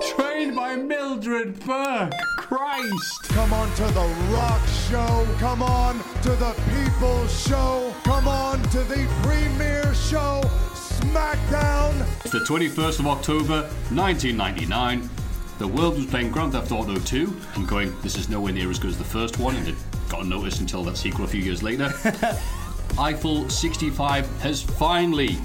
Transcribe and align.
Trained 0.00 0.54
by 0.54 0.76
Mildred 0.76 1.58
Burke. 1.64 2.12
Christ. 2.36 3.22
Come 3.24 3.52
on 3.52 3.74
to 3.74 3.82
the 3.84 4.14
rock 4.30 4.60
show. 4.88 5.26
Come 5.38 5.62
on 5.62 5.98
to 6.22 6.30
the 6.30 6.54
people's 6.70 7.46
show. 7.46 7.92
Come 8.04 8.28
on 8.28 8.62
to 8.70 8.84
the 8.84 9.08
premiere 9.22 9.94
show. 9.94 10.42
SmackDown. 10.74 12.06
It's 12.24 12.32
the 12.32 12.40
21st 12.40 13.00
of 13.00 13.06
October, 13.06 13.62
1999. 13.90 15.08
The 15.58 15.66
world 15.66 15.96
was 15.96 16.06
playing 16.06 16.30
Grand 16.30 16.52
Theft 16.52 16.70
Auto 16.70 16.96
2 16.96 17.36
and 17.54 17.66
going, 17.66 17.98
this 18.02 18.16
is 18.16 18.28
nowhere 18.28 18.52
near 18.52 18.70
as 18.70 18.78
good 18.78 18.90
as 18.90 18.98
the 18.98 19.04
first 19.04 19.38
one, 19.38 19.56
and 19.56 19.66
it 19.66 19.74
got 20.08 20.26
noticed 20.26 20.60
until 20.60 20.84
that 20.84 20.96
sequel 20.96 21.24
a 21.24 21.28
few 21.28 21.40
years 21.40 21.62
later. 21.62 21.92
Eiffel 22.98 23.48
65 23.48 24.28
has 24.40 24.62
finally 24.62 25.38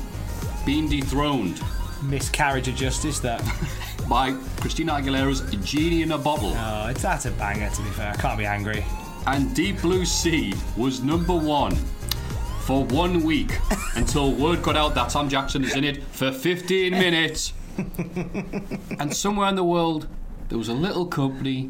been 0.65 0.89
dethroned 0.89 1.61
Miscarriage 2.03 2.67
of 2.67 2.75
justice, 2.75 3.19
that. 3.19 3.43
by 4.09 4.31
Christina 4.59 4.93
Aguilera's 4.93 5.41
Genie 5.63 6.01
in 6.01 6.11
a 6.11 6.17
Bottle. 6.17 6.53
Oh, 6.55 6.87
it's 6.87 7.01
that's 7.01 7.25
a 7.25 7.31
banger. 7.31 7.69
To 7.69 7.81
be 7.81 7.89
fair, 7.89 8.11
I 8.11 8.15
can't 8.15 8.37
be 8.37 8.45
angry. 8.45 8.85
And 9.27 9.53
Deep 9.55 9.81
Blue 9.81 10.05
Sea 10.05 10.53
was 10.77 11.03
number 11.03 11.35
one 11.35 11.75
for 12.61 12.85
one 12.85 13.23
week 13.23 13.51
until 13.95 14.31
word 14.31 14.63
got 14.63 14.77
out 14.77 14.95
that 14.95 15.09
Tom 15.09 15.29
Jackson 15.29 15.63
is 15.63 15.75
in 15.75 15.83
it 15.83 16.03
for 16.03 16.31
15 16.31 16.91
minutes. 16.93 17.53
and 18.99 19.15
somewhere 19.15 19.49
in 19.49 19.55
the 19.55 19.63
world, 19.63 20.07
there 20.47 20.57
was 20.57 20.69
a 20.69 20.73
little 20.73 21.05
company 21.05 21.69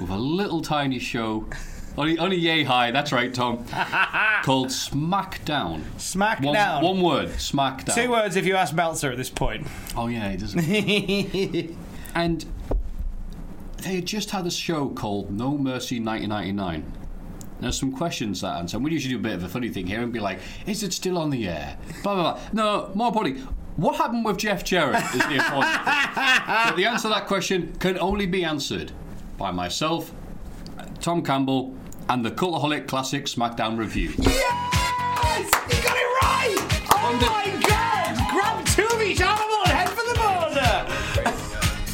with 0.00 0.10
a 0.10 0.16
little 0.16 0.60
tiny 0.60 0.98
show. 0.98 1.46
Only, 1.96 2.18
only 2.18 2.36
yay 2.36 2.64
high, 2.64 2.90
that's 2.90 3.12
right, 3.12 3.32
Tom. 3.32 3.64
called 4.44 4.68
SmackDown. 4.68 5.82
Smackdown. 5.98 6.82
One, 6.82 7.00
one 7.00 7.02
word, 7.02 7.28
SmackDown. 7.30 7.94
Two 7.94 8.10
words 8.10 8.36
if 8.36 8.46
you 8.46 8.56
ask 8.56 8.74
Meltzer 8.74 9.10
at 9.10 9.18
this 9.18 9.30
point. 9.30 9.66
Oh, 9.94 10.06
yeah, 10.06 10.30
he 10.30 10.36
doesn't. 10.38 11.76
and 12.14 12.46
they 13.82 13.96
had 13.96 14.06
just 14.06 14.30
had 14.30 14.46
a 14.46 14.50
show 14.50 14.88
called 14.88 15.30
No 15.30 15.58
Mercy 15.58 16.00
1999. 16.00 16.92
There's 17.60 17.78
some 17.78 17.92
questions 17.92 18.40
that 18.40 18.56
answer. 18.56 18.78
We 18.78 18.90
usually 18.90 19.14
do 19.14 19.20
a 19.20 19.22
bit 19.22 19.34
of 19.34 19.44
a 19.44 19.48
funny 19.48 19.68
thing 19.68 19.86
here 19.86 20.00
and 20.00 20.12
be 20.12 20.18
like, 20.18 20.40
is 20.66 20.82
it 20.82 20.92
still 20.92 21.18
on 21.18 21.30
the 21.30 21.46
air? 21.46 21.76
Blah, 22.02 22.14
blah, 22.14 22.32
blah. 22.32 22.40
No, 22.52 22.90
more 22.94 23.08
importantly, 23.08 23.42
what 23.76 23.96
happened 23.96 24.24
with 24.24 24.38
Jeff 24.38 24.64
Jarrett 24.64 25.04
is 25.14 25.20
the 25.20 25.34
important 25.34 25.74
thing. 25.84 25.98
But 26.64 26.76
the 26.76 26.86
answer 26.86 27.08
to 27.08 27.14
that 27.14 27.26
question 27.26 27.74
can 27.78 27.98
only 27.98 28.26
be 28.26 28.44
answered 28.44 28.92
by 29.38 29.50
myself, 29.50 30.12
Tom 31.00 31.22
Campbell, 31.22 31.74
and 32.08 32.24
the 32.24 32.30
Cultaholic 32.30 32.86
Classic 32.86 33.24
SmackDown 33.26 33.76
review. 33.78 34.12
Yes! 34.18 35.50
You 35.68 35.82
got 35.82 35.96
it 35.96 36.08
right! 36.22 36.56
Oh 36.90 37.12
On 37.12 37.18
the- 37.18 37.26
my 37.26 37.60
god! 37.68 38.30
Grab 38.30 38.66
two 38.66 38.86
of 38.94 39.02
each 39.02 39.20
animal 39.20 39.58
and 39.64 39.72
head 39.72 39.88
for 39.88 40.04
the 40.08 40.14
border! 40.14 41.92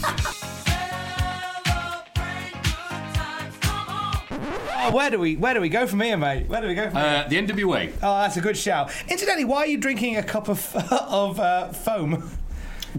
Oh, 4.80 4.90
where 4.92 5.10
do 5.10 5.18
we 5.18 5.36
where 5.36 5.52
do 5.54 5.60
we 5.60 5.68
go 5.68 5.86
from 5.86 6.00
here, 6.00 6.16
mate? 6.16 6.48
Where 6.48 6.60
do 6.62 6.68
we 6.68 6.74
go 6.74 6.84
from 6.90 6.96
here? 6.96 7.24
Uh, 7.26 7.28
the 7.28 7.36
NWA. 7.36 7.92
Oh, 8.02 8.20
that's 8.22 8.36
a 8.36 8.40
good 8.40 8.56
shout. 8.56 8.90
Incidentally, 9.08 9.44
why 9.44 9.58
are 9.58 9.66
you 9.66 9.76
drinking 9.76 10.16
a 10.16 10.22
cup 10.22 10.48
of 10.48 10.74
of 10.92 11.38
uh, 11.40 11.68
foam? 11.72 12.30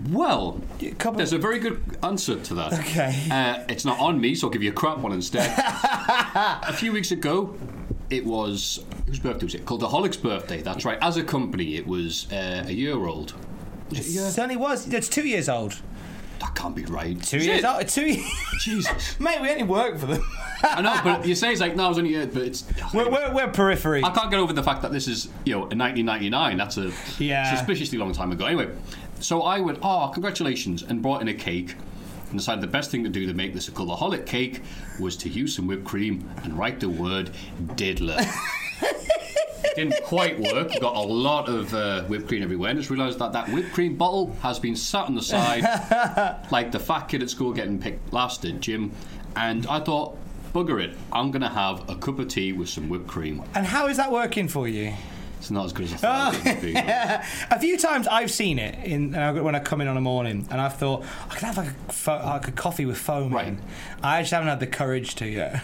Well, 0.09 0.61
A 0.81 0.91
cup 0.91 1.13
of- 1.13 1.17
there's 1.17 1.33
a 1.33 1.37
very 1.37 1.59
good 1.59 1.81
answer 2.03 2.39
to 2.39 2.53
that. 2.55 2.73
Okay. 2.73 3.27
Uh, 3.29 3.63
it's 3.69 3.85
not 3.85 3.99
on 3.99 4.19
me, 4.21 4.35
so 4.35 4.47
I'll 4.47 4.51
give 4.53 4.63
you 4.63 4.69
a 4.69 4.73
crap 4.73 4.99
one 4.99 5.11
instead. 5.11 5.51
a 5.57 6.73
few 6.73 6.91
weeks 6.91 7.11
ago, 7.11 7.55
it 8.09 8.25
was 8.25 8.83
whose 9.07 9.19
birthday 9.19 9.45
was 9.45 9.55
it? 9.55 9.65
Cultaholic's 9.65 10.17
birthday. 10.17 10.61
That's 10.61 10.85
right. 10.85 10.97
As 11.01 11.17
a 11.17 11.23
company, 11.23 11.75
it 11.75 11.85
was 11.88 12.31
uh, 12.31 12.63
a 12.67 12.71
year 12.71 12.95
old. 13.05 13.33
Was 13.89 13.99
it 13.99 14.05
year? 14.11 14.29
Certainly 14.29 14.57
was. 14.57 14.91
It's 14.91 15.09
two 15.09 15.27
years 15.27 15.49
old. 15.49 15.75
That 16.39 16.55
can't 16.55 16.75
be 16.75 16.85
right. 16.85 17.21
Two 17.21 17.38
Is 17.38 17.45
years 17.45 17.59
it? 17.59 17.65
old. 17.65 17.88
Two 17.89 18.05
years. 18.05 18.31
Jesus. 18.61 19.19
Mate, 19.19 19.41
we 19.41 19.49
only 19.49 19.63
work 19.63 19.97
for 19.99 20.05
them. 20.05 20.23
I 20.63 20.81
know, 20.81 20.99
but 21.03 21.25
you 21.27 21.35
say 21.35 21.51
it's 21.51 21.59
like 21.61 21.75
no, 21.75 21.85
it 21.85 21.89
was 21.89 21.97
only 21.97 22.13
a 22.15 22.19
year, 22.19 22.27
but 22.27 22.43
it's. 22.43 22.63
We're, 22.93 23.09
we're, 23.09 23.33
we're 23.33 23.47
periphery. 23.49 24.03
I 24.03 24.11
can't 24.11 24.29
get 24.31 24.39
over 24.39 24.53
the 24.53 24.63
fact 24.63 24.81
that 24.83 24.91
this 24.91 25.07
is, 25.07 25.29
you 25.45 25.53
know, 25.53 25.67
in 25.67 25.77
1999. 25.77 26.57
That's 26.57 26.77
a 26.77 26.91
Yeah. 27.21 27.55
suspiciously 27.55 27.97
long 27.97 28.13
time 28.13 28.31
ago. 28.31 28.45
Anyway, 28.45 28.69
so 29.19 29.44
I 29.44 29.59
went, 29.59 29.80
oh, 29.81 30.09
congratulations, 30.13 30.84
and 30.84 31.02
brought 31.02 31.22
in 31.22 31.28
a 31.28 31.34
cake. 31.34 31.75
And 32.30 32.38
decided 32.38 32.62
the 32.62 32.68
best 32.68 32.91
thing 32.91 33.03
to 33.03 33.09
do 33.09 33.25
to 33.25 33.34
make 33.34 33.53
this 33.53 33.68
a 33.68 33.72
cultaholic 33.72 34.25
cake 34.25 34.62
was 35.00 35.18
to 35.18 35.30
use 35.30 35.56
some 35.56 35.66
whipped 35.66 35.85
cream 35.85 36.30
and 36.44 36.57
write 36.57 36.80
the 36.80 36.90
word 36.90 37.31
diddler. 37.75 38.19
Didn't 39.75 40.03
quite 40.03 40.40
work. 40.40 40.72
Got 40.80 40.96
a 40.96 41.00
lot 41.00 41.50
of 41.50 41.74
uh, 41.74 42.03
whipped 42.03 42.28
cream 42.28 42.44
everywhere, 42.44 42.69
and 42.69 42.80
just 42.80 42.90
realised 42.90 43.19
that 43.19 43.34
that 43.34 43.50
whipped 43.50 43.72
cream 43.74 43.96
bottle 43.96 44.35
has 44.41 44.59
been 44.59 44.75
sat 44.75 45.06
on 45.06 45.16
the 45.16 45.22
side, 45.22 45.63
like 46.51 46.72
the 46.72 46.80
fat 46.80 47.07
kid 47.07 47.24
at 47.24 47.30
school 47.30 47.51
getting 47.51 47.80
picked 47.80 48.13
last 48.13 48.46
at 48.46 48.59
gym. 48.59 48.91
And 49.36 49.66
I 49.68 49.80
thought, 49.80 50.18
bugger 50.53 50.84
it, 50.84 50.96
I'm 51.12 51.31
gonna 51.31 51.50
have 51.50 51.90
a 51.90 51.96
cup 51.96 52.19
of 52.19 52.28
tea 52.28 52.51
with 52.53 52.69
some 52.69 52.90
whipped 52.90 53.07
cream. 53.07 53.44
And 53.56 53.66
how 53.66 53.88
is 53.88 53.97
that 53.97 54.12
working 54.12 54.47
for 54.47 54.68
you? 54.68 54.94
It's 55.39 55.50
not 55.51 55.66
as 55.66 55.73
good 55.73 55.85
as 55.85 55.94
I 55.94 55.97
thought 56.31 56.45
it 56.45 56.61
would. 56.63 56.75
A 57.57 57.59
few 57.59 57.77
times 57.77 58.07
I've 58.07 58.29
seen 58.29 58.59
it 58.59 58.83
in 58.85 59.13
when 59.13 59.55
I 59.55 59.59
come 59.59 59.81
in 59.81 59.88
on 59.88 59.97
a 59.97 60.01
morning, 60.01 60.45
and 60.51 60.59
I've 60.61 60.75
thought 60.75 61.03
I 61.29 61.33
could 61.35 61.44
have 61.44 61.57
like 61.57 61.67
a, 61.69 61.94
fo- 61.94 62.22
like 62.25 62.47
a 62.47 62.51
coffee 62.51 62.85
with 62.85 62.97
foam 62.97 63.33
Right. 63.33 63.47
in. 63.47 63.61
I 64.03 64.22
just 64.22 64.31
haven't 64.31 64.50
had 64.50 64.59
the 64.59 64.67
courage 64.67 65.16
to 65.16 65.27
yet. 65.27 65.61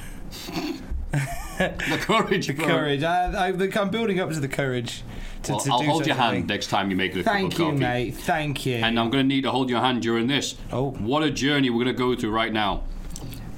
The 1.12 1.98
courage. 2.02 2.48
The 2.48 2.54
courage. 2.54 3.04
I, 3.04 3.50
I, 3.50 3.70
I'm 3.82 3.90
building 3.90 4.20
up 4.20 4.30
to 4.32 4.40
the 4.40 4.48
courage 4.48 5.04
to, 5.44 5.52
Well, 5.54 5.62
to 5.62 5.72
I'll 5.72 5.84
hold 5.84 6.06
your 6.08 6.16
hand 6.16 6.36
thing. 6.38 6.48
next 6.48 6.68
time 6.68 6.90
you 6.90 6.96
make 6.96 7.14
a 7.16 7.24
cup 7.24 7.34
Thank 7.34 7.54
of 7.54 7.60
you, 7.60 7.66
coffee. 7.66 7.78
mate. 7.80 8.12
Thank 8.16 8.66
you. 8.66 8.76
And 8.76 9.00
I'm 9.00 9.10
going 9.10 9.24
to 9.24 9.28
need 9.28 9.42
to 9.44 9.52
hold 9.52 9.70
your 9.70 9.80
hand 9.80 10.02
during 10.02 10.28
this. 10.28 10.56
Oh. 10.72 10.92
What 10.92 11.24
a 11.24 11.32
journey 11.32 11.70
we're 11.70 11.84
going 11.84 11.96
to 11.96 12.00
go 12.02 12.16
through 12.16 12.32
right 12.32 12.52
now. 12.52 12.84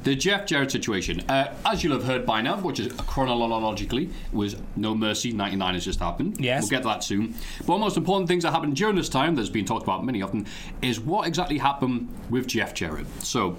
The 0.03 0.15
Jeff 0.15 0.45
Jarrett 0.45 0.71
situation, 0.71 1.21
uh, 1.29 1.53
as 1.65 1.83
you'll 1.83 1.93
have 1.93 2.05
heard 2.05 2.25
by 2.25 2.41
now, 2.41 2.57
which 2.57 2.79
is 2.79 2.93
chronologically 2.93 4.09
was 4.31 4.55
No 4.75 4.95
Mercy 4.95 5.33
99 5.33 5.73
has 5.73 5.83
just 5.85 5.99
happened. 5.99 6.37
Yes. 6.39 6.61
We'll 6.63 6.69
get 6.69 6.83
to 6.83 6.87
that 6.87 7.03
soon. 7.03 7.33
But 7.59 7.67
one 7.67 7.75
of 7.75 7.81
the 7.81 7.85
most 7.85 7.97
important 7.97 8.27
things 8.29 8.43
that 8.43 8.51
happened 8.51 8.75
during 8.77 8.95
this 8.95 9.09
time, 9.09 9.35
that's 9.35 9.49
been 9.49 9.65
talked 9.65 9.83
about 9.83 10.05
many 10.05 10.21
often, 10.21 10.45
is 10.81 10.99
what 10.99 11.27
exactly 11.27 11.57
happened 11.57 12.07
with 12.29 12.47
Jeff 12.47 12.73
Jarrett. 12.73 13.07
So, 13.23 13.57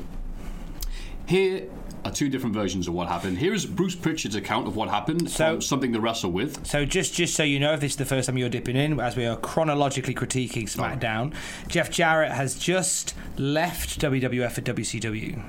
here 1.27 1.69
are 2.05 2.13
two 2.13 2.29
different 2.31 2.55
versions 2.55 2.89
of 2.89 2.95
what 2.95 3.09
happened. 3.09 3.37
Here 3.39 3.53
is 3.53 3.67
Bruce 3.67 3.95
Pritchard's 3.97 4.37
account 4.37 4.67
of 4.67 4.77
what 4.77 4.89
happened, 4.89 5.29
So- 5.31 5.61
something 5.61 5.93
to 5.93 6.01
wrestle 6.01 6.31
with. 6.31 6.67
So 6.67 6.85
just 6.85 7.13
just 7.15 7.35
so 7.35 7.43
you 7.43 7.59
know, 7.61 7.75
if 7.75 7.81
this 7.81 7.93
is 7.93 7.97
the 7.97 8.05
first 8.07 8.27
time 8.29 8.39
you're 8.39 8.49
dipping 8.49 8.77
in, 8.77 8.99
as 9.01 9.17
we 9.17 9.27
are 9.27 9.37
chronologically 9.37 10.15
critiquing 10.15 10.65
SmackDown, 10.65 11.35
Jeff 11.67 11.91
Jarrett 11.91 12.33
has 12.33 12.55
just 12.59 13.15
left 13.37 13.99
WWF 14.01 14.53
for 14.53 14.61
WCW. 14.63 15.43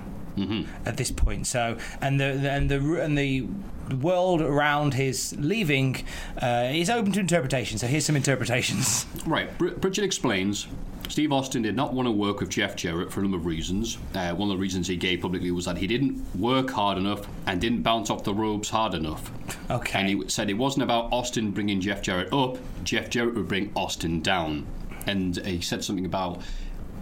At 0.86 0.98
this 0.98 1.12
point. 1.12 1.48
So, 1.48 1.78
and 2.02 2.20
the, 2.20 2.38
the 2.42 2.52
and 2.52 2.70
the 2.70 3.04
and 3.04 3.18
the 3.18 3.48
world 3.96 4.42
around 4.42 4.94
his 4.94 5.36
leaving 5.38 6.06
uh, 6.42 6.70
is 6.72 6.90
open 6.90 7.12
to 7.14 7.20
interpretation. 7.20 7.78
So 7.78 7.88
here's 7.88 8.06
some 8.06 8.16
interpretations. 8.16 9.06
Right. 9.26 9.56
Br- 9.58 9.70
Pritchard 9.72 10.06
explains 10.06 10.68
Steve 11.10 11.32
Austin 11.32 11.64
did 11.64 11.76
not 11.76 11.94
want 11.94 12.06
to 12.06 12.12
work 12.12 12.40
with 12.40 12.50
Jeff 12.50 12.76
Jarrett 12.76 13.12
for 13.12 13.20
a 13.20 13.24
number 13.24 13.38
of 13.38 13.46
reasons. 13.48 13.98
Uh, 14.14 14.34
one 14.36 14.52
of 14.52 14.58
the 14.58 14.62
reasons 14.62 14.88
he 14.88 14.96
gave 14.96 15.22
publicly 15.22 15.50
was 15.50 15.66
that 15.66 15.78
he 15.78 15.88
didn't 15.88 16.24
work 16.36 16.70
hard 16.70 17.00
enough 17.00 17.28
and 17.48 17.60
didn't 17.60 17.82
bounce 17.82 18.12
off 18.12 18.24
the 18.24 18.34
ropes 18.34 18.70
hard 18.70 18.94
enough. 18.94 19.32
Okay. 19.72 20.00
And 20.00 20.08
he 20.08 20.30
said 20.30 20.52
it 20.52 20.54
wasn't 20.54 20.84
about 20.84 21.12
Austin 21.12 21.50
bringing 21.50 21.82
Jeff 21.82 22.04
Jarrett 22.04 22.32
up, 22.32 22.58
Jeff 22.84 23.10
Jarrett 23.10 23.34
would 23.36 23.48
bring 23.48 23.72
Austin 23.76 24.22
down. 24.22 24.68
And 25.08 25.38
he 25.38 25.62
said 25.62 25.84
something 25.84 26.06
about, 26.06 26.42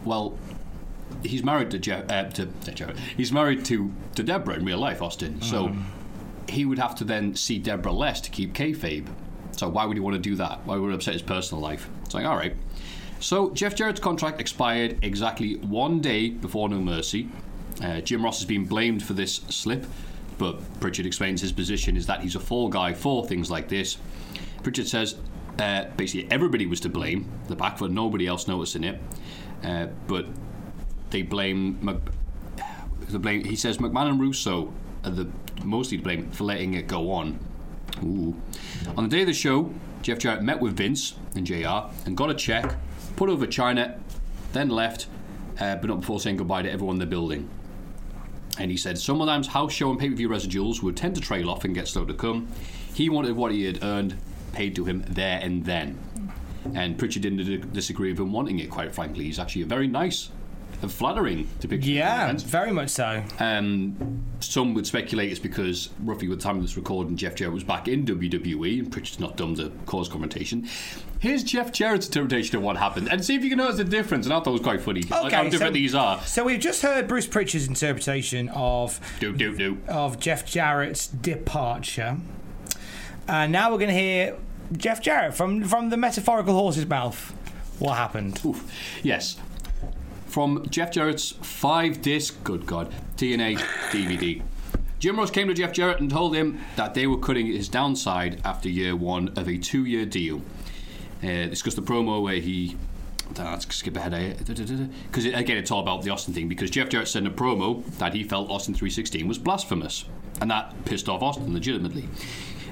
well, 0.06 0.38
he's 1.24 1.44
married 1.44 1.72
to 1.72 1.80
Jeff, 1.80 2.10
uh, 2.10 2.26
to, 2.32 2.46
to 2.46 2.72
Jarrett. 2.72 2.98
He's 3.16 3.32
married 3.32 3.66
to, 3.66 3.92
to 4.16 4.24
Debra 4.24 4.56
in 4.56 4.66
real 4.66 4.80
life, 4.80 5.02
Austin. 5.02 5.42
So 5.42 5.76
he 6.50 6.66
would 6.66 6.80
have 6.80 6.96
to 6.96 7.04
then 7.04 7.36
see 7.36 7.60
Debra 7.60 7.92
less 7.92 8.22
to 8.22 8.30
keep 8.30 8.54
kayfabe. 8.54 9.08
So 9.52 9.70
why 9.70 9.86
would 9.86 9.98
he 9.98 10.02
want 10.02 10.16
to 10.16 10.22
do 10.22 10.36
that? 10.36 10.66
Why 10.66 10.78
would 10.78 10.92
it 10.92 10.96
upset 10.96 11.14
his 11.14 11.22
personal 11.22 11.62
life? 11.62 11.90
It's 12.06 12.14
like, 12.14 12.26
all 12.26 12.36
right. 12.36 12.56
So 13.20 13.50
Jeff 13.52 13.76
Jarrett's 13.76 14.00
contract 14.00 14.40
expired 14.40 15.00
exactly 15.02 15.56
one 15.58 16.00
day 16.00 16.30
before 16.30 16.70
No 16.70 16.80
Mercy. 16.80 17.30
Uh, 17.82 18.02
Jim 18.02 18.24
Ross 18.24 18.40
has 18.40 18.46
been 18.46 18.66
blamed 18.66 19.04
for 19.04 19.14
this 19.14 19.36
slip, 19.50 19.86
but 20.38 20.60
Pritchard 20.80 21.06
explains 21.06 21.42
his 21.42 21.52
position 21.52 21.98
is 21.98 22.06
that 22.08 22.22
he's 22.22 22.36
a 22.36 22.40
fall 22.40 22.70
guy 22.70 22.94
for 22.94 23.26
things 23.26 23.50
like 23.50 23.68
this. 23.68 23.98
Pritchard 24.64 24.88
says 24.88 25.16
uh, 25.60 25.86
basically 25.96 26.30
everybody 26.32 26.66
was 26.66 26.80
to 26.82 26.90
blame, 26.90 27.28
the 27.48 27.56
back 27.56 27.78
foot, 27.78 27.92
nobody 27.92 28.28
else 28.28 28.48
noticing 28.48 28.84
it, 28.84 29.00
uh, 29.64 29.88
but 30.08 30.28
they 31.10 31.22
blame. 31.22 31.80
Mc, 31.82 32.00
the 33.10 33.20
blame. 33.20 33.44
He 33.44 33.56
says 33.56 33.78
McMahon 33.78 34.10
and 34.10 34.20
Russo 34.20 34.74
are 35.04 35.12
the 35.12 35.28
mostly 35.64 35.98
to 35.98 36.04
blame 36.04 36.30
for 36.32 36.44
letting 36.44 36.74
it 36.74 36.88
go 36.88 37.12
on. 37.12 37.40
Ooh. 38.04 38.36
On 38.96 39.04
the 39.04 39.10
day 39.10 39.22
of 39.22 39.28
the 39.28 39.34
show, 39.34 39.72
Jeff 40.02 40.20
Jarrett 40.20 40.44
met 40.44 40.60
with 40.60 40.78
Vince 40.78 41.16
and 41.36 41.46
JR 41.46 41.90
and 42.06 42.16
got 42.16 42.30
a 42.30 42.34
check, 42.34 42.76
put 43.16 43.30
over 43.30 43.48
Chyna, 43.48 44.00
then 44.54 44.70
left, 44.70 45.08
uh, 45.60 45.76
but 45.76 45.88
not 45.88 46.02
before 46.02 46.20
saying 46.20 46.38
goodbye 46.38 46.62
to 46.62 46.72
everyone 46.72 46.96
in 46.96 47.00
the 47.00 47.06
building. 47.06 47.50
And 48.60 48.72
he 48.72 48.78
said 48.78 48.98
sometimes 48.98 49.48
house 49.48 49.74
show 49.74 49.90
and 49.90 50.00
pay 50.00 50.10
per 50.10 50.16
view 50.16 50.30
residuals 50.30 50.82
would 50.82 50.98
tend 50.98 51.16
to 51.16 51.22
trail 51.22 51.50
off 51.50 51.64
and 51.64 51.74
get 51.74 51.88
slow 51.88 52.06
to 52.06 52.14
come. 52.14 52.48
He 52.94 53.10
wanted 53.10 53.36
what 53.36 53.52
he 53.52 53.66
had 53.66 53.84
earned 53.84 54.18
paid 54.54 54.76
to 54.76 54.86
him 54.86 55.06
there 55.08 55.40
and 55.42 55.64
then. 55.66 56.00
And 56.74 56.98
Pritchard 56.98 57.22
didn't 57.22 57.72
disagree 57.72 58.12
with 58.12 58.20
him 58.20 58.34
wanting 58.34 58.60
it, 58.60 58.70
quite 58.70 58.94
frankly. 58.94 59.26
He's 59.26 59.40
actually 59.40 59.62
a 59.62 59.68
very 59.68 59.88
nice 59.88 60.32
and 60.82 60.92
flattering 60.92 61.48
depiction. 61.60 61.92
of 61.92 61.96
Yeah, 61.96 62.34
very 62.38 62.72
much 62.72 62.90
so. 62.90 63.24
Um, 63.40 64.24
some 64.40 64.74
would 64.74 64.86
speculate 64.86 65.32
it's 65.32 65.40
because 65.40 65.90
roughly 66.04 66.28
with 66.28 66.40
the 66.40 66.44
time 66.44 66.58
of 66.58 66.62
this 66.62 66.78
recording, 66.78 67.18
Jeff 67.18 67.36
Jarrett 67.36 67.54
was 67.54 67.64
back 67.64 67.88
in 67.88 68.06
WWE, 68.06 68.80
and 68.80 68.92
Pritchard's 68.92 69.20
not 69.20 69.38
dumb 69.38 69.56
to 69.56 69.72
cause 69.86 70.08
confrontation. 70.08 70.68
Here's 71.20 71.44
Jeff 71.44 71.72
Jarrett's 71.72 72.06
interpretation 72.06 72.58
of 72.58 72.62
what 72.62 72.78
happened, 72.78 73.10
and 73.12 73.26
see 73.26 73.36
if 73.36 73.44
you 73.44 73.50
can 73.50 73.58
notice 73.58 73.78
the 73.78 73.84
difference. 73.84 74.28
And 74.28 74.34
I 74.34 74.38
thought 74.38 74.48
it 74.48 74.52
was 74.52 74.62
quite 74.62 74.82
funny, 74.82 75.02
like 75.02 75.34
how 75.34 75.44
different 75.44 75.72
so, 75.72 75.72
these 75.72 75.96
are. 75.96 76.22
So 76.22 76.44
we've 76.44 76.60
just 76.60 76.84
heard 76.84 77.08
Bruce 77.08 77.26
Pritchard's 77.28 77.68
interpretation 77.68 78.50
of 78.50 79.00
Do 79.20 79.34
do 79.34 79.56
do. 79.58 79.80
of 79.88 80.20
Jeff 80.20 80.46
Jarrett's 80.46 81.08
departure, 81.08 82.18
and 83.28 83.52
now 83.52 83.72
we're 83.72 83.80
going 83.80 83.90
to 83.90 84.00
hear 84.00 84.38
Jeff 84.74 85.02
Jarrett 85.02 85.34
from 85.34 85.64
from 85.64 85.90
the 85.90 85.98
metaphorical 85.98 86.54
horse's 86.54 86.86
mouth. 86.86 87.34
What 87.80 87.96
happened? 87.98 88.40
Oof. 88.46 88.72
Yes. 89.04 89.38
From 90.28 90.66
Jeff 90.70 90.92
Jarrett's 90.92 91.32
five 91.42 92.02
disc, 92.02 92.44
good 92.44 92.66
God, 92.66 92.94
TNA 93.16 93.58
DVD. 93.90 94.44
Jim 95.00 95.18
Ross 95.18 95.32
came 95.32 95.48
to 95.48 95.54
Jeff 95.54 95.72
Jarrett 95.72 96.00
and 96.00 96.10
told 96.10 96.36
him 96.36 96.60
that 96.76 96.94
they 96.94 97.08
were 97.08 97.18
cutting 97.18 97.46
his 97.48 97.70
downside 97.70 98.42
after 98.44 98.68
year 98.68 98.96
one 98.96 99.30
of 99.38 99.48
a 99.48 99.58
two 99.58 99.86
year 99.86 100.06
deal. 100.06 100.42
Uh, 101.24 101.48
discussed 101.48 101.76
the 101.76 101.82
promo 101.82 102.22
where 102.22 102.36
he. 102.36 102.76
Let's 103.38 103.76
skip 103.76 103.98
ahead 103.98 104.38
because 104.38 105.26
again 105.26 105.58
it's 105.58 105.70
all 105.70 105.82
about 105.82 106.02
the 106.02 106.12
Austin 106.12 106.34
thing 106.34 106.48
because 106.48 106.70
Jeff 106.70 106.88
Jarrett 106.88 107.10
said 107.10 107.24
in 107.24 107.28
a 107.28 107.32
promo 107.32 107.86
that 107.98 108.14
he 108.14 108.24
felt 108.24 108.50
Austin 108.50 108.74
316 108.74 109.28
was 109.28 109.38
blasphemous 109.38 110.06
and 110.40 110.50
that 110.50 110.74
pissed 110.86 111.10
off 111.10 111.22
Austin 111.22 111.54
legitimately. 111.54 112.08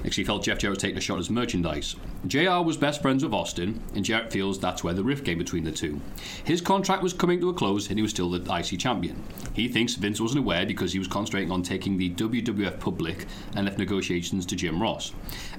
Actually, 0.04 0.24
felt 0.24 0.44
Jeff 0.44 0.58
Jarrett 0.58 0.78
taking 0.78 0.98
a 0.98 1.00
shot 1.00 1.18
as 1.18 1.30
merchandise. 1.30 1.96
JR 2.26 2.60
was 2.60 2.76
best 2.76 3.02
friends 3.02 3.24
with 3.24 3.32
Austin, 3.32 3.80
and 3.94 4.04
Jarrett 4.04 4.32
feels 4.32 4.58
that's 4.58 4.84
where 4.84 4.94
the 4.94 5.04
rift 5.04 5.24
came 5.24 5.38
between 5.38 5.64
the 5.64 5.72
two. 5.72 6.00
His 6.44 6.60
contract 6.60 7.02
was 7.02 7.12
coming 7.12 7.40
to 7.40 7.48
a 7.48 7.54
close, 7.54 7.88
and 7.88 7.98
he 7.98 8.02
was 8.02 8.10
still 8.10 8.30
the 8.30 8.54
IC 8.54 8.78
champion. 8.78 9.22
He 9.52 9.68
thinks 9.68 9.94
Vince 9.94 10.20
wasn't 10.20 10.40
aware 10.40 10.66
because 10.66 10.92
he 10.92 10.98
was 10.98 11.08
concentrating 11.08 11.50
on 11.50 11.62
taking 11.62 11.96
the 11.96 12.10
WWF 12.10 12.78
public 12.80 13.26
and 13.54 13.64
left 13.64 13.78
negotiations 13.78 14.46
to 14.46 14.56
Jim 14.56 14.80
Ross. 14.80 15.12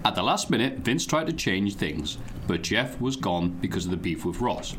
At 0.05 0.15
the 0.15 0.23
last 0.23 0.49
minute, 0.49 0.79
Vince 0.79 1.05
tried 1.05 1.27
to 1.27 1.33
change 1.33 1.75
things, 1.75 2.17
but 2.47 2.61
Jeff 2.61 2.99
was 3.01 3.15
gone 3.15 3.49
because 3.61 3.85
of 3.85 3.91
the 3.91 3.97
beef 3.97 4.25
with 4.25 4.39
Ross. 4.39 4.75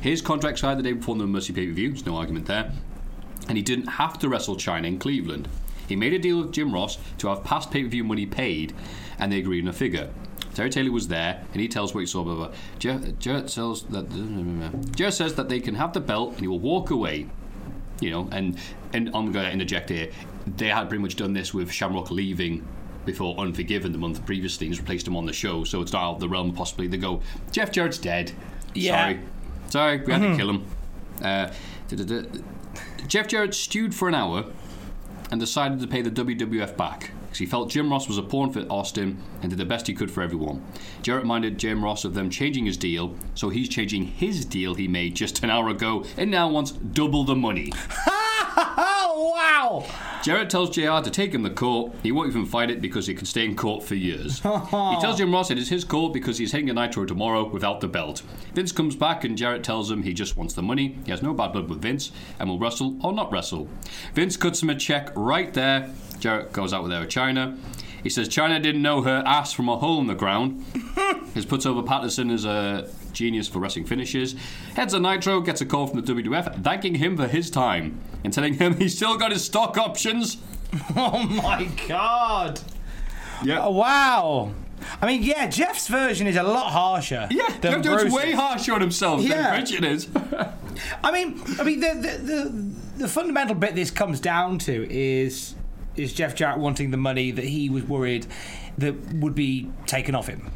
His 0.00 0.22
contract 0.22 0.52
expired 0.54 0.78
the 0.78 0.82
day 0.82 0.92
before 0.92 1.16
the 1.16 1.26
Mercy 1.26 1.52
pay 1.52 1.66
per 1.66 1.72
view, 1.72 1.90
there's 1.90 2.06
no 2.06 2.16
argument 2.16 2.46
there, 2.46 2.72
and 3.48 3.56
he 3.56 3.62
didn't 3.62 3.86
have 3.86 4.18
to 4.20 4.28
wrestle 4.28 4.56
Chyna 4.56 4.86
in 4.86 4.98
Cleveland. 4.98 5.48
He 5.88 5.96
made 5.96 6.12
a 6.12 6.18
deal 6.18 6.38
with 6.42 6.52
Jim 6.52 6.72
Ross 6.72 6.98
to 7.18 7.28
have 7.28 7.44
past 7.44 7.70
pay 7.70 7.82
per 7.82 7.88
view 7.88 8.04
money 8.04 8.26
paid, 8.26 8.72
and 9.22 9.32
they 9.32 9.38
agreed 9.38 9.62
on 9.62 9.68
a 9.68 9.72
figure. 9.72 10.10
Terry 10.52 10.68
Taylor 10.68 10.90
was 10.90 11.06
there, 11.06 11.44
and 11.52 11.60
he 11.60 11.68
tells 11.68 11.94
what 11.94 12.00
he 12.00 12.06
saw. 12.06 12.24
Blah, 12.24 12.34
blah, 12.34 12.48
blah. 12.48 12.56
Jarrett, 12.80 13.18
Jarrett 13.20 13.48
tells 13.48 13.84
that 13.84 14.10
Jarrett 14.96 15.14
says 15.14 15.34
that 15.36 15.48
they 15.48 15.60
can 15.60 15.76
have 15.76 15.92
the 15.92 16.00
belt, 16.00 16.32
and 16.32 16.40
he 16.40 16.48
will 16.48 16.58
walk 16.58 16.90
away. 16.90 17.28
You 18.00 18.10
know, 18.10 18.28
and 18.32 18.58
and 18.92 19.10
I'm 19.14 19.30
going 19.30 19.46
to 19.46 19.52
interject 19.52 19.90
here. 19.90 20.10
They 20.56 20.66
had 20.66 20.88
pretty 20.88 21.02
much 21.02 21.14
done 21.14 21.32
this 21.32 21.54
with 21.54 21.70
Shamrock 21.70 22.10
leaving 22.10 22.66
before 23.06 23.38
Unforgiven 23.38 23.92
the 23.92 23.98
month 23.98 24.26
previously, 24.26 24.66
and 24.66 24.76
replaced 24.76 25.06
him 25.06 25.16
on 25.16 25.24
the 25.24 25.32
show. 25.32 25.62
So 25.62 25.80
it's 25.80 25.94
out 25.94 26.14
of 26.14 26.20
the 26.20 26.28
realm 26.28 26.50
of 26.50 26.56
possibly 26.56 26.88
they 26.88 26.96
go. 26.96 27.22
Jeff 27.52 27.70
Jarrett's 27.70 27.98
dead. 27.98 28.32
Yeah. 28.74 28.90
Sorry, 28.90 29.20
sorry, 29.68 29.98
we 30.04 30.12
had 30.12 30.32
to 30.32 30.36
kill 30.36 30.50
him. 30.50 30.66
Uh. 31.22 31.52
Jeff 33.06 33.28
Jarrett 33.28 33.54
stewed 33.54 33.94
for 33.94 34.08
an 34.08 34.14
hour 34.14 34.46
and 35.30 35.38
decided 35.38 35.80
to 35.80 35.86
pay 35.86 36.02
the 36.02 36.10
WWF 36.10 36.76
back 36.76 37.12
because 37.32 37.38
he 37.38 37.46
felt 37.46 37.70
Jim 37.70 37.90
Ross 37.90 38.08
was 38.08 38.18
a 38.18 38.22
pawn 38.22 38.52
for 38.52 38.60
Austin 38.68 39.16
and 39.40 39.48
did 39.48 39.58
the 39.58 39.64
best 39.64 39.86
he 39.86 39.94
could 39.94 40.10
for 40.10 40.22
everyone. 40.22 40.62
Jarrett 41.00 41.22
reminded 41.22 41.56
Jim 41.56 41.82
Ross 41.82 42.04
of 42.04 42.12
them 42.12 42.28
changing 42.28 42.66
his 42.66 42.76
deal, 42.76 43.16
so 43.34 43.48
he's 43.48 43.70
changing 43.70 44.04
his 44.04 44.44
deal 44.44 44.74
he 44.74 44.86
made 44.86 45.14
just 45.14 45.42
an 45.42 45.48
hour 45.48 45.70
ago 45.70 46.04
and 46.18 46.30
now 46.30 46.50
wants 46.50 46.72
double 46.72 47.24
the 47.24 47.34
money. 47.34 47.72
Oh 49.14 49.28
wow! 49.28 49.84
Jarrett 50.22 50.48
tells 50.48 50.70
JR 50.70 51.00
to 51.00 51.10
take 51.10 51.34
him 51.34 51.44
to 51.44 51.50
court. 51.50 51.92
He 52.02 52.12
won't 52.12 52.30
even 52.30 52.46
fight 52.46 52.70
it 52.70 52.80
because 52.80 53.06
he 53.06 53.14
can 53.14 53.26
stay 53.26 53.44
in 53.44 53.54
court 53.56 53.84
for 53.84 53.94
years. 53.94 54.38
he 54.42 55.00
tells 55.00 55.18
Jim 55.18 55.30
Ross 55.30 55.50
it 55.50 55.58
is 55.58 55.68
his 55.68 55.84
court 55.84 56.14
because 56.14 56.38
he's 56.38 56.52
hitting 56.52 56.70
a 56.70 56.72
Nitro 56.72 57.04
tomorrow 57.04 57.46
without 57.46 57.82
the 57.82 57.88
belt. 57.88 58.22
Vince 58.54 58.72
comes 58.72 58.96
back 58.96 59.22
and 59.24 59.36
Jarrett 59.36 59.64
tells 59.64 59.90
him 59.90 60.02
he 60.02 60.14
just 60.14 60.38
wants 60.38 60.54
the 60.54 60.62
money. 60.62 60.96
He 61.04 61.10
has 61.10 61.20
no 61.20 61.34
bad 61.34 61.52
blood 61.52 61.68
with 61.68 61.82
Vince 61.82 62.10
and 62.38 62.48
will 62.48 62.58
wrestle 62.58 62.96
or 63.04 63.12
not 63.12 63.30
wrestle. 63.30 63.68
Vince 64.14 64.38
cuts 64.38 64.62
him 64.62 64.70
a 64.70 64.74
check 64.74 65.10
right 65.14 65.52
there. 65.52 65.90
Jarrett 66.18 66.52
goes 66.52 66.72
out 66.72 66.82
with 66.82 66.92
Air 66.92 67.04
Chyna. 67.04 67.58
He 68.02 68.08
says 68.08 68.30
Chyna 68.30 68.62
didn't 68.62 68.80
know 68.82 69.02
her 69.02 69.22
ass 69.26 69.52
from 69.52 69.68
a 69.68 69.76
hole 69.76 70.00
in 70.00 70.06
the 70.06 70.14
ground. 70.14 70.64
His 71.34 71.44
puts 71.44 71.66
over 71.66 71.82
Patterson 71.82 72.30
as 72.30 72.46
a 72.46 72.88
genius 73.12 73.48
for 73.48 73.58
wrestling 73.58 73.84
finishes. 73.84 74.34
Heads 74.74 74.94
a 74.94 75.00
Nitro, 75.00 75.40
gets 75.40 75.60
a 75.60 75.66
call 75.66 75.86
from 75.86 76.00
the 76.00 76.12
WWF 76.14 76.62
thanking 76.64 76.96
him 76.96 77.16
for 77.16 77.26
his 77.28 77.50
time 77.50 78.00
and 78.24 78.32
telling 78.32 78.54
him 78.54 78.76
he's 78.76 78.96
still 78.96 79.16
got 79.16 79.32
his 79.32 79.44
stock 79.44 79.76
options. 79.78 80.38
Oh 80.96 81.22
my 81.26 81.68
god! 81.86 82.58
Yeah. 83.44 83.58
Oh, 83.62 83.72
wow! 83.72 84.54
I 85.02 85.06
mean, 85.06 85.22
yeah, 85.22 85.46
Jeff's 85.46 85.86
version 85.86 86.26
is 86.26 86.36
a 86.36 86.42
lot 86.42 86.72
harsher. 86.72 87.28
Yeah, 87.30 87.48
than 87.60 87.60
Jeff 87.60 87.82
Jarrett's 87.82 88.02
Bruce's. 88.04 88.14
way 88.14 88.32
harsher 88.32 88.72
on 88.72 88.80
himself 88.80 89.20
Yeah. 89.20 89.42
than 89.42 89.52
Pritchard 89.66 89.84
is. 89.84 90.08
I 91.04 91.12
mean, 91.12 91.42
I 91.58 91.62
mean, 91.62 91.80
the, 91.80 91.88
the 91.94 92.18
the 92.24 92.72
the 93.02 93.08
fundamental 93.08 93.54
bit 93.54 93.74
this 93.74 93.90
comes 93.90 94.18
down 94.18 94.58
to 94.60 94.86
is 94.90 95.54
is 95.94 96.14
Jeff 96.14 96.34
Jarrett 96.34 96.58
wanting 96.58 96.90
the 96.90 96.96
money 96.96 97.30
that 97.32 97.44
he 97.44 97.68
was 97.68 97.84
worried 97.84 98.26
that 98.78 98.94
would 99.16 99.34
be 99.34 99.70
taken 99.86 100.14
off 100.14 100.26
him, 100.26 100.50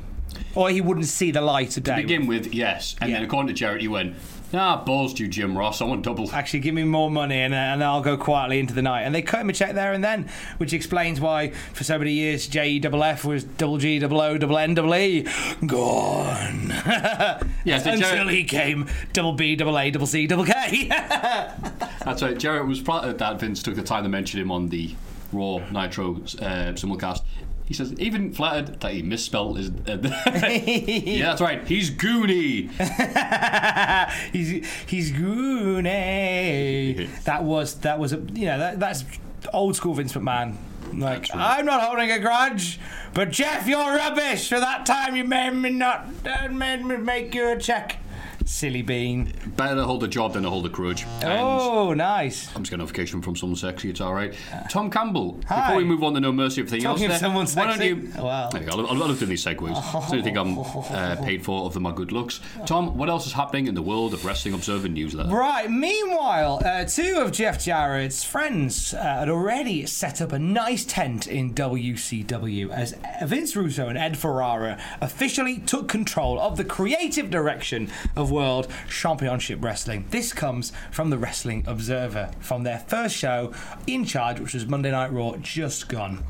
or 0.55 0.71
he 0.71 0.81
wouldn't 0.81 1.07
see 1.07 1.31
the 1.31 1.40
light 1.40 1.76
of 1.76 1.83
day. 1.85 1.97
to 1.97 2.02
begin 2.02 2.26
with, 2.26 2.55
yes. 2.55 2.97
And 3.00 3.11
Yeah. 3.11 3.16
then 3.16 3.25
according 3.25 3.49
to 3.49 3.55
Jarrett, 3.55 3.81
he 3.81 3.88
went, 3.88 4.14
ah, 4.55 4.83
balls 4.85 5.19
you, 5.19 5.28
Jim 5.28 5.57
Ross. 5.59 5.81
I 5.83 5.85
want 5.85 6.02
double. 6.02 6.31
Actually, 6.33 6.61
give 6.61 6.75
me 6.75 6.85
more 6.85 7.11
money 7.11 7.40
and, 7.40 7.52
and 7.55 7.83
I'll 7.85 8.00
go 8.00 8.16
quietly 8.16 8.59
into 8.59 8.73
the 8.75 8.83
night. 8.83 9.02
And 9.02 9.14
they 9.14 9.21
cut 9.23 9.40
him 9.40 9.50
a 9.50 9.52
check 9.52 9.75
there 9.75 9.93
and 9.93 10.02
then, 10.05 10.28
which 10.59 10.73
explains 10.73 11.21
why 11.21 11.50
for 11.73 11.85
so 11.85 11.99
many 11.99 12.12
years 12.12 12.47
J 12.47 12.71
E 12.71 12.78
double 12.78 13.02
F 13.05 13.25
was 13.25 13.45
double 13.45 13.78
G 13.78 13.99
double 13.99 14.21
O 14.21 14.38
double 14.38 14.57
N 14.59 14.75
double 14.75 14.95
E 14.95 15.26
gone. 15.66 16.73
Yes, 17.64 17.85
until 17.85 18.09
Jarrett- 18.11 18.28
he 18.33 18.45
came 18.45 18.87
double 19.12 19.33
B 19.33 19.57
double 19.57 19.76
A 19.78 19.90
double 19.90 20.07
C 20.07 20.26
double 20.28 20.45
K. 20.45 20.87
That's 20.88 22.23
right. 22.23 22.38
Jarrett 22.38 22.66
was 22.66 22.81
proud 22.81 23.19
that 23.19 23.40
Vince 23.40 23.62
took 23.62 23.75
the 23.75 23.83
time 23.83 24.05
to 24.05 24.09
mention 24.09 24.40
him 24.40 24.52
on 24.52 24.69
the 24.69 24.95
Raw 25.33 25.59
Nitro 25.73 26.14
uh, 26.14 26.73
simulcast. 26.75 27.23
He 27.67 27.75
says, 27.75 27.93
even 27.99 28.33
flattered 28.33 28.81
that 28.81 28.93
he 28.93 29.03
misspelled 29.03 29.59
his. 29.59 29.71
Uh, 29.71 29.99
yeah, 30.03 31.27
that's 31.27 31.41
right. 31.41 31.67
He's 31.67 31.91
Goonie. 31.91 32.71
he's 34.33 34.65
he's 34.87 35.11
Goonie. 35.13 37.09
That 37.25 37.43
was 37.43 37.75
that 37.81 37.99
was 37.99 38.13
a 38.13 38.19
you 38.35 38.47
know 38.47 38.59
that, 38.59 38.79
that's 38.79 39.05
old 39.53 39.75
school 39.75 39.95
Vince 39.95 40.13
McMahon. 40.13 40.55
Like, 40.95 41.29
right. 41.35 41.59
I'm 41.59 41.67
not 41.67 41.83
holding 41.83 42.13
a 42.13 42.21
grudge, 42.21 42.79
but 43.13 43.33
Jeff, 43.33 43.67
you're 43.67 43.97
rubbish. 43.97 44.49
For 44.49 44.61
that 44.61 44.87
time 44.87 45.17
you 45.17 45.25
made 45.25 45.51
me 45.51 45.71
not, 45.71 46.07
uh, 46.25 46.49
made 46.49 46.85
me 46.85 46.97
make 46.97 47.35
you 47.35 47.49
a 47.49 47.59
check. 47.59 47.99
Silly 48.47 48.81
bean. 48.83 49.33
Better 49.57 49.75
to 49.75 49.85
hold 49.85 50.05
a 50.05 50.09
job 50.09 50.35
than 50.35 50.45
to 50.45 50.50
hold 50.50 50.65
a 50.67 50.69
grudge. 50.69 51.03
And 51.21 51.33
Oh, 51.33 51.93
nice. 51.95 52.47
I'm 52.55 52.62
just 52.62 52.71
getting 52.71 52.75
a 52.75 52.85
notification 52.85 53.21
from 53.21 53.35
someone 53.35 53.57
sexy. 53.57 53.91
It's 53.91 54.00
all 54.00 54.15
right. 54.15 54.33
Tom 54.71 54.88
Campbell. 54.88 55.41
Hi. 55.49 55.67
Before 55.67 55.76
we 55.79 55.85
move 55.85 56.05
on 56.05 56.15
to 56.15 56.21
No 56.21 56.31
Mercy, 56.33 56.61
everything 56.61 56.83
Talking 56.83 57.05
else. 57.07 57.15
there, 57.15 57.19
someone 57.19 57.47
why 57.47 57.65
don't 57.67 57.79
sexy? 57.79 57.87
you? 57.88 58.23
Wow. 58.23 58.49
There 58.50 58.62
you 58.62 58.71
go. 58.71 58.87
I 58.87 58.95
love 58.95 59.11
I 59.11 59.15
doing 59.19 59.31
these 59.31 59.45
segues. 59.45 60.11
Do 60.11 60.17
you 60.17 60.23
think 60.23 60.37
I'm 60.38 60.59
uh, 60.59 61.17
paid 61.25 61.45
for 61.45 61.67
of 61.67 61.76
my 61.81 61.93
good 61.93 62.12
looks? 62.12 62.38
Tom, 62.67 62.97
what 62.97 63.09
else 63.09 63.26
is 63.26 63.33
happening 63.33 63.67
in 63.67 63.75
the 63.75 63.83
world 63.83 64.15
of 64.15 64.25
Wrestling 64.25 64.55
Observer 64.55 64.88
newsletter? 64.88 65.29
Right. 65.35 65.69
Meanwhile, 65.69 66.62
uh, 66.65 66.85
two 66.85 67.17
of 67.19 67.33
Jeff 67.33 67.59
Jarrett's 67.65 68.23
friends 68.23 68.95
uh, 68.95 69.03
had 69.03 69.29
already 69.29 69.87
set 69.87 70.21
up 70.23 70.31
a 70.31 70.38
nice 70.38 70.85
tent 70.85 71.26
in 71.26 71.53
WCW 71.53 72.71
as 72.71 72.95
Vince 73.25 73.57
Russo 73.57 73.88
and 73.88 73.99
Ed 73.99 74.17
Ferrara 74.17 74.81
officially 75.00 75.59
took 75.59 75.88
control 75.88 76.38
of 76.38 76.57
the 76.57 76.65
creative 76.65 77.29
direction 77.29 77.91
of 78.15 78.31
World 78.37 78.69
Championship 78.90 79.64
Wrestling. 79.64 80.05
This 80.11 80.35
comes 80.35 80.71
from 80.90 81.09
the 81.09 81.16
Wrestling 81.16 81.64
Observer 81.66 82.33
from 82.38 82.64
their 82.64 82.81
first 82.81 83.16
show 83.16 83.50
in 83.87 84.05
charge, 84.05 84.40
which 84.40 84.52
was 84.52 84.66
Monday 84.66 84.90
Night 84.90 85.11
Raw, 85.11 85.37
just 85.37 85.88
gone. 85.88 86.23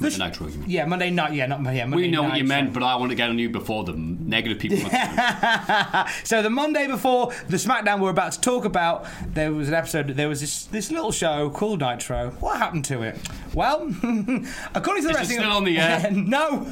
The 0.00 0.10
Nitro, 0.10 0.46
you 0.46 0.58
mean? 0.58 0.70
Yeah, 0.70 0.84
Monday 0.84 1.10
night. 1.10 1.32
Yeah, 1.32 1.46
not 1.46 1.60
yeah. 1.74 1.84
Monday 1.84 2.04
We 2.04 2.10
know 2.10 2.22
what 2.22 2.36
you 2.36 2.44
meant, 2.44 2.68
show. 2.68 2.74
but 2.74 2.82
I 2.84 2.94
want 2.96 3.10
to 3.10 3.16
get 3.16 3.30
on 3.30 3.38
you 3.38 3.48
before 3.50 3.82
the 3.82 3.94
negative 3.94 4.58
people. 4.60 4.78
so 6.24 6.40
the 6.40 6.50
Monday 6.50 6.86
before 6.86 7.32
the 7.48 7.56
SmackDown 7.56 7.98
we're 7.98 8.10
about 8.10 8.32
to 8.32 8.40
talk 8.40 8.64
about, 8.64 9.06
there 9.26 9.52
was 9.52 9.66
an 9.66 9.74
episode. 9.74 10.08
There 10.08 10.28
was 10.28 10.40
this 10.40 10.66
this 10.66 10.92
little 10.92 11.10
show 11.10 11.50
called 11.50 11.80
Nitro. 11.80 12.30
What 12.38 12.58
happened 12.58 12.84
to 12.86 13.02
it? 13.02 13.18
Well, 13.54 13.88
according 14.74 15.02
to 15.02 15.08
the 15.08 15.14
Is 15.14 15.16
wrestling, 15.16 15.38
still 15.38 15.50
on 15.50 15.64
the 15.64 15.78
air? 15.78 16.08
no, 16.12 16.66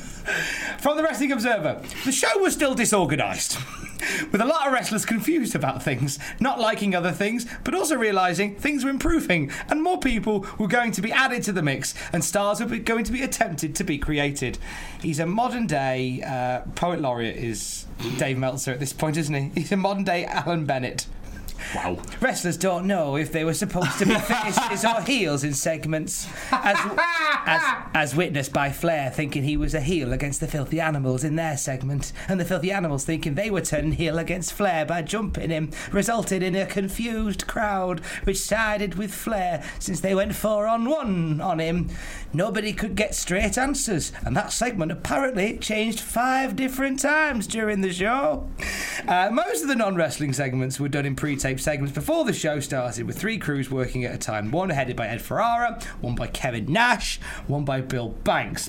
from 0.79 0.97
the 0.97 1.03
Wrestling 1.03 1.33
Observer, 1.33 1.83
the 2.05 2.13
show 2.13 2.39
was 2.39 2.55
still 2.55 2.75
disorganised. 2.77 3.59
With 4.33 4.41
a 4.41 4.45
lot 4.45 4.67
of 4.67 4.73
wrestlers 4.73 5.05
confused 5.05 5.55
about 5.55 5.83
things, 5.83 6.19
not 6.41 6.61
liking 6.61 6.95
other 6.95 7.13
things, 7.13 7.47
but 7.65 7.75
also 7.75 7.97
realising 7.97 8.57
things 8.57 8.85
were 8.85 8.91
improving 8.91 9.51
and 9.69 9.83
more 9.83 9.99
people 9.99 10.47
were 10.59 10.69
going 10.69 10.93
to 10.93 11.03
be 11.03 11.13
added 11.13 11.43
to 11.45 11.53
the 11.53 11.63
mix 11.63 11.95
and 12.13 12.25
stars 12.25 12.61
were 12.61 12.79
going 12.79 13.05
to 13.05 13.13
be 13.13 13.23
attempted 13.23 13.75
to 13.75 13.85
be 13.85 13.99
created. 13.99 14.59
He's 15.01 15.19
a 15.19 15.27
modern 15.27 15.67
day 15.67 16.23
uh, 16.23 16.61
poet 16.75 17.01
laureate, 17.01 17.37
is 17.37 17.87
Dave 18.19 18.39
Meltzer 18.39 18.73
at 18.73 18.81
this 18.81 18.93
point, 18.93 19.17
isn't 19.17 19.35
he? 19.35 19.61
He's 19.61 19.73
a 19.73 19.77
modern 19.77 20.05
day 20.05 20.25
Alan 20.25 20.67
Bennett. 20.67 21.07
Wow. 21.75 21.99
Wrestlers 22.21 22.57
don't 22.57 22.87
know 22.87 23.17
if 23.17 23.33
they 23.33 23.45
were 23.45 23.55
supposed 23.55 23.99
to 23.99 24.07
be 24.07 24.15
faces 24.19 24.85
or 24.85 25.01
heels 25.03 25.45
in 25.45 25.55
segments, 25.55 26.29
as, 26.51 26.77
as, 27.47 27.63
as 27.95 28.17
witnessed 28.17 28.53
by 28.53 28.71
Flair 28.71 29.11
thinking 29.11 29.43
he 29.43 29.57
was 29.57 29.75
a 29.75 29.81
heel 29.81 30.13
against 30.13 30.41
the 30.41 30.49
Filthy 30.49 30.81
Animals 30.81 31.25
in 31.25 31.37
their 31.37 31.57
segment, 31.57 32.13
and 32.29 32.39
the 32.41 32.45
Filthy 32.45 32.73
Animals 32.73 33.05
thinking 33.05 33.35
they 33.35 33.51
were 33.51 33.61
turning 33.61 33.93
heel 33.93 34.19
against 34.19 34.53
Flair 34.53 34.85
by 34.85 35.03
jumping 35.03 35.51
him, 35.51 35.71
resulted 35.93 36.43
in 36.43 36.55
a 36.55 36.67
confused 36.67 37.47
crowd 37.47 38.01
which 38.25 38.39
sided 38.39 38.95
with 38.95 39.15
Flair 39.15 39.65
since 39.79 40.01
they 40.01 40.15
went 40.15 40.35
four 40.35 40.67
on 40.67 40.89
one 40.89 41.41
on 41.41 41.59
him. 41.59 41.89
Nobody 42.37 42.75
could 42.75 42.97
get 42.97 43.15
straight 43.15 43.57
answers, 43.57 44.13
and 44.23 44.37
that 44.37 44.53
segment 44.53 44.93
apparently 44.93 45.57
changed 45.57 46.01
five 46.01 46.55
different 46.55 47.01
times 47.01 47.47
during 47.47 47.81
the 47.81 47.91
show. 47.91 48.47
Uh, 49.09 49.31
most 49.33 49.63
of 49.63 49.69
the 49.69 49.75
non 49.75 49.97
wrestling 49.97 50.35
segments 50.35 50.79
were 50.79 50.91
done 50.91 51.07
in 51.07 51.17
pre 51.17 51.37
taped 51.37 51.61
segments 51.61 51.95
before 51.95 52.27
the 52.27 52.35
show 52.35 52.61
started, 52.61 53.07
with 53.07 53.19
three 53.19 53.39
crews 53.39 53.71
working 53.71 54.05
at 54.05 54.15
a 54.15 54.19
time 54.19 54.51
one 54.51 54.69
headed 54.69 54.97
by 54.97 55.07
Ed 55.07 55.23
Ferrara, 55.23 55.81
one 56.03 56.15
by 56.15 56.27
Kevin 56.27 56.71
Nash, 56.71 57.19
one 57.47 57.65
by 57.65 57.81
Bill 57.81 58.11
Banks. 58.11 58.69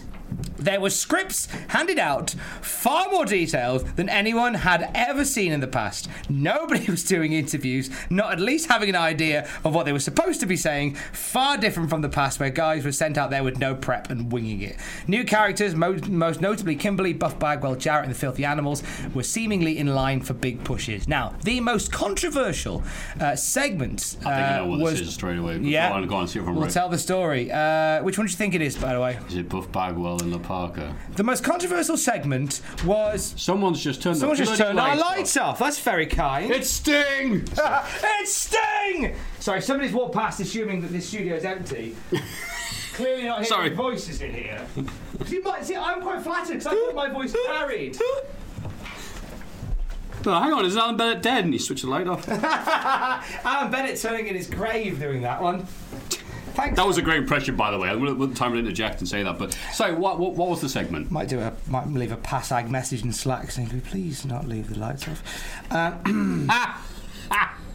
There 0.58 0.82
were 0.82 0.90
scripts 0.90 1.46
handed 1.70 2.00
out 2.00 2.32
far 2.62 3.10
more 3.10 3.26
detailed 3.26 3.86
than 3.96 4.10
anyone 4.10 4.56
had 4.56 4.90
ever 4.94 5.24
seen 5.24 5.52
in 5.52 5.60
the 5.60 5.68
past. 5.68 6.10
Nobody 6.30 6.86
was 6.92 7.04
doing 7.04 7.34
interviews, 7.34 7.90
not 8.10 8.32
at 8.34 8.40
least 8.40 8.68
having 8.68 8.90
an 8.90 8.96
idea 8.96 9.48
of 9.64 9.74
what 9.74 9.86
they 9.86 9.94
were 9.94 10.00
supposed 10.00 10.40
to 10.42 10.46
be 10.46 10.58
saying, 10.58 10.96
far 11.14 11.58
different 11.58 11.90
from 11.90 12.02
the 12.02 12.10
past 12.10 12.40
where 12.40 12.50
guys 12.50 12.84
were 12.84 12.92
sent 12.92 13.18
out 13.18 13.30
there 13.30 13.44
with 13.44 13.60
no 13.60 13.76
prep 13.76 14.10
and 14.10 14.32
winging 14.32 14.62
it. 14.62 14.78
New 15.08 15.24
characters, 15.24 15.76
mo- 15.76 15.98
most 16.10 16.42
notably 16.42 16.76
Kimberly, 16.76 17.14
Buff 17.14 17.40
Bagwell, 17.40 17.76
Jarrett, 17.76 18.06
and 18.06 18.14
the 18.14 18.20
Filthy 18.20 18.44
Animals, 18.46 18.84
were 19.14 19.24
seemingly 19.24 19.78
in 19.78 19.88
line 19.88 20.22
for 20.22 20.34
big 20.34 20.64
pushes. 20.64 21.08
Now, 21.08 21.36
the 21.44 21.60
most 21.62 21.92
controversial 21.92 22.84
uh, 23.20 23.36
segment 23.36 24.18
uh, 24.26 24.30
I 24.30 24.36
think 24.36 24.48
I 24.48 24.58
know 24.58 24.68
what 24.68 24.80
was. 24.80 25.00
this 25.00 25.08
is 25.08 25.14
straight 25.14 25.38
away. 25.38 25.58
Yeah, 25.60 25.90
Go 25.90 25.96
on, 25.96 26.08
go 26.08 26.16
on, 26.16 26.28
see 26.28 26.40
if 26.40 26.48
I'm 26.48 26.56
we'll 26.56 26.64
right. 26.66 26.72
tell 26.74 26.90
the 26.90 26.98
story. 26.98 27.52
Uh, 27.52 28.04
which 28.04 28.18
one 28.18 28.28
do 28.28 28.32
you 28.32 28.38
think 28.38 28.54
it 28.56 28.62
is, 28.62 28.76
by 28.78 28.94
the 28.94 29.00
way? 29.00 29.18
Is 29.30 29.36
it 29.38 29.50
Buff 29.50 29.72
Bagwell 29.72 30.17
and 30.22 30.32
La 30.32 30.40
Parka? 30.40 30.96
The 31.16 31.24
most 31.24 31.44
controversial 31.44 31.98
segment 31.98 32.62
was 32.86 33.34
Someone's 33.38 33.84
just 33.84 34.02
turned. 34.02 34.18
someone 34.18 34.38
the 34.38 34.46
just 34.46 34.58
turned 34.58 34.80
our 34.80 34.96
lights 34.96 35.38
off. 35.38 35.60
That's 35.60 35.80
very 35.80 36.06
kind. 36.06 36.52
It's 36.52 36.70
Sting. 36.70 37.48
it's 37.58 38.34
Sting. 38.34 39.16
Sorry, 39.40 39.62
somebody's 39.62 39.94
walked 39.94 40.16
past 40.16 40.40
assuming 40.40 40.82
that 40.82 40.92
this 40.92 41.08
studio's 41.08 41.44
empty. 41.46 41.96
Clearly 42.94 43.26
not 43.26 43.44
hearing 43.44 43.46
Sorry. 43.48 43.70
voices 43.70 44.22
in 44.22 44.34
here. 44.34 44.66
see, 45.26 45.40
my, 45.40 45.62
see, 45.62 45.76
I'm 45.76 46.02
quite 46.02 46.22
flattered 46.22 46.54
because 46.54 46.68
I 46.68 46.72
got 46.74 46.96
my 46.96 47.10
voice 47.10 47.36
carried. 47.46 47.98
No, 50.26 50.40
hang 50.40 50.52
on. 50.52 50.66
Is 50.66 50.76
Alan 50.76 50.98
Bennett 50.98 51.22
dead? 51.22 51.46
And 51.46 51.54
he 51.54 51.60
switched 51.60 51.84
the 51.84 51.90
light 51.90 52.08
off. 52.08 52.28
Alan 53.46 53.72
Bennett 53.72 54.02
turning 54.02 54.28
in 54.28 54.36
his 54.36 54.48
grave 54.48 55.00
doing 55.00 55.22
that 55.22 55.42
one. 55.42 55.68
Thanks. 56.58 56.76
That 56.76 56.88
was 56.88 56.98
a 56.98 57.04
great 57.04 57.20
impression, 57.20 57.56
by 57.56 57.70
the 57.70 57.78
way. 57.78 57.88
I 57.88 57.94
wouldn't 57.94 58.36
time 58.36 58.54
to 58.54 58.58
interject 58.58 59.00
and 59.00 59.08
say 59.08 59.22
that. 59.22 59.38
But 59.38 59.56
sorry, 59.74 59.94
what 59.94 60.18
what, 60.18 60.34
what 60.34 60.50
was 60.50 60.60
the 60.60 60.68
segment? 60.68 61.12
Might 61.12 61.30
do 61.30 61.40
a 61.40 61.54
might 61.68 61.86
leave 61.88 62.12
a 62.12 62.18
passag 62.18 62.68
message 62.68 63.04
in 63.04 63.14
Slack 63.14 63.52
saying, 63.52 63.80
please 63.82 64.26
not 64.26 64.48
leave 64.48 64.70
the 64.70 64.80
lights 64.80 65.08
off?" 65.08 65.22
Uh, 65.70 65.94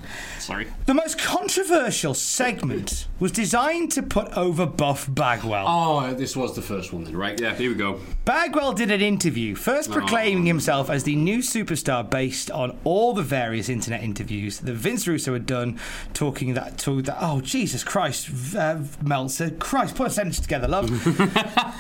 Sorry. 0.43 0.67
the 0.87 0.95
most 0.95 1.19
controversial 1.19 2.15
segment 2.15 3.07
was 3.21 3.33
designed 3.33 3.93
to 3.93 4.03
put 4.03 4.29
over 4.37 4.67
Buff 4.67 5.07
Bagwell. 5.13 5.65
Oh, 5.69 6.13
this 6.15 6.37
was 6.37 6.55
the 6.55 6.63
first 6.63 6.93
one 6.93 7.05
then, 7.05 7.17
right? 7.17 7.41
Yeah, 7.41 7.55
here 7.55 7.71
we 7.71 7.77
go. 7.77 8.01
Bagwell 8.25 8.73
did 8.73 8.91
an 8.91 9.01
interview, 9.01 9.55
first 9.55 9.91
Oh. 9.91 9.93
proclaiming 9.93 10.47
himself 10.47 10.91
as 10.91 11.05
the 11.05 11.17
new 11.17 11.39
superstar 11.39 12.09
based 12.09 12.51
on 12.51 12.79
all 12.85 13.13
the 13.13 13.23
various 13.23 13.69
internet 13.69 14.03
interviews 14.03 14.59
that 14.61 14.73
Vince 14.75 15.07
Russo 15.07 15.33
had 15.33 15.47
done, 15.47 15.79
talking 16.15 16.55
that 16.55 16.79
to 16.79 17.03
that. 17.03 17.17
Oh 17.21 17.41
Jesus 17.41 17.85
Christ, 17.85 18.29
uh, 18.57 18.79
Meltzer, 19.03 19.51
Christ, 19.51 19.95
put 19.95 20.09
a 20.09 20.11
sentence 20.11 20.41
together, 20.41 20.69
love. 20.69 20.91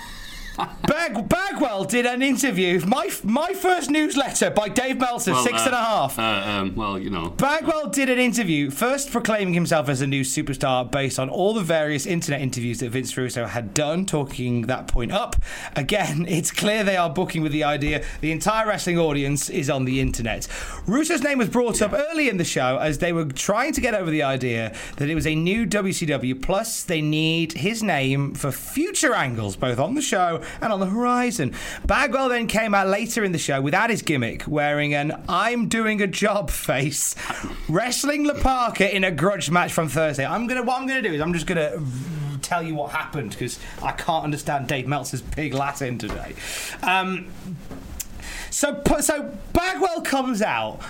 Bag, 0.87 1.29
Bagwell 1.29 1.85
did 1.85 2.07
an 2.07 2.23
interview, 2.23 2.81
my 2.87 3.11
my 3.25 3.53
first 3.53 3.91
newsletter 3.91 4.51
by 4.51 4.69
Dave 4.69 4.99
Meltzer, 4.99 5.33
Well, 5.33 5.45
six 5.45 5.63
uh, 5.63 5.65
and 5.67 5.75
a 5.75 5.79
half. 5.79 6.19
Uh, 6.19 6.23
um, 6.23 6.75
well, 6.75 6.99
you 6.99 7.11
know. 7.11 7.31
Bagwell 7.31 7.89
did 7.89 8.09
an 8.11 8.19
interview, 8.19 8.71
first 8.71 9.11
proclaiming 9.11 9.55
himself 9.55 9.89
as 9.89 10.01
a 10.01 10.07
new 10.07 10.23
superstar 10.23 10.91
based 10.91 11.19
on 11.19 11.29
all 11.29 11.55
the 11.55 11.63
various 11.63 12.07
internet 12.07 12.41
interviews 12.41 12.81
that 12.81 12.91
Vince 12.91 13.17
Russo 13.17 13.47
had 13.47 13.75
done, 13.75 14.07
talking 14.07 14.63
that 14.63 14.89
point 14.89 15.13
up. 15.13 15.37
Again, 15.77 16.27
it's 16.29 16.51
clear 16.51 16.85
they 16.85 16.97
are 16.97 17.11
booking 17.11 17.43
with 17.43 17.53
the 17.53 17.65
idea 17.65 18.05
the 18.21 18.33
entire 18.33 18.67
wrestling 18.67 18.99
audience 18.99 19.49
is 19.51 19.71
on 19.71 19.85
the 19.85 20.01
internet. 20.01 20.47
Russo's 20.87 21.23
name 21.23 21.39
was 21.39 21.49
brought 21.49 21.81
up 21.83 21.93
early 21.93 22.29
in 22.29 22.37
the 22.37 22.45
show 22.45 22.79
as 22.79 22.99
they 22.99 23.13
were 23.13 23.25
trying 23.25 23.73
to 23.73 23.81
get 23.81 23.95
over 23.95 24.11
the 24.11 24.23
idea 24.23 24.75
that 24.97 25.09
it 25.09 25.15
was 25.15 25.27
a 25.27 25.35
new 25.35 25.67
WCW, 25.67 26.41
plus 26.41 26.83
they 26.83 27.01
need 27.01 27.53
his 27.53 27.83
name 27.83 28.35
for 28.35 28.53
future 28.53 29.15
angles, 29.15 29.57
both 29.57 29.79
on 29.79 29.95
the 29.95 30.03
show 30.03 30.43
and 30.61 30.73
on 30.73 30.81
the 30.81 30.87
horizon. 30.87 31.55
Bagwell 31.87 32.29
then 32.29 32.47
came 32.47 32.75
out 32.75 32.89
later 32.89 33.25
in 33.25 33.33
the 33.33 33.39
show 33.39 33.61
without 33.61 33.91
his 33.91 34.03
gimmick, 34.03 34.47
wearing 34.47 34.95
an 34.95 35.23
I'm 35.29 35.69
doing 35.69 36.01
a 36.03 36.07
job 36.07 36.51
face, 36.51 37.15
wrestling 37.69 38.25
La 38.25 38.35
Parka 38.35 38.95
in 38.95 39.05
a 39.05 39.11
grudge 39.11 39.51
match 39.51 39.73
from 39.73 39.89
Thursday. 39.89 40.25
I'm 40.27 40.47
gonna 40.47 40.63
what 40.63 40.81
I'm 40.81 40.87
gonna 40.87 41.03
do 41.03 41.13
is 41.13 41.21
I'm 41.21 41.33
just 41.33 41.47
gonna 41.47 41.81
tell 42.43 42.63
you 42.63 42.75
what 42.75 42.91
happened 42.91 43.31
because 43.31 43.59
I 43.83 43.93
can't 43.93 44.25
understand 44.25 44.69
Dave 44.69 44.87
Meltzer's 44.87 45.23
big 45.23 45.55
Latin 45.55 45.99
today. 45.99 46.35
Um, 46.83 47.29
so 48.51 48.83
so 49.01 49.37
Bagwell 49.53 50.03
comes 50.03 50.43
out 50.43 50.81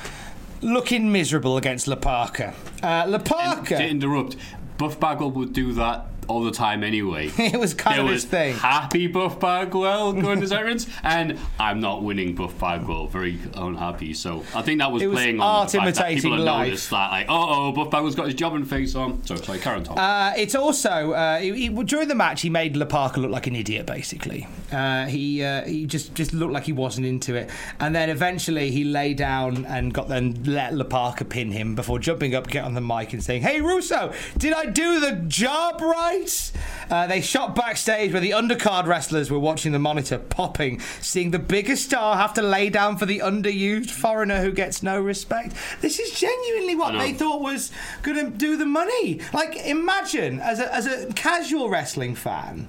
looking 0.63 1.11
miserable 1.13 1.57
against 1.57 1.87
La 1.89 1.97
Parka. 1.97 2.55
Uh, 2.83 3.05
La 3.09 3.19
Parka. 3.19 3.77
To 3.77 3.87
interrupt, 3.87 4.37
Buff 4.79 4.99
Bagwell 4.99 5.31
would 5.33 5.53
do 5.53 5.73
that 5.75 6.07
all 6.29 6.43
the 6.43 6.51
time 6.51 6.85
anyway. 6.85 7.31
it 7.39 7.59
was 7.59 7.75
kind 7.75 7.99
there 7.99 8.05
of 8.05 8.13
his 8.13 8.25
thing. 8.25 8.55
happy 8.55 9.07
Buff 9.07 9.39
Bagwell 9.41 10.13
going 10.15 10.41
his 10.41 10.53
errands, 10.53 10.87
and 11.03 11.39
I'm 11.59 11.81
not 11.81 12.03
winning 12.03 12.35
Buff 12.35 12.59
Bagwell. 12.59 13.07
Very 13.09 13.39
unhappy. 13.55 14.15
So 14.15 14.45
I 14.55 14.63
think 14.63 14.79
that 14.81 14.91
was 14.91 15.03
was 15.03 15.15
playing 15.15 15.41
on 15.41 15.67
the 15.67 15.73
fact 15.73 15.97
that 15.97 16.09
people 16.15 16.33
had 16.33 16.41
life. 16.41 16.67
noticed 16.67 16.91
that, 16.91 17.11
like, 17.11 17.27
oh, 17.29 17.69
oh, 17.69 17.73
Buff 17.73 17.91
Bagwell's 17.91 18.15
got 18.15 18.27
his 18.27 18.35
jobbing 18.35 18.65
face 18.65 18.95
on. 18.95 19.25
Sorry, 19.27 19.43
sorry, 19.43 19.59
Karen 19.59 19.85
Tom. 19.85 19.99
Uh, 19.99 20.33
it's 20.37 20.55
also 20.55 21.13
uh, 21.13 21.39
he, 21.39 21.69
he- 21.69 21.83
during 21.85 22.09
the 22.09 22.15
match 22.15 22.43
he 22.43 22.51
made 22.51 22.77
La 22.77 22.87
Parka 22.87 23.21
look 23.21 23.31
like 23.31 23.47
an 23.47 23.57
idiot. 23.57 23.87
Basically, 23.87 24.47
uh, 24.71 25.07
he 25.07 25.43
uh, 25.43 25.65
he 25.65 25.87
just 25.87 26.15
just 26.15 26.33
looked 26.33 26.53
like 26.53 26.65
he 26.65 26.73
wasn't 26.73 27.07
into 27.07 27.35
it, 27.35 27.51
and 27.81 27.95
then 27.95 28.11
eventually 28.11 28.71
he 28.71 28.85
lay 28.85 29.15
down 29.15 29.65
and 29.67 29.93
got 29.93 30.09
then 30.09 30.43
let 30.45 30.75
La 30.75 30.85
Parka 30.85 31.25
pin 31.25 31.53
him 31.53 31.75
before 31.75 31.99
jumping 31.99 32.35
up, 32.35 32.49
get 32.49 32.65
on 32.65 32.75
the 32.75 32.81
mic 32.81 33.13
and 33.13 33.23
saying, 33.23 33.43
"Hey 33.43 33.61
Russo, 33.61 34.13
did 34.39 34.53
I 34.53 34.67
do 34.67 35.01
the 35.01 35.13
job 35.27 35.81
right?" 35.81 36.12
Right. 36.13 36.53
Uh, 36.91 37.07
they 37.07 37.21
shot 37.21 37.55
backstage 37.55 38.13
where 38.13 38.21
the 38.21 38.31
undercard 38.31 38.87
wrestlers 38.87 39.31
were 39.31 39.39
watching 39.39 39.73
the 39.73 39.79
monitor, 39.79 40.19
popping, 40.19 40.81
seeing 41.01 41.31
the 41.31 41.39
biggest 41.39 41.85
star 41.85 42.17
have 42.17 42.35
to 42.35 42.43
lay 42.43 42.69
down 42.69 42.97
for 42.97 43.07
the 43.07 43.21
underused 43.21 43.91
foreigner 43.91 44.41
who 44.43 44.53
gets 44.53 44.83
no 44.83 45.01
respect. 45.01 45.55
This 45.81 45.99
is 45.99 46.13
genuinely 46.13 46.75
what 46.75 46.99
they 46.99 47.13
thought 47.13 47.41
was 47.41 47.73
going 48.03 48.19
to 48.19 48.31
do 48.31 48.57
the 48.57 48.67
money. 48.67 49.21
Like, 49.33 49.57
imagine 49.57 50.41
as 50.41 50.61
a, 50.61 50.75
as 50.75 50.87
a 50.87 51.13
casual 51.15 51.71
wrestling 51.71 52.15
fan 52.15 52.69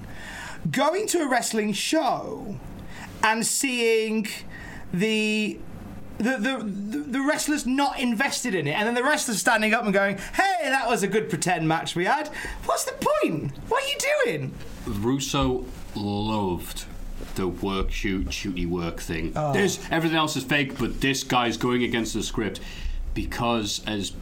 going 0.70 1.06
to 1.06 1.18
a 1.18 1.28
wrestling 1.28 1.72
show 1.72 2.56
and 3.22 3.44
seeing 3.44 4.26
the 4.92 5.58
the, 6.18 6.36
the, 6.36 7.04
the, 7.08 7.20
wrestlers 7.20 7.66
not 7.66 7.98
invested 7.98 8.54
in 8.54 8.66
it, 8.66 8.72
and 8.72 8.86
then 8.86 8.94
the 8.94 9.02
wrestlers 9.02 9.40
standing 9.40 9.74
up 9.74 9.84
and 9.84 9.92
going, 9.92 10.18
Hey, 10.34 10.68
that 10.68 10.88
was 10.88 11.02
a 11.02 11.08
good 11.08 11.28
pretend 11.28 11.66
match 11.66 11.96
we 11.96 12.04
had. 12.04 12.28
What's 12.64 12.84
the 12.84 12.92
point? 12.92 13.52
What 13.68 13.82
are 13.82 13.88
you 13.88 13.96
doing? 14.24 14.54
Russo 14.86 15.64
loved 15.94 16.84
the 17.34 17.48
work 17.48 17.90
shoot 17.90 18.26
shooty 18.28 18.68
work 18.68 19.00
thing. 19.00 19.32
Oh. 19.34 19.52
This 19.52 19.80
everything 19.90 20.18
else 20.18 20.36
is 20.36 20.44
fake, 20.44 20.78
but 20.78 21.00
this 21.00 21.24
guy's 21.24 21.56
going 21.56 21.82
against 21.82 22.14
the 22.14 22.22
script 22.22 22.60
because 23.14 23.82
as 23.86 24.12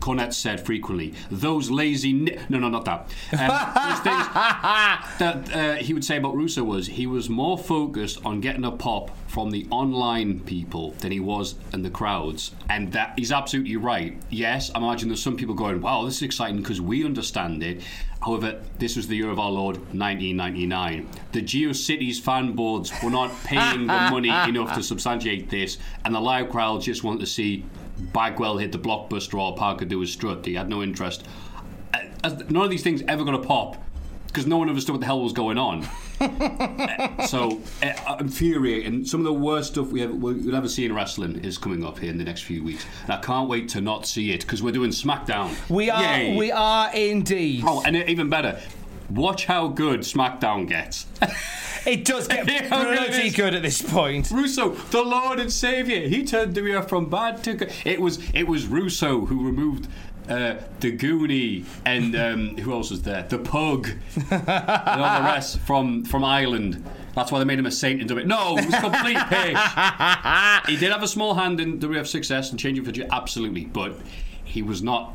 Cornette 0.00 0.32
said 0.32 0.64
frequently, 0.64 1.14
those 1.30 1.70
lazy 1.70 2.12
ni- 2.12 2.38
no 2.48 2.58
no 2.58 2.68
not 2.68 2.84
that. 2.84 3.00
Um, 3.32 3.48
things 4.02 4.26
that 5.18 5.50
uh, 5.54 5.74
he 5.76 5.94
would 5.94 6.04
say 6.04 6.16
about 6.16 6.34
Russo 6.34 6.62
was 6.62 6.86
he 6.86 7.06
was 7.06 7.28
more 7.28 7.58
focused 7.58 8.24
on 8.24 8.40
getting 8.40 8.64
a 8.64 8.70
pop 8.70 9.10
from 9.28 9.50
the 9.50 9.66
online 9.70 10.40
people 10.40 10.92
than 10.92 11.12
he 11.12 11.20
was 11.20 11.56
in 11.72 11.82
the 11.82 11.90
crowds, 11.90 12.52
and 12.70 12.92
that 12.92 13.14
he's 13.18 13.32
absolutely 13.32 13.76
right. 13.76 14.16
Yes, 14.30 14.70
I 14.74 14.78
imagine 14.78 15.08
there's 15.08 15.22
some 15.22 15.36
people 15.36 15.54
going, 15.54 15.80
"Wow, 15.80 16.04
this 16.04 16.16
is 16.16 16.22
exciting 16.22 16.56
because 16.56 16.80
we 16.80 17.04
understand 17.04 17.62
it." 17.62 17.82
However, 18.20 18.60
this 18.78 18.96
was 18.96 19.06
the 19.06 19.16
year 19.16 19.30
of 19.30 19.38
our 19.38 19.50
Lord 19.50 19.76
1999. 19.76 21.06
The 21.32 21.42
GeoCities 21.42 22.18
fan 22.20 22.52
boards 22.52 22.92
were 23.02 23.10
not 23.10 23.30
paying 23.44 23.86
the 23.86 24.08
money 24.10 24.28
enough 24.48 24.74
to 24.74 24.82
substantiate 24.82 25.50
this, 25.50 25.78
and 26.04 26.14
the 26.14 26.20
live 26.20 26.50
crowd 26.50 26.82
just 26.82 27.04
wanted 27.04 27.20
to 27.20 27.26
see 27.26 27.64
Bagwell 27.98 28.58
hit 28.58 28.72
the 28.72 28.78
blockbuster 28.78 29.38
or 29.40 29.56
Parka 29.56 29.84
do 29.84 30.00
his 30.00 30.12
strut. 30.12 30.44
He 30.44 30.54
had 30.54 30.68
no 30.68 30.82
interest. 30.82 31.24
Uh, 31.94 32.30
None 32.48 32.64
of 32.64 32.70
these 32.70 32.82
things 32.82 33.02
ever 33.08 33.24
going 33.24 33.40
to 33.40 33.46
pop 33.46 33.76
because 34.26 34.46
no 34.46 34.58
one 34.58 34.68
understood 34.68 34.92
what 34.94 35.00
the 35.00 35.06
hell 35.06 35.22
was 35.22 35.32
going 35.32 35.58
on. 35.58 35.86
So, 37.26 37.60
uh, 37.82 38.16
infuriating. 38.20 39.04
Some 39.04 39.20
of 39.20 39.24
the 39.24 39.32
worst 39.32 39.72
stuff 39.72 39.88
we 39.88 40.02
ever, 40.02 40.12
we'll 40.12 40.54
ever 40.54 40.68
see 40.68 40.84
in 40.84 40.94
wrestling 40.94 41.44
is 41.44 41.58
coming 41.58 41.84
up 41.84 41.98
here 41.98 42.08
in 42.10 42.18
the 42.18 42.24
next 42.24 42.42
few 42.42 42.62
weeks. 42.62 42.86
And 43.04 43.12
I 43.12 43.18
can't 43.20 43.48
wait 43.48 43.68
to 43.70 43.80
not 43.80 44.06
see 44.06 44.32
it 44.32 44.40
because 44.42 44.62
we're 44.62 44.72
doing 44.72 44.90
SmackDown. 44.90 45.54
We 45.68 45.90
are, 45.90 46.02
Yay. 46.02 46.36
we 46.36 46.52
are 46.52 46.94
indeed. 46.94 47.64
Oh, 47.66 47.82
and 47.84 47.96
even 47.96 48.30
better, 48.30 48.60
watch 49.10 49.46
how 49.46 49.68
good 49.68 50.00
SmackDown 50.00 50.68
gets. 50.68 51.06
It 51.86 52.04
does 52.04 52.26
get 52.26 52.48
Yeah, 52.48 52.68
how 52.68 52.82
good 52.82 53.12
pretty 53.12 53.30
good 53.30 53.54
at 53.54 53.62
this 53.62 53.80
point. 53.80 54.32
Russo, 54.32 54.70
the 54.70 55.02
Lord 55.02 55.38
and 55.38 55.52
Savior, 55.52 56.08
he 56.08 56.24
turned 56.24 56.56
the 56.56 56.60
WF 56.60 56.88
from 56.88 57.08
bad 57.08 57.44
to 57.44 57.54
good. 57.54 57.72
It 57.84 58.00
was 58.00 58.18
it 58.34 58.48
was 58.48 58.66
Russo 58.66 59.26
who 59.26 59.46
removed 59.46 59.86
uh, 60.28 60.56
the 60.80 60.96
Goonie 60.96 61.64
and 61.84 62.16
um, 62.16 62.56
who 62.56 62.72
else 62.72 62.90
was 62.90 63.02
there? 63.02 63.22
The 63.22 63.38
Pug 63.38 63.88
and 64.16 64.48
all 64.48 65.20
the 65.20 65.24
rest 65.24 65.60
from 65.60 66.04
from 66.04 66.24
Ireland. 66.24 66.84
That's 67.14 67.30
why 67.30 67.38
they 67.38 67.44
made 67.44 67.58
him 67.58 67.66
a 67.66 67.70
saint 67.70 68.00
into 68.00 68.18
it. 68.18 68.26
No, 68.26 68.58
it 68.58 68.66
was 68.66 68.74
complete 68.74 69.16
pish. 69.28 69.58
he 70.66 70.76
did 70.76 70.92
have 70.92 71.02
a 71.02 71.08
small 71.08 71.34
hand 71.34 71.60
in 71.60 71.78
WF 71.78 72.06
success 72.06 72.50
and 72.50 72.58
changing 72.58 72.84
for 72.84 72.92
absolutely, 73.12 73.64
but 73.64 73.96
he 74.44 74.60
was 74.60 74.82
not. 74.82 75.14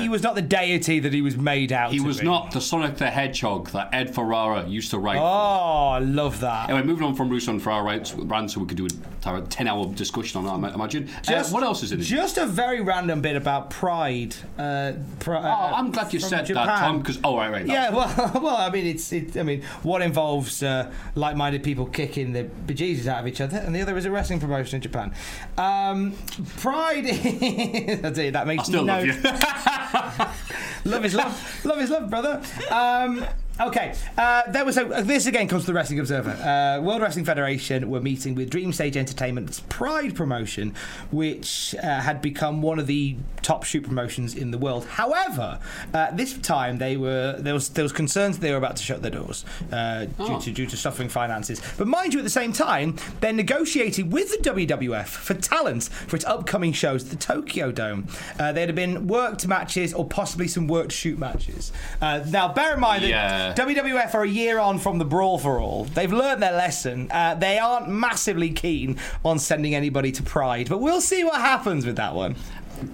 He 0.00 0.08
was 0.08 0.22
not 0.22 0.34
the 0.34 0.42
deity 0.42 0.98
that 1.00 1.12
he 1.12 1.22
was 1.22 1.36
made 1.36 1.72
out 1.72 1.92
He 1.92 2.00
was 2.00 2.20
be. 2.20 2.24
not 2.26 2.50
the 2.52 2.60
Sonic 2.60 2.96
the 2.96 3.10
Hedgehog 3.10 3.70
that 3.70 3.90
Ed 3.92 4.14
Ferrara 4.14 4.66
used 4.66 4.90
to 4.90 4.98
write. 4.98 5.18
Oh, 5.18 5.88
I 5.90 5.98
love 5.98 6.40
that. 6.40 6.70
Anyway, 6.70 6.84
moving 6.86 7.04
on 7.06 7.14
from 7.14 7.28
Russo 7.28 7.50
and 7.52 7.62
Ferrara 7.62 7.82
rant, 7.84 8.14
rant, 8.16 8.50
so 8.50 8.60
we 8.60 8.66
could 8.66 8.76
do 8.76 8.86
a 8.86 9.40
10 9.42 9.66
hour 9.68 9.86
discussion 9.94 10.44
on 10.46 10.60
that, 10.62 10.70
I 10.72 10.74
imagine. 10.74 11.08
Uh, 11.28 11.44
what 11.48 11.62
else 11.62 11.82
is 11.82 11.92
in 11.92 12.00
it? 12.00 12.04
Just 12.04 12.38
a 12.38 12.46
very 12.46 12.80
random 12.80 13.20
bit 13.20 13.36
about 13.36 13.70
Pride. 13.70 14.34
Uh, 14.58 14.92
pri- 15.20 15.38
Oh, 15.38 15.74
I'm 15.74 15.90
glad 15.90 16.12
you 16.12 16.20
said 16.20 16.46
that, 16.46 16.54
Tom, 16.80 16.98
because. 17.00 17.18
Oh, 17.24 17.36
right, 17.36 17.50
right. 17.50 17.66
that- 17.66 17.72
Yeah, 17.72 17.90
well, 17.90 18.30
well, 18.42 18.56
I 18.56 18.70
mean, 18.70 18.86
it's, 18.86 19.12
it, 19.12 19.36
I 19.36 19.42
mean, 19.42 19.62
one 19.82 20.02
involves 20.02 20.62
uh, 20.62 20.90
like-minded 21.14 21.62
people 21.62 21.86
kicking 21.86 22.32
the 22.32 22.44
bejesus 22.66 23.06
out 23.06 23.20
of 23.20 23.26
each 23.26 23.40
other, 23.40 23.58
and 23.58 23.74
the 23.74 23.80
other 23.82 23.96
is 23.96 24.04
a 24.04 24.10
wrestling 24.10 24.40
promotion 24.40 24.76
in 24.76 24.82
Japan. 24.82 25.12
Um, 25.56 26.14
Pride, 26.56 27.04
I 27.08 28.10
tell 28.14 28.24
you, 28.24 28.30
that 28.32 28.46
makes 28.46 28.62
I 28.62 28.66
still 28.66 28.84
no 28.84 28.94
love 28.98 29.04
you. 29.06 29.12
love 30.84 31.04
is 31.04 31.14
love. 31.14 31.64
love 31.64 31.80
is 31.80 31.90
love, 31.90 32.10
brother. 32.10 32.42
Um, 32.70 33.24
okay, 33.60 33.94
uh, 34.16 34.42
there 34.50 34.64
was 34.64 34.76
a. 34.78 34.84
This 35.02 35.26
again 35.26 35.48
comes 35.48 35.62
to 35.62 35.66
the 35.68 35.74
Wrestling 35.74 36.00
Observer. 36.00 36.30
Uh, 36.30 36.80
World 36.82 37.02
Wrestling 37.02 37.24
Federation 37.24 37.90
were 37.90 38.00
meeting 38.00 38.34
with 38.34 38.50
Dream 38.50 38.72
Stage 38.72 38.96
Entertainment's 38.96 39.60
Pride 39.68 40.14
promotion, 40.14 40.74
which 41.10 41.74
uh, 41.82 42.00
had 42.00 42.20
become 42.22 42.62
one 42.62 42.78
of 42.78 42.86
the 42.86 43.16
top 43.42 43.64
shoot 43.64 43.82
promotions 43.84 44.34
in 44.34 44.50
the 44.50 44.58
world. 44.58 44.84
However, 44.86 45.58
uh, 45.94 46.10
this 46.12 46.36
time 46.38 46.78
they 46.78 46.96
were 46.96 47.36
there 47.38 47.54
was 47.54 47.68
there 47.70 47.82
was 47.84 47.92
concerns 47.92 48.38
they 48.38 48.50
were 48.50 48.58
about 48.58 48.76
to 48.76 48.82
shut 48.82 49.02
their 49.02 49.10
doors 49.10 49.44
uh, 49.72 50.04
due 50.04 50.14
Oh. 50.20 50.40
to 50.40 50.50
due 50.50 50.66
to 50.66 50.76
suffering 50.76 51.08
finances. 51.08 51.60
But 51.76 51.86
mind 51.88 52.12
you, 52.12 52.20
at 52.20 52.24
the 52.24 52.30
same 52.30 52.52
time, 52.52 52.96
they're 53.20 53.32
negotiating 53.32 54.10
with 54.10 54.30
the 54.30 54.50
WWF 54.50 55.06
for 55.08 55.34
talent 55.34 55.84
for 55.84 56.16
its 56.16 56.24
upcoming 56.24 56.72
shows 56.72 57.04
at 57.04 57.10
the 57.10 57.16
Tokyo 57.16 57.70
Dome. 57.72 58.06
Uh, 58.38 58.52
there'd 58.52 58.68
have 58.68 58.76
been 58.76 59.06
worked 59.06 59.46
matches 59.46 59.94
or 59.94 60.06
possibly 60.06 60.48
some 60.48 60.66
worked 60.68 60.92
shoot 60.92 61.18
matches. 61.18 61.72
Uh, 62.00 62.24
now, 62.28 62.52
bear 62.52 62.74
in 62.74 62.80
mind 62.80 63.02
that 63.04 63.47
Yeah. 63.56 63.64
WWF 63.64 64.14
are 64.14 64.22
a 64.22 64.28
year 64.28 64.58
on 64.58 64.78
from 64.78 64.98
the 64.98 65.04
Brawl 65.04 65.38
for 65.38 65.60
All. 65.60 65.84
They've 65.84 66.12
learned 66.12 66.42
their 66.42 66.52
lesson. 66.52 67.10
Uh, 67.10 67.34
they 67.34 67.58
aren't 67.58 67.88
massively 67.88 68.50
keen 68.50 68.98
on 69.24 69.38
sending 69.38 69.74
anybody 69.74 70.12
to 70.12 70.22
Pride, 70.22 70.68
but 70.68 70.78
we'll 70.80 71.00
see 71.00 71.24
what 71.24 71.40
happens 71.40 71.84
with 71.86 71.96
that 71.96 72.14
one. 72.14 72.36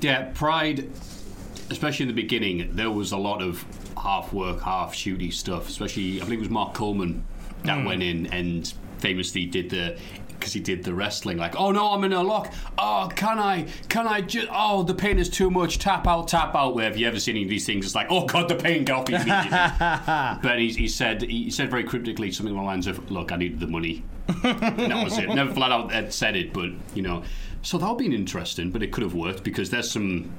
Yeah, 0.01 0.31
Pride, 0.35 0.91
especially 1.71 2.05
in 2.05 2.09
the 2.09 2.21
beginning, 2.21 2.71
there 2.75 2.91
was 2.91 3.13
a 3.13 3.17
lot 3.19 3.43
of 3.43 3.65
half 4.03 4.33
work, 4.33 4.61
half 4.63 4.95
shooty 4.95 5.33
stuff. 5.33 5.69
Especially, 5.69 6.21
I 6.21 6.25
think 6.25 6.35
it 6.37 6.41
was 6.41 6.51
Mark 6.51 6.75
Coleman 6.75 7.25
that 7.65 7.79
Hmm. 7.79 7.85
went 7.85 8.03
in 8.03 8.27
and 8.27 8.73
famously 8.99 9.47
did 9.47 9.71
the. 9.71 9.97
Because 10.45 10.53
he 10.53 10.61
did 10.61 10.85
the 10.85 10.93
wrestling, 10.93 11.39
like, 11.39 11.59
oh 11.59 11.73
no, 11.73 11.93
I'm 11.93 12.05
in 12.05 12.13
a 12.13 12.23
lock. 12.23 12.53
Oh, 12.77 13.11
can 13.17 13.39
I? 13.39 13.67
Can 13.89 14.07
I 14.07 14.21
just? 14.21 14.47
Oh, 14.51 14.83
the 14.83 14.93
pain 14.93 15.19
is 15.19 15.31
too 15.31 15.51
much. 15.51 15.79
Tap 15.79 16.07
out, 16.07 16.29
tap 16.29 16.55
out. 16.55 16.75
Where 16.75 16.85
have 16.85 16.99
you 16.99 17.07
ever 17.07 17.19
seen 17.19 17.37
any 17.37 17.45
of 17.45 17.49
these 17.49 17.65
things? 17.65 17.87
It's 17.87 17.95
like, 17.95 18.09
oh 18.11 18.27
god, 18.27 18.51
the 18.51 18.55
pain, 18.55 18.85
got 18.85 19.01
off 19.01 19.09
me 19.09 19.15
immediately. 19.15 19.49
but 20.43 20.59
he, 20.59 20.69
he 20.69 20.87
said 20.87 21.23
he 21.23 21.51
said 21.51 21.71
very 21.71 21.83
cryptically 21.83 22.31
something 22.31 22.55
along 22.55 22.67
the 22.67 22.71
lines 22.71 22.87
of, 22.87 23.11
look, 23.11 23.33
I 23.33 23.37
needed 23.37 23.59
the 23.59 23.69
money. 23.69 24.05
And 24.29 24.79
that 24.93 25.03
was 25.03 25.17
it. 25.17 25.31
Never 25.31 25.55
flat 25.55 25.73
out 25.73 26.13
said 26.13 26.37
it, 26.37 26.53
but 26.53 26.69
you 26.95 27.01
know. 27.01 27.23
So 27.63 27.79
that'll 27.79 27.95
be 27.95 28.15
interesting, 28.15 28.71
but 28.71 28.83
it 28.83 28.93
could 28.93 29.03
have 29.03 29.15
worked 29.15 29.45
because 29.45 29.71
there's 29.71 29.91
some. 29.91 30.31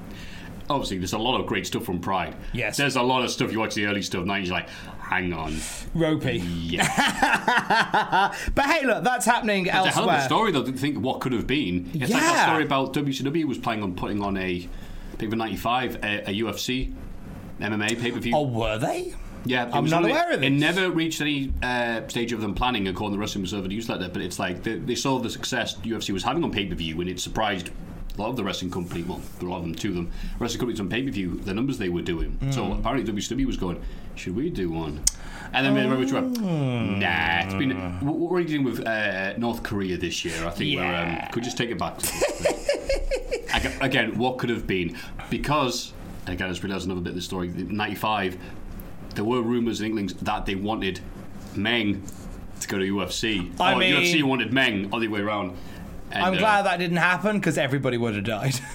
Obviously, 0.70 1.00
there's 1.00 1.13
a 1.13 1.18
lot 1.18 1.39
of 1.41 1.48
great 1.48 1.65
stuff 1.65 1.84
from 1.86 2.00
Pride. 2.00 2.36
Yes. 2.54 2.78
There's 2.78 2.96
a 2.96 3.02
lot 3.02 3.24
of 3.24 3.32
stuff 3.32 3.52
you 3.52 3.60
watch 3.60 3.74
the 3.74 3.88
early 3.88 4.04
stuff, 4.04 4.24
now 4.26 4.36
you're 4.36 4.54
like, 4.54 4.70
hang 5.10 5.34
on. 5.34 5.56
Ropey. 5.94 6.38
Yeah. 6.39 6.86
But 8.56 8.65
hey, 8.65 8.86
look, 8.86 9.04
that's 9.04 9.26
happening 9.26 9.65
It's 9.65 9.76
a 9.76 9.89
hell 9.91 10.10
of 10.10 10.20
a 10.20 10.24
story, 10.24 10.52
though, 10.52 10.63
to 10.63 10.72
think 10.72 10.98
what 11.00 11.20
could 11.22 11.32
have 11.34 11.48
been. 11.48 11.89
It's 11.94 12.12
like 12.12 12.22
that 12.22 12.34
Yeah. 12.36 12.46
story 12.48 12.63
about 12.63 12.94
WCW 12.94 13.46
was 13.46 13.58
planning 13.58 13.84
on 13.84 13.96
putting 13.96 14.22
on 14.22 14.38
a, 14.38 14.68
I 15.13 15.15
think 15.18 15.32
for 15.32 15.36
95, 15.38 15.96
a, 16.04 16.30
a 16.30 16.34
UFC 16.41 16.94
MMA 17.60 18.00
pay 18.00 18.12
per 18.12 18.20
view. 18.20 18.34
Oh, 18.36 18.44
were 18.48 18.78
they? 18.78 19.13
Yeah, 19.48 19.70
I'm 19.72 19.86
not 19.86 20.04
aware 20.04 20.32
of 20.32 20.41
It 20.44 20.50
this. 20.50 20.60
never 20.60 20.89
reached 20.89 21.22
any 21.22 21.54
uh, 21.62 22.08
stage 22.08 22.32
of 22.34 22.41
them 22.41 22.56
planning, 22.56 22.88
according 22.88 23.12
to 23.13 23.18
the 23.18 23.22
Wrestling 23.22 23.44
Observer 23.44 23.68
newsletter. 23.68 24.10
But 24.10 24.22
it's 24.24 24.39
like 24.39 24.63
they, 24.63 24.76
they 24.78 24.96
saw 24.96 25.20
the 25.20 25.30
success 25.30 25.76
UFC 25.78 26.10
was 26.12 26.24
having 26.24 26.44
on 26.44 26.52
pay 26.52 26.65
per 26.65 26.74
view, 26.76 27.00
and 27.00 27.10
it 27.10 27.20
surprised 27.20 27.70
a 28.17 28.21
lot 28.21 28.30
of 28.30 28.36
the 28.36 28.43
wrestling 28.43 28.71
company. 28.71 29.04
Well, 29.04 29.21
a 29.41 29.45
lot 29.45 29.58
of 29.58 29.63
them, 29.63 29.75
two 29.75 29.89
of 29.89 29.95
them, 29.95 30.12
wrestling 30.39 30.60
companies 30.60 30.80
on 30.80 30.89
pay 30.89 31.04
per 31.04 31.12
view, 31.12 31.36
the 31.43 31.54
numbers 31.54 31.78
they 31.78 31.89
were 31.89 32.01
doing. 32.01 32.38
So 32.51 32.63
Hmm. 32.65 32.80
apparently 32.80 33.12
WCW 33.12 33.45
was 33.45 33.58
going, 33.58 33.82
should 34.15 34.36
we 34.36 34.49
do 34.49 34.69
one? 34.69 35.01
And 35.54 35.65
then 35.65 35.73
they 35.75 35.86
went, 35.88 36.38
Hmm. 36.38 36.99
nah, 36.99 37.43
it's 37.43 37.54
been. 37.54 37.71
What 38.01 38.36
are 38.38 38.39
you 38.41 38.47
doing 38.47 38.63
with 38.63 38.86
uh, 38.86 39.38
North 39.38 39.63
Korea 39.63 39.97
this 39.97 40.23
year? 40.25 40.45
I 40.45 40.49
think 40.49 40.78
we're. 40.80 40.95
Um, 40.95 41.17
could 41.32 41.36
we 41.38 41.41
just 41.41 41.58
take 41.58 41.69
it 41.69 41.78
back. 41.78 41.99
Again, 43.82 44.17
what 44.17 44.38
could 44.38 44.49
have 44.49 44.67
been? 44.67 44.97
Because 45.30 45.93
again, 46.28 46.47
I 46.47 46.49
just 46.51 46.63
realised 46.63 46.86
another 46.86 47.01
bit 47.01 47.10
of 47.12 47.15
the 47.15 47.21
story. 47.21 47.47
'95, 47.49 48.38
there 49.15 49.23
were 49.23 49.41
rumours 49.41 49.80
in 49.80 49.88
England 49.88 50.10
that 50.21 50.45
they 50.45 50.56
wanted 50.56 50.99
Meng 51.56 52.04
to 52.60 52.67
go 52.67 52.78
to 52.80 52.84
UFC. 52.86 53.51
I 53.60 53.73
or 53.73 53.78
mean- 53.78 53.93
UFC 53.95 54.23
wanted 54.23 54.51
Meng, 54.51 54.93
other 54.93 55.10
way 55.10 55.21
around. 55.21 55.56
And, 56.12 56.24
I'm 56.24 56.34
uh, 56.34 56.38
glad 56.38 56.65
that 56.65 56.78
didn't 56.78 56.98
happen 56.98 57.39
because 57.39 57.58
everybody 57.58 57.98
would 57.98 58.15
have 58.15 58.24
died. 58.24 58.60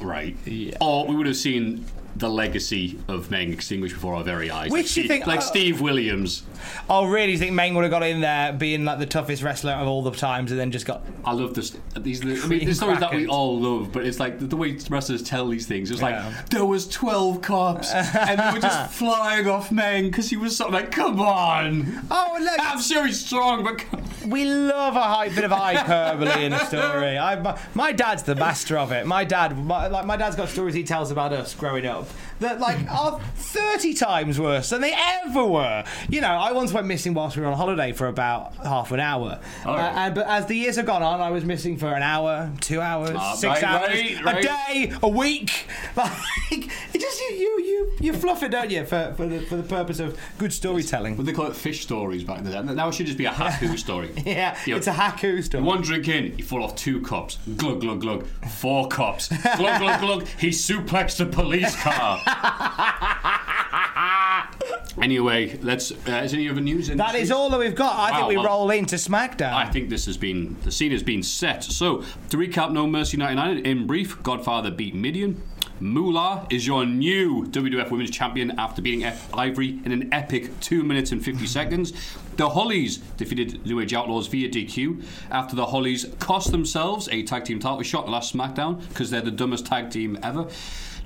Right. 0.00 0.36
Yeah. 0.44 0.76
Or 0.80 1.06
we 1.06 1.14
would 1.14 1.26
have 1.26 1.36
seen 1.36 1.84
the 2.16 2.28
legacy 2.30 2.98
of 3.08 3.30
Meng 3.30 3.52
extinguished 3.52 3.94
before 3.94 4.14
our 4.14 4.22
very 4.24 4.50
eyes. 4.50 4.70
Which 4.70 4.96
like 4.96 5.02
you 5.02 5.08
think- 5.08 5.26
like 5.26 5.38
uh, 5.40 5.42
Steve 5.42 5.80
Williams. 5.80 6.44
Oh, 6.88 7.06
really? 7.06 7.32
You 7.32 7.38
think 7.38 7.52
Meng 7.52 7.74
would 7.74 7.82
have 7.82 7.90
got 7.90 8.02
in 8.02 8.20
there 8.20 8.52
being 8.52 8.84
like 8.84 8.98
the 8.98 9.06
toughest 9.06 9.42
wrestler 9.42 9.72
of 9.72 9.86
all 9.88 10.02
the 10.02 10.10
times 10.12 10.50
and 10.50 10.58
then 10.60 10.70
just 10.70 10.86
got. 10.86 11.02
I 11.24 11.32
love 11.32 11.54
this. 11.54 11.76
These, 11.96 12.22
I 12.22 12.46
mean, 12.46 12.64
the 12.66 12.74
stories 12.74 13.00
that 13.00 13.12
we 13.14 13.26
all 13.26 13.58
love, 13.58 13.92
but 13.92 14.06
it's 14.06 14.18
like 14.20 14.38
the, 14.38 14.46
the 14.46 14.56
way 14.56 14.78
wrestlers 14.88 15.22
tell 15.22 15.48
these 15.48 15.66
things. 15.66 15.90
It's 15.90 16.00
Yeah. 16.00 16.26
like 16.34 16.50
there 16.50 16.64
was 16.64 16.88
twelve 16.88 17.42
cops, 17.42 17.92
and 17.92 18.38
they 18.38 18.52
were 18.52 18.60
just 18.60 18.92
flying 18.98 19.46
off 19.48 19.70
Meng 19.72 20.04
because 20.06 20.30
he 20.30 20.36
was 20.36 20.56
something 20.56 20.74
like, 20.74 20.90
"Come 20.92 21.20
on, 21.20 22.06
Oh, 22.10 22.38
look! 22.40 22.58
I'm 22.60 22.80
sure 22.80 23.06
he's 23.06 23.24
strong, 23.24 23.64
but 23.64 23.84
We 24.26 24.44
love 24.46 24.96
a 24.96 25.02
high, 25.02 25.28
bit 25.28 25.44
of 25.44 25.50
hyperbole 25.50 26.44
in 26.46 26.52
a 26.54 26.64
story. 26.66 27.18
I, 27.18 27.34
my, 27.40 27.58
my 27.74 27.92
dad's 27.92 28.22
the 28.22 28.34
master 28.36 28.78
of 28.78 28.90
it. 28.92 29.06
My 29.06 29.24
dad, 29.24 29.58
my, 29.58 29.88
like 29.88 30.06
my 30.06 30.16
dad's 30.16 30.36
got 30.36 30.48
stories 30.48 30.74
he 30.74 30.84
tells 30.84 31.10
about 31.10 31.32
us 31.34 31.54
growing 31.54 31.84
up 31.84 32.03
of 32.04 32.33
that 32.40 32.60
like 32.60 32.90
are 32.90 33.20
thirty 33.36 33.94
times 33.94 34.38
worse 34.40 34.70
than 34.70 34.80
they 34.80 34.94
ever 35.26 35.44
were. 35.44 35.84
You 36.08 36.20
know, 36.20 36.28
I 36.28 36.52
once 36.52 36.72
went 36.72 36.86
missing 36.86 37.14
whilst 37.14 37.36
we 37.36 37.42
were 37.42 37.48
on 37.48 37.56
holiday 37.56 37.92
for 37.92 38.08
about 38.08 38.54
half 38.56 38.92
an 38.92 39.00
hour, 39.00 39.40
Oh. 39.64 39.72
Uh, 39.72 39.92
and 39.96 40.14
but 40.14 40.26
as 40.26 40.46
the 40.46 40.54
years 40.56 40.76
have 40.76 40.86
gone 40.86 41.02
on, 41.02 41.20
I 41.20 41.30
was 41.30 41.44
missing 41.44 41.76
for 41.76 41.88
an 41.92 42.02
hour, 42.02 42.50
two 42.60 42.80
hours, 42.80 43.12
Ah, 43.14 43.34
six 43.34 43.62
right, 43.62 43.64
hours, 43.64 43.90
right, 43.90 44.24
right. 44.24 44.44
a 44.44 44.48
day, 44.48 44.92
a 45.02 45.08
week. 45.08 45.66
Like 45.96 46.70
it 46.92 47.00
just 47.00 47.20
you 47.20 47.26
you 47.36 47.60
you 47.64 47.92
you 48.00 48.12
fluff 48.12 48.42
it, 48.42 48.50
don't 48.50 48.70
you, 48.70 48.84
for 48.84 49.14
for 49.16 49.26
the 49.26 49.40
for 49.40 49.56
the 49.56 49.62
purpose 49.62 50.00
of 50.00 50.18
good 50.38 50.52
storytelling. 50.52 51.14
But 51.16 51.26
they 51.26 51.32
call 51.32 51.46
it 51.46 51.56
fish 51.56 51.82
stories 51.82 52.24
back 52.24 52.42
then. 52.42 52.66
Now 52.74 52.88
it 52.88 52.94
should 52.94 53.06
just 53.06 53.18
be 53.18 53.24
a 53.26 53.30
Haku 53.30 53.78
story. 53.86 54.10
Yeah, 54.24 54.56
You 54.66 54.72
know, 54.72 54.78
it's 54.78 54.86
a 54.86 54.92
haku 54.92 55.42
story. 55.42 55.62
One 55.62 55.82
drink 55.82 56.08
in, 56.08 56.36
you 56.36 56.44
fall 56.44 56.62
off 56.64 56.74
two 56.76 57.00
cups. 57.02 57.38
Glug, 57.56 57.80
glug, 57.80 58.00
glug. 58.00 58.26
Four 58.50 58.88
cups. 58.88 59.28
Glug, 59.56 59.80
glug, 59.80 60.00
glug. 60.00 60.26
He 60.38 60.48
suplexed 60.48 61.20
a 61.20 61.26
police 61.26 61.74
car. 61.80 62.20
anyway, 65.02 65.58
let's. 65.62 65.90
Uh, 65.92 66.22
is 66.24 66.34
any 66.34 66.48
other 66.48 66.60
news? 66.60 66.88
In 66.88 66.98
That 66.98 67.14
is 67.14 67.30
all 67.30 67.50
that 67.50 67.58
we've 67.58 67.74
got. 67.74 67.98
I 67.98 68.16
think 68.16 68.28
we 68.28 68.36
well- 68.36 68.46
roll 68.46 68.70
into 68.70 68.96
SmackDown. 68.96 69.52
I 69.52 69.66
think 69.66 69.90
this 69.90 70.06
has 70.06 70.16
been 70.16 70.56
the 70.64 70.72
scene 70.72 70.92
has 70.92 71.02
been 71.02 71.22
set. 71.22 71.64
So 71.64 72.02
to 72.30 72.36
recap, 72.36 72.72
No 72.72 72.86
Mercy 72.86 73.16
99 73.16 73.58
in 73.58 73.86
brief. 73.86 74.22
Godfather 74.22 74.70
beat 74.70 74.94
Mideon. 74.94 75.40
Moolah 75.80 76.46
is 76.50 76.66
your 76.68 76.86
new 76.86 77.44
WWF 77.46 77.90
Women's 77.90 78.10
Champion 78.10 78.52
after 78.58 78.80
beating 78.80 79.04
F- 79.04 79.28
Ivory 79.34 79.80
in 79.84 79.90
an 79.90 80.08
epic 80.14 80.60
2 80.60 80.84
minutes 80.84 81.10
and 81.10 81.22
50 81.22 81.46
seconds. 81.58 81.92
The 82.36 82.48
Hollys 82.48 83.00
defeated 83.16 83.66
New 83.66 83.80
Age 83.80 83.92
Outlaws 83.92 84.28
via 84.28 84.48
DQ 84.48 85.04
after 85.32 85.56
the 85.56 85.66
Hollys 85.66 86.16
cost 86.20 86.52
themselves 86.52 87.08
a 87.10 87.24
tag 87.24 87.44
team 87.44 87.58
title 87.58 87.82
shot 87.82 88.08
last 88.08 88.32
SmackDown 88.34 88.88
because 88.88 89.10
they're 89.10 89.20
the 89.20 89.32
dumbest 89.32 89.66
tag 89.66 89.90
team 89.90 90.16
ever. 90.22 90.46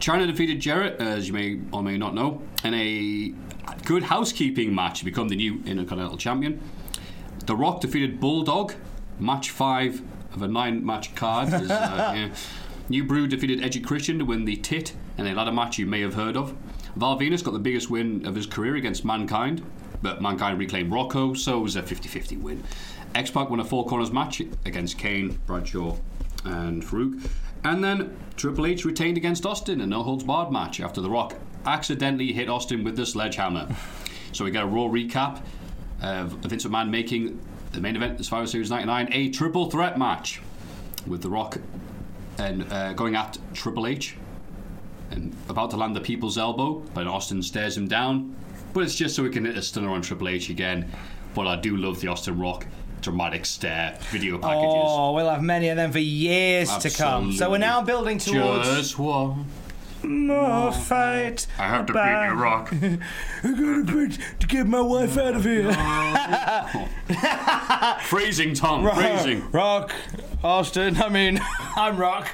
Chyna 0.01 0.27
defeated 0.27 0.61
Jarrett, 0.61 1.01
as 1.01 1.27
you 1.27 1.35
may 1.35 1.59
or 1.73 1.83
may 1.83 1.97
not 1.97 2.15
know, 2.15 2.43
in 2.63 2.75
a 2.75 3.35
good 3.85 4.05
housekeeping 4.05 4.75
match 4.75 5.01
to 5.01 5.05
become 5.05 5.29
the 5.29 5.37
new 5.37 5.63
Intercontinental 5.67 6.17
Champion. 6.17 6.61
The 7.47 7.57
Rock 7.57 7.81
defeated 7.81 8.21
Bulldog, 8.21 8.75
match 9.19 9.51
five 9.51 10.03
of 10.35 10.43
a 10.43 10.49
nine 10.49 10.85
match 10.85 11.15
card. 11.15 11.49
Is, 11.49 11.71
uh, 11.71 12.13
yeah. 12.15 12.35
New 12.89 13.05
Brew 13.05 13.27
defeated 13.27 13.63
Edgy 13.63 13.81
Christian 13.81 14.19
to 14.19 14.25
win 14.25 14.45
the 14.45 14.57
tit 14.57 14.95
in 15.19 15.27
a 15.27 15.35
ladder 15.35 15.53
match 15.53 15.79
you 15.79 15.87
may 15.87 16.01
have 16.01 16.15
heard 16.15 16.37
of. 16.37 16.57
Val 16.97 17.19
Venis 17.19 17.43
got 17.43 17.53
the 17.53 17.59
biggest 17.59 17.91
win 17.91 18.25
of 18.25 18.35
his 18.35 18.47
career 18.47 18.77
against 18.77 19.05
Mankind, 19.05 19.63
but 20.01 20.23
Mankind 20.23 20.59
reclaimed 20.59 20.93
Rocco, 20.93 21.35
so 21.35 21.59
it 21.59 21.63
was 21.63 21.77
a 21.77 21.83
50 21.83 22.09
50 22.09 22.37
win. 22.37 22.63
X 23.15 23.31
Pac 23.31 23.51
won 23.51 23.61
a 23.61 23.65
four 23.65 23.85
corners 23.87 24.13
match 24.13 24.41
against 24.65 24.97
Kane, 24.97 25.39
Bradshaw, 25.47 25.97
and 26.45 26.83
Farouk. 26.83 27.29
And 27.65 27.83
then 27.83 28.17
Triple 28.37 28.67
H 28.67 28.85
retained 28.85 29.17
against 29.17 29.45
Austin 29.45 29.81
in 29.81 29.81
a 29.81 29.87
no 29.87 30.03
holds 30.03 30.25
barred 30.25 30.53
match 30.53 30.81
after 30.81 31.01
The 31.01 31.11
Rock 31.11 31.35
accidentally 31.67 32.33
hit 32.33 32.49
Austin 32.49 32.85
with 32.85 32.97
the 32.97 33.07
sledgehammer. 33.07 33.69
So 34.31 34.45
we 34.45 34.51
get 34.51 34.63
a 34.63 34.67
raw 34.67 34.83
recap 34.83 35.43
of 36.03 36.33
Vince 36.33 36.67
McMahon 36.67 36.91
making 36.91 37.41
the 37.73 37.81
main 37.81 37.97
event 37.97 38.21
as 38.21 38.51
Series 38.51 38.71
99 38.71 39.09
a 39.11 39.31
triple 39.31 39.71
threat 39.71 39.99
match 39.99 40.43
with 41.07 41.23
The 41.23 41.31
Rock 41.31 41.59
and 42.37 42.71
uh, 42.71 42.93
going 42.93 43.17
at 43.17 43.39
Triple 43.55 43.87
H 43.87 44.17
and 45.11 45.35
about 45.49 45.71
to 45.71 45.77
land 45.77 45.97
the 45.97 46.01
people's 46.01 46.37
elbow, 46.37 46.83
but 46.95 47.07
Austin 47.07 47.43
stares 47.43 47.77
him 47.77 47.89
down. 47.89 48.37
But 48.75 48.85
it's 48.85 48.95
just 48.95 49.17
so 49.17 49.23
we 49.23 49.31
can 49.31 49.45
hit 49.45 49.57
a 49.57 49.63
stunner 49.63 49.91
on 49.91 50.03
Triple 50.03 50.29
H 50.29 50.51
again. 50.51 50.91
But 51.35 51.47
I 51.47 51.57
do 51.57 51.77
love 51.77 52.01
the 52.01 52.09
Austin 52.09 52.39
Rock 52.39 52.67
dramatic 53.01 53.47
stare 53.47 53.99
video 54.11 54.37
oh, 54.37 54.41
packages. 54.41 54.85
Oh, 54.87 55.13
we'll 55.15 55.31
have 55.31 55.43
many 55.43 55.69
of 55.69 55.77
them 55.77 55.93
for 55.93 55.99
years 55.99 56.77
to 56.79 56.91
come. 56.91 57.33
So 57.33 57.51
we're 57.51 57.59
now 57.59 57.83
building 57.83 58.19
towards 58.19 58.69
Just 58.69 58.99
one. 58.99 59.47
More 60.05 60.73
fight. 60.73 61.47
I 61.59 61.69
have 61.69 61.87
to 61.87 61.93
beat 61.93 62.01
you, 62.01 62.43
Rock. 62.43 62.73
I 62.73 62.99
gotta 63.43 63.85
beat 63.85 64.19
to 64.41 64.47
get 64.47 64.67
my 64.67 64.81
wife 64.81 65.17
out 65.19 65.35
of 65.35 65.45
here. 65.45 65.73
Freezing, 68.03 68.55
Tom. 68.55 68.89
Freezing. 68.95 69.51
Rock, 69.51 69.93
Austin. 70.43 70.97
I 70.97 71.09
mean, 71.09 71.41
I'm 71.77 71.97
Rock. 71.97 72.29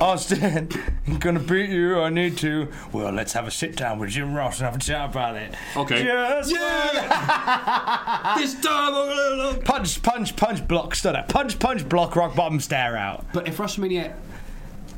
Austin, 0.00 0.68
I'm 1.06 1.18
gonna 1.18 1.38
beat 1.40 1.70
you. 1.70 2.00
I 2.00 2.08
need 2.10 2.36
to. 2.38 2.68
Well, 2.92 3.12
let's 3.12 3.32
have 3.34 3.46
a 3.46 3.50
sit 3.50 3.76
down 3.76 3.98
with 3.98 4.10
Jim 4.10 4.34
Ross 4.34 4.58
and 4.58 4.66
have 4.66 4.76
a 4.76 4.78
chat 4.78 5.10
about 5.10 5.36
it. 5.36 5.54
Okay. 5.76 6.02
Just 6.04 6.50
This 6.50 8.54
time 8.60 8.94
I'm 8.94 9.08
gonna 9.08 9.36
look. 9.36 9.64
punch, 9.64 10.02
punch, 10.02 10.36
punch, 10.36 10.66
block, 10.66 10.94
stutter. 10.94 11.24
Punch, 11.28 11.58
punch, 11.58 11.88
block, 11.88 12.16
rock 12.16 12.34
bottom, 12.34 12.60
stare 12.60 12.96
out. 12.96 13.24
But 13.32 13.46
if 13.48 13.58
WrestleMania 13.58 14.14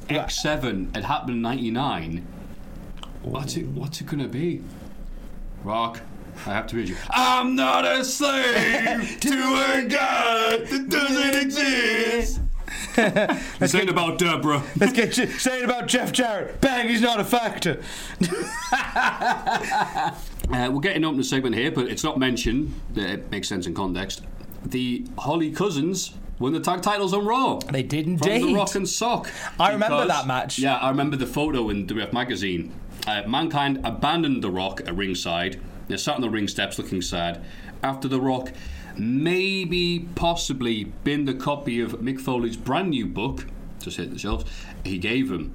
X7 0.08 0.94
had 0.94 1.04
happened 1.04 1.30
in 1.30 1.42
'99, 1.42 2.26
what's 3.22 3.56
it? 3.56 3.66
What's 3.66 4.00
it 4.00 4.06
gonna 4.06 4.28
be? 4.28 4.62
Rock. 5.62 6.00
I 6.46 6.50
have 6.50 6.66
to 6.68 6.76
beat 6.76 6.88
you. 6.88 6.96
I'm 7.10 7.54
not 7.54 7.84
a 7.84 8.04
slave 8.04 8.44
to 9.20 9.28
a 9.28 9.86
god 9.88 10.66
that 10.66 10.86
doesn't 10.88 11.42
exist. 11.42 12.40
This 13.58 13.74
ain't 13.74 13.90
about 13.90 14.18
Debra. 14.18 14.62
Let's 14.78 14.92
get 14.92 15.16
you 15.16 15.26
saying 15.26 15.64
about 15.64 15.88
Jeff 15.88 16.12
Jarrett. 16.12 16.60
Bang, 16.60 16.88
he's 16.88 17.00
not 17.00 17.20
a 17.20 17.24
factor. 17.24 17.80
Uh, 20.50 20.68
we're 20.70 20.80
getting 20.80 21.02
up 21.06 21.14
in 21.14 21.18
a 21.18 21.24
segment 21.24 21.54
here, 21.54 21.72
but 21.72 21.88
it's 21.88 22.04
not 22.04 22.18
mentioned. 22.18 22.78
It 22.94 23.30
makes 23.30 23.48
sense 23.48 23.66
in 23.66 23.72
context. 23.72 24.20
The 24.64 25.06
Holly 25.18 25.50
Cousins 25.50 26.14
won 26.38 26.52
the 26.52 26.60
tag 26.60 26.82
titles 26.82 27.12
on 27.14 27.24
Raw. 27.26 27.58
They 27.70 27.82
did 27.82 28.06
From 28.06 28.16
the 28.16 28.34
indeed. 28.34 28.56
Rock 28.56 28.74
and 28.74 28.88
Sock. 28.88 29.30
I 29.58 29.72
remember 29.72 30.06
that 30.06 30.26
match. 30.26 30.58
Yeah, 30.58 30.76
I 30.76 30.88
remember 30.88 31.16
the 31.16 31.26
photo 31.26 31.70
in 31.70 31.86
WF 31.86 32.12
magazine. 32.12 32.72
Uh, 33.06 33.22
Mankind 33.26 33.80
abandoned 33.84 34.42
The 34.42 34.50
Rock 34.50 34.80
at 34.86 34.96
ringside. 34.96 35.60
They 35.88 35.96
sat 35.96 36.14
on 36.16 36.22
the 36.22 36.30
ring 36.30 36.48
steps 36.48 36.78
looking 36.78 37.02
sad. 37.02 37.44
After 37.82 38.08
The 38.08 38.20
Rock 38.20 38.52
maybe, 38.96 40.08
possibly, 40.14 40.84
binned 40.84 41.28
a 41.28 41.34
copy 41.34 41.80
of 41.80 41.92
Mick 42.00 42.20
Foley's 42.20 42.56
brand 42.56 42.90
new 42.90 43.06
book, 43.06 43.46
just 43.80 43.96
hit 43.96 44.10
the 44.10 44.18
shelves, 44.18 44.44
he 44.84 44.98
gave 44.98 45.30
him. 45.30 45.52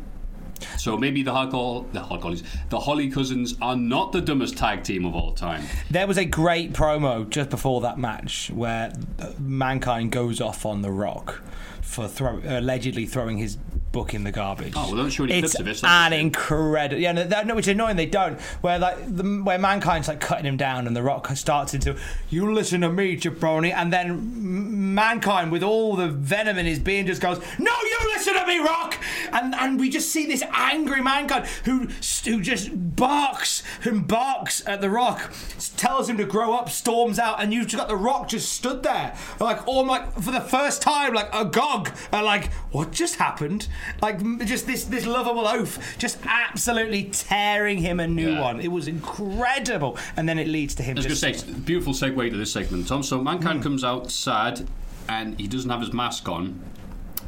So 0.79 0.97
maybe 0.97 1.23
the 1.23 1.33
Hard 1.33 1.51
the 1.51 2.01
Hard 2.01 2.21
Collies, 2.21 2.43
the 2.69 2.79
Holly 2.79 3.09
Cousins 3.09 3.55
are 3.61 3.75
not 3.75 4.13
the 4.13 4.21
dumbest 4.21 4.57
tag 4.57 4.83
team 4.83 5.05
of 5.05 5.13
all 5.13 5.33
time. 5.33 5.63
There 5.91 6.07
was 6.07 6.17
a 6.17 6.25
great 6.25 6.71
promo 6.71 7.29
just 7.29 7.49
before 7.49 7.81
that 7.81 7.97
match 7.97 8.49
where 8.53 8.93
Mankind 9.39 10.11
goes 10.11 10.39
off 10.39 10.65
on 10.65 10.81
The 10.81 10.91
Rock 10.91 11.41
for 11.81 12.07
throw, 12.07 12.41
allegedly 12.45 13.05
throwing 13.05 13.37
his 13.37 13.57
book 13.91 14.13
in 14.13 14.23
the 14.23 14.31
garbage. 14.31 14.73
Oh, 14.75 14.87
well, 14.87 14.97
don't 14.97 15.09
show 15.09 15.23
any 15.23 15.39
it's 15.39 15.55
clips 15.55 15.59
of 15.59 15.67
it, 15.67 15.89
an 15.89 16.13
incredible. 16.13 17.01
Yeah, 17.01 17.11
no, 17.13 17.23
that- 17.25 17.47
no, 17.47 17.55
which 17.55 17.65
is 17.67 17.71
annoying. 17.73 17.95
They 17.95 18.05
don't. 18.05 18.39
Where 18.61 18.77
like 18.79 18.97
the, 19.15 19.23
where 19.43 19.57
Mankind's 19.57 20.07
like 20.07 20.19
cutting 20.19 20.45
him 20.45 20.57
down, 20.57 20.87
and 20.87 20.95
The 20.95 21.03
Rock 21.03 21.27
starts 21.35 21.73
into 21.73 21.95
"You 22.29 22.51
listen 22.53 22.81
to 22.81 22.89
me, 22.91 23.17
jabroni," 23.17 23.73
and 23.73 23.91
then 23.91 24.09
M- 24.09 24.93
Mankind, 24.93 25.51
with 25.51 25.63
all 25.63 25.95
the 25.95 26.07
venom 26.09 26.57
in 26.57 26.65
his 26.65 26.79
being, 26.79 27.05
just 27.07 27.21
goes, 27.21 27.39
"No, 27.57 27.71
you 27.83 27.97
listen 28.15 28.33
to 28.35 28.45
me, 28.45 28.59
Rock!" 28.59 28.97
And 29.31 29.55
and 29.55 29.79
we 29.79 29.89
just 29.89 30.09
see 30.11 30.25
this 30.25 30.43
angry 30.53 31.01
Mankind 31.01 31.45
who 31.65 31.87
who 32.25 32.41
just 32.41 32.69
barks 32.95 33.63
and 33.83 34.07
barks 34.07 34.65
at 34.67 34.81
The 34.81 34.89
Rock, 34.89 35.31
tells 35.77 36.09
him 36.09 36.17
to 36.17 36.25
grow 36.25 36.53
up, 36.53 36.69
storms 36.69 37.17
out, 37.19 37.41
and 37.41 37.53
you've 37.53 37.67
just 37.67 37.77
got 37.77 37.87
The 37.87 37.95
Rock 37.95 38.27
just 38.27 38.51
stood 38.53 38.83
there, 38.83 39.15
like 39.39 39.67
all 39.67 39.85
like 39.85 40.13
for 40.21 40.31
the 40.31 40.41
first 40.41 40.81
time, 40.81 41.13
like 41.13 41.29
agog, 41.33 41.89
and 42.11 42.25
like 42.25 42.51
what 42.71 42.91
just 42.91 43.15
happened? 43.15 43.67
Like 44.01 44.19
just 44.45 44.67
this 44.67 44.85
this 44.85 45.05
lovable 45.05 45.47
oaf, 45.47 45.97
just 45.97 46.17
absolutely 46.25 47.05
tearing 47.05 47.79
him 47.79 47.99
a 47.99 48.07
new 48.07 48.31
Yeah. 48.31 48.41
one. 48.41 48.59
It 48.59 48.71
was 48.71 48.87
incredible, 48.87 49.97
and 50.15 50.27
then 50.27 50.39
it 50.39 50.47
leads 50.47 50.75
to 50.75 50.83
him. 50.83 50.97
I 50.97 50.99
was 50.99 51.05
just 51.05 51.21
say, 51.21 51.53
beautiful 51.65 51.93
segue 51.93 52.31
to 52.31 52.37
this 52.37 52.51
segment, 52.51 52.87
Tom. 52.87 53.03
So 53.03 53.21
Mankind 53.21 53.59
hmm. 53.59 53.63
comes 53.63 53.83
out 53.83 54.11
sad, 54.11 54.67
and 55.07 55.39
he 55.39 55.47
doesn't 55.47 55.69
have 55.69 55.81
his 55.81 55.93
mask 55.93 56.27
on, 56.29 56.59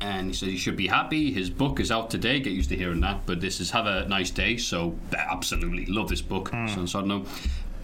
and 0.02 0.28
he 0.28 0.34
says 0.34 0.50
he 0.50 0.58
should 0.58 0.76
be 0.76 0.88
happy. 0.88 1.32
His 1.32 1.50
book 1.50 1.80
is 1.80 1.92
out 1.92 2.10
today. 2.10 2.40
Get 2.40 2.54
used 2.54 2.70
to 2.70 2.76
hearing 2.76 3.02
that. 3.02 3.26
But 3.26 3.42
this 3.42 3.60
is 3.60 3.72
have 3.72 3.86
a 3.86 4.08
nice 4.08 4.32
day. 4.32 4.58
So 4.58 4.96
absolutely 5.18 5.86
love 5.86 6.10
this 6.10 6.22
book. 6.22 6.54
So, 6.68 6.86
so 6.86 7.00
I. 7.00 7.22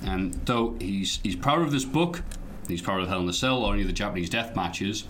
And 0.03 0.33
though 0.45 0.75
he's 0.79 1.19
he's 1.23 1.35
proud 1.35 1.61
of 1.61 1.71
this 1.71 1.85
book, 1.85 2.23
he's 2.67 2.81
proud 2.81 3.01
of 3.01 3.07
Hell 3.07 3.21
in 3.21 3.29
a 3.29 3.33
Cell 3.33 3.63
or 3.63 3.73
any 3.73 3.81
of 3.81 3.87
the 3.87 3.93
Japanese 3.93 4.29
death 4.29 4.55
matches. 4.55 5.05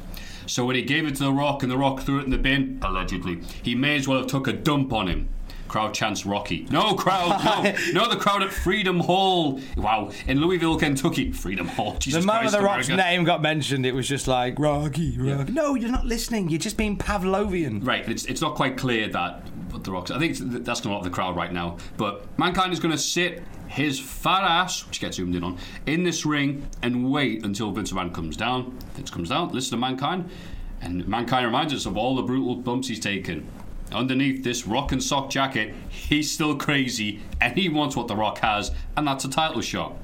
So 0.47 0.65
when 0.65 0.75
he 0.75 0.81
gave 0.81 1.05
it 1.05 1.15
to 1.15 1.23
The 1.25 1.31
Rock 1.31 1.63
and 1.63 1.71
The 1.71 1.77
Rock 1.77 2.01
threw 2.01 2.19
it 2.19 2.23
in 2.23 2.31
the 2.31 2.38
bin, 2.38 2.79
allegedly, 2.81 3.41
he 3.63 3.75
may 3.75 3.95
as 3.95 4.07
well 4.07 4.19
have 4.19 4.27
took 4.27 4.47
a 4.47 4.53
dump 4.53 4.91
on 4.93 5.07
him. 5.07 5.29
Crowd 5.67 5.93
chants 5.93 6.25
Rocky. 6.25 6.65
No 6.71 6.93
crowd, 6.95 7.43
no, 7.43 7.75
no. 8.05 8.10
The 8.10 8.15
crowd 8.15 8.41
at 8.41 8.51
Freedom 8.51 9.01
Hall. 9.01 9.60
Wow, 9.75 10.12
in 10.25 10.39
Louisville, 10.39 10.77
Kentucky, 10.77 11.33
Freedom 11.33 11.67
Hall. 11.67 11.97
Jesus 11.99 12.23
The 12.23 12.25
moment 12.27 12.43
Christ, 12.51 12.57
the 12.57 12.63
Rock's 12.63 12.88
America. 12.88 13.10
name 13.10 13.23
got 13.25 13.41
mentioned, 13.41 13.86
it 13.86 13.93
was 13.93 14.07
just 14.07 14.29
like 14.29 14.57
Rocky, 14.57 15.17
Rocky. 15.17 15.51
No, 15.51 15.75
you're 15.75 15.91
not 15.91 16.05
listening. 16.05 16.47
You're 16.49 16.60
just 16.60 16.77
being 16.77 16.97
Pavlovian. 16.97 17.86
Right, 17.86 18.07
it's, 18.07 18.23
it's 18.25 18.39
not 18.39 18.55
quite 18.55 18.77
clear 18.77 19.10
that 19.10 19.45
the 19.83 19.91
Rock's. 19.91 20.10
I 20.10 20.19
think 20.19 20.38
that's 20.63 20.86
not 20.86 21.03
the 21.03 21.10
crowd 21.10 21.36
right 21.36 21.51
now. 21.51 21.75
But 21.97 22.25
Mankind 22.39 22.71
is 22.71 22.79
going 22.79 22.93
to 22.93 22.97
sit 22.97 23.43
his 23.67 23.99
fat 23.99 24.43
ass, 24.43 24.86
which 24.88 24.99
gets 24.99 25.17
zoomed 25.17 25.36
in 25.36 25.43
on, 25.43 25.58
in 25.86 26.03
this 26.03 26.25
ring 26.25 26.67
and 26.82 27.12
wait 27.12 27.43
until 27.45 27.71
Vince 27.71 27.91
McMahon 27.91 28.13
comes 28.13 28.38
down. 28.38 28.77
Vince 28.95 29.10
comes 29.10 29.30
down, 29.30 29.49
listen 29.49 29.71
to 29.71 29.77
Mankind, 29.77 30.30
and 30.82 31.08
Mankind 31.08 31.45
reminds 31.45 31.73
us 31.73 31.86
of 31.86 31.97
all 31.97 32.15
the 32.15 32.23
brutal 32.23 32.56
bumps 32.56 32.88
he's 32.88 32.99
taken. 32.99 33.47
Underneath 33.91 34.43
this 34.43 34.67
rock 34.67 34.91
and 34.91 35.01
sock 35.01 35.30
jacket, 35.30 35.73
he's 35.89 36.30
still 36.30 36.56
crazy 36.58 37.21
and 37.39 37.58
he 37.58 37.69
wants 37.69 37.95
what 37.95 38.08
The 38.08 38.15
Rock 38.15 38.39
has, 38.39 38.71
and 38.97 39.08
that's 39.08 39.23
a 39.25 39.30
title 39.30 39.62
shot. 39.62 39.93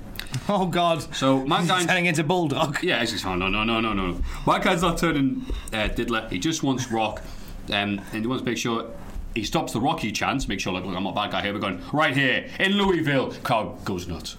Oh 0.49 0.65
God. 0.65 1.01
So 1.15 1.45
Mankind 1.45 1.87
turning 1.87 2.07
into 2.07 2.23
Bulldog. 2.23 2.81
yeah, 2.81 2.99
he's 3.01 3.11
just, 3.11 3.25
oh, 3.25 3.35
no, 3.35 3.49
no, 3.49 3.63
no, 3.63 3.79
no, 3.79 3.93
no. 3.93 4.19
Mankind's 4.47 4.81
not 4.81 4.97
turning 4.97 5.45
uh, 5.71 5.89
Diddler. 5.89 6.27
He 6.31 6.39
just 6.39 6.63
wants 6.63 6.89
Rock, 6.91 7.21
um, 7.69 8.01
and 8.11 8.21
he 8.21 8.25
wants 8.25 8.41
to 8.43 8.49
make 8.49 8.57
sure 8.57 8.89
he 9.35 9.43
stops 9.43 9.73
the 9.73 9.81
Rocky 9.81 10.11
chance. 10.11 10.47
Make 10.47 10.59
sure, 10.59 10.73
like, 10.73 10.85
look, 10.85 10.95
I'm 10.95 11.03
not 11.03 11.11
a 11.11 11.15
bad 11.15 11.31
guy 11.31 11.41
here. 11.41 11.53
We're 11.53 11.59
going 11.59 11.81
right 11.91 12.15
here 12.15 12.49
in 12.59 12.73
Louisville. 12.73 13.33
Crowd 13.43 13.83
goes 13.85 14.07
nuts. 14.07 14.37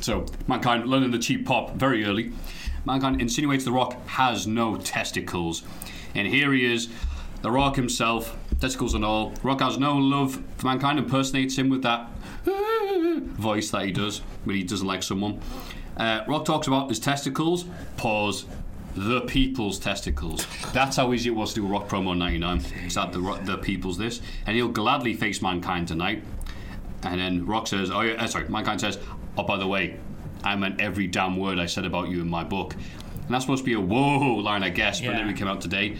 So 0.00 0.26
Mankind 0.46 0.86
learning 0.86 1.10
the 1.10 1.18
cheap 1.18 1.46
pop 1.46 1.74
very 1.74 2.04
early. 2.04 2.32
Mankind 2.84 3.20
insinuates 3.20 3.64
the 3.64 3.72
Rock 3.72 3.94
has 4.06 4.46
no 4.46 4.76
testicles, 4.76 5.62
and 6.14 6.26
here 6.26 6.52
he 6.52 6.64
is, 6.64 6.88
the 7.42 7.50
Rock 7.50 7.76
himself, 7.76 8.36
testicles 8.60 8.94
and 8.94 9.04
all. 9.04 9.34
Rock 9.42 9.60
has 9.60 9.78
no 9.78 9.96
love 9.96 10.42
for 10.56 10.66
Mankind. 10.66 10.98
Impersonates 10.98 11.56
him 11.56 11.68
with 11.68 11.82
that 11.82 12.08
voice 12.46 13.70
that 13.70 13.84
he 13.84 13.92
does 13.92 14.18
when 14.44 14.56
he 14.56 14.62
doesn't 14.62 14.86
like 14.86 15.02
someone. 15.02 15.40
Uh, 15.96 16.22
Rock 16.28 16.44
talks 16.44 16.66
about 16.66 16.88
his 16.88 17.00
testicles. 17.00 17.64
Pause. 17.96 18.46
The 18.96 19.20
people's 19.22 19.78
testicles. 19.78 20.46
That's 20.72 20.96
how 20.96 21.12
easy 21.12 21.28
it 21.28 21.34
was 21.34 21.54
to 21.54 21.60
do 21.60 21.66
a 21.66 21.70
Rock 21.70 21.88
promo 21.88 22.12
in 22.12 22.18
'99. 22.18 22.62
Is 22.86 22.94
that 22.94 23.12
the 23.12 23.20
the 23.44 23.56
people's 23.58 23.96
this, 23.98 24.20
and 24.46 24.56
he'll 24.56 24.68
gladly 24.68 25.14
face 25.14 25.40
Mankind 25.40 25.86
tonight. 25.88 26.22
And 27.04 27.20
then 27.20 27.46
Rock 27.46 27.68
says, 27.68 27.90
"Oh 27.90 28.00
yeah, 28.00 28.14
uh, 28.14 28.26
sorry." 28.26 28.48
Mankind 28.48 28.80
says, 28.80 28.98
"Oh 29.36 29.44
by 29.44 29.56
the 29.56 29.66
way, 29.68 29.96
I 30.42 30.56
meant 30.56 30.80
every 30.80 31.06
damn 31.06 31.36
word 31.36 31.58
I 31.60 31.66
said 31.66 31.84
about 31.84 32.08
you 32.08 32.20
in 32.20 32.28
my 32.28 32.42
book." 32.42 32.74
And 32.74 33.34
that's 33.34 33.44
supposed 33.44 33.60
to 33.62 33.66
be 33.66 33.74
a 33.74 33.80
whoa 33.80 34.36
line, 34.36 34.62
I 34.62 34.70
guess, 34.70 35.00
but 35.00 35.10
Yeah. 35.10 35.18
then 35.18 35.26
we 35.26 35.34
came 35.34 35.46
out 35.48 35.60
today. 35.60 35.96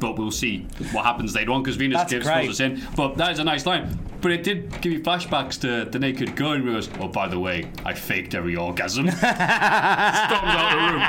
But 0.00 0.16
we'll 0.18 0.30
see 0.30 0.66
what 0.92 1.04
happens 1.04 1.34
later 1.34 1.52
on 1.52 1.62
because 1.62 1.76
Venis 1.76 1.92
That's 1.92 2.12
gives 2.12 2.26
us 2.26 2.60
in. 2.60 2.82
But 2.96 3.16
that 3.18 3.32
is 3.32 3.38
a 3.38 3.44
nice 3.44 3.66
line. 3.66 3.98
But 4.22 4.32
it 4.32 4.42
did 4.42 4.80
give 4.80 4.92
me 4.92 4.98
flashbacks 5.00 5.60
to 5.60 5.88
the 5.90 5.98
Naked 5.98 6.34
Gun. 6.34 6.64
Where 6.64 6.72
it 6.72 6.76
was, 6.76 6.90
oh, 7.00 7.08
by 7.08 7.28
the 7.28 7.38
way, 7.38 7.70
I 7.84 7.92
faked 7.94 8.34
every 8.34 8.56
orgasm. 8.56 9.06
Storms 9.10 9.22
out 9.22 10.70
the 10.70 10.92
room. 10.92 11.02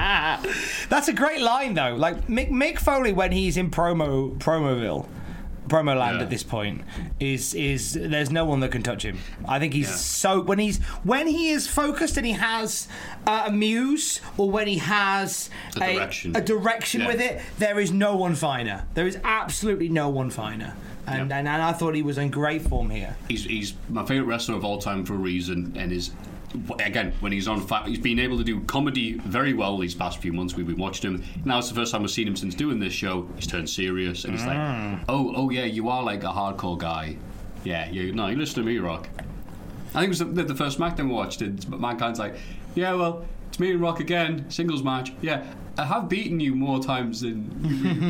That's 0.93 1.08
a 1.08 1.13
great 1.13 1.41
line 1.41 1.73
though. 1.73 1.95
Like 1.95 2.27
Mick, 2.27 2.49
Mick 2.51 2.77
Foley 2.77 3.13
when 3.13 3.32
he's 3.32 3.58
in 3.58 3.71
promo 3.71 4.38
Promoville. 4.38 5.08
Promo 5.67 5.97
land 5.97 6.17
Yeah. 6.17 6.23
at 6.23 6.29
this 6.29 6.43
point 6.43 6.82
is 7.19 7.53
is 7.56 7.93
there's 7.93 8.29
no 8.29 8.45
one 8.45 8.60
that 8.60 8.71
can 8.71 8.84
touch 8.84 9.03
him. 9.03 9.17
I 9.47 9.58
think 9.60 9.73
he's 9.73 9.89
Yeah. 9.89 9.95
so 9.95 10.41
when 10.41 10.60
he's 10.60 10.77
when 11.03 11.25
he 11.25 11.49
is 11.49 11.67
focused 11.67 12.15
and 12.17 12.25
he 12.27 12.34
has 12.34 12.88
uh, 13.25 13.45
a 13.47 13.51
muse 13.51 14.21
or 14.38 14.51
when 14.51 14.67
he 14.67 14.77
has 14.77 15.49
A 15.77 15.93
direction. 15.95 16.36
a 16.36 16.41
direction 16.41 17.01
Yeah. 17.01 17.08
with 17.08 17.21
it, 17.21 17.41
there 17.58 17.79
is 17.79 17.91
no 17.91 18.15
one 18.15 18.36
finer. 18.36 18.84
There 18.93 19.08
is 19.08 19.17
absolutely 19.23 19.89
no 19.89 20.10
one 20.10 20.29
finer. 20.29 20.75
And, 21.08 21.34
and 21.34 21.47
and 21.47 21.62
I 21.62 21.73
thought 21.73 21.95
he 21.95 22.03
was 22.03 22.17
in 22.17 22.29
great 22.29 22.62
form 22.62 22.89
here. 22.89 23.15
He's, 23.27 23.43
he's 23.45 23.73
my 23.89 24.06
favourite 24.06 24.27
wrestler 24.29 24.56
of 24.56 24.63
all 24.63 24.77
time 24.77 25.03
for 25.06 25.15
a 25.15 25.17
reason, 25.17 25.73
and 25.75 25.91
is 25.91 26.12
again 26.79 27.13
when 27.19 27.31
he's 27.31 27.47
on 27.47 27.61
fire, 27.61 27.83
he's 27.85 27.99
been 27.99 28.19
able 28.19 28.37
to 28.37 28.43
do 28.43 28.61
comedy 28.61 29.13
very 29.13 29.53
well 29.53 29.77
these 29.77 29.95
past 29.95 30.19
few 30.19 30.33
months. 30.33 30.55
We've 30.55 30.67
been 30.67 30.77
watching 30.77 31.15
him. 31.15 31.23
Now 31.45 31.59
it's 31.59 31.69
the 31.69 31.75
first 31.75 31.91
time 31.91 32.01
we've 32.01 32.11
seen 32.11 32.27
him 32.27 32.35
since 32.35 32.55
doing 32.55 32.79
this 32.79 32.93
show. 32.93 33.27
He's 33.35 33.47
turned 33.47 33.69
serious, 33.69 34.25
and 34.25 34.33
it's 34.33 34.45
like, 34.45 34.57
mm. 34.57 35.03
oh, 35.09 35.33
oh 35.35 35.49
yeah, 35.49 35.65
you 35.65 35.89
are 35.89 36.03
like 36.03 36.23
a 36.23 36.27
hardcore 36.27 36.77
guy. 36.77 37.17
Yeah, 37.63 37.89
you 37.89 38.13
no, 38.13 38.27
you 38.27 38.35
listen 38.35 38.55
to 38.55 38.63
me, 38.63 38.77
Rock. 38.79 39.07
I 39.95 39.99
think 39.99 40.05
it 40.05 40.09
was 40.09 40.19
the, 40.19 40.25
the, 40.25 40.43
the 40.43 40.55
first 40.55 40.79
SmackDown 40.79 41.07
we 41.07 41.13
watched, 41.13 41.41
and 41.41 41.63
Mankind's 41.69 42.19
like, 42.19 42.35
yeah, 42.75 42.93
well, 42.93 43.25
it's 43.49 43.59
me 43.59 43.71
and 43.71 43.81
Rock 43.81 43.99
again, 43.99 44.49
singles 44.49 44.83
match. 44.83 45.13
Yeah, 45.21 45.45
I 45.77 45.86
have 45.86 46.07
beaten 46.07 46.39
you 46.39 46.53
more 46.55 46.81
times 46.83 47.21
than 47.21 47.49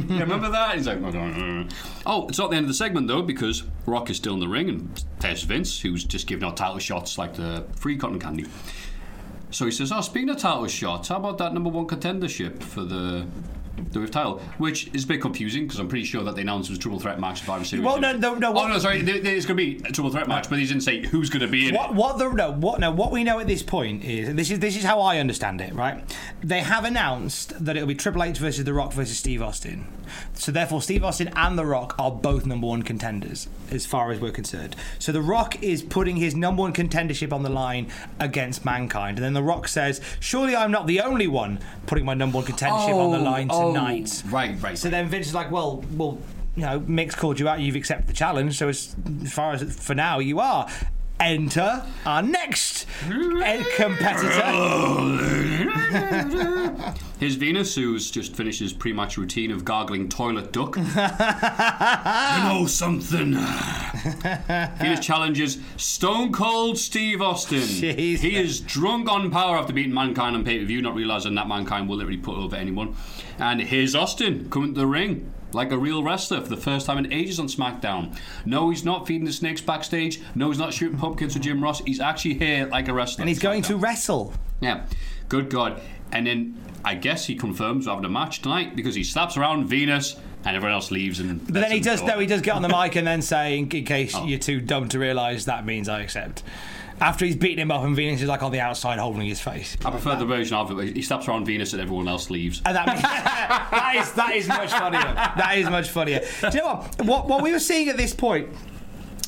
remember 0.09 0.49
that? 0.49 0.75
He's 0.75 0.87
like, 0.87 0.97
"Oh, 0.97 1.09
no, 1.09 1.27
no, 1.29 1.61
no." 1.61 1.67
oh, 2.05 2.27
it's 2.27 2.37
not 2.37 2.49
the 2.49 2.57
end 2.57 2.65
of 2.65 2.67
the 2.67 2.73
segment 2.73 3.07
though, 3.07 3.21
because 3.21 3.63
Rock 3.85 4.09
is 4.09 4.17
still 4.17 4.33
in 4.33 4.39
the 4.41 4.47
ring, 4.49 4.69
and 4.69 5.03
there's 5.19 5.43
Vince, 5.43 5.79
who's 5.79 6.03
just 6.03 6.27
giving 6.27 6.43
out 6.43 6.57
title 6.57 6.79
shots 6.79 7.17
like 7.17 7.35
the 7.35 7.65
free 7.75 7.97
cotton 7.97 8.19
candy. 8.19 8.45
So 9.51 9.65
he 9.65 9.71
says, 9.71 9.91
"Oh, 9.91 10.01
speaking 10.01 10.29
of 10.29 10.37
title 10.37 10.67
shots, 10.67 11.07
how 11.07 11.17
about 11.17 11.37
that 11.37 11.53
number 11.53 11.69
one 11.69 11.87
contendership 11.87 12.61
for 12.61 12.83
the 12.83 13.25
the 13.91 13.99
WIF 13.99 14.11
title?" 14.11 14.39
Which 14.57 14.89
is 14.93 15.03
a 15.03 15.07
bit 15.07 15.21
confusing 15.21 15.63
because 15.63 15.79
I'm 15.79 15.87
pretty 15.87 16.05
sure 16.05 16.23
that 16.23 16.35
they 16.35 16.41
announced 16.41 16.69
it 16.69 16.73
was 16.73 16.79
a 16.79 16.81
triple 16.81 16.99
threat 16.99 17.19
match. 17.19 17.39
Survivor 17.41 17.63
Series. 17.65 17.85
Well, 17.85 17.99
no, 17.99 18.13
no, 18.13 18.35
no, 18.35 18.49
Oh 18.49 18.51
what- 18.51 18.69
no, 18.69 18.79
sorry, 18.79 19.01
there- 19.01 19.19
there's 19.19 19.45
going 19.45 19.57
to 19.57 19.65
be 19.65 19.77
a 19.87 19.91
triple 19.91 20.11
threat 20.11 20.27
match, 20.27 20.49
but 20.49 20.59
he 20.59 20.65
didn't 20.65 20.83
say 20.83 21.05
who's 21.05 21.29
going 21.29 21.41
to 21.41 21.47
be 21.47 21.69
in 21.69 21.75
What 21.75 21.91
it. 21.91 21.95
what 21.95 22.17
the 22.17 22.29
no 22.31 22.51
what 22.51 22.79
no 22.79 22.91
what 22.91 23.11
we 23.11 23.23
know 23.23 23.39
at 23.39 23.47
this 23.47 23.63
point 23.63 24.03
is 24.03 24.29
and 24.29 24.37
this 24.39 24.49
is 24.51 24.59
this 24.59 24.75
is 24.77 24.83
how 24.83 24.99
I 25.01 25.17
understand 25.19 25.61
it 25.61 25.73
right. 25.73 26.03
They 26.43 26.59
have 26.61 26.85
announced 26.85 27.63
that 27.65 27.75
it'll 27.75 27.87
be 27.87 27.95
Triple 27.95 28.23
H 28.23 28.37
versus 28.37 28.63
The 28.65 28.73
Rock 28.73 28.93
versus 28.93 29.17
Steve 29.17 29.41
Austin. 29.41 29.87
So 30.33 30.51
therefore, 30.51 30.81
Steve 30.81 31.03
Austin 31.03 31.29
and 31.35 31.57
The 31.57 31.65
Rock 31.65 31.95
are 31.97 32.11
both 32.11 32.45
number 32.45 32.67
one 32.67 32.83
contenders 32.83 33.47
as 33.71 33.85
far 33.85 34.11
as 34.11 34.19
we're 34.19 34.31
concerned. 34.31 34.75
So 34.99 35.11
The 35.11 35.21
Rock 35.21 35.63
is 35.63 35.81
putting 35.81 36.17
his 36.17 36.35
number 36.35 36.61
one 36.61 36.73
contendership 36.73 37.33
on 37.33 37.41
the 37.43 37.49
line 37.49 37.87
against 38.19 38.63
Mankind, 38.65 39.17
and 39.17 39.25
then 39.25 39.33
The 39.33 39.41
Rock 39.41 39.67
says, 39.67 40.01
"Surely 40.19 40.55
I'm 40.55 40.71
not 40.71 40.85
the 40.87 41.01
only 41.01 41.27
one 41.27 41.59
putting 41.87 42.05
my 42.05 42.13
number 42.13 42.37
one 42.37 42.45
contendership 42.45 42.93
on 42.95 43.11
the 43.11 43.19
oh, 43.19 43.23
line 43.23 43.47
oh, 43.49 43.62
Oh. 43.63 43.73
tonight." 43.73 44.23
right, 44.27 44.61
right, 44.61 44.77
So 44.77 44.87
right. 44.87 44.91
then 44.91 45.07
Vince 45.07 45.27
is 45.27 45.33
like, 45.33 45.51
"Well, 45.51 45.83
well." 45.95 46.17
You 46.55 46.61
know, 46.61 46.79
Mick's 46.81 47.15
called 47.15 47.39
you 47.39 47.47
out. 47.49 47.61
You've 47.61 47.75
accepted 47.75 48.07
the 48.07 48.13
challenge. 48.13 48.59
So 48.59 48.67
as 48.69 48.95
far 49.31 49.53
as 49.53 49.75
for 49.75 49.95
now, 49.95 50.19
you 50.19 50.39
are. 50.39 50.69
Enter 51.19 51.83
our 52.05 52.21
next 52.21 52.85
competitor. 53.75 54.41
His 57.19 57.37
Venis, 57.37 57.75
who's 57.75 58.11
just 58.11 58.35
finished 58.35 58.59
his 58.59 58.73
pre-match 58.73 59.17
routine 59.17 59.51
of 59.51 59.63
gargling 59.63 60.09
toilet 60.09 60.51
duck. 60.51 60.75
you 60.77 60.83
know 60.83 62.65
something. 62.67 63.33
Venis 63.33 65.01
challenges 65.01 65.59
Stone 65.77 66.33
Cold 66.33 66.77
Steve 66.77 67.21
Austin. 67.21 67.59
Jeez. 67.59 68.19
He 68.19 68.35
is 68.35 68.59
drunk 68.59 69.09
on 69.09 69.31
power 69.31 69.55
after 69.55 69.71
beating 69.71 69.93
Mankind 69.93 70.35
on 70.35 70.43
pay-per-view, 70.43 70.81
not 70.81 70.95
realizing 70.95 71.35
that 71.35 71.47
Mankind 71.47 71.87
will 71.87 71.95
literally 71.95 72.17
put 72.17 72.37
over 72.37 72.57
anyone. 72.57 72.95
And 73.37 73.61
here's 73.61 73.95
Austin 73.95 74.49
coming 74.49 74.73
to 74.73 74.81
the 74.81 74.87
ring. 74.87 75.31
Like 75.53 75.71
a 75.71 75.77
real 75.77 76.03
wrestler 76.03 76.41
for 76.41 76.49
the 76.49 76.57
first 76.57 76.85
time 76.85 76.97
in 76.97 77.11
ages 77.13 77.39
on 77.39 77.47
SmackDown. 77.47 78.15
No, 78.45 78.69
he's 78.69 78.83
not 78.83 79.07
feeding 79.07 79.25
the 79.25 79.33
snakes 79.33 79.61
backstage. 79.61 80.19
No, 80.35 80.49
he's 80.49 80.59
not 80.59 80.73
shooting 80.73 80.97
pumpkins 80.97 81.33
with 81.33 81.43
Jim 81.43 81.61
Ross. 81.63 81.79
He's 81.85 81.99
actually 81.99 82.35
here 82.35 82.65
like 82.67 82.87
a 82.87 82.93
wrestler. 82.93 83.21
and 83.23 83.29
he's 83.29 83.39
going 83.39 83.61
to 83.63 83.77
wrestle. 83.77 84.33
Yeah, 84.61 84.85
good 85.29 85.49
God. 85.49 85.81
And 86.11 86.27
then 86.27 86.57
I 86.85 86.95
guess 86.95 87.25
he 87.25 87.35
confirms 87.35 87.85
we're 87.87 87.93
having 87.93 88.05
a 88.05 88.09
match 88.09 88.41
tonight 88.41 88.75
because 88.75 88.95
he 88.95 89.03
slaps 89.03 89.35
around 89.37 89.69
Venis 89.69 90.17
and 90.45 90.55
everyone 90.55 90.73
else 90.73 90.91
leaves. 90.91 91.19
And 91.19 91.43
But 91.45 91.53
then 91.55 91.71
he 91.71 91.79
does. 91.79 92.03
No, 92.03 92.19
he 92.19 92.27
does 92.27 92.41
get 92.41 92.55
on 92.55 92.61
the 92.61 92.69
mic 92.81 92.95
and 92.95 93.07
then 93.07 93.21
say, 93.21 93.57
in, 93.57 93.69
in 93.71 93.85
case 93.85 94.13
Oh. 94.15 94.25
you're 94.25 94.39
too 94.39 94.59
dumb 94.61 94.89
to 94.89 94.99
realise, 94.99 95.45
that 95.45 95.65
means 95.65 95.87
I 95.89 96.01
accept. 96.01 96.43
After 96.99 97.25
he's 97.25 97.35
beaten 97.35 97.59
him 97.59 97.71
up 97.71 97.83
and 97.83 97.95
Venis 97.95 98.15
is 98.15 98.25
like 98.25 98.43
on 98.43 98.51
the 98.51 98.59
outside 98.59 98.99
holding 98.99 99.27
his 99.27 99.41
face. 99.41 99.75
I 99.83 99.91
prefer 99.91 100.15
the 100.15 100.25
version 100.25 100.55
of 100.55 100.71
it 100.71 100.75
where 100.75 100.85
he 100.85 101.01
slaps 101.01 101.27
around 101.27 101.47
Venis 101.47 101.73
and 101.73 101.81
everyone 101.81 102.07
else 102.07 102.29
leaves. 102.29 102.61
And 102.65 102.75
that, 102.75 102.85
that 103.71 103.95
is 103.97 104.11
that 104.13 104.35
is 104.35 104.47
much 104.47 104.71
funnier. 104.71 105.01
That 105.01 105.57
is 105.57 105.69
much 105.69 105.89
funnier. 105.89 106.19
Do 106.41 106.47
you 106.47 106.59
know 106.59 106.65
what? 106.65 107.01
What, 107.03 107.27
what 107.27 107.43
we 107.43 107.51
were 107.51 107.59
seeing 107.59 107.89
at 107.89 107.97
this 107.97 108.13
point 108.13 108.49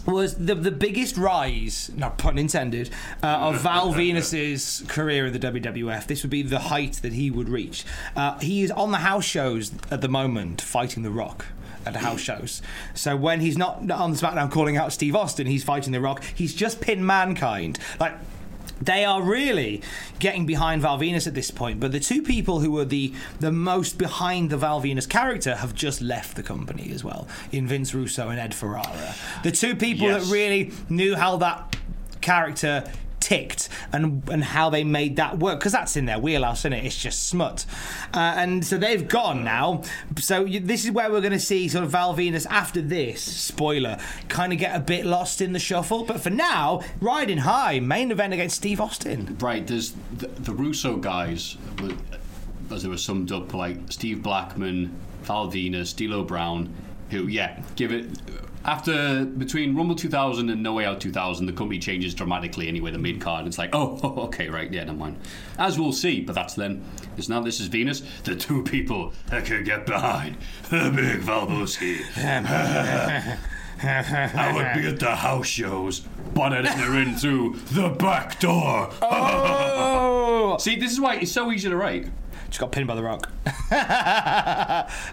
was 0.05 0.35
the 0.35 0.55
the 0.55 0.71
biggest 0.71 1.17
rise, 1.17 1.91
not 1.95 2.17
pun 2.17 2.37
intended, 2.37 2.89
uh, 3.23 3.27
of 3.27 3.61
Val 3.61 3.93
Venis's 3.93 4.83
career 4.87 5.25
in 5.27 5.33
the 5.33 5.39
WWF. 5.39 6.07
This 6.07 6.23
would 6.23 6.29
be 6.29 6.43
the 6.43 6.59
height 6.59 6.93
that 7.01 7.13
he 7.13 7.31
would 7.31 7.49
reach. 7.49 7.85
Uh, 8.15 8.37
he 8.39 8.61
is 8.63 8.71
on 8.71 8.91
the 8.91 8.99
house 8.99 9.25
shows 9.25 9.71
at 9.91 10.01
the 10.01 10.07
moment, 10.07 10.61
fighting 10.61 11.03
The 11.03 11.11
Rock. 11.11 11.45
At 11.85 11.93
the 11.93 11.99
house 11.99 12.19
shows. 12.21 12.61
So 12.93 13.15
when 13.15 13.41
he's 13.41 13.57
not 13.57 13.89
on 13.91 14.11
the 14.11 14.17
SmackDown 14.17 14.49
calling 14.51 14.75
out 14.75 14.91
Steve 14.91 15.15
Austin, 15.15 15.45
he's 15.47 15.63
fighting 15.63 15.91
The 15.93 16.01
Rock. 16.01 16.23
He's 16.33 16.53
just 16.55 16.81
pinned 16.81 17.05
Mankind. 17.05 17.77
Like, 17.99 18.13
they 18.81 19.05
are 19.05 19.21
really 19.21 19.81
getting 20.19 20.45
behind 20.45 20.81
Val 20.81 20.97
Venis 20.99 21.27
at 21.27 21.33
this 21.35 21.49
point, 21.51 21.79
but 21.79 21.91
the 21.93 21.99
two 21.99 22.21
people 22.21 22.59
who 22.59 22.71
were 22.71 22.83
the 22.85 23.13
the 23.39 23.51
most 23.51 23.97
behind 23.97 24.49
the 24.49 24.57
Val 24.57 24.81
Venis 24.81 25.07
character 25.07 25.55
have 25.55 25.73
just 25.75 26.01
left 26.01 26.35
the 26.35 26.43
company 26.43 26.91
as 26.93 27.03
well, 27.03 27.27
in 27.51 27.67
Vince 27.67 27.93
Russo 27.93 28.29
and 28.29 28.39
Ed 28.39 28.53
Ferrara. 28.53 29.15
The 29.43 29.51
two 29.51 29.75
people 29.75 30.07
Yes. 30.07 30.25
that 30.27 30.33
really 30.33 30.71
knew 30.89 31.15
how 31.15 31.37
that 31.37 31.75
character 32.19 32.83
ticked 33.25 33.69
and 33.91 34.21
and 34.29 34.43
how 34.43 34.69
they 34.69 34.83
made 34.83 35.15
that 35.15 35.39
work 35.39 35.59
because 35.59 35.71
that's 35.71 35.97
in 35.97 36.05
their 36.05 36.19
wheelhouse, 36.19 36.59
isn't 36.61 36.73
it? 36.73 36.85
It's 36.85 37.01
just 37.01 37.27
smut, 37.27 37.65
uh, 38.13 38.35
and 38.37 38.63
so 38.63 38.77
they've 38.77 39.07
gone 39.07 39.43
now. 39.43 39.81
So 40.19 40.45
you, 40.45 40.59
this 40.59 40.85
is 40.85 40.91
where 40.91 41.11
we're 41.11 41.21
going 41.21 41.33
to 41.33 41.39
see 41.39 41.67
sort 41.67 41.83
of 41.83 41.89
Val 41.89 42.15
Venis 42.15 42.45
after 42.45 42.81
this 42.81 43.23
spoiler 43.23 43.97
kind 44.27 44.53
of 44.53 44.59
get 44.59 44.75
a 44.75 44.79
bit 44.79 45.07
lost 45.07 45.41
in 45.41 45.53
the 45.53 45.59
shuffle. 45.59 46.03
But 46.03 46.21
for 46.21 46.29
now, 46.29 46.81
riding 47.01 47.39
high, 47.39 47.79
main 47.79 48.11
event 48.11 48.31
against 48.33 48.57
Steve 48.57 48.79
Austin. 48.79 49.35
Right, 49.39 49.65
there's 49.65 49.95
the, 50.15 50.27
the 50.27 50.53
Russo 50.53 50.97
guys, 50.97 51.57
as 52.71 52.83
they 52.83 52.89
were 52.89 52.97
summed 52.97 53.31
up, 53.31 53.55
like 53.55 53.77
Steve 53.89 54.21
Blackman, 54.21 54.95
Val 55.23 55.47
Venis, 55.47 55.95
D'Lo 55.95 56.23
Brown, 56.23 56.71
who, 57.09 57.25
yeah, 57.25 57.59
give 57.75 57.91
it. 57.91 58.05
After 58.65 59.25
between 59.25 59.75
Rumble 59.75 59.93
2000 59.93 60.49
and 60.49 60.63
No 60.63 60.73
Way 60.73 60.85
Out 60.85 60.99
2000, 60.99 61.45
the 61.45 61.53
company 61.53 61.77
changes 61.77 62.15
dramatically 62.15 62.67
anyway. 62.67 62.89
The 62.89 62.97
mid 62.97 63.21
card, 63.21 63.45
it's 63.45 63.59
like, 63.59 63.69
oh, 63.73 63.99
oh, 64.03 64.23
okay, 64.23 64.49
right, 64.49 64.71
yeah, 64.73 64.85
never 64.85 64.97
mind. 64.97 65.17
As 65.59 65.77
we'll 65.77 65.91
see, 65.91 66.21
but 66.21 66.33
that's 66.33 66.55
then. 66.55 66.83
Because 67.11 67.29
now 67.29 67.41
this 67.41 67.59
is 67.59 67.69
Venis, 67.69 68.03
the 68.23 68.35
two 68.35 68.63
people 68.63 69.13
that 69.27 69.45
can 69.45 69.63
get 69.63 69.85
behind 69.85 70.37
the 70.71 70.91
big 70.95 71.21
Valbowski. 71.21 72.01
I 73.83 74.51
would 74.53 74.81
be 74.81 74.87
at 74.87 74.99
the 74.99 75.15
house 75.15 75.45
shows, 75.45 75.99
but 76.33 76.51
I 76.51 76.65
her 76.65 76.99
in 76.99 77.15
through 77.19 77.57
the 77.71 77.89
back 77.89 78.39
door. 78.39 78.89
Oh, 79.03 80.57
See, 80.59 80.75
this 80.75 80.91
is 80.91 80.99
why 80.99 81.17
it's 81.17 81.31
so 81.31 81.51
easy 81.51 81.69
to 81.69 81.75
write. 81.75 82.07
just 82.47 82.59
got 82.59 82.71
pinned 82.71 82.87
by 82.87 82.95
the 82.95 83.03
rock. 83.03 83.29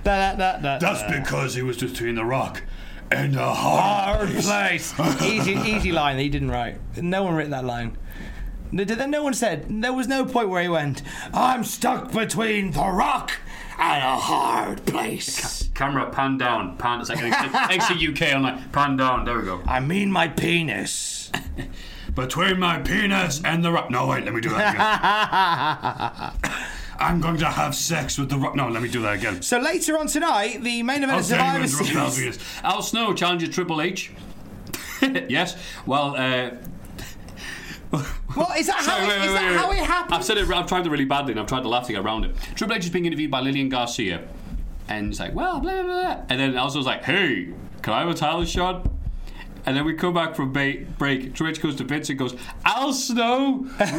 That's 0.02 1.02
because 1.02 1.54
he 1.54 1.60
was 1.62 1.76
between 1.76 2.14
the 2.14 2.24
rock 2.24 2.62
and 3.16 3.35
the 3.35 3.44
hard. 3.44 4.29
Hard 4.31 4.44
place. 4.44 4.94
easy, 5.22 5.53
easy 5.53 5.92
line 5.92 6.16
that 6.16 6.22
he 6.22 6.29
didn't 6.29 6.51
write. 6.51 6.79
No 6.96 7.22
one 7.25 7.35
written 7.35 7.51
that 7.53 7.64
line. 7.64 7.96
No, 8.70 8.85
No 8.85 9.22
one 9.22 9.35
said. 9.35 9.66
There 9.68 9.92
was 9.92 10.09
no 10.09 10.25
point 10.25 10.48
where 10.48 10.62
he 10.62 10.68
went. 10.68 11.03
I'm 11.35 11.62
stuck 11.64 12.12
between 12.12 12.70
the 12.70 12.81
rock 12.88 13.33
and 13.79 14.03
a 14.03 14.16
hard 14.16 14.87
place. 14.87 15.68
Camera 15.75 16.11
pan 16.11 16.38
down, 16.38 16.77
pan. 16.79 17.01
It's 17.01 17.11
like 17.11 17.22
extra, 17.22 17.72
extra 17.72 17.96
UK 17.96 18.35
on 18.35 18.42
like 18.42 18.72
pan 18.72 18.96
down. 18.96 19.25
There 19.25 19.38
we 19.38 19.44
go. 19.44 19.61
I 19.66 19.81
mean 19.81 20.11
my 20.11 20.29
penis. 20.29 21.31
Between 22.14 22.59
my 22.59 22.79
penis 22.79 23.40
and 23.42 23.64
the 23.64 23.72
rock. 23.72 23.90
No, 23.90 24.07
wait, 24.07 24.25
let 24.25 24.35
me 24.35 24.42
do 24.42 24.51
that 24.51 26.35
again. 26.35 26.53
I'm 27.02 27.20
going 27.20 27.36
to 27.38 27.46
have 27.46 27.74
sex 27.74 28.16
with 28.16 28.30
the 28.30 28.38
rock. 28.38 28.54
No, 28.54 28.68
let 28.68 28.80
me 28.82 28.88
do 28.88 29.02
that 29.02 29.14
again. 29.14 29.42
So 29.42 29.58
later 29.58 29.98
on 29.98 30.06
tonight, 30.06 30.62
the 30.62 30.82
main 30.84 31.02
event 31.02 31.18
of 31.18 31.24
Survivor 31.26 31.66
Series. 31.66 32.38
Al 32.62 32.80
Snow 32.82 33.12
challenges 33.12 33.48
Triple 33.48 33.80
H. 33.82 34.12
yes. 35.28 35.56
Well, 35.84 36.14
uh, 36.16 36.50
What 38.34 38.58
is 38.58 38.68
that? 38.68 38.76
How, 38.78 38.82
Sorry, 38.82 39.04
it, 39.04 39.08
wait, 39.08 39.16
is 39.16 39.26
wait, 39.26 39.34
that 39.34 39.50
wait, 39.50 39.56
how 39.58 39.70
it 39.72 39.78
happened? 39.78 40.14
I've 40.14 40.24
said 40.24 40.38
it. 40.38 40.48
I've 40.48 40.66
tried 40.66 40.86
it 40.86 40.90
really 40.90 41.04
badly, 41.04 41.32
and 41.32 41.40
I've 41.40 41.46
tried 41.48 41.62
to 41.62 41.68
laugh 41.68 41.86
to 41.88 41.92
get 41.92 42.02
around 42.04 42.24
it. 42.24 42.36
Triple 42.54 42.76
H 42.76 42.84
is 42.84 42.90
being 42.90 43.04
interviewed 43.06 43.30
by 43.30 43.40
Lillian 43.40 43.68
Garcia, 43.68 44.26
and 44.88 45.08
he's 45.08 45.20
like, 45.20 45.34
"Well, 45.34 45.60
blah 45.60 45.82
blah 45.82 46.14
blah," 46.14 46.24
and 46.30 46.40
then 46.40 46.56
also 46.56 46.78
was 46.78 46.86
like, 46.86 47.02
"Hey, 47.04 47.52
can 47.82 47.92
I 47.92 48.00
have 48.00 48.08
a 48.08 48.14
title 48.14 48.44
shot?" 48.44 48.86
And 49.64 49.77
then 49.77 49.85
we 49.85 49.94
come 49.94 50.12
back 50.12 50.35
from 50.35 50.53
ba- 50.53 50.85
break. 50.98 51.35
Triple 51.35 51.48
H 51.51 51.62
goes 51.62 51.77
to 51.77 51.85
Vince 51.85 52.11
and 52.11 52.18
goes, 52.18 52.35
"Al 52.64 52.92
Snow, 52.92 53.64
really?" 53.79 53.94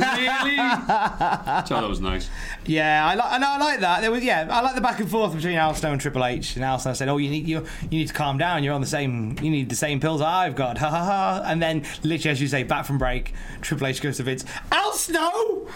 so 1.66 1.76
that 1.76 1.86
was 1.88 2.02
nice. 2.02 2.30
Yeah, 2.66 3.06
I 3.08 3.16
like, 3.16 3.32
and 3.32 3.44
I 3.46 3.58
like 3.58 3.80
that. 3.80 4.02
There 4.02 4.12
was, 4.12 4.24
yeah, 4.24 4.48
I 4.50 4.62
like 4.62 4.76
the 4.76 4.82
back 4.82 5.00
and 5.00 5.10
forth 5.10 5.34
between 5.34 5.56
Al 5.56 5.74
Snow 5.74 5.94
and 5.94 6.02
Triple 6.02 6.26
H. 6.26 6.56
And 6.58 6.66
Al 6.66 6.80
Snow 6.80 6.94
said, 6.94 7.08
"Oh, 7.08 7.18
you 7.18 7.30
need 7.30 7.48
you, 7.48 7.66
you 7.84 8.00
need 8.00 8.08
to 8.10 8.14
calm 8.14 8.38
down. 8.38 8.64
You're 8.64 8.74
on 8.74 8.82
the 8.82 8.88
same. 8.88 9.38
You 9.42 9.50
need 9.52 9.70
the 9.70 9.76
same 9.76 10.00
pills 10.02 10.22
I've 10.22 10.56
got." 10.56 10.78
Ha 10.80 10.90
ha 10.90 11.04
ha. 11.04 11.44
And 11.46 11.62
then, 11.62 11.84
literally, 12.04 12.32
as 12.32 12.42
you 12.42 12.48
say, 12.50 12.64
back 12.64 12.86
from 12.86 12.98
break, 12.98 13.34
Triple 13.62 13.88
H 13.88 14.02
goes 14.02 14.18
to 14.18 14.24
Vince. 14.24 14.44
Al 14.72 14.92
Snow. 14.94 15.68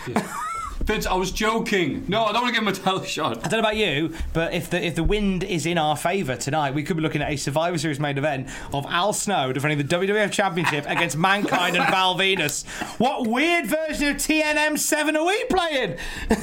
Vince, 0.87 1.05
I 1.05 1.15
was 1.15 1.31
joking. 1.31 2.05
No, 2.07 2.23
I 2.23 2.31
don't 2.31 2.43
want 2.43 2.55
to 2.55 2.61
give 2.61 2.65
him 2.65 2.73
a 2.73 2.77
title 2.77 3.03
shot. 3.03 3.39
I 3.45 3.49
don't 3.49 3.51
know 3.51 3.59
about 3.59 3.75
you, 3.75 4.15
but 4.31 4.53
if 4.53 4.69
the 4.69 4.81
if 4.81 4.95
the 4.95 5.03
wind 5.03 5.43
is 5.43 5.65
in 5.65 5.77
our 5.77 5.97
favour 5.97 6.37
tonight, 6.37 6.73
we 6.73 6.81
could 6.81 6.95
be 6.95 7.03
looking 7.03 7.21
at 7.21 7.29
a 7.29 7.35
Survivor 7.35 7.77
Series 7.77 7.99
main 7.99 8.17
event 8.17 8.47
of 8.73 8.85
Al 8.85 9.11
Snow 9.11 9.51
defending 9.51 9.77
the 9.77 9.83
WWF 9.83 10.31
Championship 10.31 10.85
against 10.87 11.17
Mankind 11.17 11.75
and 11.75 11.85
Val 11.89 12.15
Venis. 12.15 12.65
What 13.01 13.27
weird 13.27 13.65
version 13.67 14.07
of 14.07 14.15
TNM 14.15 14.79
Seven 14.79 15.17
are 15.17 15.25
we 15.25 15.43
playing? 15.49 15.97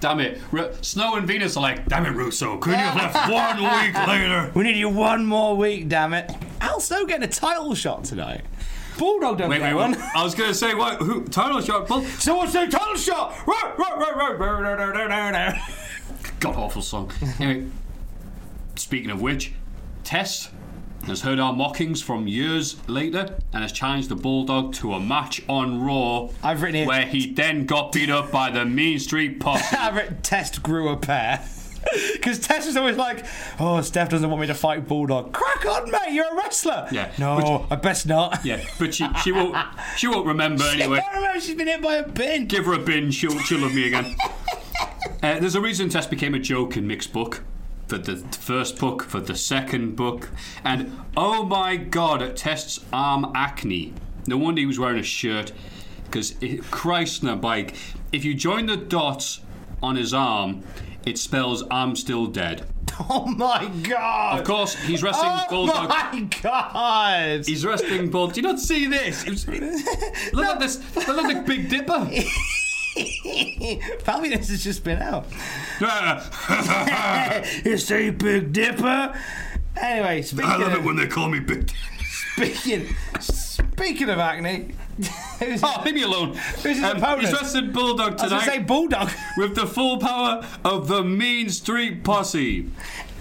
Damn 0.00 0.20
it. 0.20 0.40
Snow 0.82 1.16
and 1.16 1.28
Venis 1.28 1.58
are 1.58 1.60
like, 1.60 1.86
damn 1.86 2.06
it, 2.06 2.12
Russo. 2.14 2.56
Couldn't 2.56 2.78
you 2.80 2.86
have 2.86 3.14
left 3.14 3.30
one 3.30 3.56
week 3.58 4.06
later? 4.08 4.50
We 4.54 4.64
need 4.64 4.76
you 4.76 4.88
one 4.88 5.26
more 5.26 5.54
week, 5.54 5.90
damn 5.90 6.14
it. 6.14 6.30
Al 6.62 6.80
Snow 6.80 7.04
getting 7.04 7.24
a 7.24 7.30
title 7.30 7.74
shot 7.74 8.04
tonight. 8.04 8.40
Bulldog 8.98 9.38
don't 9.38 9.48
wait, 9.50 9.58
get 9.58 9.74
wait, 9.74 9.74
one. 9.74 9.96
I 10.14 10.22
was 10.22 10.34
going 10.34 10.50
to 10.50 10.54
say, 10.54 10.74
what? 10.74 10.98
Who, 11.00 11.24
title 11.24 11.60
shot? 11.60 11.86
Bull- 11.88 12.04
Someone 12.04 12.48
say 12.48 12.68
title 12.68 12.96
shot! 12.96 13.34
God 16.40 16.56
awful 16.56 16.82
song. 16.82 17.10
Anyway, 17.38 17.66
speaking 18.76 19.10
of 19.10 19.20
which, 19.20 19.52
Test 20.04 20.50
has 21.06 21.22
heard 21.22 21.38
our 21.38 21.52
mockings 21.54 22.02
from 22.02 22.26
years 22.28 22.76
later 22.88 23.38
and 23.52 23.62
has 23.62 23.72
challenged 23.72 24.08
the 24.10 24.16
Bulldog 24.16 24.74
to 24.74 24.92
a 24.94 25.00
match 25.00 25.42
on 25.48 25.80
Raw. 25.82 26.28
I've 26.42 26.60
written 26.62 26.76
here. 26.76 26.86
Where 26.86 27.06
he 27.06 27.32
then 27.32 27.64
got 27.66 27.92
beat 27.92 28.10
up 28.10 28.30
by 28.30 28.50
the 28.50 28.64
Mean 28.64 28.98
Street 28.98 29.40
Posse. 29.40 29.76
I've 29.76 29.94
written 29.94 30.20
Test 30.22 30.62
grew 30.62 30.88
a 30.90 30.96
pair. 30.96 31.42
Because 32.20 32.38
Test 32.38 32.68
is 32.68 32.76
always 32.76 32.96
like, 32.96 33.24
oh, 33.58 33.80
Steph 33.80 34.10
doesn't 34.10 34.28
want 34.28 34.40
me 34.40 34.46
to 34.48 34.54
fight 34.54 34.86
Bulldog. 34.86 35.32
Crack 35.32 35.64
on, 35.66 35.90
mate, 35.90 36.12
you're 36.12 36.30
a 36.30 36.36
wrestler. 36.36 36.86
Yeah, 36.92 37.10
No, 37.18 37.66
I 37.70 37.76
best 37.76 38.06
not. 38.06 38.44
yeah, 38.44 38.62
but 38.78 38.94
she 38.94 39.06
she 39.24 39.32
won't 39.32 39.56
she 39.96 40.06
won't 40.06 40.26
remember 40.26 40.64
anyway. 40.72 41.00
I 41.00 41.16
remember 41.16 41.40
she's 41.40 41.54
been 41.54 41.66
hit 41.68 41.80
by 41.82 41.94
a 41.96 42.04
pin. 42.08 42.46
Give 42.46 42.66
her 42.66 42.74
a 42.74 42.78
bin, 42.78 43.10
she'll 43.10 43.38
she'll 43.40 43.60
love 43.60 43.74
me 43.74 43.86
again. 43.86 44.14
Uh, 45.22 45.38
there's 45.38 45.54
a 45.54 45.60
reason 45.60 45.90
Test 45.90 46.08
became 46.08 46.34
a 46.34 46.38
joke 46.38 46.78
in 46.78 46.86
Mick's 46.86 47.06
book. 47.06 47.42
For 47.88 47.98
the 47.98 48.16
first 48.16 48.78
book, 48.78 49.02
for 49.02 49.20
the 49.20 49.34
second 49.34 49.94
book, 49.96 50.30
and 50.64 50.96
oh 51.16 51.42
my 51.44 51.76
god, 51.76 52.22
at 52.22 52.36
Test's 52.36 52.80
arm 52.92 53.30
acne. 53.34 53.92
No 54.26 54.38
wonder 54.38 54.60
he 54.60 54.66
was 54.66 54.78
wearing 54.78 54.98
a 54.98 55.02
shirt, 55.02 55.52
because 56.04 56.36
Christ 56.70 57.22
na 57.22 57.34
bike. 57.36 57.74
If 58.12 58.24
you 58.24 58.32
join 58.34 58.64
the 58.66 58.76
dots 58.78 59.40
on 59.82 59.96
his 59.96 60.14
arm, 60.14 60.62
it 61.06 61.18
spells 61.18 61.64
"I'm 61.70 61.96
still 61.96 62.26
dead." 62.26 62.66
Oh 63.08 63.24
my 63.24 63.66
god. 63.82 64.40
Of 64.40 64.44
course, 64.46 64.74
he's 64.74 65.02
wrestling 65.02 65.30
Oh 65.32 65.46
Bulldog. 65.48 65.88
my 65.88 66.28
god. 66.42 67.46
He's 67.46 67.64
wrestling 67.64 68.10
Bulldog. 68.10 68.34
Do 68.34 68.42
you 68.42 68.46
not 68.46 68.60
see 68.60 68.86
this? 68.88 69.24
It 69.24 69.30
was- 69.30 69.48
look 70.34 70.44
at 70.44 70.60
this. 70.60 70.78
Look 70.96 71.08
at 71.08 71.34
the 71.34 71.42
Big 71.46 71.70
Dipper. 71.70 71.92
Fabianus 74.04 74.48
has 74.50 74.62
just 74.62 74.84
been 74.84 75.00
out. 75.00 75.24
it's 77.64 77.90
a 77.90 78.10
Big 78.10 78.52
Dipper. 78.52 79.18
Anyway, 79.76 80.22
speaking 80.22 80.50
I 80.50 80.56
love 80.56 80.72
of, 80.72 80.78
it 80.80 80.84
when 80.84 80.96
they 80.96 81.06
call 81.06 81.28
me 81.28 81.40
Big. 81.40 81.70
speaking, 82.34 82.94
speaking 83.72 84.08
of 84.10 84.18
acne, 84.18 84.74
Oh, 85.62 85.82
leave 85.84 85.94
me 85.94 86.02
alone. 86.02 86.34
Who's 86.34 86.62
his 86.76 86.82
Um, 86.84 86.98
opponent? 86.98 87.20
He's 87.22 87.32
wrestling 87.32 87.72
Bulldog 87.72 88.18
I 88.20 88.22
was 88.24 88.32
gonna 88.32 88.44
say 88.44 88.58
Bulldog. 88.58 89.10
with 89.38 89.54
the 89.54 89.66
full 89.66 89.98
power 89.98 90.44
of 90.64 90.88
the 90.88 91.02
Mean 91.02 91.48
Street 91.48 92.04
Posse. 92.04 92.70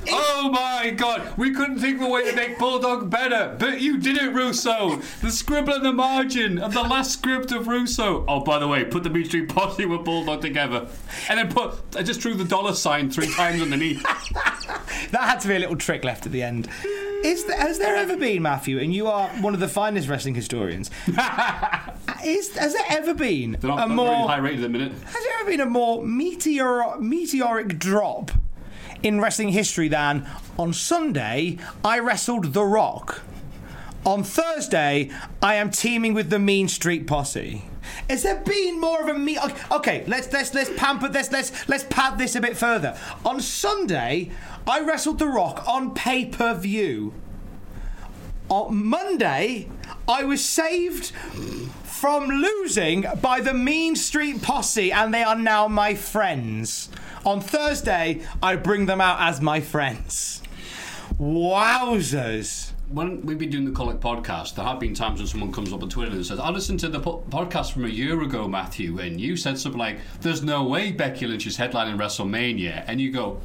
Oh 0.07 0.49
my 0.49 0.91
god, 0.91 1.37
we 1.37 1.53
couldn't 1.53 1.79
think 1.79 1.97
of 1.97 2.03
a 2.03 2.09
way 2.09 2.29
to 2.29 2.35
make 2.35 2.57
Bulldog 2.57 3.09
better, 3.09 3.55
but 3.59 3.81
you 3.81 3.97
did 3.97 4.17
it, 4.17 4.33
Russo! 4.33 5.01
The 5.21 5.31
scribble 5.31 5.73
in 5.73 5.83
the 5.83 5.91
margin 5.91 6.57
of 6.59 6.73
the 6.73 6.83
last 6.83 7.11
script 7.13 7.51
of 7.51 7.67
Russo. 7.67 8.23
Oh, 8.27 8.39
by 8.41 8.59
the 8.59 8.67
way, 8.67 8.85
put 8.85 9.03
the 9.03 9.09
Mean 9.09 9.25
Street 9.25 9.49
Posse 9.49 9.85
with 9.85 10.05
Bulldog 10.05 10.41
together. 10.41 10.87
And 11.27 11.39
then 11.39 11.51
put, 11.51 11.75
I 11.95 12.03
just 12.03 12.21
drew 12.21 12.33
the 12.33 12.45
dollar 12.45 12.73
sign 12.73 13.09
three 13.11 13.31
times 13.33 13.61
underneath. 13.61 14.05
That 15.11 15.21
had 15.21 15.39
to 15.39 15.47
be 15.47 15.55
a 15.55 15.59
little 15.59 15.75
trick 15.77 16.03
left 16.03 16.25
at 16.25 16.31
the 16.31 16.43
end. 16.43 16.67
Is 17.23 17.45
there, 17.45 17.57
has 17.57 17.79
there 17.79 17.95
ever 17.95 18.15
been, 18.15 18.41
Matthew, 18.41 18.79
and 18.79 18.93
you 18.93 19.07
are 19.07 19.27
one 19.41 19.53
of 19.53 19.59
the 19.59 19.67
finest 19.67 20.07
wrestling 20.07 20.35
historians, 20.35 20.91
is, 22.23 22.55
has 22.55 22.73
there 22.73 22.85
ever 22.89 23.13
been 23.13 23.57
not, 23.63 23.83
a 23.83 23.87
more 23.87 24.09
really 24.09 24.27
high 24.27 24.37
rated 24.37 24.59
at 24.59 24.63
the 24.63 24.69
minute. 24.69 24.91
Has 24.91 25.23
there 25.23 25.33
ever 25.39 25.49
been 25.49 25.61
a 25.61 25.65
more 25.65 26.05
meteor, 26.05 26.97
meteoric 26.99 27.79
drop 27.79 28.31
in 29.03 29.21
wrestling 29.21 29.49
history 29.49 29.87
than 29.87 30.27
on 30.57 30.73
Sunday 30.73 31.57
I 31.83 31.99
wrestled 31.99 32.53
The 32.53 32.63
Rock? 32.63 33.21
On 34.05 34.23
Thursday, 34.23 35.11
I 35.41 35.55
am 35.55 35.71
teaming 35.71 36.13
with 36.13 36.29
the 36.29 36.39
Mean 36.39 36.67
Street 36.67 37.05
Posse. 37.05 37.63
Is 38.07 38.23
there 38.23 38.39
been 38.39 38.79
more 38.79 39.01
of 39.01 39.15
a 39.15 39.19
me? 39.19 39.37
okay, 39.37 39.55
Okay, 39.71 40.03
let's 40.07 40.31
let's 40.31 40.53
let's 40.53 40.69
pamper 40.77 41.09
this. 41.09 41.31
Let's 41.31 41.67
let's 41.67 41.83
pad 41.83 42.17
this 42.17 42.35
a 42.35 42.41
bit 42.41 42.55
further. 42.55 42.97
On 43.25 43.41
Sunday, 43.41 44.31
I 44.67 44.81
wrestled 44.81 45.19
The 45.19 45.27
Rock 45.27 45.67
on 45.67 45.93
pay 45.93 46.25
per 46.25 46.53
view. 46.53 47.13
On 48.47 48.85
Monday, 48.85 49.67
I 50.07 50.23
was 50.23 50.43
saved 50.43 51.11
from 51.99 52.29
losing 52.29 53.05
by 53.21 53.41
the 53.41 53.53
Mean 53.53 53.93
Street 53.93 54.41
Posse, 54.41 54.89
and 54.89 55.13
they 55.13 55.21
are 55.21 55.35
now 55.35 55.67
my 55.67 55.93
friends. 55.93 56.87
On 57.25 57.41
Thursday, 57.41 58.21
I 58.41 58.55
bring 58.55 58.85
them 58.85 59.01
out 59.01 59.19
as 59.19 59.41
my 59.41 59.59
friends. 59.59 60.41
Wowzers. 61.19 62.71
when 62.87 63.25
we've 63.25 63.37
been 63.37 63.49
doing 63.49 63.65
the 63.65 63.71
Colic 63.71 63.99
podcast, 63.99 64.55
there 64.55 64.63
have 64.63 64.79
been 64.79 64.93
times 64.93 65.19
when 65.19 65.27
someone 65.27 65.51
comes 65.51 65.73
up 65.73 65.83
on 65.83 65.89
Twitter 65.89 66.13
and 66.13 66.25
says, 66.25 66.39
"I 66.39 66.49
listened 66.51 66.79
to 66.79 66.87
the 66.87 67.01
po- 67.01 67.21
podcast 67.29 67.73
from 67.73 67.83
a 67.83 67.89
year 67.89 68.21
ago, 68.21 68.47
Matthew, 68.47 68.97
and 68.99 69.19
you 69.19 69.35
said 69.35 69.59
something 69.59 69.77
like, 69.77 69.99
"There's 70.21 70.41
no 70.41 70.63
way 70.63 70.93
Becky 70.93 71.27
Lynch 71.27 71.45
is 71.47 71.57
headlining 71.57 71.97
WrestleMania," 71.97 72.85
and 72.87 73.01
you 73.01 73.11
go, 73.11 73.41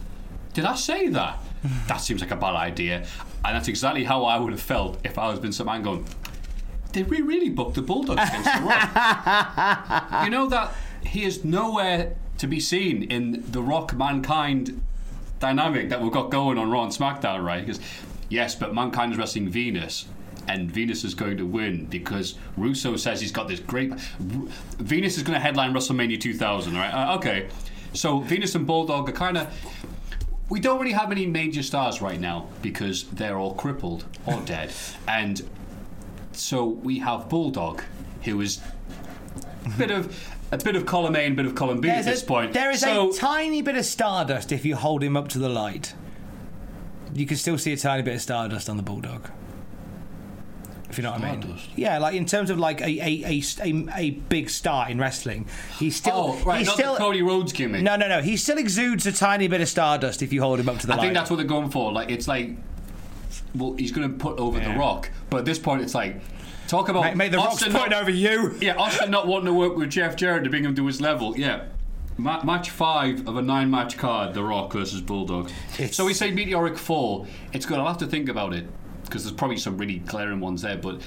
"Did 0.53 0.64
I 0.64 0.76
say 0.76 1.09
that? 1.09 1.43
that 1.89 1.97
seems 1.97 2.20
like 2.20 2.31
a 2.31 2.37
bad 2.37 2.55
idea." 2.55 3.05
And 3.45 3.57
that's 3.57 3.66
exactly 3.68 4.05
how 4.05 4.24
I 4.24 4.39
would 4.39 4.53
have 4.53 4.62
felt 4.62 4.99
if 5.03 5.18
I 5.18 5.29
was 5.29 5.41
been 5.41 5.53
some 5.53 5.66
man 5.66 5.83
going, 5.83 6.07
"Did 6.95 7.11
we 7.11 7.20
really 7.20 7.51
book 7.51 7.74
the 7.74 7.82
Bulldogs 7.82 8.22
against 8.28 8.55
the 8.55 8.62
Rock?" 8.62 10.24
you 10.24 10.30
know 10.30 10.49
that 10.49 10.72
he 11.05 11.24
is 11.24 11.45
nowhere 11.45 12.14
to 12.38 12.47
be 12.47 12.61
seen 12.61 13.03
in 13.03 13.45
the 13.51 13.61
Rock 13.61 13.95
Mankind 13.95 14.80
dynamic 15.40 15.88
that 15.90 16.01
we've 16.01 16.12
got 16.12 16.30
going 16.30 16.57
on 16.57 16.70
Raw 16.70 16.84
and 16.84 16.92
SmackDown, 16.92 17.45
right? 17.45 17.66
Because 17.66 17.80
yes, 18.28 18.55
but 18.55 18.74
Mankind 18.74 19.12
is 19.12 19.18
wrestling 19.18 19.51
Venis. 19.51 20.07
And 20.47 20.70
Venis 20.70 21.05
is 21.05 21.14
going 21.14 21.38
to 21.38 21.47
win 21.47 21.86
because 21.86 22.34
Russo 22.59 22.97
says 22.97 23.18
he's 23.20 23.32
got 23.32 23.49
this 23.49 23.61
great. 23.61 23.90
Venis 23.90 25.16
is 25.16 25.22
going 25.22 25.34
to 25.34 25.40
headline 25.40 25.72
WrestleMania 25.72 26.20
2000, 26.20 26.74
right? 26.74 26.90
Uh, 26.90 27.16
okay, 27.16 27.49
so 27.95 28.20
Venis 28.20 28.55
and 28.55 28.66
Bulldog 28.66 29.09
are 29.09 29.12
kind 29.12 29.38
of. 29.38 29.49
We 30.51 30.61
don't 30.61 30.78
really 30.78 30.92
have 30.92 31.11
any 31.11 31.26
major 31.26 31.62
stars 31.62 32.03
right 32.03 32.20
now 32.20 32.49
because 32.61 33.05
they're 33.05 33.38
all 33.38 33.55
crippled 33.55 34.05
or 34.26 34.40
dead, 34.42 34.70
and 35.09 35.40
so 36.37 36.64
we 36.66 36.99
have 37.01 37.28
Bulldog, 37.28 37.82
who 38.22 38.41
is 38.41 38.61
a 39.64 39.70
bit 39.78 39.91
of 39.91 40.30
a 40.53 40.59
bit 40.59 40.76
of 40.76 40.87
column 40.87 41.16
A 41.16 41.20
and 41.20 41.32
a 41.35 41.37
bit 41.37 41.47
of 41.47 41.55
column 41.55 41.80
B 41.80 41.89
at 41.89 42.05
this 42.05 42.22
a- 42.22 42.26
point. 42.26 42.53
There 42.53 42.70
is 42.70 42.80
so, 42.80 43.11
a 43.11 43.12
tiny 43.12 43.62
bit 43.62 43.76
of 43.76 43.85
stardust 43.85 44.53
if 44.53 44.64
you 44.64 44.76
hold 44.76 45.03
him 45.03 45.16
up 45.16 45.28
to 45.28 45.39
the 45.39 45.49
light. 45.49 45.95
You 47.12 47.26
can 47.26 47.37
still 47.37 47.59
see 47.59 47.72
a 47.72 47.76
tiny 47.76 48.03
bit 48.03 48.14
of 48.14 48.20
stardust 48.22 48.68
on 48.68 48.76
the 48.76 48.82
bulldog. 48.82 49.30
If 50.91 50.99
you 50.99 51.03
know 51.03 51.11
what 51.11 51.24
I 51.24 51.37
mean. 51.37 51.59
Yeah, 51.74 51.99
like 51.99 52.14
in 52.14 52.24
terms 52.24 52.51
of 52.51 52.59
like 52.61 52.80
a 52.80 52.85
a, 52.87 53.24
a, 53.26 53.43
a, 53.62 53.87
a 53.97 54.11
big 54.11 54.49
star 54.49 54.89
in 54.89 54.99
wrestling, 54.99 55.49
he's 55.78 55.97
still 55.97 56.37
oh 56.39 56.45
right, 56.45 56.59
he's 56.59 56.68
not 56.68 56.76
still 56.76 56.93
the 56.93 56.99
Cody 57.01 57.20
Rhodes 57.20 57.53
gimmick. 57.53 57.82
no 57.82 57.97
no 57.97 58.07
no 58.07 58.22
he 58.22 58.37
still 58.37 58.59
exudes 58.59 59.05
a 59.07 59.12
tiny 59.12 59.49
bit 59.49 59.61
of 59.61 59.68
stardust 59.68 60.22
if 60.22 60.32
you 60.32 60.41
hold 60.41 60.61
him 60.61 60.68
up 60.68 60.78
to 60.78 60.87
the 60.87 60.93
I 60.93 60.97
light. 60.97 61.03
I 61.03 61.07
think 61.07 61.14
that's 61.14 61.30
what 61.30 61.37
they're 61.37 61.47
going 61.47 61.70
for. 61.70 61.91
Like 61.91 62.11
it's 62.12 62.28
like, 62.28 62.51
well, 63.55 63.75
he's 63.79 63.93
going 63.93 64.11
to 64.11 64.17
put 64.17 64.39
over 64.39 64.59
Yeah. 64.59 64.73
the 64.73 64.79
Rock, 64.79 65.11
but 65.31 65.39
at 65.39 65.45
this 65.45 65.59
point, 65.59 65.83
it's 65.83 65.95
like, 65.95 66.21
talk 66.69 66.89
about 66.89 67.05
Mate, 67.05 67.17
mate, 67.17 67.31
the 67.33 67.39
Rock's 67.39 67.55
Austin 67.55 67.73
putting 67.73 67.91
not- 67.91 68.03
over 68.03 68.11
you. 68.11 68.55
Yeah, 68.61 68.75
Austin 68.77 69.11
not 69.11 69.27
wanting 69.27 69.47
to 69.47 69.53
work 69.55 69.77
with 69.77 69.91
Jeff 69.91 70.17
Jarrett 70.17 70.45
to 70.45 70.51
bring 70.51 70.65
him 70.65 70.75
to 70.75 70.87
his 70.87 71.01
level. 71.01 71.37
Yeah. 71.37 71.65
Ma- 72.17 72.43
match 72.45 72.71
five 72.71 73.27
of 73.27 73.37
a 73.37 73.43
nine 73.43 73.71
match 73.71 73.97
card, 73.97 74.35
The 74.35 74.43
Rock 74.45 74.73
versus 74.73 75.01
Bulldog. 75.01 75.51
It's- 75.75 75.97
So 75.97 76.05
we 76.05 76.15
say 76.15 76.31
Meteoric 76.31 76.79
Fall. 76.79 77.27
It's 77.53 77.67
good. 77.67 77.79
I'll 77.79 77.87
have 77.89 77.99
to 77.99 78.07
think 78.07 78.29
about 78.29 78.53
it 78.55 78.67
because 79.05 79.25
there's 79.25 79.35
probably 79.37 79.57
some 79.57 79.77
really 79.79 79.99
glaring 79.99 80.41
ones 80.41 80.63
there. 80.63 80.77
But 80.77 81.01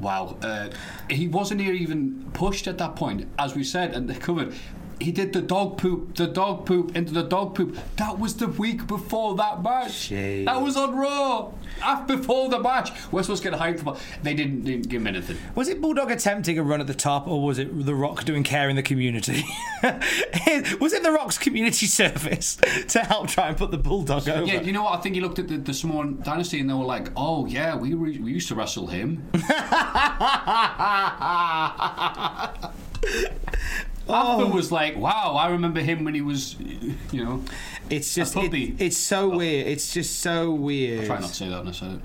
wow, 0.00 0.36
uh, 0.42 0.68
he 1.10 1.26
wasn't 1.28 1.60
even 1.60 2.30
pushed 2.32 2.66
at 2.68 2.78
that 2.78 2.94
point, 2.96 3.26
as 3.38 3.54
we 3.56 3.64
said 3.64 3.92
and 3.94 4.08
they 4.08 4.14
covered. 4.14 4.54
He 4.98 5.12
did 5.12 5.34
the 5.34 5.42
dog 5.42 5.76
poop, 5.76 6.16
the 6.16 6.26
dog 6.26 6.64
poop 6.64 6.96
into 6.96 7.12
the 7.12 7.22
dog 7.22 7.54
poop. 7.54 7.76
That 7.96 8.18
was 8.18 8.36
the 8.36 8.48
week 8.48 8.86
before 8.86 9.34
that 9.36 9.62
match. 9.62 10.08
That 10.08 10.62
was 10.62 10.76
on 10.76 10.96
Raw. 10.96 11.52
After 11.82 12.16
before 12.16 12.48
the 12.48 12.58
match, 12.58 12.90
we're 13.12 13.22
supposed 13.22 13.42
to 13.42 13.50
get 13.50 13.60
hyped 13.60 13.80
for. 13.80 13.98
They 14.22 14.32
didn't, 14.32 14.64
didn't 14.64 14.88
give 14.88 15.02
him 15.02 15.08
anything. 15.08 15.36
Was 15.54 15.68
it 15.68 15.82
Bulldog 15.82 16.10
attempting 16.10 16.58
a 16.58 16.62
run 16.62 16.80
at 16.80 16.86
the 16.86 16.94
top, 16.94 17.28
or 17.28 17.44
was 17.44 17.58
it 17.58 17.84
The 17.84 17.94
Rock 17.94 18.24
doing 18.24 18.42
care 18.42 18.70
in 18.70 18.76
the 18.76 18.82
community? 18.82 19.44
was 19.82 20.92
it 20.94 21.02
The 21.02 21.12
Rock's 21.12 21.36
community 21.36 21.86
service 22.00 22.56
to 22.88 23.00
help 23.00 23.28
try 23.28 23.48
and 23.48 23.56
put 23.56 23.70
the 23.70 23.78
Bulldog 23.78 24.26
over? 24.28 24.46
Yeah, 24.46 24.62
you 24.62 24.72
know 24.72 24.84
what? 24.84 24.98
I 24.98 25.02
think 25.02 25.14
he 25.14 25.20
looked 25.20 25.38
at 25.38 25.48
the, 25.48 25.58
the 25.58 25.74
Samoan 25.74 26.22
dynasty 26.22 26.58
and 26.60 26.70
they 26.70 26.74
were 26.74 26.84
like, 26.84 27.08
"Oh 27.16 27.44
yeah, 27.46 27.76
we 27.76 27.92
re- 27.92 28.18
we 28.18 28.32
used 28.32 28.48
to 28.48 28.54
wrestle 28.54 28.86
him." 28.86 29.28
After 34.08 34.44
oh. 34.44 34.50
was 34.50 34.70
like, 34.70 34.96
"Wow, 34.96 35.36
I 35.36 35.50
remember 35.50 35.80
him 35.80 36.04
when 36.04 36.14
he 36.14 36.22
was, 36.22 36.56
you 36.60 37.24
know." 37.24 37.42
It's 37.90 38.14
just 38.14 38.36
A 38.36 38.40
it, 38.40 38.80
it's 38.80 38.96
so 38.96 39.32
oh. 39.32 39.36
weird. 39.36 39.66
It's 39.66 39.92
just 39.92 40.20
so 40.20 40.52
weird. 40.52 41.04
I 41.04 41.06
try 41.06 41.20
not 41.20 41.28
to 41.28 41.34
say 41.34 41.48
that 41.48 41.58
when 41.58 41.68
I 41.68 41.72
said 41.72 41.92
it. 41.92 42.00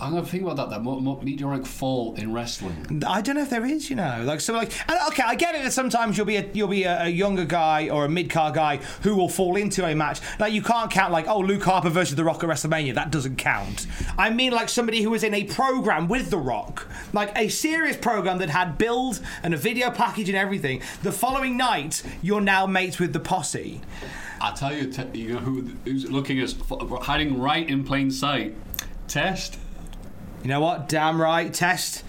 I'm 0.00 0.12
gonna 0.12 0.26
think 0.26 0.42
about 0.42 0.56
that. 0.56 0.70
That 0.70 0.82
mo- 0.82 1.00
mo- 1.00 1.20
meteoric 1.22 1.66
fall 1.66 2.14
in 2.14 2.32
wrestling. 2.32 3.02
I 3.06 3.20
don't 3.20 3.36
know 3.36 3.42
if 3.42 3.50
there 3.50 3.64
is, 3.64 3.88
you 3.88 3.96
know, 3.96 4.22
like 4.24 4.40
so, 4.40 4.52
like 4.52 4.72
and 4.88 4.98
okay, 5.08 5.22
I 5.24 5.34
get 5.34 5.54
it 5.54 5.62
that 5.62 5.72
sometimes 5.72 6.16
you'll 6.16 6.26
be 6.26 6.36
a 6.36 6.48
you'll 6.52 6.68
be 6.68 6.84
a, 6.84 7.04
a 7.04 7.08
younger 7.08 7.44
guy 7.44 7.88
or 7.88 8.04
a 8.04 8.08
mid 8.08 8.30
car 8.30 8.52
guy 8.52 8.76
who 9.02 9.14
will 9.14 9.28
fall 9.28 9.56
into 9.56 9.84
a 9.84 9.94
match. 9.94 10.20
Like 10.38 10.52
you 10.52 10.62
can't 10.62 10.90
count 10.90 11.12
like 11.12 11.26
oh 11.28 11.40
Luke 11.40 11.62
Harper 11.62 11.90
versus 11.90 12.16
The 12.16 12.24
Rock 12.24 12.44
at 12.44 12.50
WrestleMania. 12.50 12.94
That 12.94 13.10
doesn't 13.10 13.36
count. 13.36 13.86
I 14.18 14.30
mean 14.30 14.52
like 14.52 14.68
somebody 14.68 15.02
who 15.02 15.10
was 15.10 15.22
in 15.22 15.34
a 15.34 15.44
program 15.44 16.08
with 16.08 16.30
The 16.30 16.38
Rock, 16.38 16.86
like 17.12 17.36
a 17.36 17.48
serious 17.48 17.96
program 17.96 18.38
that 18.38 18.50
had 18.50 18.78
build 18.78 19.20
and 19.42 19.54
a 19.54 19.56
video 19.56 19.90
package 19.90 20.28
and 20.28 20.36
everything. 20.36 20.82
The 21.02 21.12
following 21.12 21.56
night, 21.56 22.02
you're 22.22 22.40
now 22.40 22.66
mates 22.66 22.98
with 22.98 23.12
the 23.12 23.20
posse. 23.20 23.80
I 24.40 24.52
tell 24.52 24.72
you, 24.72 24.92
you 25.14 25.34
know 25.34 25.38
who, 25.40 25.62
who's 25.84 26.10
looking 26.10 26.38
as 26.40 26.54
hiding 27.00 27.40
right 27.40 27.68
in 27.68 27.84
plain 27.84 28.10
sight. 28.10 28.54
Test. 29.08 29.58
You 30.42 30.48
know 30.48 30.60
what? 30.60 30.88
Damn 30.88 31.20
right, 31.20 31.52
Test. 31.52 32.04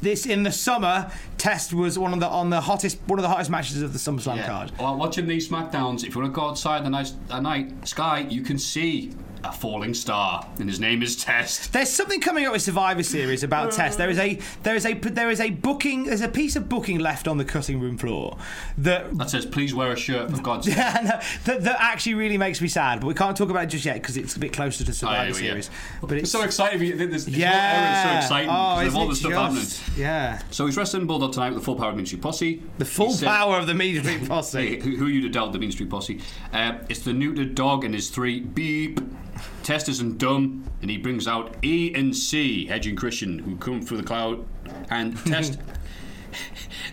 This 0.00 0.26
in 0.26 0.42
the 0.42 0.50
summer, 0.50 1.12
Test 1.38 1.72
was 1.72 1.98
one 1.98 2.12
of 2.12 2.20
the 2.20 2.26
on 2.26 2.50
the 2.50 2.60
hottest 2.60 2.98
one 3.06 3.18
of 3.18 3.22
the 3.22 3.28
hottest 3.28 3.50
matches 3.50 3.82
of 3.82 3.92
the 3.92 3.98
SummerSlam 3.98 4.44
card. 4.44 4.72
Well, 4.78 4.96
watching 4.96 5.26
these 5.26 5.48
Smackdowns, 5.48 6.04
if 6.04 6.14
you 6.14 6.20
want 6.20 6.34
to 6.34 6.40
go 6.40 6.48
outside 6.48 6.84
the 6.84 6.90
night, 6.90 7.12
at 7.30 7.42
night 7.42 7.86
sky, 7.86 8.26
you 8.28 8.42
can 8.42 8.58
see 8.58 9.12
a 9.44 9.52
falling 9.52 9.94
star, 9.94 10.46
and 10.58 10.68
his 10.68 10.78
name 10.80 11.02
is 11.02 11.16
Test. 11.16 11.72
There's 11.72 11.90
something 11.90 12.20
coming 12.20 12.44
up 12.46 12.52
with 12.52 12.62
Survivor 12.62 13.02
Series 13.02 13.42
about 13.42 13.72
Test. 13.72 13.98
There 13.98 14.10
is 14.10 14.18
a 14.18 14.38
there 14.62 14.74
is 14.76 14.86
a 14.86 14.94
there 14.94 15.30
is 15.30 15.40
a 15.40 15.50
booking 15.50 16.04
there's 16.04 16.20
a 16.20 16.28
piece 16.28 16.54
of 16.56 16.68
booking 16.68 16.98
left 16.98 17.26
on 17.26 17.38
the 17.38 17.44
cutting 17.44 17.80
room 17.80 17.98
floor 17.98 18.36
that 18.78 19.16
That 19.18 19.30
says, 19.30 19.44
"Please 19.46 19.74
wear 19.74 19.92
a 19.92 19.96
shirt 19.96 20.30
for 20.30 20.40
God's 20.42 20.66
sake." 20.68 20.76
Yeah, 20.76 20.98
no, 21.02 21.20
that, 21.52 21.64
that 21.64 21.76
actually 21.80 22.14
really 22.14 22.38
makes 22.38 22.60
me 22.60 22.68
sad, 22.68 23.00
but 23.00 23.06
we 23.06 23.14
can't 23.14 23.36
talk 23.36 23.50
about 23.50 23.64
it 23.64 23.70
just 23.70 23.84
yet 23.84 23.94
because 23.94 24.16
it's 24.16 24.36
a 24.36 24.38
bit 24.38 24.52
closer 24.52 24.84
to 24.84 24.92
Survivor 24.92 25.22
Oh, 25.22 25.26
yeah, 25.26 25.32
Series. 25.50 25.70
yeah. 25.72 25.98
But 26.02 26.10
I'm 26.12 26.18
it's 26.18 26.30
so 26.30 26.42
exciting. 26.42 26.78
for 26.78 26.84
you. 26.84 26.96
This, 26.96 27.24
this 27.24 27.34
yeah, 27.34 27.50
whole 27.50 27.82
era 27.84 28.18
is 28.18 28.28
so 28.28 28.34
exciting 28.36 28.50
oh, 28.50 28.52
because 28.52 28.80
of 28.80 28.86
isn't 28.86 29.00
all 29.00 29.06
the 29.06 29.12
it 29.12 29.16
stuff 29.16 29.32
happening. 29.32 29.96
yeah, 29.96 30.42
So 30.50 30.66
he's 30.66 30.76
wrestling 30.76 31.06
Bulldog 31.06 31.32
tonight 31.32 31.50
with 31.50 31.58
the 31.58 31.64
full 31.64 31.76
power 31.76 31.90
of 31.90 31.96
Mean 31.96 32.06
Street 32.06 32.22
Posse. 32.22 32.62
the 32.78 32.84
full 32.84 33.08
He 33.08 33.12
said- 33.14 33.28
power 33.28 33.56
of 33.58 33.66
the 33.66 33.74
Mean 33.74 33.98
Street 34.02 34.20
Hey, 34.20 34.26
Posse. 34.26 34.80
who, 34.80 34.96
who 34.96 35.06
are 35.06 35.10
you 35.10 35.20
to 35.22 35.28
doubt 35.28 35.52
the 35.52 35.58
Mean 35.58 35.72
Street 35.72 35.90
Posse? 35.90 36.20
Uh, 36.52 36.74
it's 36.88 37.00
the 37.00 37.10
neutered 37.12 37.54
dog 37.54 37.84
and 37.84 37.94
his 37.94 38.08
three 38.10 38.40
beep. 38.40 39.00
Test 39.62 39.88
isn't 39.88 40.18
dumb, 40.18 40.64
and 40.80 40.90
he 40.90 40.98
brings 40.98 41.28
out 41.28 41.56
E 41.62 41.92
and 41.94 42.16
C, 42.16 42.68
Edge 42.68 42.86
and 42.86 42.96
Christian, 42.96 43.38
who 43.38 43.56
come 43.56 43.80
through 43.80 43.98
the 43.98 44.02
cloud. 44.02 44.44
And 44.90 45.16
Test. 45.26 45.58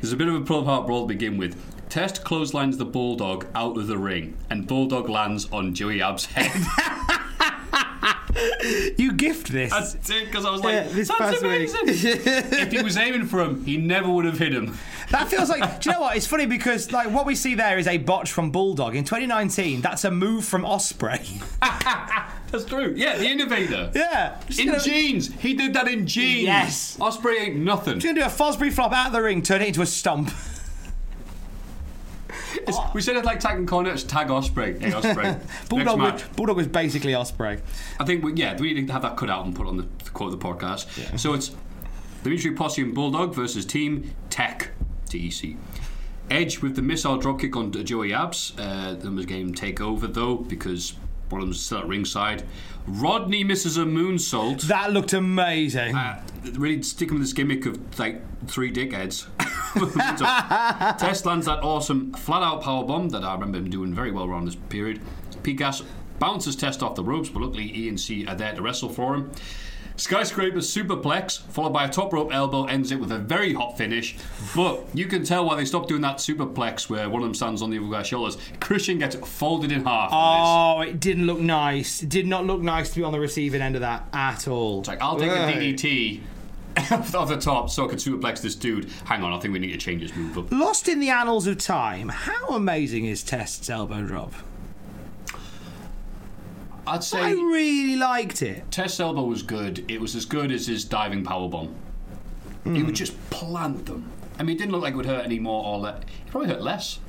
There's 0.02 0.14
a 0.14 0.18
bit 0.18 0.28
of 0.28 0.36
a 0.36 0.42
pull 0.42 0.62
apart 0.62 0.86
brawl 0.86 1.04
to 1.04 1.08
begin 1.08 1.38
with. 1.38 1.58
Test 1.90 2.24
clotheslines 2.24 2.78
the 2.78 2.86
Bulldog 2.86 3.48
out 3.56 3.78
of 3.78 3.88
the 3.88 3.98
ring, 3.98 4.38
and 4.50 4.68
Bulldog 4.68 5.10
lands 5.10 5.48
on 5.52 5.74
Joey 5.74 6.02
Ab's 6.02 6.26
head. 6.26 6.52
You 8.98 9.14
gift 9.14 9.52
this. 9.52 9.72
That's 9.72 10.10
it, 10.10 10.26
because 10.26 10.46
I 10.46 10.52
was 10.52 10.62
like, 10.62 10.74
Yeah, 10.74 10.84
this 10.84 11.12
that's 11.18 11.42
amazing. 11.42 11.82
if 11.88 12.72
he 12.72 12.82
was 12.82 12.98
aiming 12.98 13.26
for 13.26 13.42
him, 13.42 13.66
he 13.66 13.78
never 13.78 14.10
would 14.10 14.26
have 14.26 14.38
hit 14.38 14.54
him. 14.54 14.78
That 15.10 15.30
feels 15.30 15.50
like. 15.50 15.82
Do 15.82 15.90
you 15.90 15.96
know 15.96 16.02
what? 16.02 16.16
It's 16.16 16.28
funny 16.28 16.46
because 16.46 16.92
like 16.92 17.10
what 17.10 17.26
we 17.26 17.36
see 17.36 17.56
there 17.56 17.78
is 17.78 17.88
a 17.88 17.98
botch 17.98 18.32
from 18.32 18.52
Bulldog 18.52 18.96
in 18.96 19.04
2019. 19.04 19.82
That's 19.82 20.06
a 20.06 20.12
move 20.12 20.46
from 20.46 20.64
Ospreay. 20.64 21.28
That's 22.52 22.66
true. 22.66 22.94
Yeah, 22.96 23.18
the 23.18 23.26
innovator. 23.28 23.92
yeah, 23.96 24.38
Just 24.48 24.60
In 24.60 24.68
gonna- 24.68 24.80
jeans. 24.82 25.32
He 25.40 25.54
did 25.54 25.74
that 25.74 25.88
in 25.88 26.08
jeans. 26.08 26.44
Yes. 26.44 26.98
Ospreay 27.00 27.42
ain't 27.42 27.58
nothing. 27.58 27.96
He's 27.96 28.04
gonna 28.06 28.20
do 28.20 28.26
a 28.26 28.30
Fosbury 28.30 28.72
flop 28.72 28.92
out 28.92 29.08
of 29.08 29.14
the 29.14 29.22
ring, 29.22 29.42
turn 29.42 29.62
it 29.62 29.68
into 29.68 29.82
a 29.82 29.86
stomp. 29.86 30.32
It's- 32.56 32.78
we 32.94 33.02
said 33.02 33.16
it 33.16 33.26
like 33.26 33.40
tagging 33.40 33.68
it's 33.88 34.04
tag 34.04 34.28
Ospreay. 34.28 34.80
Hey, 34.82 34.92
Ospreay. 34.92 35.24
Next 35.24 35.70
Bulldog 35.70 35.98
match. 36.00 36.14
was, 36.28 36.36
Bulldog 36.36 36.58
was 36.58 36.68
basically 36.68 37.14
Ospreay. 37.14 37.62
I 38.00 38.06
think, 38.06 38.24
we, 38.24 38.34
yeah, 38.34 38.58
we 38.58 38.74
need 38.74 38.88
to 38.88 38.94
have 38.94 39.02
that 39.04 39.18
cut 39.18 39.30
out 39.30 39.46
and 39.46 39.56
put 39.56 39.68
on 39.68 39.78
the, 39.78 39.84
the 40.04 40.10
quote 40.12 40.34
of 40.34 40.40
the 40.40 40.46
podcast. 40.46 41.20
So 41.20 41.34
it's 41.34 41.52
the 42.24 42.30
Mean 42.30 42.40
Street 42.40 42.58
Posse 42.58 42.82
and 42.82 42.94
Bulldog 42.94 43.34
versus 43.34 43.66
Team 43.66 44.12
Tech, 44.30 44.72
TEC. 45.08 45.56
Edge 46.30 46.60
with 46.62 46.76
the 46.76 46.82
missile 46.82 47.18
dropkick 47.20 47.56
on 47.56 47.72
Joey 47.72 48.14
Abs. 48.14 48.54
Uh, 48.58 48.94
them 48.96 49.16
was 49.16 49.26
game 49.26 49.54
take 49.54 49.82
over 49.82 50.06
though 50.06 50.36
because 50.36 50.94
one 51.30 51.42
of 51.42 51.48
them's 51.48 51.60
still 51.60 51.80
at 51.80 51.88
ringside. 51.88 52.44
Rodney 52.88 53.44
misses 53.44 53.78
a 53.78 53.84
moonsault. 53.84 54.64
That 54.64 54.92
looked 54.92 55.14
amazing. 55.14 55.96
Uh, 55.96 56.24
really 56.54 56.82
sticking 56.82 57.16
with 57.16 57.24
this 57.24 57.34
gimmick 57.34 57.66
of 57.66 58.00
like 58.00 58.22
three 58.48 58.72
dickheads. 58.72 59.28
Test 60.98 61.26
lands 61.26 61.46
that 61.46 61.64
awesome 61.64 62.14
flat 62.14 62.42
out 62.42 62.62
power 62.64 62.84
bomb 62.84 63.10
that 63.10 63.24
I 63.24 63.34
remember 63.34 63.60
him 63.60 63.70
doing 63.70 63.94
very 63.94 64.12
well 64.12 64.26
around 64.26 64.46
this 64.46 64.56
period. 64.56 65.02
Pete 65.44 65.58
Gas 65.58 65.84
bounces 66.18 66.56
Test 66.56 66.82
off 66.84 66.96
the 66.96 67.04
ropes, 67.04 67.30
but 67.30 67.42
luckily 67.42 67.72
E 67.76 67.88
and 67.88 68.00
C 68.00 68.26
are 68.26 68.36
there 68.36 68.54
to 68.54 68.62
wrestle 68.62 68.90
for 68.90 69.16
him. 69.16 69.32
Skyscraper 70.00 70.60
superplex, 70.60 71.42
followed 71.52 71.74
by 71.74 71.84
a 71.84 71.90
top 71.90 72.14
rope 72.14 72.34
elbow, 72.34 72.64
ends 72.64 72.94
it 72.94 73.00
with 73.02 73.12
a 73.12 73.18
very 73.18 73.54
hot 73.54 73.78
finish. 73.78 74.16
But 74.56 74.86
you 74.94 75.08
can 75.08 75.26
tell 75.26 75.46
why 75.46 75.58
they 75.58 75.66
stopped 75.66 75.90
doing 75.90 76.00
that 76.04 76.18
superplex 76.18 76.90
where 76.90 77.10
one 77.10 77.22
of 77.22 77.28
them 77.28 77.34
stands 77.34 77.62
on 77.62 77.70
the 77.70 77.78
other 77.80 77.90
guy's 77.90 78.08
shoulders. 78.08 78.38
Christian 78.62 78.98
gets 78.98 79.16
folded 79.16 79.74
in 79.74 79.84
half. 79.84 80.10
Oh, 80.14 80.80
it 80.82 81.02
didn't 81.02 81.28
look 81.28 81.40
nice. 81.42 82.02
It 82.02 82.08
did 82.08 82.28
not 82.28 82.46
look 82.46 82.62
nice 82.62 82.92
to 82.92 82.96
be 82.96 83.04
on 83.04 83.12
the 83.12 83.20
receiving 83.20 83.62
end 83.62 83.76
of 83.76 83.82
that 83.82 84.08
at 84.14 84.48
all. 84.48 84.80
It's 84.80 84.88
like, 84.88 85.02
I'll 85.02 85.20
take 85.20 85.32
a 85.32 85.36
DDT 85.36 86.22
off 87.14 87.28
the 87.28 87.38
top 87.38 87.70
so 87.70 87.84
I 87.84 87.90
can 87.90 87.98
superplex 87.98 88.42
this 88.42 88.56
dude. 88.56 88.90
Hang 89.04 89.22
on, 89.22 89.34
I 89.34 89.40
think 89.40 89.52
we 89.52 89.60
need 89.60 89.74
to 89.74 89.78
change 89.78 90.02
this 90.02 90.16
move 90.16 90.38
up. 90.38 90.50
Lost 90.50 90.88
in 90.88 91.02
the 91.02 91.10
annals 91.10 91.46
of 91.46 91.58
time. 91.58 92.08
How 92.08 92.48
amazing 92.50 93.04
is 93.04 93.22
Test's 93.22 93.70
elbow 93.70 94.04
drop? 94.04 94.34
I'd 96.90 97.04
say 97.04 97.20
I 97.20 97.32
really 97.32 97.96
liked 97.96 98.42
it. 98.42 98.70
Test 98.72 99.00
elbow 99.00 99.24
was 99.24 99.44
good. 99.44 99.90
It 99.90 100.02
was 100.02 100.16
as 100.16 100.26
good 100.26 100.52
as 100.52 100.68
his 100.68 100.84
diving 100.86 101.24
powerbomb. 101.24 101.74
He 102.66 102.84
would 102.84 102.96
just 102.96 103.18
plant 103.30 103.86
them. 103.86 104.12
I 104.38 104.44
mean, 104.44 104.56
it 104.56 104.60
didn't 104.60 104.74
look 104.74 104.84
like 104.84 104.94
it 104.94 104.98
would 104.98 105.06
hurt 105.06 105.26
any 105.26 105.40
more 105.40 105.66
or 105.66 105.80
le- 105.80 105.98
It 105.98 106.32
probably 106.32 106.50
hurt 106.50 106.62
less. 106.62 107.00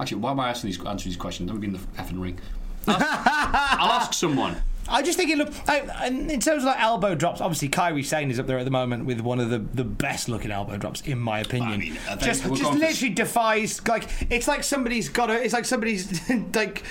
Actually, 0.00 0.18
why 0.18 0.30
am 0.32 0.40
I 0.40 0.50
asking 0.50 0.70
these, 0.70 0.78
answering 0.78 1.10
these 1.10 1.16
questions? 1.16 1.46
Never 1.46 1.58
been 1.58 1.74
in 1.74 1.80
the 1.80 2.02
effing 2.02 2.20
ring. 2.20 2.38
I'll 2.86 2.96
ask, 2.96 3.80
I'll 3.80 3.92
ask 3.92 4.12
someone. 4.12 4.56
I 4.90 5.02
just 5.02 5.18
think 5.18 5.30
it 5.30 5.36
looked. 5.36 5.54
I, 5.68 6.06
in 6.06 6.28
terms 6.40 6.62
of 6.62 6.64
like 6.64 6.80
elbow 6.80 7.14
drops, 7.14 7.40
obviously 7.40 7.68
Kairi 7.68 8.04
Sane 8.04 8.30
is 8.30 8.38
up 8.38 8.46
there 8.46 8.58
at 8.58 8.64
the 8.64 8.70
moment 8.70 9.04
with 9.04 9.20
one 9.20 9.38
of 9.38 9.50
the, 9.50 9.58
the 9.58 9.84
best 9.84 10.28
looking 10.28 10.50
elbow 10.50 10.78
drops, 10.78 11.02
in 11.02 11.18
my 11.18 11.40
opinion. 11.40 11.72
I 11.72 11.76
mean, 11.76 11.98
I 12.08 12.16
just 12.16 12.44
just 12.44 12.72
literally 12.72 13.12
defies. 13.12 13.86
Like 13.86 14.08
it's 14.30 14.48
like 14.48 14.64
somebody's 14.64 15.10
got 15.10 15.30
a. 15.30 15.42
It's 15.44 15.52
like 15.52 15.66
somebody's 15.66 16.28
like 16.54 16.84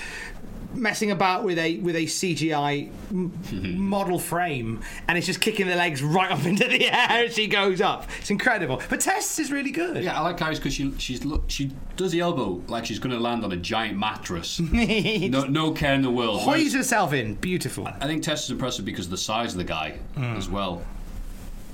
messing 0.78 1.12
about 1.12 1.44
with 1.44 1.58
a 1.58 1.78
with 1.78 1.96
a 1.96 2.06
CGI 2.06 2.90
m- 3.12 3.80
model 3.90 4.20
frame, 4.20 4.82
and 5.08 5.18
it's 5.18 5.28
just 5.28 5.42
kicking 5.42 5.68
the 5.68 5.76
legs 5.76 6.02
right 6.02 6.32
up 6.32 6.46
into 6.46 6.68
the 6.68 6.86
air 6.86 7.26
as 7.26 7.36
she 7.36 7.48
goes 7.48 7.82
up. 7.82 8.08
It's 8.20 8.30
incredible. 8.30 8.82
But 8.90 9.02
Test 9.02 9.40
is 9.40 9.52
really 9.52 9.72
good. 9.72 10.04
Yeah, 10.04 10.18
I 10.18 10.22
like 10.22 10.38
Kairi's 10.38 10.60
because 10.60 10.74
she 10.74 10.94
she's 10.98 11.26
look 11.26 11.44
she 11.48 11.72
does 11.96 12.12
the 12.12 12.20
elbow 12.20 12.62
like 12.68 12.86
she's 12.86 13.00
going 13.00 13.16
to 13.16 13.20
land 13.20 13.44
on 13.44 13.52
a 13.52 13.58
giant 13.58 13.98
mattress. 13.98 14.60
no, 14.72 15.44
no 15.44 15.72
care 15.72 15.94
in 15.94 16.02
the 16.02 16.12
world. 16.12 16.42
Whereas- 16.46 16.64
Hoys 16.64 16.74
herself 16.74 17.14
in. 17.14 17.36
Beautiful. 17.36 17.88
I 17.88 18.08
think 18.08 18.24
Test 18.24 18.46
is 18.46 18.52
impressive 18.52 18.86
because 18.86 19.06
of 19.06 19.12
the 19.12 19.18
size 19.18 19.54
of 19.54 19.58
the 19.58 19.64
guy 19.64 20.00
hmm. 20.16 20.36
as 20.36 20.50
well. 20.50 20.84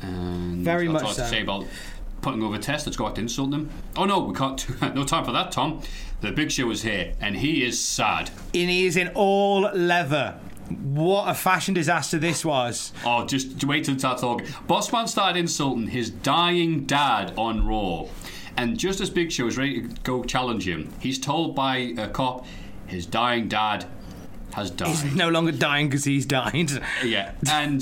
And. 0.02 0.64
Very 0.64 0.88
that's 0.88 0.94
much 0.94 1.04
all 1.04 1.08
I 1.08 1.12
have 1.12 1.18
to 1.18 1.26
so. 1.26 1.32
say 1.32 1.42
about 1.42 1.66
putting 2.24 2.42
over 2.42 2.58
Test. 2.58 2.88
Let's 2.88 2.98
go 2.98 3.06
out 3.06 3.16
to 3.16 3.22
insult 3.22 3.52
them. 3.52 3.70
Oh 3.96 4.06
no, 4.06 4.20
we 4.20 4.34
can't. 4.34 4.82
no 4.96 5.04
time 5.04 5.26
for 5.26 5.32
that, 5.34 5.52
Tom. 5.52 5.82
The 6.22 6.32
Big 6.32 6.52
Show 6.52 6.72
is 6.72 6.82
here, 6.82 7.14
and 7.22 7.36
he 7.36 7.64
is 7.66 7.80
sad. 7.80 8.32
And 8.54 8.70
he 8.70 8.86
is 8.86 8.98
in 8.98 9.10
all 9.10 9.62
leather. 9.62 10.40
What 10.82 11.30
a 11.30 11.34
fashion 11.34 11.74
disaster 11.74 12.18
this 12.18 12.46
was. 12.46 12.94
Oh, 13.06 13.26
just 13.26 13.64
wait 13.66 13.84
till 13.84 13.96
it's 13.96 14.04
talking. 14.04 14.48
Bossman 14.68 15.08
started 15.08 15.38
insulting 15.38 15.88
his 15.88 16.10
dying 16.10 16.86
dad 16.86 17.34
on 17.38 17.68
Raw, 17.68 18.08
and 18.56 18.80
just 18.80 19.02
as 19.02 19.10
Big 19.10 19.32
Show 19.32 19.48
is 19.48 19.58
ready 19.58 19.82
to 19.82 19.88
go 20.04 20.24
challenge 20.24 20.68
him, 20.68 20.94
he's 21.00 21.20
told 21.20 21.56
by 21.56 21.94
a 21.98 22.08
cop 22.08 22.46
his 22.88 23.06
dying 23.06 23.50
dad 23.50 23.86
has 24.54 24.72
died. 24.72 24.88
He's 24.88 25.16
no 25.16 25.30
longer 25.30 25.52
dying 25.52 25.90
because 25.90 26.06
he's 26.06 26.26
died. 26.26 26.72
Yeah, 27.04 27.34
and 27.52 27.82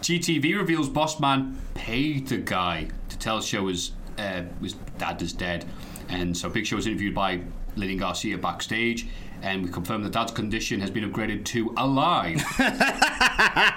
GTV 0.00 0.56
reveals 0.56 0.88
Bossman 0.88 1.56
paid 1.74 2.28
the 2.28 2.38
guy 2.38 2.88
to 3.22 3.24
tell 3.24 3.40
Show 3.40 3.68
his, 3.68 3.92
uh, 4.18 4.42
his 4.60 4.74
dad 4.98 5.22
is 5.22 5.32
dead. 5.32 5.64
And 6.08 6.36
so 6.36 6.48
Big 6.48 6.66
Show 6.66 6.76
was 6.76 6.86
interviewed 6.86 7.14
by 7.14 7.40
Lillian 7.76 7.98
Garcia 7.98 8.36
backstage, 8.36 9.06
and 9.40 9.64
we 9.64 9.70
confirmed 9.70 10.04
that 10.04 10.12
dad's 10.12 10.32
condition 10.32 10.80
has 10.80 10.90
been 10.90 11.10
upgraded 11.10 11.44
to 11.46 11.72
alive. 11.76 12.42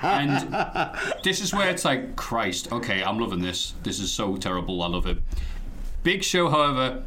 and 0.01 1.13
this 1.23 1.41
is 1.41 1.53
where 1.53 1.69
it's 1.69 1.85
like, 1.85 2.15
Christ, 2.15 2.71
okay, 2.71 3.03
I'm 3.03 3.19
loving 3.19 3.41
this. 3.41 3.73
This 3.83 3.99
is 3.99 4.11
so 4.11 4.35
terrible. 4.35 4.81
I 4.81 4.87
love 4.87 5.05
it. 5.05 5.19
Big 6.03 6.23
Show, 6.23 6.49
however, 6.49 7.03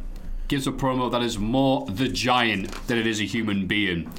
gives 0.47 0.65
a 0.65 0.71
promo 0.71 1.11
that 1.11 1.21
is 1.21 1.37
more 1.37 1.85
the 1.85 2.07
giant 2.07 2.71
than 2.87 2.97
it 2.97 3.05
is 3.05 3.21
a 3.21 3.25
human 3.25 3.67
being. 3.67 4.11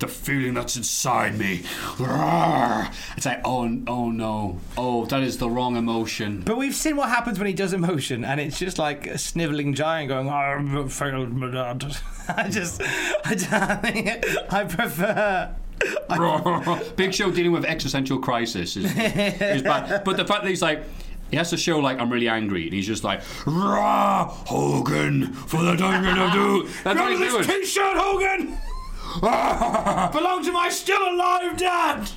The 0.00 0.08
feeling 0.08 0.54
that's 0.54 0.76
inside 0.76 1.38
me. 1.38 1.62
Roar. 1.98 2.88
It's 3.16 3.26
like, 3.26 3.40
oh, 3.44 3.80
oh 3.86 4.10
no. 4.10 4.58
Oh, 4.76 5.04
that 5.06 5.22
is 5.22 5.36
the 5.38 5.48
wrong 5.48 5.76
emotion. 5.76 6.40
But 6.44 6.56
we've 6.56 6.74
seen 6.74 6.96
what 6.96 7.10
happens 7.10 7.38
when 7.38 7.46
he 7.46 7.52
does 7.52 7.72
emotion, 7.74 8.24
and 8.24 8.40
it's 8.40 8.58
just 8.58 8.78
like 8.78 9.06
a 9.06 9.18
snivelling 9.18 9.74
giant 9.74 10.08
going, 10.08 10.28
"I 10.28 10.86
failed 10.88 11.32
my 11.36 11.50
dad." 11.50 11.96
I 12.28 12.48
just, 12.48 12.80
I, 12.82 13.34
don't- 13.34 14.52
I 14.52 14.64
prefer. 14.64 15.54
Big 16.96 17.14
Show 17.14 17.30
dealing 17.30 17.52
with 17.52 17.64
existential 17.64 18.18
crisis 18.18 18.76
is, 18.76 18.84
is 18.96 19.62
bad. 19.62 20.04
But 20.04 20.16
the 20.16 20.24
fact 20.24 20.42
that 20.44 20.48
he's 20.48 20.62
like, 20.62 20.82
he 21.30 21.36
has 21.36 21.50
to 21.50 21.56
show 21.56 21.78
like 21.78 21.98
I'm 21.98 22.10
really 22.10 22.28
angry, 22.28 22.64
and 22.64 22.72
he's 22.72 22.86
just 22.86 23.04
like, 23.04 23.20
Rah, 23.46 24.28
Hogan 24.28 25.32
for 25.32 25.62
the 25.62 25.76
diamond 25.76 26.18
of 26.20 26.32
doom. 26.64 26.68
That's 26.84 26.98
what 26.98 27.12
he's 27.12 27.30
doing. 27.32 27.44
T-shirt, 27.44 27.96
Hogan. 27.96 28.56
Belong 29.20 30.44
to 30.44 30.52
my 30.52 30.68
still 30.70 31.02
alive 31.02 31.56
dad. 31.56 32.08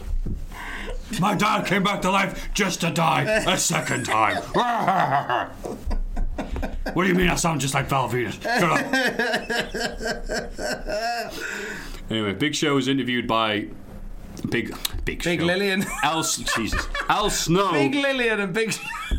My 1.20 1.34
dad 1.34 1.66
came 1.66 1.82
back 1.84 2.02
to 2.04 2.12
life 2.12 2.50
just 2.54 2.82
to 2.82 2.92
die 2.92 3.24
a 3.24 3.58
second 3.58 4.06
time. 4.06 4.38
what 6.94 7.04
do 7.04 7.10
you 7.10 7.16
mean 7.16 7.30
I 7.30 7.36
sound 7.36 7.62
just 7.62 7.74
like 7.74 7.88
Val 7.88 8.10
Venis? 8.10 8.42
Shut 8.42 8.64
up. 8.64 8.80
anyway, 12.12 12.34
Big 12.34 12.54
Show 12.54 12.76
was 12.76 12.88
interviewed 12.88 13.28
by 13.28 13.68
Big 14.50 14.76
Big, 15.06 15.24
Big 15.24 15.40
Show. 15.40 15.46
Lillian. 15.46 15.86
Al 16.04 16.24
Jesus. 16.24 16.88
Al 17.10 17.30
Snow. 17.30 17.72
Big 17.74 17.94
Lillian 17.96 18.40
and 18.40 18.54
Big. 18.54 18.74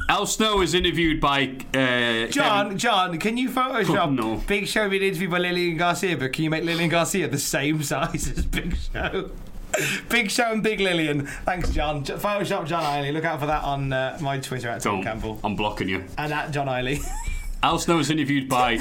Al 0.08 0.26
Snow 0.26 0.60
is 0.60 0.74
interviewed 0.74 1.20
by 1.20 1.54
uh, 1.74 2.26
John, 2.28 2.64
Kevin- 2.64 2.78
John, 2.78 3.18
can 3.18 3.36
you 3.36 3.48
Photoshop 3.50 4.06
Oh, 4.06 4.10
no. 4.10 4.36
Big 4.46 4.66
Show 4.66 4.88
being 4.88 5.02
interviewed 5.02 5.30
by 5.30 5.38
Lillian 5.38 5.76
Garcia, 5.76 6.16
but 6.16 6.32
can 6.32 6.44
you 6.44 6.50
make 6.50 6.64
Lillian 6.64 6.90
Garcia 6.90 7.28
the 7.28 7.38
same 7.38 7.82
size 7.82 8.30
as 8.36 8.44
Big 8.46 8.76
Show? 8.92 9.30
Big 10.08 10.30
Show 10.30 10.52
and 10.52 10.62
Big 10.62 10.78
Lillian. 10.80 11.26
Thanks, 11.26 11.70
John. 11.70 12.04
Photoshop 12.04 12.66
John 12.66 12.84
Eiley. 12.84 13.12
Look 13.12 13.24
out 13.24 13.40
for 13.40 13.46
that 13.46 13.64
on 13.64 13.92
uh, 13.92 14.16
my 14.20 14.38
Twitter 14.38 14.68
at 14.68 14.82
Tom 14.82 15.02
Campbell 15.02 15.40
I'm 15.42 15.56
blocking 15.56 15.88
you. 15.88 16.04
and 16.16 16.32
at 16.32 16.50
John 16.52 16.68
Eiley. 16.68 17.00
Al 17.62 17.78
Snow 17.78 17.98
is 17.98 18.10
interviewed 18.10 18.48
by 18.48 18.76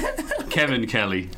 Kevin 0.50 0.86
Kelly. 0.86 1.30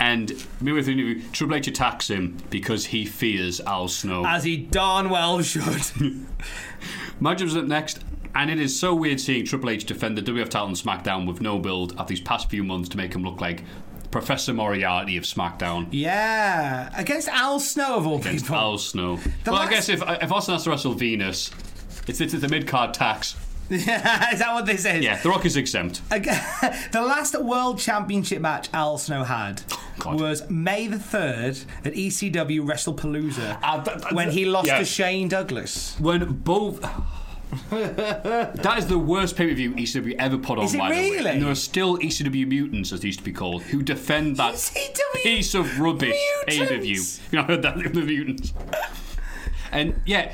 And 0.00 0.30
midway 0.62 0.82
through 0.82 0.94
the 0.94 1.00
interview, 1.02 1.22
Triple 1.30 1.56
H 1.56 1.68
attacks 1.68 2.08
him 2.08 2.38
because 2.48 2.86
he 2.86 3.04
fears 3.04 3.60
Al 3.60 3.86
Snow. 3.86 4.24
As 4.26 4.44
he 4.44 4.56
darn 4.56 5.10
well 5.10 5.42
should. 5.42 5.62
Was 7.20 7.56
up 7.56 7.66
next, 7.66 8.00
and 8.34 8.50
it 8.50 8.58
is 8.58 8.78
so 8.80 8.94
weird 8.94 9.20
seeing 9.20 9.44
Triple 9.44 9.68
H 9.70 9.84
defend 9.84 10.16
the 10.16 10.22
WF 10.22 10.48
title 10.48 10.68
on 10.68 10.74
SmackDown 10.74 11.26
with 11.26 11.40
no 11.42 11.58
build 11.58 11.92
after 11.98 12.14
these 12.14 12.20
past 12.20 12.48
few 12.48 12.64
months 12.64 12.88
to 12.88 12.96
make 12.96 13.14
him 13.14 13.22
look 13.22 13.40
like 13.42 13.62
Professor 14.10 14.54
Moriarty 14.54 15.16
of 15.18 15.24
SmackDown. 15.24 15.86
yeah, 15.90 16.90
against 16.98 17.28
Al 17.28 17.60
Snow 17.60 17.96
of 17.96 18.06
all 18.06 18.18
Against 18.20 18.46
people. 18.46 18.56
Al 18.56 18.78
Snow. 18.78 19.16
The 19.44 19.50
well, 19.50 19.60
last- 19.60 19.68
I 19.68 19.70
guess 19.70 19.88
if 19.90 20.02
if 20.22 20.32
Austin 20.32 20.54
has 20.54 20.64
to 20.64 20.70
wrestle 20.70 20.94
Venis, 20.94 21.52
it's, 22.08 22.20
it's 22.22 22.32
the 22.32 22.48
mid 22.48 22.66
card 22.66 22.94
tax. 22.94 23.36
is 23.70 23.84
that 23.86 24.48
what 24.52 24.66
this 24.66 24.84
is? 24.84 25.04
Yeah, 25.04 25.20
The 25.22 25.28
Rock 25.28 25.44
is 25.46 25.56
exempt. 25.56 26.00
The 26.10 27.00
last 27.02 27.40
World 27.40 27.78
Championship 27.78 28.40
match 28.40 28.68
Al 28.72 28.98
Snow 28.98 29.22
had 29.24 29.62
God. 30.00 30.20
was 30.20 30.48
May 30.50 30.86
the 30.88 30.96
3rd 30.96 31.64
at 31.84 31.92
ECW 31.94 32.60
WrestlePalooza 32.62 33.58
Ah, 33.62 33.78
that- 33.84 34.02
that- 34.02 34.12
when 34.12 34.30
he 34.30 34.44
lost 34.44 34.66
yeah. 34.68 34.78
to 34.78 34.84
Shane 34.84 35.28
Douglas. 35.28 35.96
When 36.00 36.24
both. 36.34 36.80
that 37.70 38.74
is 38.78 38.86
the 38.86 38.98
worst 38.98 39.36
pay 39.36 39.48
per 39.48 39.54
view 39.54 39.72
ECW 39.74 40.14
ever 40.18 40.38
put 40.38 40.58
on. 40.58 40.64
Is 40.64 40.74
it 40.74 40.78
by 40.78 40.88
the 40.90 40.94
way. 40.94 41.10
really? 41.10 41.30
And 41.30 41.42
there 41.42 41.50
are 41.50 41.54
still 41.54 41.96
ECW 41.98 42.46
mutants, 42.46 42.92
as 42.92 43.00
they 43.00 43.06
used 43.08 43.18
to 43.20 43.24
be 43.24 43.32
called, 43.32 43.62
who 43.62 43.82
defend 43.82 44.36
that 44.36 44.54
ECW 44.54 45.22
piece 45.22 45.54
of 45.54 45.80
rubbish 45.80 46.16
pay 46.46 46.66
per 46.66 46.78
view. 46.78 47.02
You 47.32 47.38
know, 47.38 47.42
I 47.42 47.46
heard 47.48 47.62
that 47.62 47.76
the 47.92 48.00
mutants. 48.02 48.52
And 49.72 50.00
yeah, 50.06 50.32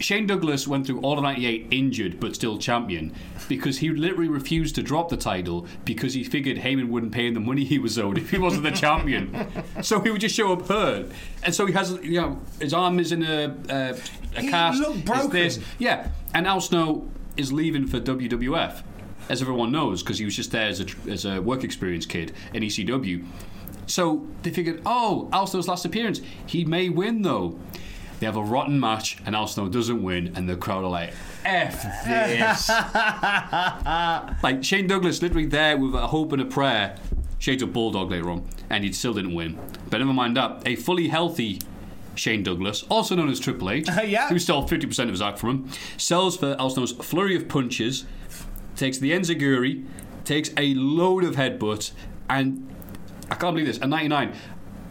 Shane 0.00 0.26
Douglas 0.26 0.66
went 0.68 0.86
through 0.86 1.00
all 1.00 1.16
of 1.18 1.22
'98 1.24 1.66
injured 1.70 2.20
but 2.20 2.34
still 2.34 2.58
champion 2.58 3.12
because 3.48 3.78
he 3.78 3.88
literally 3.90 4.28
refused 4.28 4.74
to 4.76 4.82
drop 4.82 5.08
the 5.08 5.16
title 5.16 5.66
because 5.84 6.14
he 6.14 6.22
figured 6.22 6.58
Heyman 6.58 6.88
wouldn't 6.88 7.12
pay 7.12 7.26
him 7.26 7.34
the 7.34 7.40
money 7.40 7.64
he 7.64 7.78
was 7.78 7.98
owed 7.98 8.18
if 8.18 8.30
he 8.30 8.38
wasn't 8.38 8.62
the 8.64 8.70
champion. 8.70 9.34
So 9.82 10.00
he 10.00 10.10
would 10.10 10.20
just 10.20 10.34
show 10.34 10.52
up 10.52 10.66
hurt, 10.68 11.06
and 11.44 11.54
so 11.54 11.64
he 11.66 11.72
has 11.72 11.92
you 12.02 12.20
know 12.20 12.40
his 12.60 12.74
arm 12.74 12.98
is 12.98 13.12
in 13.12 13.22
a 13.22 13.54
a, 13.68 13.96
a 14.36 14.40
He 14.42 14.48
cast. 14.48 14.80
looked 14.80 15.04
broken. 15.04 15.30
this. 15.30 15.60
Yeah, 15.78 16.08
and 16.34 16.46
Al 16.46 16.60
Snow 16.60 17.08
is 17.36 17.52
leaving 17.52 17.86
for 17.86 18.00
WWF, 18.00 18.82
as 19.28 19.40
everyone 19.40 19.70
knows, 19.72 20.02
because 20.02 20.18
he 20.18 20.24
was 20.24 20.34
just 20.36 20.50
there 20.50 20.66
as 20.68 20.80
a 20.80 20.86
as 21.08 21.24
a 21.24 21.40
work 21.40 21.62
experience 21.64 22.06
kid 22.06 22.32
in 22.52 22.62
ECW. 22.64 23.24
So 23.86 24.26
they 24.42 24.50
figured, 24.50 24.82
oh, 24.84 25.28
Al 25.32 25.46
Snow's 25.46 25.68
last 25.68 25.84
appearance, 25.84 26.20
he 26.46 26.64
may 26.64 26.88
win 26.88 27.22
though. 27.22 27.58
They 28.20 28.26
have 28.26 28.36
a 28.36 28.42
rotten 28.42 28.80
match, 28.80 29.18
and 29.24 29.36
Al 29.36 29.46
Snow 29.46 29.68
doesn't 29.68 30.02
win, 30.02 30.32
and 30.34 30.48
the 30.48 30.56
crowd 30.56 30.84
are 30.84 30.90
like, 30.90 31.12
"F 31.44 31.82
this!" 32.04 32.68
like 34.42 34.64
Shane 34.64 34.86
Douglas, 34.86 35.22
literally 35.22 35.46
there 35.46 35.76
with 35.76 35.94
a 35.94 36.06
hope 36.08 36.32
and 36.32 36.42
a 36.42 36.44
prayer. 36.44 36.96
Shades 37.38 37.62
of 37.62 37.72
Bulldog 37.72 38.10
later 38.10 38.30
on, 38.30 38.48
and 38.68 38.82
he 38.82 38.92
still 38.92 39.14
didn't 39.14 39.34
win. 39.34 39.56
But 39.90 39.98
never 39.98 40.12
mind 40.12 40.36
that. 40.36 40.62
A 40.66 40.74
fully 40.74 41.06
healthy 41.08 41.60
Shane 42.16 42.42
Douglas, 42.42 42.84
also 42.90 43.14
known 43.14 43.28
as 43.30 43.38
Triple 43.38 43.70
H, 43.70 43.88
uh, 43.96 44.00
Yeah. 44.02 44.28
who 44.28 44.40
stole 44.40 44.66
50% 44.68 45.04
of 45.04 45.10
his 45.10 45.22
act 45.22 45.38
from 45.38 45.50
him, 45.50 45.70
sells 45.96 46.36
for 46.36 46.56
Al 46.58 46.70
Snow's 46.70 46.90
flurry 46.92 47.36
of 47.36 47.48
punches, 47.48 48.04
takes 48.74 48.98
the 48.98 49.12
Enziguri, 49.12 49.84
takes 50.24 50.50
a 50.56 50.74
load 50.74 51.22
of 51.22 51.36
headbutts, 51.36 51.92
and 52.28 52.68
I 53.30 53.36
can't 53.36 53.54
believe 53.54 53.68
this, 53.68 53.78
a 53.78 53.86
99, 53.86 54.32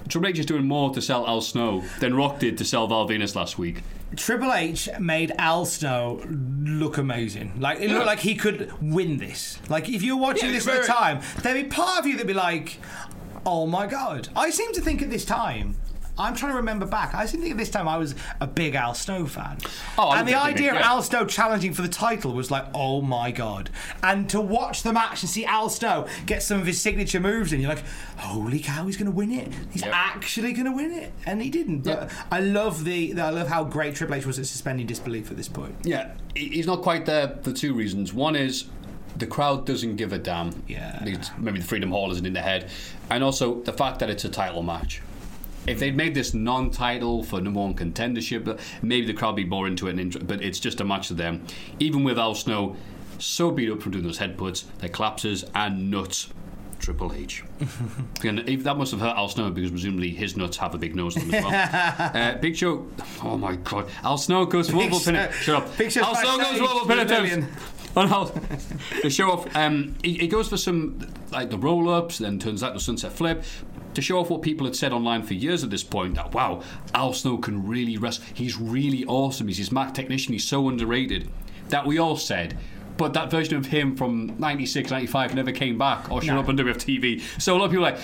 Triple 0.07 0.29
H 0.29 0.39
is 0.39 0.45
doing 0.45 0.67
more 0.67 0.93
to 0.93 1.01
sell 1.01 1.27
Al 1.27 1.41
Snow 1.41 1.83
than 1.99 2.15
Rock 2.15 2.39
did 2.39 2.57
to 2.57 2.65
sell 2.65 2.87
Val 2.87 3.07
Venis 3.07 3.35
last 3.35 3.57
week. 3.57 3.81
Triple 4.15 4.53
H 4.53 4.87
made 4.99 5.31
Al 5.37 5.65
Snow 5.65 6.21
look 6.29 6.97
amazing. 6.97 7.59
Like 7.59 7.79
it 7.79 7.89
looked 7.91 8.05
like 8.05 8.19
he 8.19 8.35
could 8.35 8.71
win 8.81 9.17
this. 9.17 9.59
Like 9.69 9.89
if 9.89 10.01
you 10.01 10.15
were 10.15 10.21
watching 10.21 10.49
Yeah, 10.49 10.55
this 10.55 10.67
at 10.67 10.81
the 10.81 10.87
time, 10.87 11.21
there'd 11.41 11.61
be 11.61 11.69
part 11.69 11.99
of 11.99 12.05
you 12.07 12.13
that'd 12.13 12.27
be 12.27 12.33
like, 12.33 12.79
"Oh 13.45 13.65
my 13.67 13.85
god!" 13.85 14.29
I 14.35 14.49
seem 14.49 14.73
to 14.73 14.81
think 14.81 15.01
at 15.01 15.09
this 15.09 15.25
time. 15.25 15.75
I'm 16.19 16.35
trying 16.35 16.51
to 16.53 16.57
remember 16.57 16.85
back. 16.85 17.13
I 17.13 17.25
seem 17.25 17.39
to 17.39 17.43
think 17.43 17.51
at 17.51 17.57
this 17.57 17.69
time 17.69 17.87
I 17.87 17.97
was 17.97 18.15
a 18.41 18.47
big 18.47 18.75
Al 18.75 18.93
Snow 18.93 19.25
fan. 19.25 19.57
Oh, 19.97 20.11
and 20.11 20.27
the 20.27 20.33
was 20.33 20.41
a 20.43 20.45
big, 20.47 20.55
idea 20.55 20.69
of 20.73 20.79
yeah. 20.79 20.87
Al 20.89 21.01
Snow 21.01 21.25
challenging 21.25 21.73
for 21.73 21.81
the 21.81 21.87
title 21.89 22.33
was 22.33 22.49
like, 22.51 22.65
oh 22.73 23.01
my 23.01 23.31
god. 23.31 23.69
And 24.03 24.29
to 24.29 24.41
watch 24.41 24.83
the 24.83 24.93
match 24.93 25.21
and 25.23 25.29
see 25.29 25.45
Al 25.45 25.69
Snow 25.69 26.07
get 26.25 26.41
some 26.43 26.59
of 26.59 26.65
his 26.67 26.79
signature 26.81 27.19
moves 27.19 27.53
in, 27.53 27.59
you're 27.61 27.69
like, 27.69 27.83
holy 28.17 28.59
cow, 28.59 28.85
he's 28.85 28.97
going 28.97 29.09
to 29.09 29.15
win 29.15 29.31
it. 29.31 29.49
He's 29.71 29.83
Yep. 29.83 29.91
actually 29.93 30.53
going 30.53 30.65
to 30.65 30.71
win 30.71 30.91
it. 30.91 31.13
And 31.25 31.41
he 31.41 31.49
didn't. 31.49 31.81
But 31.81 32.01
Yep. 32.01 32.11
I 32.31 32.39
love 32.39 32.83
the, 32.83 33.19
I 33.19 33.29
love 33.29 33.47
how 33.47 33.63
great 33.63 33.95
Triple 33.95 34.15
H 34.15 34.25
was 34.25 34.39
at 34.39 34.45
suspending 34.47 34.87
disbelief 34.87 35.29
at 35.31 35.37
this 35.37 35.47
point. 35.47 35.75
Yeah, 35.83 36.11
he's 36.35 36.67
not 36.67 36.81
quite 36.81 37.05
there 37.05 37.37
for 37.43 37.51
two 37.51 37.73
reasons. 37.73 38.13
One 38.13 38.35
is 38.35 38.65
the 39.15 39.27
crowd 39.27 39.65
doesn't 39.65 39.95
give 39.95 40.13
a 40.13 40.17
damn. 40.19 40.63
Yeah. 40.67 41.03
It's- 41.03 41.31
maybe 41.37 41.59
the 41.59 41.65
Freedom 41.65 41.89
Hall 41.91 42.11
isn't 42.11 42.25
in 42.25 42.33
the 42.33 42.41
head, 42.41 42.69
and 43.09 43.23
also 43.23 43.61
the 43.61 43.73
fact 43.73 43.99
that 43.99 44.09
it's 44.09 44.25
a 44.25 44.29
title 44.29 44.61
match. 44.63 45.01
If 45.67 45.79
they'd 45.79 45.95
made 45.95 46.15
this 46.15 46.33
non-title 46.33 47.23
for 47.23 47.41
number 47.41 47.59
one 47.59 47.73
contendership, 47.73 48.59
maybe 48.81 49.05
the 49.05 49.13
crowd 49.13 49.31
would 49.31 49.35
be 49.35 49.45
more 49.45 49.67
into 49.67 49.87
it. 49.87 50.27
But 50.27 50.41
it's 50.41 50.59
just 50.59 50.79
a 50.79 50.85
match 50.85 51.09
to 51.09 51.13
them. 51.13 51.45
Even 51.79 52.03
with 52.03 52.17
Al 52.17 52.35
Snow 52.35 52.75
so 53.19 53.51
beat 53.51 53.69
up 53.69 53.81
from 53.81 53.91
doing 53.93 54.03
those 54.03 54.19
headputts, 54.19 54.65
their 54.79 54.89
collapses 54.89 55.43
and 55.55 55.91
nuts. 55.91 56.29
Triple 56.79 57.11
H. 57.13 57.43
and 58.23 58.47
if 58.47 58.63
that 58.63 58.77
must 58.77 58.91
have 58.91 59.01
hurt 59.01 59.17
Al 59.17 59.27
Snow 59.27 59.49
because 59.49 59.71
presumably 59.71 60.11
his 60.11 60.37
nuts 60.37 60.57
have 60.57 60.75
a 60.75 60.77
big 60.77 60.95
nose 60.95 61.17
on 61.17 61.27
them 61.27 61.33
as 61.33 61.43
well. 61.43 62.11
uh, 62.13 62.37
Big 62.37 62.55
Show. 62.55 62.87
Oh 63.23 63.35
my 63.35 63.55
God. 63.55 63.89
Al 64.03 64.17
Snow 64.17 64.45
goes 64.45 64.69
for 64.69 64.75
multiple 64.75 64.99
Show- 64.99 65.11
pin. 65.11 65.31
Shut 65.33 65.63
up. 65.63 65.77
Big 65.77 65.97
Al 65.97 66.15
Snow 66.15 66.37
goes 66.37 66.37
backstage 66.37 66.57
for 66.57 66.63
multiple 66.63 66.87
pin 66.87 66.99
attempts. 66.99 67.47
On 67.95 68.07
Al- 68.07 68.41
to 69.01 69.09
show 69.09 69.31
off, 69.31 69.55
um, 69.55 69.95
he, 70.03 70.13
he 70.13 70.27
goes 70.27 70.47
for 70.47 70.57
some 70.57 70.99
like 71.31 71.49
the 71.49 71.57
roll 71.57 71.89
ups, 71.89 72.19
then 72.19 72.37
turns 72.37 72.61
out 72.61 72.75
the 72.75 72.79
sunset 72.79 73.11
flip 73.11 73.43
to 73.97 74.01
show 74.03 74.19
off 74.19 74.29
what 74.29 74.43
people 74.43 74.67
had 74.67 74.75
said 74.75 74.93
online 74.93 75.23
for 75.23 75.33
years 75.33 75.63
at 75.63 75.71
this 75.71 75.83
point. 75.83 76.13
That 76.13 76.31
wow, 76.31 76.61
Al 76.93 77.13
Snow 77.13 77.39
can 77.39 77.65
really 77.67 77.97
wrestle. 77.97 78.25
He's 78.31 78.55
really 78.55 79.03
awesome. 79.05 79.47
He's 79.47 79.57
his 79.57 79.71
mat 79.71 79.95
technician. 79.95 80.33
He's 80.33 80.47
so 80.47 80.69
underrated. 80.69 81.31
That 81.69 81.87
we 81.87 81.97
all 81.97 82.15
said. 82.15 82.59
But 82.97 83.13
that 83.13 83.29
version 83.31 83.55
of 83.55 83.67
him 83.67 83.95
from 83.95 84.35
96, 84.39 84.89
95 84.91 85.35
never 85.35 85.51
came 85.51 85.77
back 85.77 86.11
or 86.11 86.21
showed 86.21 86.33
No. 86.33 86.39
up 86.39 86.49
on 86.49 86.57
WFTV. 86.57 87.21
So 87.41 87.55
a 87.55 87.57
lot 87.57 87.65
of 87.65 87.71
people 87.71 87.85
are 87.85 87.91
like, 87.91 87.99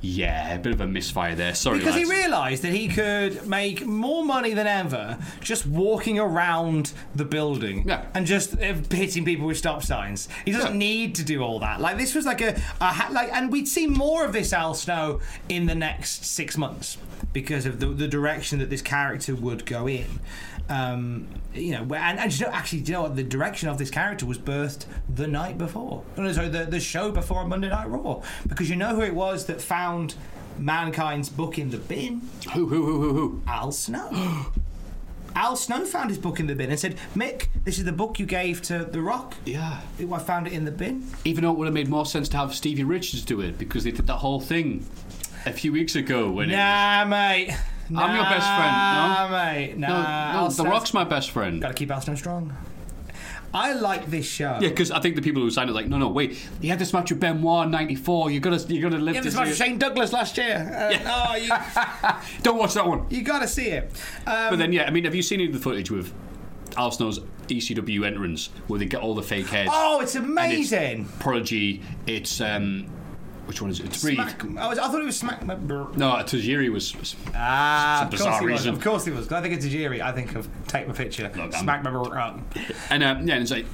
yeah, 0.00 0.54
a 0.54 0.58
bit 0.60 0.72
of 0.72 0.80
a 0.80 0.86
misfire 0.86 1.34
there. 1.34 1.54
Sorry, 1.56 1.80
Because 1.80 1.96
he 1.96 2.04
realised 2.04 2.62
that 2.62 2.72
he 2.72 2.86
could 2.86 3.48
make 3.48 3.84
more 3.84 4.24
money 4.24 4.54
than 4.54 4.68
ever 4.68 5.18
just 5.40 5.66
walking 5.66 6.20
around 6.20 6.92
the 7.16 7.24
building 7.24 7.82
Yeah. 7.86 8.04
and 8.14 8.24
just 8.24 8.54
uh, 8.54 8.74
hitting 8.92 9.24
people 9.24 9.46
with 9.48 9.58
stop 9.58 9.82
signs. 9.82 10.28
He 10.44 10.52
doesn't 10.52 10.74
Yeah. 10.74 10.78
need 10.78 11.14
to 11.16 11.24
do 11.24 11.42
all 11.42 11.58
that. 11.60 11.80
Like 11.80 11.98
this 11.98 12.14
was 12.14 12.24
like 12.26 12.40
a, 12.40 12.60
a 12.80 13.06
like, 13.10 13.30
and 13.32 13.50
we'd 13.50 13.66
see 13.66 13.88
more 13.88 14.24
of 14.24 14.32
this 14.32 14.52
Al 14.52 14.74
Snow 14.74 15.20
in 15.48 15.66
the 15.66 15.74
next 15.74 16.24
six 16.24 16.56
months 16.56 16.96
because 17.32 17.66
of 17.66 17.80
the, 17.80 17.86
the 17.86 18.06
direction 18.08 18.60
that 18.60 18.70
this 18.70 18.82
character 18.82 19.34
would 19.34 19.66
go 19.66 19.88
in. 19.88 20.20
Um, 20.68 21.28
you 21.54 21.72
know, 21.72 21.94
and, 21.94 22.18
and 22.18 22.38
you 22.38 22.46
know, 22.46 22.52
actually, 22.52 22.80
do 22.80 22.92
you 22.92 22.98
know 22.98 23.02
what? 23.02 23.16
The 23.16 23.22
direction 23.22 23.68
of 23.68 23.78
this 23.78 23.90
character 23.90 24.26
was 24.26 24.38
birthed 24.38 24.84
the 25.08 25.26
night 25.26 25.56
before. 25.56 26.04
No, 26.16 26.30
sorry, 26.32 26.48
the, 26.48 26.64
the 26.64 26.80
show 26.80 27.10
before 27.10 27.46
Monday 27.46 27.68
Night 27.68 27.88
Raw. 27.88 28.22
Because 28.46 28.68
you 28.68 28.76
know 28.76 28.94
who 28.94 29.02
it 29.02 29.14
was 29.14 29.46
that 29.46 29.60
found 29.60 30.14
Mankind's 30.58 31.30
book 31.30 31.58
in 31.58 31.70
the 31.70 31.78
bin? 31.78 32.22
Who, 32.52 32.66
who, 32.66 32.84
who, 32.84 33.00
who, 33.00 33.12
who? 33.14 33.42
Al 33.46 33.72
Snow. 33.72 34.10
Al 35.34 35.56
Snow 35.56 35.84
found 35.84 36.10
his 36.10 36.18
book 36.18 36.40
in 36.40 36.48
the 36.48 36.54
bin 36.54 36.70
and 36.70 36.80
said, 36.80 36.96
Mick, 37.14 37.46
this 37.64 37.78
is 37.78 37.84
the 37.84 37.92
book 37.92 38.18
you 38.18 38.26
gave 38.26 38.60
to 38.62 38.84
The 38.84 39.00
Rock. 39.00 39.36
Yeah. 39.44 39.80
I 40.00 40.18
found 40.18 40.48
it 40.48 40.52
in 40.52 40.64
the 40.64 40.72
bin. 40.72 41.06
Even 41.24 41.44
though 41.44 41.52
it 41.52 41.58
would 41.58 41.66
have 41.66 41.74
made 41.74 41.88
more 41.88 42.06
sense 42.06 42.28
to 42.30 42.36
have 42.38 42.54
Stevie 42.54 42.82
Richards 42.82 43.24
do 43.24 43.40
it 43.40 43.56
because 43.56 43.84
they 43.84 43.92
did 43.92 44.06
that 44.08 44.16
whole 44.16 44.40
thing 44.40 44.84
a 45.46 45.52
few 45.52 45.72
weeks 45.72 45.94
ago 45.94 46.30
when 46.30 46.50
it, 46.50 46.54
Nah. 47.90 48.02
I'm 48.04 48.14
your 48.14 48.24
best 48.24 48.46
friend, 48.56 49.32
no? 49.32 49.38
Mate. 49.38 49.78
Nah. 49.78 50.32
No, 50.32 50.48
no, 50.48 50.50
The 50.50 50.64
Rock's 50.64 50.92
my 50.94 51.04
best 51.04 51.30
friend. 51.30 51.60
Gotta 51.62 51.74
keep 51.74 51.90
Al 51.90 52.00
strong. 52.00 52.54
I 53.52 53.72
like 53.72 54.10
this 54.10 54.26
show. 54.26 54.58
Yeah, 54.60 54.68
because 54.68 54.90
I 54.90 55.00
think 55.00 55.16
the 55.16 55.22
people 55.22 55.40
who 55.40 55.50
signed 55.50 55.70
it 55.70 55.72
like, 55.72 55.88
no, 55.88 55.96
no, 55.96 56.08
wait, 56.08 56.38
you 56.60 56.68
had 56.68 56.78
this 56.78 56.92
match 56.92 57.10
with 57.10 57.18
Benoit 57.20 57.64
in 57.64 57.70
'94. 57.70 58.30
You 58.30 58.40
gotta, 58.40 58.72
you 58.72 58.82
gotta 58.82 58.98
live 58.98 59.14
Yeah, 59.14 59.20
to 59.22 59.24
this 59.28 59.34
match 59.34 59.48
with 59.48 59.56
Shane 59.56 59.78
Douglas 59.78 60.12
last 60.12 60.36
year. 60.36 60.54
Uh, 60.76 60.98
Oh, 61.30 61.34
you, 61.36 61.50
Don't 62.42 62.58
watch 62.58 62.74
that 62.74 62.86
one. 62.86 63.06
you 63.08 63.22
gotta 63.22 63.48
see 63.48 63.68
it. 63.68 63.84
Um, 64.26 64.50
But 64.50 64.56
then, 64.58 64.72
yeah, 64.72 64.84
I 64.86 64.90
mean, 64.90 65.04
have 65.04 65.14
you 65.14 65.22
seen 65.22 65.40
any 65.40 65.48
of 65.48 65.54
the 65.54 65.60
footage 65.60 65.90
with 65.90 66.12
Al 66.76 66.90
Snow's 66.90 67.20
ECW 67.48 68.06
entrance 68.06 68.50
where 68.66 68.78
they 68.78 68.84
get 68.84 69.00
all 69.00 69.14
the 69.14 69.22
fake 69.22 69.46
heads? 69.46 69.70
oh, 69.72 70.00
it's 70.02 70.14
And 70.14 70.24
it's 70.26 70.30
amazing. 70.30 71.06
Prodigy. 71.18 71.82
It's 72.06 72.42
um, 72.42 72.86
which 73.48 73.62
one 73.62 73.70
is 73.70 73.80
it? 73.80 73.86
It's 73.86 74.04
Reed. 74.04 74.16
Smack, 74.16 74.44
I, 74.58 74.68
was, 74.68 74.78
I 74.78 74.88
thought 74.88 75.00
it 75.00 75.06
was 75.06 75.18
Smack. 75.18 75.42
No, 75.44 75.56
Tajiri 75.56 76.70
was. 76.70 76.94
was 76.96 77.16
Ah, 77.34 78.02
of 78.02 78.10
course 78.10 78.20
bizarre 78.20 78.40
he 78.40 78.44
was. 78.46 78.52
reason. 78.52 78.74
Of 78.74 78.82
course 78.82 79.04
he 79.06 79.10
was. 79.10 79.28
When 79.30 79.38
I 79.38 79.42
think 79.42 79.54
it's 79.54 79.64
Tajiri, 79.64 80.02
I 80.02 80.12
think 80.12 80.34
of 80.36 80.48
take 80.66 80.86
my 80.86 80.92
picture, 80.92 81.22
Look, 81.24 81.38
I'm- 81.38 81.52
smack 81.52 81.82
my 81.82 81.90
up. 81.90 82.38
and 82.90 83.02
um, 83.02 83.26
yeah, 83.26 83.34
and 83.36 83.42
it's 83.42 83.50
like. 83.50 83.66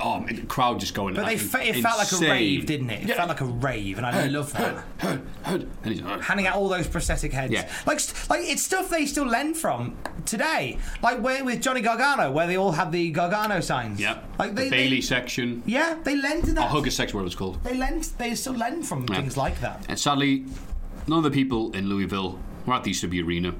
Oh, 0.00 0.20
man, 0.20 0.36
the 0.36 0.42
crowd 0.42 0.80
just 0.80 0.94
going. 0.94 1.14
But 1.14 1.26
they, 1.26 1.34
it 1.34 1.38
felt 1.82 1.98
like 1.98 2.10
a 2.12 2.14
insane. 2.14 2.30
rave, 2.30 2.66
didn't 2.66 2.90
it? 2.90 3.02
It 3.02 3.08
Yeah. 3.08 3.14
felt 3.16 3.28
like 3.28 3.40
a 3.40 3.44
rave, 3.46 3.96
and 3.98 4.06
I 4.06 4.26
love 4.26 4.52
that. 4.54 4.84
Heard, 4.98 5.22
heard. 5.42 5.62
And 5.82 5.92
he's 5.92 6.02
like, 6.02 6.20
Handing 6.22 6.46
out 6.46 6.56
all 6.56 6.68
those 6.68 6.86
prosthetic 6.86 7.32
heads, 7.32 7.52
Yeah. 7.52 7.70
like 7.86 8.00
st- 8.00 8.28
like 8.30 8.40
it's 8.42 8.62
stuff 8.62 8.88
they 8.90 9.06
still 9.06 9.26
lend 9.26 9.56
from 9.56 9.96
today. 10.24 10.78
Like 11.02 11.20
where 11.20 11.44
with 11.44 11.60
Johnny 11.62 11.80
Gargano, 11.80 12.30
where 12.32 12.46
they 12.46 12.56
all 12.56 12.72
have 12.72 12.92
the 12.92 13.10
Gargano 13.10 13.60
signs. 13.60 14.00
yeah, 14.00 14.20
like 14.38 14.54
they, 14.54 14.64
the 14.64 14.70
Bayley 14.70 14.96
they- 14.96 15.00
section, 15.02 15.62
yeah, 15.66 15.96
they 16.04 16.16
lend 16.16 16.44
to 16.44 16.52
that. 16.54 16.64
or 16.64 16.68
Hugger 16.68 16.90
section, 16.90 17.16
whatever 17.16 17.26
it's 17.26 17.36
called. 17.36 17.62
They 17.64 17.74
lend. 17.74 18.04
They 18.18 18.34
still 18.34 18.54
lend 18.54 18.86
from 18.86 19.06
things 19.06 19.36
like 19.36 19.60
that. 19.60 19.84
And 19.88 19.98
sadly, 19.98 20.44
none 21.06 21.18
of 21.18 21.24
the 21.24 21.30
people 21.30 21.72
in 21.72 21.88
Louisville 21.88 22.38
were 22.66 22.74
at 22.74 22.84
the 22.84 22.90
ECW 22.92 23.24
arena. 23.26 23.54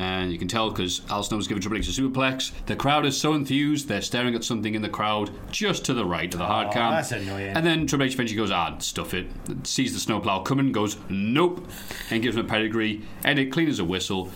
And 0.00 0.32
you 0.32 0.38
can 0.38 0.48
tell 0.48 0.70
because 0.70 1.02
Al 1.10 1.22
Snow 1.22 1.36
was 1.36 1.46
giving 1.46 1.60
Triple 1.60 1.78
H 1.78 1.86
a 1.86 2.00
superplex. 2.00 2.52
The 2.64 2.74
crowd 2.74 3.04
is 3.04 3.20
so 3.20 3.34
enthused, 3.34 3.86
they're 3.86 4.00
staring 4.00 4.34
at 4.34 4.44
something 4.44 4.74
in 4.74 4.80
the 4.80 4.88
crowd 4.88 5.30
just 5.50 5.84
to 5.84 5.92
the 5.92 6.06
right 6.06 6.32
of 6.32 6.38
the 6.38 6.46
hard 6.46 6.72
cam. 6.72 6.92
That's 6.92 7.12
annoying. 7.12 7.54
And 7.54 7.66
then 7.66 7.86
Triple 7.86 8.06
H 8.06 8.14
eventually 8.14 8.38
goes, 8.38 8.50
ah, 8.50 8.78
stuff 8.78 9.12
it. 9.12 9.26
Sees 9.64 9.92
the 9.92 10.00
snowplow 10.00 10.42
coming, 10.42 10.72
goes, 10.72 10.96
nope, 11.10 11.68
and 12.08 12.22
gives 12.22 12.34
him 12.34 12.46
a 12.46 12.48
pedigree. 12.48 13.02
And 13.24 13.38
it 13.38 13.52
clean 13.52 13.68
as 13.68 13.78
a 13.78 13.84
whistle. 13.84 14.30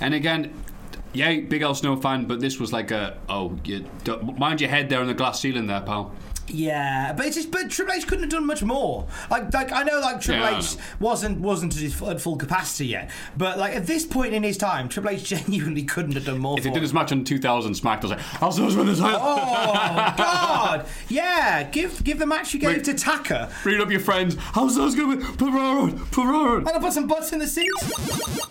And 0.00 0.14
again, 0.14 0.54
yeah, 1.12 1.40
big 1.40 1.60
Al 1.60 1.74
Snow 1.74 1.96
fan, 1.96 2.24
but 2.24 2.40
this 2.40 2.58
was 2.58 2.72
like 2.72 2.90
a, 2.90 3.18
oh, 3.28 3.58
you, 3.64 3.84
mind 4.38 4.62
your 4.62 4.70
head 4.70 4.88
there 4.88 5.00
on 5.00 5.06
the 5.06 5.12
glass 5.12 5.40
ceiling 5.40 5.66
there, 5.66 5.82
pal. 5.82 6.14
Yeah, 6.52 7.12
but 7.12 7.26
it's 7.26 7.36
just, 7.36 7.50
but 7.50 7.70
Triple 7.70 7.94
H 7.94 8.06
couldn't 8.06 8.24
have 8.24 8.30
done 8.30 8.46
much 8.46 8.62
more. 8.62 9.06
Like, 9.30 9.52
like 9.52 9.72
I 9.72 9.82
know, 9.82 10.00
like 10.00 10.20
Triple 10.20 10.42
Yeah, 10.42 10.58
H 10.58 10.76
wasn't 10.98 11.40
wasn't 11.40 11.74
at 11.74 11.80
his 11.80 11.94
full, 11.94 12.10
at 12.10 12.20
full 12.20 12.36
capacity 12.36 12.86
yet, 12.86 13.10
but 13.36 13.58
like 13.58 13.74
at 13.74 13.86
this 13.86 14.04
point 14.04 14.34
in 14.34 14.42
his 14.42 14.56
time, 14.56 14.88
Triple 14.88 15.10
H 15.10 15.24
genuinely 15.30 15.84
couldn't 15.84 16.12
have 16.12 16.24
done 16.24 16.38
more. 16.38 16.58
If 16.58 16.64
they 16.64 16.70
did 16.70 16.82
this 16.82 16.92
match 16.92 17.12
on 17.12 17.24
2000 17.24 17.72
SmackDown, 17.72 17.98
I 17.98 18.00
was 18.00 18.10
like, 18.10 18.42
Al 18.42 18.52
Snow's 18.52 18.76
winning 18.76 18.92
this. 18.92 19.00
Oh 19.02 20.14
God! 20.16 20.86
Yeah, 21.08 21.62
give 21.64 22.02
give 22.04 22.18
the 22.18 22.26
match 22.26 22.52
you 22.54 22.60
gave 22.60 22.76
Wait. 22.76 22.84
to 22.84 22.94
Taka. 22.94 23.50
Bring 23.62 23.80
up 23.80 23.90
your 23.90 24.00
friends. 24.00 24.36
How's 24.38 24.76
those 24.76 24.94
going? 24.94 25.20
Put 25.20 25.50
her 25.52 25.58
on. 25.58 25.98
Put 26.06 26.24
her 26.24 26.34
on. 26.34 26.58
And 26.58 26.68
I 26.68 26.78
put 26.78 26.92
some 26.92 27.06
butts 27.06 27.32
in 27.32 27.38
the 27.38 27.46
seats. 27.46 28.50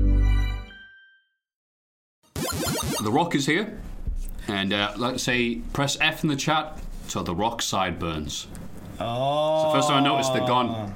The 3.01 3.11
Rock 3.11 3.35
is 3.35 3.45
here, 3.47 3.79
and 4.47 4.71
uh, 4.71 4.93
let's 4.97 5.23
say 5.23 5.55
press 5.73 5.97
F 5.99 6.23
in 6.23 6.29
the 6.29 6.35
chat 6.35 6.77
so 7.07 7.23
The 7.23 7.35
Rock 7.35 7.61
sideburns. 7.61 8.47
Oh. 8.99 9.67
The 9.67 9.77
first 9.77 9.89
time 9.89 10.03
I 10.03 10.07
noticed 10.07 10.33
they're 10.33 10.47
gone. 10.47 10.93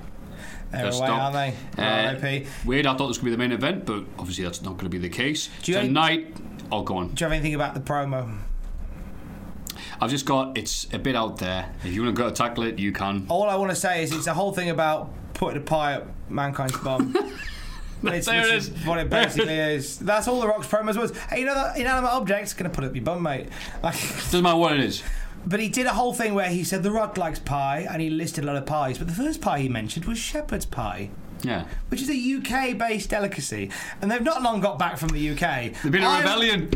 They're 0.71 0.89
They're 0.89 0.99
away, 0.99 1.07
aren't 1.07 1.33
they? 1.33 1.53
Uh, 1.77 1.85
R.I.P. 1.85 2.47
weird, 2.65 2.85
I 2.85 2.95
thought 2.95 3.07
this 3.07 3.17
would 3.17 3.25
be 3.25 3.31
the 3.31 3.37
main 3.37 3.51
event, 3.51 3.85
but 3.85 4.03
obviously 4.17 4.43
that's 4.43 4.61
not 4.61 4.73
going 4.77 4.85
to 4.85 4.89
be 4.89 4.97
the 4.97 5.09
case. 5.09 5.49
Do 5.63 5.71
you- 5.73 5.79
Tonight, 5.79 6.35
oh, 6.71 6.83
go 6.83 6.97
on. 6.97 7.09
Do 7.09 7.23
you 7.23 7.25
have 7.25 7.33
anything 7.33 7.55
about 7.55 7.73
the 7.73 7.79
promo? 7.81 8.37
I've 9.99 10.09
just 10.09 10.25
got, 10.25 10.57
it's 10.57 10.87
a 10.93 10.99
bit 10.99 11.15
out 11.15 11.37
there. 11.37 11.73
If 11.83 11.93
you 11.93 12.03
want 12.03 12.15
to 12.15 12.21
go 12.21 12.29
tackle 12.29 12.63
it, 12.63 12.77
you 12.79 12.91
can. 12.91 13.25
All 13.29 13.49
I 13.49 13.55
want 13.55 13.71
to 13.71 13.75
say 13.75 14.03
is 14.03 14.13
it's 14.13 14.27
a 14.27 14.33
whole 14.33 14.51
thing 14.51 14.69
about 14.69 15.09
putting 15.33 15.57
a 15.57 15.65
pie 15.65 15.95
up 15.95 16.07
mankind's 16.29 16.77
bum. 16.77 17.15
It's, 18.03 18.27
There 18.27 18.45
it 18.47 18.53
is. 18.53 18.69
what 18.85 18.99
it 18.99 19.09
basically 19.09 19.53
is. 19.55 19.97
That's 19.99 20.27
all 20.27 20.39
the 20.41 20.47
Rock's 20.47 20.67
promos 20.67 20.95
was. 20.97 21.15
Hey, 21.29 21.39
you 21.39 21.45
know 21.45 21.55
that 21.55 21.77
inanimate 21.77 22.11
object's 22.11 22.53
gonna 22.53 22.69
put 22.69 22.83
up 22.83 22.93
your 22.95 23.03
bum, 23.03 23.23
mate. 23.23 23.47
Like, 23.81 23.95
Doesn't 24.01 24.43
matter 24.43 24.57
what 24.57 24.73
it 24.73 24.81
is. 24.81 25.01
but 25.47 25.59
he 25.59 25.69
did 25.69 25.85
a 25.87 25.93
whole 25.93 26.13
thing 26.13 26.33
where 26.35 26.49
he 26.49 26.63
said 26.63 26.83
the 26.83 26.91
Rock 26.91 27.17
likes 27.17 27.39
pie, 27.39 27.87
and 27.89 28.01
he 28.01 28.09
listed 28.09 28.43
a 28.43 28.47
lot 28.47 28.55
of 28.57 28.65
pies. 28.65 28.97
But 28.97 29.07
the 29.07 29.13
first 29.13 29.41
pie 29.41 29.59
he 29.59 29.69
mentioned 29.69 30.05
was 30.05 30.17
shepherd's 30.17 30.65
pie. 30.65 31.09
Yeah. 31.41 31.65
Which 31.89 32.01
is 32.01 32.09
a 32.09 32.13
UK-based 32.13 33.09
delicacy, 33.09 33.69
and 34.01 34.09
they've 34.11 34.21
not 34.21 34.41
long 34.41 34.61
got 34.61 34.77
back 34.79 34.97
from 34.97 35.09
the 35.09 35.29
UK. 35.31 35.39
There's 35.73 35.91
been 35.91 36.03
a 36.03 36.17
rebellion. 36.17 36.69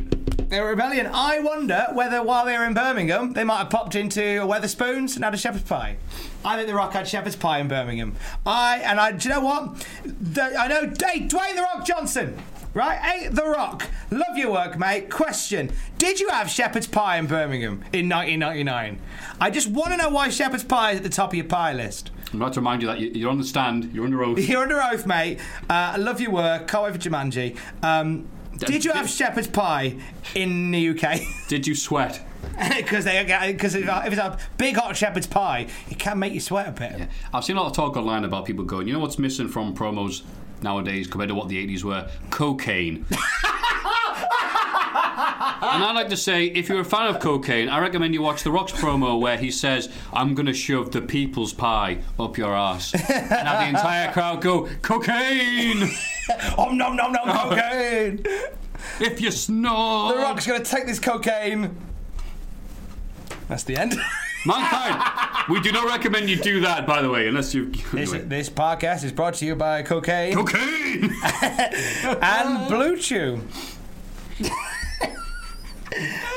They 0.49 0.59
were 0.59 0.69
rebellion. 0.69 1.07
I 1.13 1.39
wonder 1.39 1.87
whether 1.93 2.23
while 2.23 2.43
they 2.45 2.57
were 2.57 2.65
in 2.65 2.73
Birmingham, 2.73 3.33
they 3.33 3.43
might 3.43 3.57
have 3.59 3.69
popped 3.69 3.93
into 3.95 4.21
a 4.41 4.47
Wetherspoons 4.47 5.15
and 5.15 5.23
had 5.23 5.33
a 5.33 5.37
shepherd's 5.37 5.63
pie. 5.69 5.97
I 6.43 6.55
think 6.55 6.67
the 6.67 6.73
Rock 6.73 6.93
had 6.93 7.07
shepherd's 7.07 7.35
pie 7.35 7.59
in 7.59 7.67
Birmingham. 7.67 8.15
I 8.45 8.77
and 8.79 8.99
I. 8.99 9.11
Do 9.11 9.29
you 9.29 9.35
know 9.35 9.41
what? 9.41 9.85
The- 10.05 10.55
I 10.59 10.67
know. 10.67 10.81
Hey, 10.81 11.27
Dwayne 11.27 11.55
the 11.55 11.61
Rock 11.73 11.85
Johnson. 11.85 12.35
Right, 12.73 12.97
hey, 12.99 13.27
The 13.29 13.45
Rock. 13.45 13.87
Love 14.11 14.37
your 14.37 14.51
work, 14.51 14.77
mate. 14.77 15.09
Question: 15.09 15.71
Did 15.97 16.19
you 16.19 16.29
have 16.29 16.49
shepherd's 16.49 16.87
pie 16.87 17.17
in 17.17 17.25
Birmingham 17.27 17.83
in 17.93 18.07
1999? 18.09 18.99
I 19.41 19.49
just 19.49 19.67
want 19.69 19.91
to 19.91 19.97
know 19.97 20.09
why 20.09 20.29
shepherd's 20.29 20.63
pie 20.63 20.91
is 20.91 20.97
at 20.97 21.03
the 21.03 21.09
top 21.09 21.31
of 21.31 21.35
your 21.35 21.45
pie 21.45 21.73
list. 21.73 22.11
I'd 22.27 22.35
like 22.35 22.53
to 22.53 22.59
remind 22.59 22.81
you 22.83 22.87
that 22.87 22.99
you- 22.99 23.11
you're 23.13 23.31
on 23.31 23.39
the 23.39 23.43
stand, 23.43 23.91
you're 23.93 24.05
under 24.05 24.23
oath. 24.23 24.37
You're 24.49 24.61
under 24.61 24.81
oath, 24.81 25.05
mate. 25.07 25.39
Uh, 25.69 25.93
I 25.93 25.97
love 25.97 26.21
your 26.21 26.29
work. 26.31 26.67
Can't 26.67 26.83
wait 26.83 26.93
for 26.93 26.99
Jumanji. 26.99 27.57
Um, 27.83 28.27
did 28.59 28.85
you 28.85 28.91
have 28.91 29.09
shepherd's 29.09 29.47
pie 29.47 29.95
in 30.35 30.71
the 30.71 30.89
UK? 30.89 31.19
Did 31.47 31.67
you 31.67 31.75
sweat? 31.75 32.21
Because 32.75 33.05
they 33.05 33.23
because 33.53 33.75
if 33.75 33.87
if 33.87 34.13
it's 34.13 34.17
a 34.17 34.37
big 34.57 34.75
hot 34.75 34.95
shepherd's 34.95 35.27
pie, 35.27 35.67
it 35.89 35.97
can 35.97 36.19
make 36.19 36.33
you 36.33 36.39
sweat 36.41 36.67
a 36.67 36.71
bit. 36.71 37.07
I've 37.33 37.43
seen 37.45 37.55
a 37.55 37.61
lot 37.61 37.67
of 37.67 37.75
talk 37.75 37.95
online 37.95 38.25
about 38.25 38.45
people 38.45 38.65
going, 38.65 38.87
you 38.87 38.93
know 38.93 38.99
what's 38.99 39.19
missing 39.19 39.47
from 39.47 39.75
promos 39.75 40.23
nowadays 40.61 41.07
compared 41.07 41.29
to 41.29 41.35
what 41.35 41.47
the 41.47 41.65
80s 41.65 41.83
were? 41.83 42.09
Cocaine. 42.31 43.05
and 44.91 45.83
I'd 45.83 45.93
like 45.95 46.09
to 46.09 46.17
say, 46.17 46.45
if 46.45 46.69
you're 46.69 46.79
a 46.81 46.85
fan 46.85 47.07
of 47.13 47.19
cocaine, 47.21 47.69
I 47.69 47.79
recommend 47.79 48.13
you 48.13 48.21
watch 48.21 48.43
The 48.43 48.51
Rock's 48.51 48.71
promo 48.71 49.19
where 49.19 49.37
he 49.37 49.51
says, 49.51 49.89
I'm 50.13 50.33
going 50.35 50.45
to 50.47 50.53
shove 50.53 50.91
the 50.91 51.01
people's 51.01 51.53
pie 51.53 51.99
up 52.19 52.37
your 52.37 52.53
ass. 52.55 52.93
and 52.93 53.03
have 53.03 53.59
the 53.61 53.69
entire 53.69 54.11
crowd 54.11 54.41
go, 54.41 54.67
cocaine! 54.81 55.89
Om 56.57 56.77
nom 56.77 56.95
nom 56.95 57.11
nom 57.11 57.27
cocaine. 57.27 58.23
If 58.99 59.19
you 59.21 59.31
snore. 59.31 60.13
The 60.13 60.19
Rock's 60.19 60.45
gonna 60.47 60.63
take 60.63 60.85
this 60.85 60.99
cocaine. 60.99 61.75
That's 63.47 63.63
the 63.63 63.77
end. 63.77 63.95
Mankind, 64.45 65.03
we 65.49 65.59
do 65.59 65.71
not 65.73 65.85
recommend 65.87 66.29
you 66.29 66.37
do 66.37 66.61
that, 66.61 66.87
by 66.87 67.01
the 67.01 67.09
way, 67.09 67.27
unless 67.27 67.53
you. 67.53 67.71
This, 67.91 68.13
Anyway. 68.13 68.19
this 68.27 68.49
podcast 68.49 69.03
is 69.03 69.11
brought 69.11 69.33
to 69.35 69.45
you 69.45 69.55
by 69.55 69.81
cocaine 69.83 70.33
Cocaine! 70.33 71.11
and 72.21 72.69
Blue 72.69 72.95
Chew. 72.97 73.41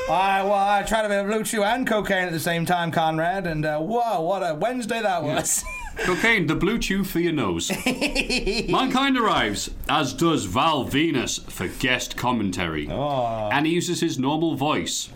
I, 0.09 0.41
well, 0.43 0.53
I 0.53 0.83
tried 0.83 1.05
a 1.05 1.09
bit 1.09 1.19
of 1.19 1.27
Blue 1.27 1.43
Chew 1.43 1.63
and 1.63 1.85
cocaine 1.87 2.25
at 2.25 2.31
the 2.31 2.39
same 2.39 2.65
time, 2.65 2.91
Conrad, 2.91 3.45
and 3.47 3.65
uh, 3.65 3.79
whoa, 3.79 4.21
what 4.21 4.39
a 4.41 4.55
Wednesday 4.55 5.01
that 5.01 5.23
was. 5.23 5.63
Cocaine, 5.99 6.47
the 6.47 6.55
blue 6.55 6.79
chew 6.79 7.03
for 7.03 7.19
your 7.19 7.33
nose. 7.33 7.69
Mankind 7.85 9.15
arrives, 9.15 9.69
as 9.87 10.11
does 10.11 10.45
Val 10.45 10.85
Venis 10.85 11.39
for 11.51 11.67
guest 11.67 12.17
commentary. 12.17 12.87
And 12.89 13.67
he 13.67 13.73
uses 13.73 13.99
his 14.01 14.17
normal 14.17 14.55
voice. 14.55 15.11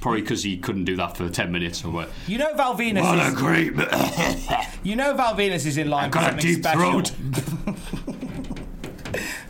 Probably 0.00 0.20
because 0.20 0.44
he 0.44 0.58
couldn't 0.58 0.84
do 0.84 0.94
that 0.94 1.16
for 1.16 1.28
10 1.28 1.50
minutes 1.50 1.84
or 1.84 1.90
what. 1.90 2.10
You 2.28 2.38
know 2.38 2.54
Val 2.54 2.76
Venis 2.76 3.02
What 3.02 3.18
is, 3.18 3.32
a 3.32 3.36
great. 3.36 3.72
You 4.84 4.94
know 4.94 5.12
Val 5.16 5.34
Venis 5.34 5.66
is 5.66 5.76
in 5.76 5.90
line 5.90 6.04
I've 6.04 6.10
got 6.12 6.34
a 6.34 6.36
deep 6.36 6.58
special. 6.60 7.00
throat. 7.02 8.15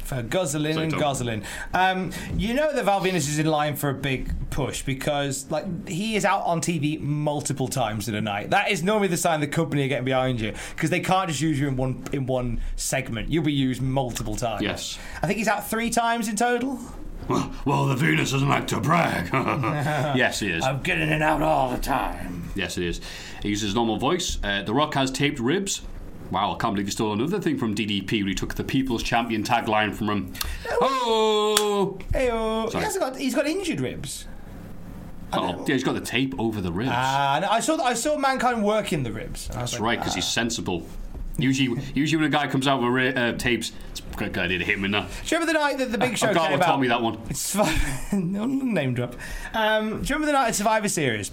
For 0.06 0.22
guzzling 0.22 0.78
and 0.78 0.92
guzzling. 0.92 1.42
Um, 1.74 2.12
you 2.36 2.54
know 2.54 2.72
that 2.72 2.84
Val 2.84 3.00
Venis 3.00 3.28
is 3.28 3.40
in 3.40 3.46
line 3.46 3.74
for 3.74 3.90
a 3.90 3.94
big 3.94 4.32
push 4.50 4.82
because 4.82 5.50
like 5.50 5.88
he 5.88 6.14
is 6.14 6.24
out 6.24 6.44
on 6.44 6.60
TV 6.60 7.00
multiple 7.00 7.66
times 7.66 8.08
in 8.08 8.14
a 8.14 8.20
night. 8.20 8.50
That 8.50 8.70
is 8.70 8.84
normally 8.84 9.08
the 9.08 9.16
sign 9.16 9.40
the 9.40 9.48
company 9.48 9.84
are 9.84 9.88
getting 9.88 10.04
behind 10.04 10.40
you 10.40 10.54
because 10.76 10.90
they 10.90 11.00
can't 11.00 11.28
just 11.28 11.40
use 11.40 11.58
you 11.58 11.66
in 11.66 11.76
one 11.76 12.04
in 12.12 12.26
one 12.26 12.60
segment. 12.76 13.30
You'll 13.30 13.42
be 13.42 13.52
used 13.52 13.82
multiple 13.82 14.36
times. 14.36 14.62
Yes. 14.62 14.96
I 15.22 15.26
think 15.26 15.38
he's 15.38 15.48
out 15.48 15.68
three 15.68 15.90
times 15.90 16.28
in 16.28 16.36
total. 16.36 16.78
Well, 17.28 17.52
well, 17.64 17.86
the 17.86 17.96
Venis 17.96 18.30
doesn't 18.30 18.48
like 18.48 18.68
to 18.68 18.80
brag. 18.80 19.30
yes, 20.16 20.38
he 20.38 20.48
is. 20.50 20.64
I'm 20.64 20.82
getting 20.82 21.08
it 21.08 21.22
out 21.22 21.42
all 21.42 21.70
the 21.70 21.78
time. 21.82 22.50
Yes, 22.54 22.78
it 22.78 22.84
is. 22.84 23.00
He 23.42 23.48
uses 23.48 23.70
his 23.70 23.74
normal 23.74 23.96
voice. 23.96 24.38
Uh, 24.44 24.62
the 24.62 24.72
Rock 24.72 24.94
has 24.94 25.10
taped 25.10 25.40
ribs. 25.40 25.82
Wow, 26.30 26.54
I 26.54 26.58
can't 26.58 26.74
believe 26.74 26.86
he 26.86 26.90
stole 26.90 27.12
another 27.12 27.40
thing 27.40 27.56
from 27.56 27.74
DDP 27.74 28.20
when 28.20 28.28
he 28.28 28.34
took 28.34 28.54
the 28.54 28.64
People's 28.64 29.02
Champion 29.02 29.42
tagline 29.42 29.94
from 29.94 30.08
him. 30.08 30.32
Oh! 30.80 31.98
Hey, 32.12 32.24
he 32.24 32.70
Sorry. 32.70 32.84
hasn't 32.84 33.00
got. 33.04 33.16
He's 33.16 33.34
got 33.34 33.46
injured 33.46 33.80
ribs. 33.80 34.26
Oh, 35.32 35.64
yeah, 35.66 35.74
he's 35.74 35.84
got 35.84 35.94
the 35.94 36.00
tape 36.00 36.34
over 36.38 36.60
the 36.60 36.72
ribs. 36.72 36.90
Ah, 36.92 37.38
no, 37.42 37.48
I 37.48 37.60
saw. 37.60 37.82
I 37.82 37.94
saw 37.94 38.16
mankind 38.16 38.64
working 38.64 39.02
the 39.02 39.12
ribs. 39.12 39.48
That's 39.48 39.74
like, 39.74 39.82
right, 39.82 39.98
because 39.98 40.12
ah. 40.12 40.16
he's 40.16 40.28
sensible. 40.28 40.86
Usually, 41.38 41.82
usually 41.94 42.22
when 42.22 42.32
a 42.32 42.36
guy 42.36 42.46
comes 42.46 42.66
out 42.66 42.80
with 42.80 42.90
ra- 42.90 43.22
uh, 43.22 43.32
tapes, 43.32 43.72
it's 43.90 44.00
a 44.00 44.16
good 44.16 44.38
idea 44.38 44.58
to 44.58 44.64
hit 44.64 44.78
him 44.78 44.86
in 44.86 44.92
that. 44.92 45.08
Do 45.08 45.34
you 45.34 45.40
remember 45.40 45.52
the 45.52 45.58
night 45.58 45.78
that 45.78 45.92
the 45.92 45.98
Big 45.98 46.16
Show 46.16 46.28
I've 46.28 46.34
got 46.34 46.50
came 46.50 46.62
out? 46.62 46.80
me 46.80 46.88
that 46.88 47.02
one. 47.02 47.20
It's 47.28 47.54
fine. 48.12 48.72
name 48.72 48.94
drop. 48.94 49.16
Um, 49.52 50.02
do 50.02 50.08
you 50.08 50.14
remember 50.14 50.26
the 50.26 50.32
night 50.32 50.48
of 50.48 50.54
Survivor 50.54 50.88
Series? 50.88 51.30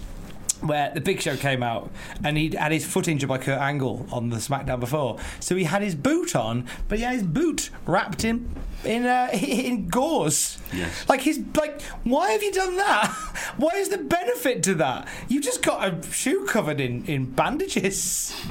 Where 0.64 0.90
the 0.94 1.00
Big 1.00 1.20
Show 1.20 1.36
came 1.36 1.62
out 1.62 1.90
and 2.24 2.36
he 2.38 2.50
had 2.56 2.72
his 2.72 2.86
foot 2.86 3.06
injured 3.06 3.28
by 3.28 3.38
Kurt 3.38 3.60
Angle 3.60 4.06
on 4.10 4.30
the 4.30 4.36
SmackDown 4.36 4.80
before, 4.80 5.18
so 5.40 5.56
he 5.56 5.64
had 5.64 5.82
his 5.82 5.94
boot 5.94 6.34
on, 6.34 6.66
but 6.88 6.98
he 6.98 7.04
had 7.04 7.14
his 7.14 7.22
boot 7.22 7.70
wrapped 7.86 8.24
in 8.24 8.48
in 8.86 9.06
uh, 9.06 9.28
in 9.32 9.88
gauze. 9.88 10.58
Yes. 10.72 11.08
Like 11.08 11.22
his 11.22 11.42
like, 11.56 11.80
why 12.04 12.30
have 12.30 12.42
you 12.42 12.52
done 12.52 12.76
that? 12.76 13.10
Why 13.56 13.70
is 13.76 13.88
the 13.88 13.98
benefit 13.98 14.62
to 14.64 14.74
that? 14.76 15.06
You 15.28 15.40
just 15.40 15.62
got 15.62 15.86
a 15.86 16.10
shoe 16.10 16.44
covered 16.46 16.80
in 16.80 17.04
in 17.06 17.26
bandages. 17.26 18.34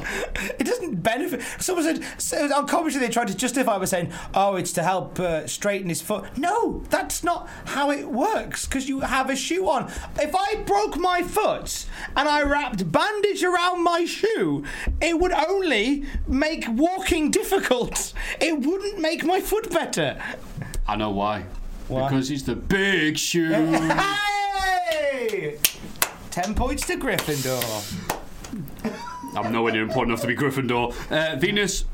It 0.60 0.66
doesn't 0.66 1.02
benefit. 1.04 1.42
Someone 1.60 1.84
said 1.84 2.04
so 2.22 2.54
on 2.54 2.68
commentary 2.68 3.06
they 3.06 3.12
tried 3.12 3.28
to 3.28 3.36
justify 3.36 3.78
by 3.78 3.86
saying, 3.86 4.12
"Oh, 4.34 4.56
it's 4.56 4.72
to 4.74 4.84
help 4.84 5.20
uh, 5.20 5.48
straighten 5.48 5.90
his 5.90 6.02
foot." 6.02 6.38
No, 6.38 6.84
that's 6.90 7.24
not 7.24 7.50
how 7.66 7.92
it 7.92 8.08
works. 8.08 8.66
Because 8.66 8.88
you 8.88 9.02
have 9.02 9.30
a 9.30 9.36
shoe 9.36 9.68
on. 9.70 9.92
If 10.20 10.36
I 10.36 10.56
broke 10.66 10.98
my 10.98 11.22
foot 11.24 11.86
and 12.16 12.30
I 12.30 12.44
wrapped 12.44 12.92
bandage 12.92 13.44
around 13.44 13.84
my 13.84 14.06
shoe, 14.06 14.64
it 15.02 15.20
would 15.20 15.34
only 15.34 16.06
make 16.28 16.66
walking 16.70 17.32
difficult. 17.32 18.14
It 18.40 18.60
wouldn't 18.66 19.00
make 19.00 19.24
my 19.26 19.42
foot 19.42 19.70
better. 19.70 20.22
I 20.88 20.96
know 20.96 21.10
why. 21.12 21.46
Why? 21.88 22.08
Because 22.10 22.30
he's 22.30 22.44
the 22.46 22.56
big 22.56 23.18
shoe. 23.18 23.52
Hey! 24.90 25.58
Ten 26.32 26.56
points 26.56 26.86
to 26.88 26.96
Gryffindor. 26.98 27.62
I'm 29.36 29.52
nowhere 29.52 29.74
near 29.74 29.84
important 29.84 30.12
enough 30.12 30.22
to 30.22 30.28
be 30.28 30.36
Gryffindor. 30.36 30.92
Uh, 31.12 31.36
Venis 31.40 31.86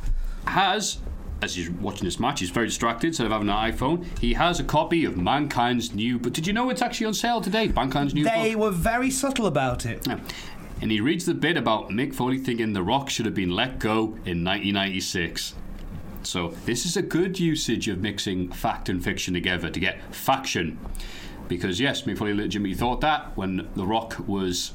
has, 0.45 0.99
as 1.41 1.55
he's 1.55 1.69
watching 1.69 2.05
this 2.05 2.19
match, 2.19 2.39
he's 2.39 2.49
very 2.49 2.67
distracted 2.67 3.07
instead 3.07 3.25
of 3.25 3.31
having 3.31 3.49
an 3.49 3.55
iPhone. 3.55 4.05
He 4.19 4.33
has 4.33 4.59
a 4.59 4.63
copy 4.63 5.05
of 5.05 5.15
Mankind's 5.15 5.93
new. 5.93 6.19
But 6.19 6.33
did 6.33 6.45
you 6.47 6.53
know 6.53 6.69
it's 6.69 6.81
actually 6.81 7.07
on 7.07 7.13
sale 7.13 7.41
today? 7.41 7.67
Mankind's 7.69 8.13
new 8.13 8.23
They 8.23 8.53
book. 8.55 8.61
were 8.63 8.71
very 8.71 9.09
subtle 9.11 9.45
about 9.47 9.85
it. 9.85 10.05
Yeah. 10.07 10.19
And 10.81 10.91
he 10.91 11.01
reads 11.01 11.25
the 11.25 11.33
bit 11.33 11.57
about 11.57 11.89
Mick 11.89 12.13
Foley 12.13 12.37
thinking 12.37 12.71
The 12.73 12.83
Rock 12.83 13.09
should 13.09 13.25
have 13.25 13.35
been 13.35 13.51
let 13.51 13.79
go 13.79 13.99
in 14.25 14.43
1996. 14.45 15.53
So 16.23 16.49
this 16.65 16.85
is 16.85 16.97
a 16.97 17.01
good 17.01 17.39
usage 17.39 17.87
of 17.87 17.99
mixing 17.99 18.51
fact 18.51 18.89
and 18.89 19.03
fiction 19.03 19.33
together 19.33 19.69
to 19.69 19.79
get 19.79 20.13
faction. 20.13 20.77
Because 21.47 21.79
yes, 21.79 22.03
Mick 22.03 22.17
Foley 22.17 22.33
legitimately 22.33 22.75
thought 22.75 23.01
that 23.01 23.35
when 23.35 23.67
The 23.75 23.85
Rock 23.85 24.27
was, 24.27 24.71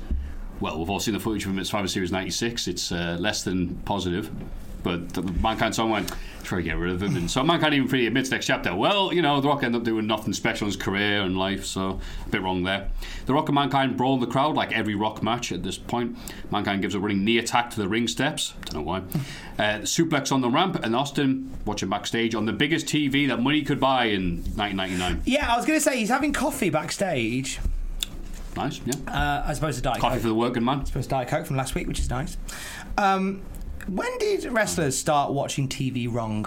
well, 0.61 0.79
we've 0.79 0.91
all 0.91 0.99
seen 1.01 1.15
the 1.15 1.21
footage 1.21 1.45
from 1.45 1.59
its 1.59 1.71
Survivor 1.71 1.89
Series 1.89 2.11
'96. 2.11 2.67
It's 2.67 2.91
uh, 2.91 3.17
less 3.21 3.45
than 3.45 3.77
positive, 3.85 4.31
but 4.85 5.09
the 5.15 5.23
Mankind 5.23 5.75
song 5.75 5.91
went 5.91 6.13
try 6.45 6.59
to 6.59 6.63
get 6.63 6.77
rid 6.77 6.93
of 6.93 7.03
him, 7.03 7.17
and 7.17 7.31
so 7.31 7.43
Mankind 7.43 7.73
even 7.75 7.89
pretty 7.89 8.07
admits 8.07 8.31
next 8.31 8.47
chapter. 8.47 8.77
Well, 8.77 9.13
you 9.15 9.23
know, 9.23 9.41
The 9.41 9.49
Rock 9.49 9.63
ended 9.63 9.81
up 9.81 9.85
doing 9.85 10.07
nothing 10.07 10.35
special 10.35 10.67
in 10.67 10.75
his 10.75 10.77
career 10.77 11.23
and 11.23 11.39
life, 11.39 11.65
so 11.65 12.01
a 12.27 12.29
bit 12.29 12.43
wrong 12.43 12.63
there. 12.65 12.91
The 13.25 13.33
Rock 13.33 13.49
and 13.49 13.55
Mankind 13.55 13.97
brawl 13.97 14.15
in 14.15 14.21
the 14.21 14.27
crowd 14.27 14.55
like 14.55 14.71
every 14.71 14.95
Rock 14.95 15.23
match 15.23 15.51
at 15.53 15.63
this 15.63 15.79
point. 15.79 16.17
Mankind 16.51 16.83
gives 16.83 16.95
a 16.95 17.01
running 17.01 17.25
knee 17.25 17.39
attack 17.39 17.71
to 17.71 17.81
the 17.81 17.89
ring 17.89 18.07
steps. 18.07 18.53
Don't 18.67 18.75
know 18.75 18.83
why. 18.83 18.99
Uh, 19.59 19.81
suplex 19.81 20.31
on 20.31 20.43
the 20.43 20.51
ramp, 20.51 20.79
and 20.85 20.95
Austin 20.95 21.51
watching 21.65 21.89
backstage 21.89 22.35
on 22.35 22.45
the 22.45 22.53
biggest 22.53 22.87
TV 22.87 23.27
that 23.29 23.41
money 23.41 23.63
could 23.63 23.81
buy 23.81 24.05
in 24.05 24.43
1999. 24.55 25.23
Yeah, 25.25 25.51
I 25.51 25.57
was 25.57 25.65
going 25.65 25.79
to 25.79 25.83
say 25.83 25.97
he's 25.99 26.11
having 26.11 26.35
coffee 26.35 26.69
backstage. 26.71 27.59
Nice, 28.57 28.81
yeah. 28.85 28.95
Uh, 29.09 29.49
as 29.49 29.59
opposed 29.59 29.79
to 29.79 29.83
Diet 29.83 29.99
Coffee 30.01 30.15
Coke. 30.17 30.23
for 30.23 30.29
the 30.29 30.35
working 30.35 30.65
man. 30.65 30.81
As 30.83 30.91
opposed 30.91 31.09
to 31.09 31.15
Diet 31.17 31.29
Coke 31.29 31.47
from 31.47 31.57
last 31.57 31.75
week, 31.75 31.89
which 31.89 31.99
is 31.99 32.11
nice. 32.11 32.37
Um, 32.97 33.43
when 33.87 34.19
did 34.19 34.45
wrestlers 34.45 34.97
start 34.97 35.33
watching 35.33 35.69
TV 35.69 36.13
wrong? 36.13 36.47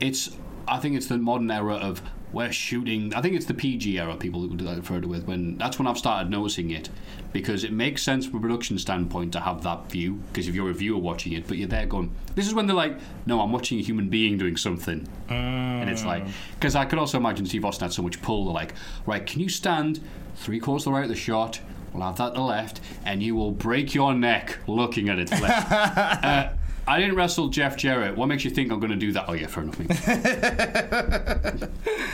it's 0.00 0.36
I 0.68 0.78
think 0.78 0.96
it's 0.96 1.06
the 1.06 1.18
modern 1.18 1.50
era 1.50 1.74
of 1.74 2.02
we're 2.32 2.52
shooting. 2.52 3.14
I 3.14 3.22
think 3.22 3.36
it's 3.36 3.46
the 3.46 3.54
PG 3.54 3.98
era 3.98 4.16
people 4.16 4.46
would 4.46 4.60
refer 4.60 5.00
to 5.00 5.08
with 5.08 5.26
when 5.26 5.56
that's 5.58 5.78
when 5.78 5.86
I've 5.86 5.96
started 5.96 6.28
noticing 6.28 6.70
it 6.70 6.90
because 7.32 7.64
it 7.64 7.72
makes 7.72 8.02
sense 8.02 8.26
from 8.26 8.38
a 8.38 8.42
production 8.42 8.78
standpoint 8.78 9.32
to 9.32 9.40
have 9.40 9.62
that 9.62 9.90
view 9.90 10.20
because 10.28 10.48
if 10.48 10.54
you're 10.54 10.70
a 10.70 10.74
viewer 10.74 10.98
watching 10.98 11.32
it, 11.32 11.46
but 11.46 11.56
you're 11.56 11.68
there 11.68 11.86
going, 11.86 12.14
this 12.34 12.46
is 12.46 12.52
when 12.52 12.66
they're 12.66 12.76
like, 12.76 12.98
no, 13.26 13.40
I'm 13.40 13.52
watching 13.52 13.78
a 13.78 13.82
human 13.82 14.08
being 14.08 14.38
doing 14.38 14.56
something, 14.56 15.08
and 15.28 15.88
it's 15.88 16.04
like 16.04 16.24
mm. 16.24 16.32
because 16.54 16.74
I 16.74 16.84
could 16.84 16.98
also 16.98 17.16
imagine 17.16 17.46
Steve 17.46 17.64
Austin 17.64 17.86
had 17.86 17.92
so 17.92 18.02
much 18.02 18.20
pull. 18.20 18.46
They're 18.46 18.54
like, 18.54 18.74
right, 19.06 19.24
can 19.24 19.40
you 19.40 19.48
stand 19.48 20.00
three 20.34 20.58
quarters 20.58 20.84
to 20.84 20.90
the 20.90 20.94
right 20.94 21.04
of 21.04 21.08
the 21.08 21.14
shot? 21.14 21.60
We'll 21.96 22.06
have 22.06 22.16
that 22.18 22.34
to 22.34 22.34
the 22.34 22.42
left, 22.42 22.80
and 23.04 23.22
you 23.22 23.34
will 23.34 23.52
break 23.52 23.94
your 23.94 24.12
neck 24.14 24.58
looking 24.66 25.08
at 25.08 25.18
it 25.18 25.30
left. 25.30 25.72
uh, 26.24 26.50
I 26.86 27.00
didn't 27.00 27.16
wrestle 27.16 27.48
Jeff 27.48 27.76
Jarrett. 27.76 28.16
What 28.16 28.26
makes 28.26 28.44
you 28.44 28.50
think 28.50 28.70
I'm 28.70 28.78
going 28.78 28.90
to 28.92 28.96
do 28.96 29.12
that? 29.12 29.24
Oh 29.28 29.32
yeah, 29.32 29.46
fair 29.46 29.64
enough. 29.64 29.80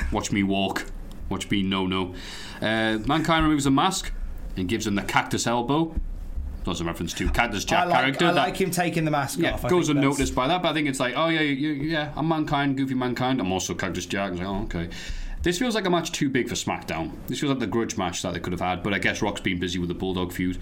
Watch 0.13 0.31
me 0.33 0.43
walk. 0.45 0.87
Watch 1.29 1.51
me 1.51 1.63
no 1.63 1.87
no. 1.87 2.15
Uh, 2.61 2.99
Mankind 3.07 3.45
removes 3.45 3.65
the 3.65 3.71
mask 3.71 4.13
and 4.57 4.69
gives 4.69 4.87
him 4.87 4.95
the 4.95 5.03
cactus 5.03 5.47
elbow. 5.47 5.95
That's 6.65 6.79
a 6.81 6.85
reference 6.85 7.13
to 7.15 7.29
Cactus 7.29 7.65
Jack 7.65 7.81
I 7.81 7.85
like, 7.87 7.99
character. 7.99 8.27
I 8.27 8.33
that- 8.33 8.37
like 8.37 8.57
him 8.57 8.71
taking 8.71 9.05
the 9.05 9.11
mask 9.11 9.41
yeah, 9.41 9.55
off. 9.55 9.65
I 9.65 9.69
goes 9.69 9.89
that's- 9.89 10.01
unnoticed 10.05 10.33
by 10.33 10.47
that, 10.47 10.63
but 10.63 10.69
I 10.69 10.75
think 10.75 10.87
it's 10.89 11.01
like, 11.01 11.15
oh 11.17 11.27
yeah, 11.27 11.41
yeah, 11.41 11.73
yeah, 11.73 12.13
I'm 12.15 12.29
Mankind, 12.29 12.77
Goofy 12.77 12.95
Mankind. 12.95 13.41
I'm 13.41 13.51
also 13.51 13.75
Cactus 13.75 14.07
Jack. 14.07 14.35
Like, 14.35 14.47
oh 14.47 14.63
okay. 14.63 14.89
This 15.43 15.59
feels 15.59 15.75
like 15.75 15.87
a 15.87 15.91
match 15.91 16.13
too 16.13 16.29
big 16.29 16.49
for 16.49 16.55
SmackDown. 16.55 17.11
This 17.27 17.41
feels 17.41 17.51
like 17.51 17.59
the 17.59 17.67
grudge 17.67 17.97
match 17.97 18.23
that 18.23 18.33
they 18.35 18.41
could 18.41 18.53
have 18.53 18.61
had, 18.61 18.83
but 18.83 18.95
I 18.95 18.99
guess 18.99 19.21
Rock's 19.23 19.41
been 19.41 19.59
busy 19.59 19.79
with 19.79 19.89
the 19.89 19.95
Bulldog 19.95 20.33
feud. 20.33 20.59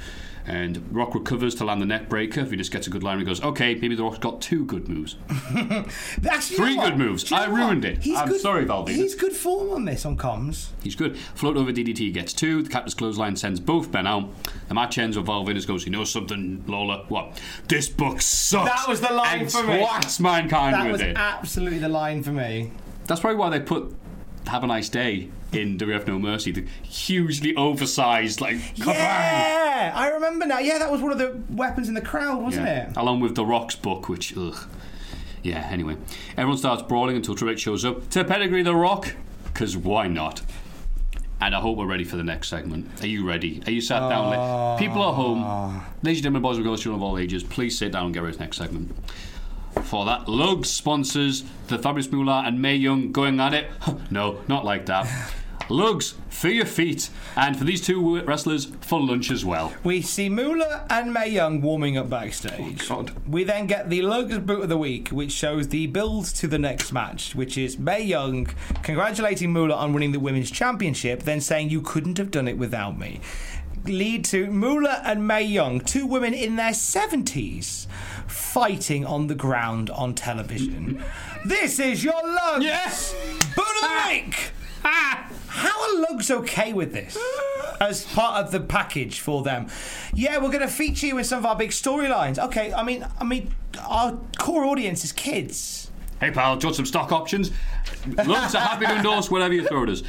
And 0.46 0.82
Rock 0.90 1.14
recovers 1.14 1.54
to 1.56 1.66
land 1.66 1.82
the 1.82 1.86
neck 1.86 2.08
breaker. 2.08 2.44
just 2.56 2.72
gets 2.72 2.86
a 2.86 2.90
good 2.90 3.02
line 3.02 3.18
and 3.18 3.22
he 3.22 3.26
goes, 3.26 3.42
okay, 3.42 3.74
maybe 3.74 3.94
the 3.94 4.02
Rock's 4.02 4.18
got 4.18 4.40
two 4.40 4.64
good 4.64 4.88
moves. 4.88 5.16
That's, 6.18 6.48
Three 6.48 6.76
good 6.76 6.96
moves. 6.96 7.30
I 7.30 7.44
ruined 7.46 7.84
it. 7.84 7.98
He's 8.02 8.16
I'm 8.16 8.28
good, 8.28 8.40
sorry, 8.40 8.64
Val 8.64 8.86
Venis. 8.86 8.96
He's 8.96 9.14
good 9.14 9.34
form 9.34 9.70
on 9.70 9.84
this 9.84 10.06
on 10.06 10.16
comms. 10.16 10.68
He's 10.82 10.94
good. 10.96 11.16
Float 11.18 11.58
over 11.58 11.70
DDT 11.72 12.12
gets 12.14 12.32
two. 12.32 12.62
The 12.62 12.70
Captain's 12.70 12.94
Clothesline 12.94 13.36
sends 13.36 13.60
both 13.60 13.92
men 13.92 14.06
out. 14.06 14.30
The 14.68 14.74
match 14.74 14.96
ends 14.96 15.16
with 15.16 15.26
Val 15.26 15.44
Venis 15.44 15.66
goes, 15.66 15.84
you 15.84 15.92
know 15.92 16.04
something, 16.04 16.64
Lola? 16.66 17.04
What? 17.08 17.38
This 17.68 17.88
book 17.88 18.22
sucks. 18.22 18.70
That 18.70 18.88
was 18.88 19.02
the 19.02 19.12
line 19.12 19.40
and 19.40 19.52
for 19.52 19.62
me. 19.62 19.86
Mankind 20.20 20.74
That 20.74 20.84
with 20.84 20.92
was 20.92 21.00
it. 21.02 21.16
absolutely 21.16 21.78
the 21.78 21.88
line 21.90 22.22
for 22.22 22.32
me. 22.32 22.72
That's 23.06 23.20
probably 23.20 23.36
why 23.38 23.50
they 23.50 23.60
put 23.60 23.94
Have 24.50 24.64
a 24.64 24.66
Nice 24.66 24.88
Day 24.88 25.28
in 25.52 25.78
WF 25.78 26.08
No 26.08 26.18
Mercy. 26.18 26.50
The 26.50 26.64
hugely 26.82 27.54
oversized, 27.54 28.40
like, 28.40 28.56
kabang! 28.76 28.94
Yeah, 28.94 29.92
I 29.94 30.08
remember 30.08 30.44
now. 30.44 30.58
Yeah, 30.58 30.78
that 30.78 30.90
was 30.90 31.00
one 31.00 31.12
of 31.12 31.18
the 31.18 31.40
weapons 31.50 31.86
in 31.88 31.94
the 31.94 32.00
crowd, 32.00 32.42
wasn't 32.42 32.66
Yeah. 32.66 32.90
it? 32.90 32.96
Along 32.96 33.20
with 33.20 33.36
The 33.36 33.44
Rock's 33.44 33.76
book, 33.76 34.08
which, 34.08 34.36
ugh. 34.36 34.56
Yeah, 35.44 35.68
anyway. 35.70 35.96
Everyone 36.36 36.58
starts 36.58 36.82
brawling 36.82 37.14
until 37.14 37.36
H 37.48 37.60
shows 37.60 37.84
up 37.84 38.10
to 38.10 38.24
pedigree 38.24 38.62
The 38.64 38.74
Rock, 38.74 39.14
because 39.44 39.76
why 39.76 40.08
not? 40.08 40.42
And 41.40 41.54
I 41.54 41.60
hope 41.60 41.78
we're 41.78 41.86
ready 41.86 42.04
for 42.04 42.16
the 42.16 42.24
next 42.24 42.48
segment. 42.48 43.02
Are 43.02 43.06
you 43.06 43.24
ready? 43.26 43.62
Are 43.66 43.70
you 43.70 43.80
sat 43.80 44.00
down? 44.00 44.34
Ah. 44.36 44.76
People 44.76 45.08
at 45.08 45.14
home, 45.14 45.80
ladies 46.02 46.18
and 46.18 46.24
gentlemen, 46.24 46.42
boys 46.42 46.56
and 46.56 46.66
girls, 46.66 46.82
children 46.82 47.00
of 47.00 47.08
all 47.08 47.16
ages, 47.16 47.42
please 47.44 47.78
sit 47.78 47.92
down 47.92 48.06
and 48.06 48.14
get 48.14 48.20
ready 48.24 48.32
for 48.32 48.38
the 48.38 48.44
next 48.44 48.58
segment. 48.58 48.94
For 49.84 50.04
that, 50.04 50.28
Lug 50.28 50.66
sponsors 50.66 51.44
the 51.68 51.78
Fabulous 51.78 52.10
Moolah 52.10 52.44
and 52.46 52.60
Mae 52.60 52.76
Young 52.76 53.12
going 53.12 53.40
at 53.40 53.54
it. 53.54 53.70
no, 54.10 54.40
not 54.48 54.64
like 54.64 54.86
that. 54.86 55.32
Lugz 55.70 56.14
for 56.28 56.48
your 56.48 56.66
feet, 56.66 57.10
and 57.36 57.56
for 57.56 57.64
these 57.64 57.80
two 57.80 58.20
wrestlers 58.22 58.66
for 58.80 59.00
lunch 59.00 59.30
as 59.30 59.44
well. 59.44 59.72
We 59.84 60.02
see 60.02 60.28
Moolah 60.28 60.86
and 60.90 61.14
Mae 61.14 61.28
Young 61.28 61.60
warming 61.60 61.96
up 61.96 62.10
backstage. 62.10 62.90
Oh, 62.90 63.02
God. 63.02 63.12
We 63.28 63.44
then 63.44 63.66
get 63.66 63.88
the 63.88 64.00
Lugz 64.00 64.44
Boot 64.44 64.62
of 64.62 64.68
the 64.68 64.76
Week, 64.76 65.10
which 65.10 65.30
shows 65.30 65.68
the 65.68 65.86
build 65.86 66.26
to 66.26 66.48
the 66.48 66.58
next 66.58 66.92
match, 66.92 67.36
which 67.36 67.56
is 67.56 67.78
Mae 67.78 68.02
Young 68.02 68.48
congratulating 68.82 69.52
Moolah 69.52 69.76
on 69.76 69.92
winning 69.92 70.12
the 70.12 70.18
Women's 70.18 70.50
Championship, 70.50 71.22
then 71.22 71.40
saying, 71.40 71.70
You 71.70 71.82
couldn't 71.82 72.18
have 72.18 72.32
done 72.32 72.48
it 72.48 72.58
without 72.58 72.98
me. 72.98 73.20
Lead 73.84 74.24
to 74.26 74.46
Moolah 74.50 75.02
and 75.04 75.26
Mae 75.26 75.42
Young, 75.42 75.80
two 75.80 76.06
women 76.06 76.34
in 76.34 76.56
their 76.56 76.72
70s, 76.72 77.86
fighting 78.26 79.04
on 79.06 79.26
the 79.26 79.34
ground 79.34 79.90
on 79.90 80.14
television. 80.14 81.02
this 81.44 81.78
is 81.80 82.04
your 82.04 82.20
Lugz! 82.22 82.62
Yes! 82.62 83.14
Boot 83.56 83.66
of 83.82 83.88
the 83.88 84.08
Week! 84.08 84.52
How 84.82 85.82
are 85.82 86.06
Lugz 86.06 86.30
okay 86.30 86.72
with 86.72 86.92
this? 86.92 87.18
As 87.80 88.04
part 88.04 88.44
of 88.44 88.50
the 88.50 88.60
package 88.60 89.20
for 89.20 89.42
them. 89.42 89.68
Yeah, 90.14 90.38
we're 90.38 90.48
going 90.50 90.60
to 90.60 90.68
feature 90.68 91.06
you 91.06 91.18
in 91.18 91.24
some 91.24 91.38
of 91.40 91.46
our 91.46 91.56
big 91.56 91.70
storylines. 91.70 92.38
Okay, 92.38 92.72
I 92.72 92.82
mean, 92.82 93.06
I 93.18 93.24
mean, 93.24 93.52
our 93.86 94.18
core 94.38 94.64
audience 94.64 95.04
is 95.04 95.12
kids. 95.12 95.90
Hey 96.20 96.30
pal, 96.30 96.56
do 96.56 96.64
you 96.64 96.68
want 96.68 96.76
some 96.76 96.86
stock 96.86 97.12
options? 97.12 97.50
Lugz 98.06 98.54
are 98.54 98.60
happy 98.60 98.86
to 98.86 98.96
endorse 98.96 99.30
whatever 99.30 99.54
you 99.54 99.66
throw 99.66 99.84
at 99.84 99.88
us. 99.88 100.02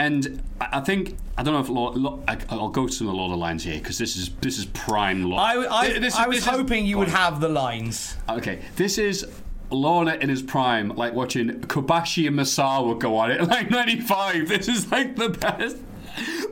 And 0.00 0.42
I 0.60 0.80
think 0.80 1.16
I 1.36 1.42
don't 1.42 1.52
know 1.52 1.60
if 1.60 1.68
Lord, 1.68 1.94
Lo- 1.96 2.22
I, 2.26 2.38
I'll 2.48 2.70
go 2.70 2.88
to 2.88 3.04
the 3.04 3.10
Lord 3.12 3.32
of 3.32 3.38
Lines 3.38 3.62
here 3.64 3.78
because 3.78 3.98
this 3.98 4.16
is 4.16 4.30
this 4.40 4.58
is 4.58 4.64
prime 4.66 5.24
Lord. 5.24 5.40
I, 5.40 5.66
I, 5.80 5.98
This- 5.98 6.14
I 6.14 6.26
was 6.26 6.38
this 6.38 6.46
is- 6.46 6.50
hoping 6.50 6.86
you 6.86 6.96
would 6.98 7.08
on. 7.08 7.14
have 7.14 7.40
the 7.40 7.48
lines. 7.50 8.16
Okay, 8.28 8.60
this 8.76 8.96
is 8.96 9.26
Lawler 9.70 10.14
in 10.14 10.28
his 10.30 10.42
prime, 10.42 10.88
like 10.96 11.12
watching 11.12 11.60
Kobashi 11.60 12.26
and 12.26 12.36
Misawa 12.36 12.98
go 12.98 13.22
at 13.22 13.30
it, 13.30 13.42
like 13.48 13.70
'95. 13.70 14.48
This 14.48 14.68
is 14.68 14.90
like 14.90 15.16
the 15.16 15.28
best. 15.28 15.76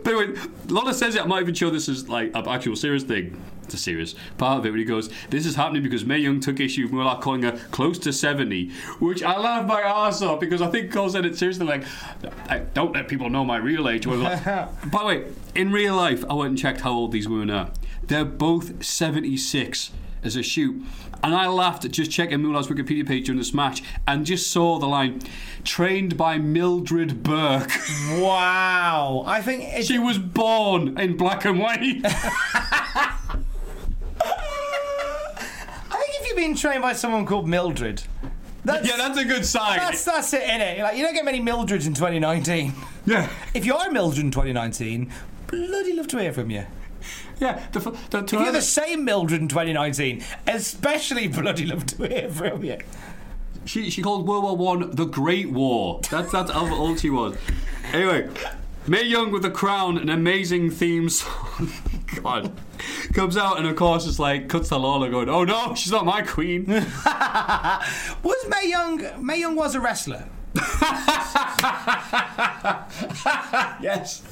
But 0.05 0.15
anyway, 0.15 0.39
Lawler 0.69 0.93
says 0.93 1.17
it. 1.17 1.23
I'm 1.23 1.29
not 1.31 1.41
even 1.41 1.55
sure 1.55 1.71
this 1.71 1.89
is 1.89 2.09
like 2.09 2.31
an 2.35 2.47
actual 2.47 2.77
serious 2.77 3.03
thing. 3.03 3.41
A 3.75 3.77
serious 3.77 4.15
part 4.39 4.59
of 4.59 4.67
it. 4.67 4.71
When 4.71 4.79
he 4.79 4.85
goes, 4.85 5.11
"This 5.31 5.45
is 5.47 5.55
happening 5.57 5.83
because 5.83 6.05
Mae 6.05 6.19
Young 6.19 6.41
took 6.41 6.59
issue 6.61 6.85
with 6.85 6.93
Moolah 6.93 7.19
calling 7.21 7.43
her 7.43 7.53
close 7.71 7.99
to 8.01 8.13
70," 8.13 8.71
which 8.99 9.23
I 9.23 9.39
laugh 9.39 9.67
my 9.67 9.81
ass 9.81 10.23
off 10.23 10.41
because 10.41 10.63
I 10.63 10.69
think 10.69 10.91
Cole 10.91 11.11
said 11.11 11.25
it 11.27 11.37
seriously. 11.37 11.67
Like, 11.67 11.85
I 12.49 12.61
don't 12.61 12.93
let 12.95 13.09
people 13.09 13.31
know 13.31 13.45
my 13.45 13.57
real 13.59 13.89
age. 13.89 14.07
Like- 14.07 14.45
By 14.45 14.69
the 15.01 15.05
way, 15.05 15.25
in 15.55 15.71
real 15.73 15.95
life, 15.97 16.25
I 16.29 16.35
went 16.35 16.51
and 16.51 16.59
checked 16.59 16.81
how 16.83 16.93
old 16.93 17.13
these 17.13 17.29
women 17.29 17.51
are. 17.51 17.71
They're 18.07 18.25
both 18.25 18.85
76 18.85 19.91
as 20.25 20.35
a 20.37 20.43
shoot. 20.43 20.83
And 21.23 21.35
I 21.35 21.49
laughed 21.49 21.85
at 21.85 21.91
just 21.91 22.13
checking 22.13 22.41
Moolah's 22.41 22.69
Wikipedia 22.69 23.05
page 23.07 23.27
during 23.27 23.39
this 23.41 23.53
match 23.53 23.83
and 24.07 24.25
just 24.25 24.53
saw 24.53 24.79
the 24.79 24.87
line, 24.87 25.21
trained 25.65 26.17
by 26.17 26.39
Mildred 26.39 27.25
Burke. 27.25 27.73
Wow. 28.13 29.25
I 29.27 29.43
think 29.43 29.65
it's, 29.65 29.89
she 29.89 29.99
was 29.99 30.17
born 30.17 30.97
in 30.97 31.17
black 31.17 31.45
and 31.45 31.59
white. 31.59 32.03
I 32.05 33.17
think 35.91 36.11
if 36.21 36.27
you're 36.28 36.28
being 36.39 36.55
trained 36.55 36.83
by 36.83 36.93
someone 36.93 37.27
called 37.27 37.49
Mildred, 37.49 38.03
that's, 38.65 38.89
yeah, 38.89 38.97
that's 38.97 39.19
a 39.19 39.25
good 39.25 39.45
sign. 39.45 39.77
that's, 39.77 40.05
that's 40.05 40.33
it, 40.33 40.43
innit? 40.43 40.81
Like, 40.81 40.97
you 40.97 41.03
don't 41.03 41.15
get 41.15 41.25
many 41.25 41.41
Mildreds 41.41 41.87
in 41.87 41.95
2019. 41.95 42.73
yeah. 43.07 43.29
If 43.55 43.67
you 43.67 43.75
are 43.75 43.91
Mildred 43.91 44.25
in 44.25 44.31
2019, 44.31 45.13
bloody 45.49 45.95
love 45.95 46.07
to 46.09 46.19
hear 46.21 46.33
from 46.33 46.51
you. 46.51 46.65
Yeah, 47.41 47.67
the, 47.73 47.81
the, 47.81 47.91
the, 48.11 48.19
If 48.25 48.33
you're 48.33 48.53
the 48.53 48.63
same 48.63 49.05
Mildred 49.05 49.41
in 49.41 49.49
2019, 49.49 50.23
especially 50.47 51.27
bloody 51.27 51.67
love 51.67 51.87
to 51.87 52.07
hear 52.07 52.29
from 52.31 52.65
you. 52.65 52.79
she, 53.65 53.91
she 53.91 54.01
called 54.01 54.27
World 54.27 54.45
War 54.45 54.57
One 54.57 54.95
the 54.95 55.07
Great 55.07 55.51
War. 55.51 56.01
That's 56.09 56.31
that's 56.31 56.51
how 56.51 56.73
old 56.73 57.01
she 57.01 57.11
was. 57.11 57.37
Anyway, 57.93 58.29
Mae 58.89 59.03
Young 59.03 59.31
with 59.31 59.43
the 59.43 59.51
crown, 59.51 59.99
an 59.99 60.09
amazing 60.09 60.71
theme 60.71 61.11
song. 61.11 61.71
God. 62.23 62.51
Comes 63.13 63.37
out 63.37 63.59
and 63.59 63.67
of 63.67 63.77
course 63.77 64.07
it's 64.07 64.19
like 64.19 64.49
cuts 64.49 64.71
to 64.71 64.79
Lawler 64.79 65.11
going, 65.11 65.29
Oh 65.29 65.45
no, 65.45 65.75
she's 65.75 65.93
not 65.93 66.07
my 66.07 66.23
queen. 66.23 66.65
Was 68.23 68.47
Mae 68.49 68.69
Young? 68.69 69.25
Mae 69.25 69.41
Young 69.41 69.57
was 69.57 69.75
a 69.75 69.81
wrestler. 69.81 70.27
yes. 73.83 74.23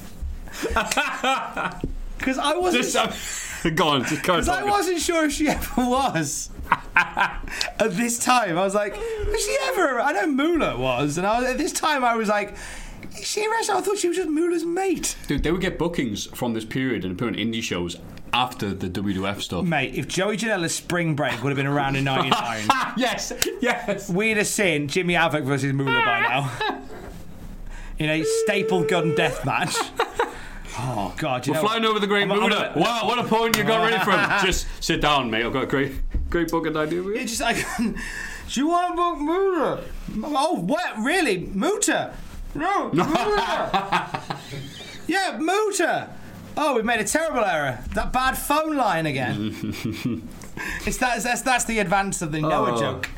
Because 2.17 2.39
I 2.39 2.57
wasn't. 2.57 2.95
Uh, 2.95 3.69
go 3.75 3.89
on, 3.89 4.01
just. 4.01 4.21
Because 4.23 4.49
I 4.49 4.63
wasn't 4.63 4.99
sure 4.99 5.25
if 5.25 5.33
she 5.33 5.47
ever 5.49 5.81
was. 5.81 6.49
at 6.95 7.91
this 7.91 8.17
time, 8.17 8.57
I 8.57 8.63
was 8.63 8.73
like, 8.73 8.95
was 8.95 9.45
she 9.45 9.55
ever? 9.65 9.99
I 9.99 10.13
know 10.13 10.27
Moolah 10.27 10.77
was, 10.77 11.17
and 11.17 11.27
I 11.27 11.39
was, 11.39 11.49
at 11.49 11.57
this 11.57 11.71
time 11.71 12.03
I 12.03 12.15
was 12.15 12.27
like, 12.27 12.55
she 13.23 13.45
a? 13.47 13.77
I 13.77 13.81
thought 13.81 13.97
she 13.97 14.07
was 14.07 14.17
just 14.17 14.29
Moolah's 14.29 14.63
mate. 14.65 15.15
Dude, 15.27 15.43
they 15.43 15.51
would 15.51 15.61
get 15.61 15.77
bookings 15.77 16.25
from 16.27 16.53
this 16.53 16.65
period 16.65 17.03
and 17.05 17.13
appear 17.13 17.27
on 17.27 17.35
indie 17.35 17.61
shows 17.63 17.97
after 18.33 18.73
the 18.73 18.87
WWF 18.89 19.41
stuff. 19.41 19.65
Mate, 19.65 19.95
if 19.95 20.07
Joey 20.07 20.37
Janela's 20.37 20.75
Spring 20.75 21.15
Break 21.15 21.41
would 21.43 21.49
have 21.49 21.57
been 21.57 21.65
around 21.67 21.95
in 21.95 22.03
'99, 22.03 22.67
yes, 22.97 23.31
yes. 23.61 24.09
we'd 24.09 24.37
have 24.37 24.47
seen 24.47 24.87
Jimmy 24.87 25.13
Havoc 25.15 25.43
versus 25.43 25.73
Moolah 25.73 26.03
by 26.05 26.19
now 26.21 26.79
in 27.99 28.09
a 28.09 28.23
staple 28.23 28.83
gun 28.83 29.15
death 29.15 29.45
match. 29.45 29.75
Oh 30.79 31.13
God! 31.17 31.47
We're 31.47 31.55
know 31.55 31.61
flying 31.61 31.85
over 31.85 31.99
the 31.99 32.05
Great 32.07 32.29
I'm- 32.29 32.31
I'm 32.33 32.39
Buddha. 32.41 32.71
gonna- 32.75 32.79
Wow, 32.85 33.07
what 33.07 33.17
a 33.17 33.23
point 33.23 33.57
you 33.57 33.63
got 33.63 33.81
ready 33.89 34.03
from. 34.03 34.19
Just 34.45 34.67
sit 34.79 35.01
down, 35.01 35.31
mate. 35.31 35.43
I've 35.43 35.53
got 35.53 35.63
a 35.63 35.67
great, 35.67 35.93
great 36.29 36.49
booking 36.51 36.77
idea 36.77 37.01
for 37.01 37.09
you. 37.09 37.15
It's 37.21 37.35
just 37.37 37.41
like, 37.41 37.57
do 37.79 37.95
you 38.59 38.67
want 38.67 38.91
to 38.91 38.95
book 38.95 39.19
Muta? 39.19 39.83
Oh, 40.37 40.55
what? 40.61 40.97
Really? 40.99 41.37
Muta? 41.39 42.13
No, 42.57 42.89
Muta. 42.93 44.23
yeah, 45.07 45.37
Muta. 45.39 46.09
Oh, 46.57 46.75
we've 46.75 46.85
made 46.85 46.99
a 46.99 47.03
terrible 47.03 47.43
error. 47.45 47.79
That 47.93 48.11
bad 48.11 48.37
phone 48.37 48.75
line 48.75 49.05
again. 49.05 49.51
it's 50.85 50.97
that, 50.97 51.21
that's, 51.21 51.41
that's 51.43 51.65
the 51.65 51.79
advance 51.79 52.21
of 52.21 52.31
the 52.31 52.41
Noah 52.41 52.73
Oh. 52.73 52.79
joke. 52.79 53.09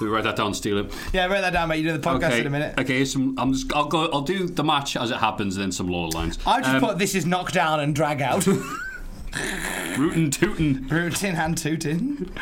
We 0.00 0.08
write 0.08 0.24
that 0.24 0.34
down, 0.36 0.52
steal 0.54 0.78
it. 0.78 0.92
Yeah, 1.12 1.26
write 1.26 1.42
that 1.42 1.52
down, 1.52 1.68
mate. 1.68 1.76
You 1.76 1.92
do 1.92 1.96
the 1.96 2.08
podcast 2.08 2.28
okay. 2.28 2.40
in 2.40 2.46
a 2.46 2.50
minute. 2.50 2.74
Okay, 2.80 3.04
some. 3.04 3.36
I'm 3.38 3.52
just. 3.52 3.72
I'll 3.72 3.84
go. 3.84 4.06
I'll 4.12 4.22
do 4.22 4.48
the 4.48 4.64
match 4.64 4.96
as 4.96 5.12
it 5.12 5.18
happens, 5.18 5.54
and 5.56 5.62
then 5.62 5.70
some 5.70 5.86
law 5.86 6.06
lines. 6.08 6.40
I 6.44 6.60
just 6.60 6.74
Um, 6.74 6.80
put 6.80 6.98
this 6.98 7.14
is 7.14 7.24
knockdown 7.24 7.78
and 7.78 7.94
drag 7.94 8.20
out. 8.20 8.44
rootin' 9.96 10.30
tootin'. 10.32 10.88
Rootin' 10.88 11.36
and 11.36 11.56
tootin'. 11.56 12.32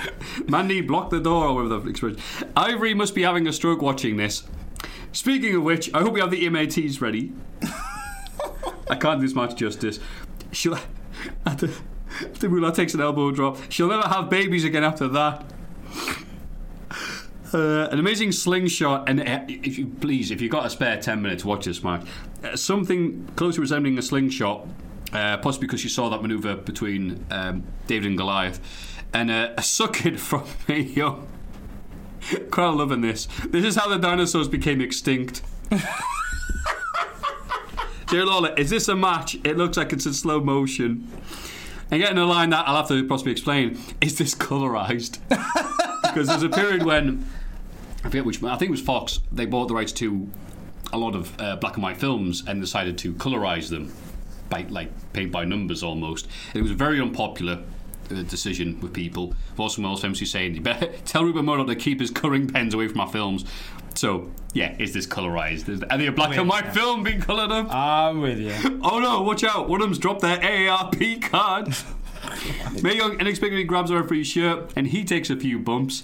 Mandy, 0.49 0.81
block 0.81 1.11
the 1.11 1.21
door, 1.21 1.49
or 1.49 1.55
whatever 1.65 1.81
the 1.85 1.91
expression. 1.91 2.19
Ivory 2.57 2.95
must 2.95 3.15
be 3.15 3.23
having 3.25 3.47
a 3.47 3.53
stroke 3.53 3.83
watching 3.83 4.17
this. 4.17 4.45
Speaking 5.13 5.57
of 5.57 5.63
which, 5.63 5.93
I 5.93 6.01
hope 6.03 6.13
we 6.13 6.21
have 6.21 6.31
the 6.31 6.45
EMATs 6.45 7.01
ready. 7.01 7.33
I 8.89 8.97
can't 8.97 9.21
do 9.21 9.27
this 9.27 9.35
much 9.35 9.57
justice. 9.57 9.99
She'll. 10.53 10.79
After, 11.45 11.69
after 12.23 12.49
Moolah 12.49 12.73
takes 12.73 12.95
an 12.95 13.01
elbow 13.01 13.31
drop, 13.31 13.59
she'll 13.69 13.89
never 13.89 14.09
have 14.09 14.31
babies 14.31 14.65
again 14.65 14.85
after 14.85 15.09
that. 15.09 15.45
Uh, 17.53 17.89
an 17.91 17.99
amazing 17.99 18.31
slingshot, 18.31 19.09
and 19.09 19.21
uh, 19.21 19.41
if 19.49 19.77
you 19.77 19.87
please, 20.01 20.31
if 20.31 20.41
you've 20.41 20.53
got 20.53 20.65
a 20.65 20.71
spare 20.71 21.01
ten 21.01 21.21
minutes, 21.21 21.45
watch 21.45 21.65
this 21.65 21.83
match. 21.83 22.07
Uh, 22.45 22.57
something 22.57 23.29
closely 23.35 23.61
resembling 23.61 23.99
a 23.99 24.03
slingshot, 24.03 24.67
uh, 25.13 25.37
possibly 25.39 25.67
because 25.67 25.83
you 25.83 25.91
saw 25.91 26.09
that 26.09 26.23
maneuver 26.23 26.55
between 26.55 27.25
um, 27.31 27.65
David 27.89 28.07
and 28.07 28.17
Goliath, 28.17 28.61
and 29.13 29.31
a 29.33 29.61
suck 29.63 30.07
it 30.07 30.21
from 30.21 30.45
Mae 30.69 30.83
Young. 30.83 31.27
Quite 32.51 32.71
loving 32.71 33.01
this. 33.01 33.27
This 33.49 33.65
is 33.65 33.77
how 33.77 33.89
the 33.89 33.99
dinosaurs 33.99 34.49
became 34.49 34.81
extinct. 34.81 35.43
Dear 38.09 38.27
Lola, 38.27 38.55
is 38.57 38.71
this 38.71 38.89
a 38.89 38.97
match? 38.97 39.37
It 39.45 39.57
looks 39.57 39.77
like 39.77 39.93
it's 39.93 40.07
in 40.07 40.15
slow 40.15 40.41
motion. 40.41 41.09
And 41.91 42.01
getting 42.01 42.19
a 42.19 42.27
line 42.27 42.51
that 42.51 42.69
I'll 42.69 42.77
have 42.77 42.89
to 42.89 43.07
possibly 43.07 43.33
explain 43.33 43.79
is 44.01 44.19
this 44.19 44.35
colorized? 44.35 45.19
because 46.03 46.29
there's 46.29 46.43
a 46.43 46.49
period 46.49 46.83
when 46.83 47.25
I 48.01 48.09
forget 48.09 48.25
which 48.25 48.43
I 48.43 48.57
think 48.57 48.69
it 48.69 48.73
was 48.73 48.81
Fox. 48.81 49.21
They 49.31 49.47
bought 49.47 49.69
the 49.69 49.75
rights 49.75 49.93
to 49.93 50.29
a 50.93 50.99
lot 50.99 51.15
of 51.15 51.41
uh, 51.41 51.57
black 51.57 51.75
and 51.75 51.83
white 51.83 51.99
films 51.99 52.43
and 52.47 52.61
decided 52.61 52.99
to 52.99 53.15
colorize 53.15 53.71
them 53.71 53.93
by 54.49 54.67
like 54.69 54.91
paint 55.13 55.31
by 55.31 55.45
numbers 55.45 55.83
almost. 55.83 56.27
And 56.53 56.61
it 56.61 56.63
was 56.63 56.73
very 56.73 57.01
unpopular 57.01 57.63
uh, 58.11 58.23
decision 58.23 58.79
with 58.81 58.93
people. 58.93 59.35
Orson 59.57 59.85
Welles 59.85 60.03
famously 60.03 60.27
saying, 60.27 60.55
"You 60.55 60.61
better 60.61 60.87
tell 61.05 61.25
Rupert 61.25 61.45
Murdoch 61.45 61.67
to 61.69 61.77
keep 61.77 62.01
his 62.01 62.11
colouring 62.11 62.49
pens 62.49 62.75
away 62.75 62.89
from 62.89 63.01
our 63.01 63.09
films." 63.09 63.45
So 63.95 64.31
yeah, 64.55 64.77
is 64.79 64.93
this 64.93 65.07
colorized? 65.07 65.69
Is 65.69 65.83
any 65.91 66.07
a 66.07 66.13
black 66.13 66.37
and 66.37 66.49
white 66.49 66.73
film 66.73 67.03
being 67.03 67.21
coloured 67.21 67.51
up? 67.51 67.73
I'm 67.75 68.21
with 68.21 68.39
you. 68.39 68.51
Oh 68.83 68.99
no! 68.99 69.23
Watch 69.23 69.45
out! 69.45 69.69
One 69.69 69.81
of 69.81 69.87
them's 69.87 69.99
dropped 69.99 70.21
their 70.23 70.39
AARP 70.39 71.23
card. 71.23 71.75
Mae 72.83 72.97
Young 72.97 73.21
inexplicably 73.21 73.65
grabs 73.65 73.91
her 73.91 74.01
referee's 74.01 74.27
shirt, 74.27 74.73
and 74.77 74.87
he 74.87 75.05
takes 75.05 75.31
a 75.31 75.37
few 75.37 75.59
bumps. 75.59 76.03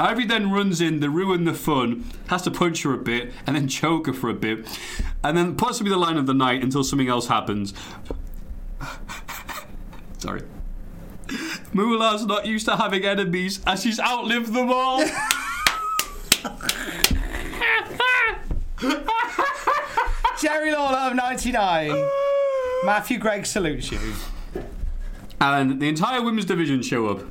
Ivy 0.00 0.26
then 0.26 0.50
runs 0.50 0.80
in 0.80 1.00
to 1.00 1.08
ruin 1.08 1.44
the 1.44 1.54
fun, 1.54 2.04
has 2.28 2.42
to 2.42 2.50
punch 2.50 2.82
her 2.82 2.92
a 2.92 2.98
bit, 2.98 3.32
and 3.46 3.54
then 3.54 3.68
choke 3.68 4.06
her 4.06 4.12
for 4.12 4.28
a 4.28 4.34
bit, 4.34 4.66
and 5.22 5.36
then 5.36 5.54
possibly 5.54 5.90
the 5.90 5.96
line 5.98 6.16
of 6.16 6.26
the 6.26 6.34
night 6.34 6.62
until 6.62 6.82
something 6.82 7.08
else 7.08 7.28
happens. 7.28 7.72
Sorry. 10.18 10.42
Moolah's 11.74 12.24
not 12.24 12.46
used 12.46 12.66
to 12.66 12.76
having 12.76 13.04
enemies, 13.04 13.60
as 13.66 13.82
she's 13.82 13.98
outlived 13.98 14.52
them 14.52 14.70
all. 14.70 15.04
Jerry 20.40 20.72
Lawler 20.72 21.10
of 21.10 21.16
99. 21.16 22.08
Matthew 22.84 23.18
Gregg 23.18 23.44
salutes 23.44 23.90
you. 23.90 23.98
And 25.40 25.80
the 25.82 25.88
entire 25.88 26.22
women's 26.22 26.46
division 26.46 26.80
show 26.82 27.08
up. 27.08 27.22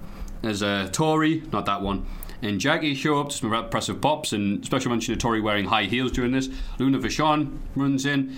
There's 0.42 0.62
uh, 0.62 0.90
Tori, 0.92 1.42
not 1.54 1.66
that 1.68 1.82
one, 1.82 2.06
and 2.42 2.60
Jackie 2.60 2.96
show 2.96 3.22
up 3.22 3.30
to 3.30 3.38
some 3.38 3.54
impressive 3.54 4.02
pops, 4.02 4.34
and 4.34 4.66
special 4.66 4.92
mention 4.92 5.14
to 5.14 5.20
Tori 5.20 5.40
wearing 5.40 5.66
high 5.66 5.86
heels 5.86 6.12
during 6.12 6.34
this. 6.34 6.50
Luna 6.80 7.00
Vachon 7.00 7.60
runs 7.76 8.06
in. 8.06 8.36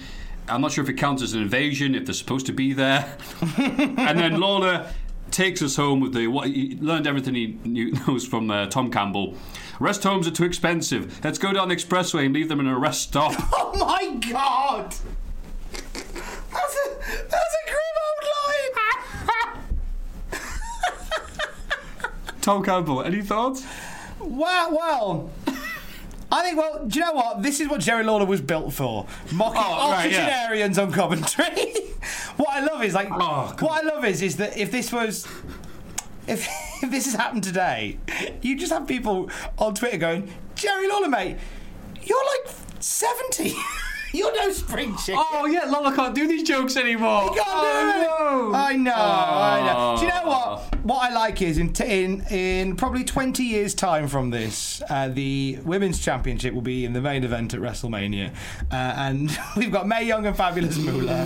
I'm 0.48 0.62
not 0.62 0.72
sure 0.72 0.84
if 0.84 0.90
it 0.90 0.94
counts 0.94 1.24
as 1.24 1.34
an 1.34 1.42
invasion, 1.42 1.96
if 1.96 2.06
they're 2.06 2.14
supposed 2.14 2.46
to 2.46 2.54
be 2.54 2.74
there. 2.74 3.18
and 3.58 4.20
then 4.20 4.40
Lawler 4.40 4.88
takes 5.36 5.62
us 5.62 5.76
home 5.76 6.00
with 6.00 6.14
the 6.14 6.28
what 6.28 6.48
he 6.48 6.78
learned 6.80 7.06
everything 7.06 7.36
he 7.36 7.60
knew, 7.66 7.92
knows 8.08 8.26
from 8.26 8.50
uh, 8.50 8.66
Tom 8.68 8.90
Campbell. 8.90 9.36
Rest 9.80 10.04
homes 10.04 10.28
are 10.28 10.32
too 10.32 10.46
expensive. 10.46 11.20
Let's 11.24 11.38
go 11.38 11.52
down 11.52 11.68
the 11.68 11.76
expressway 11.76 12.26
and 12.26 12.34
leave 12.34 12.48
them 12.48 12.62
in 12.62 12.68
a 12.68 12.80
rest 12.80 13.02
stop. 13.02 13.34
Oh 13.58 13.78
my 13.78 14.16
god! 14.32 14.96
That's 15.74 16.78
a, 16.78 16.90
that's 17.30 17.56
a 17.56 17.64
grim 17.68 17.96
old 18.06 18.24
line! 20.32 20.42
Tom 22.42 22.64
Campbell, 22.64 23.04
any 23.04 23.22
thoughts? 23.22 23.66
Wow, 24.20 24.70
well. 24.72 25.30
I 26.36 26.42
think, 26.44 26.58
well, 26.58 26.86
do 26.86 27.00
you 27.00 27.06
know 27.06 27.14
what? 27.14 27.42
This 27.42 27.62
is 27.62 27.70
what 27.70 27.80
Jerry 27.80 28.04
Lawler 28.04 28.26
was 28.26 28.42
built 28.42 28.74
for. 28.74 29.06
Mocking 29.32 29.62
Oh, 29.64 29.92
right, 29.92 30.12
yeah. 30.12 30.18
octogenarians 30.24 30.78
on 30.78 30.92
commentary. 30.92 31.72
what 32.36 32.50
I 32.50 32.60
love 32.60 32.84
is, 32.84 32.94
like, 32.94 33.08
Oh, 33.10 33.56
what 33.60 33.84
I 33.86 33.88
love 33.88 34.04
is, 34.04 34.22
is 34.22 34.36
that 34.38 34.58
if 34.58 34.70
this 34.70 34.92
was. 34.92 35.26
If, 36.28 36.46
if 36.84 36.92
this 36.92 37.06
has 37.06 37.14
happened 37.14 37.44
today, 37.46 38.00
you 38.42 38.58
just 38.58 38.74
have 38.74 38.86
people 38.86 39.30
on 39.58 39.76
Twitter 39.76 39.98
going, 39.98 40.30
Jerry 40.56 40.90
Lawler, 40.90 41.08
mate, 41.08 41.38
you're 42.04 42.26
like 42.44 42.54
70. 42.82 43.56
you're 44.16 44.36
no 44.36 44.52
spring 44.52 44.96
chicken. 44.98 45.22
Oh 45.34 45.46
yeah, 45.46 45.66
Lola 45.66 45.94
can't 45.96 46.16
do 46.16 46.28
these 46.28 46.44
jokes 46.44 46.78
anymore. 46.78 47.24
You 47.36 47.42
can't 47.44 47.96
do 47.98 48.02
it. 48.02 48.08
Oh, 48.18 48.50
no. 48.52 48.56
I 48.56 48.76
know, 48.76 48.94
I 48.94 49.74
know. 49.74 49.96
Do 50.00 50.06
you 50.06 50.12
know 50.12 50.22
Oh. 50.26 50.30
what? 50.30 50.76
What 50.86 51.12
I 51.12 51.14
like 51.16 51.42
is 51.42 51.58
in 51.58 51.74
t- 51.74 52.04
in 52.04 52.22
in 52.30 52.76
probably 52.76 53.04
twenty 53.04 53.44
years' 53.44 53.74
time 53.74 54.08
from 54.08 54.30
this, 54.30 54.82
uh, 54.90 55.08
the 55.10 55.58
women's 55.66 56.00
championship 56.00 56.54
will 56.54 56.62
be 56.62 56.86
in 56.86 56.94
the 56.94 57.02
main 57.02 57.24
event 57.24 57.54
at 57.56 57.60
WrestleMania, 57.60 58.30
uh, 58.72 58.76
and 58.76 59.36
we've 59.58 59.72
got 59.72 59.88
Mae 59.88 60.04
Young 60.06 60.26
and 60.28 60.38
Fabulous 60.38 60.78
Moolah 60.78 61.26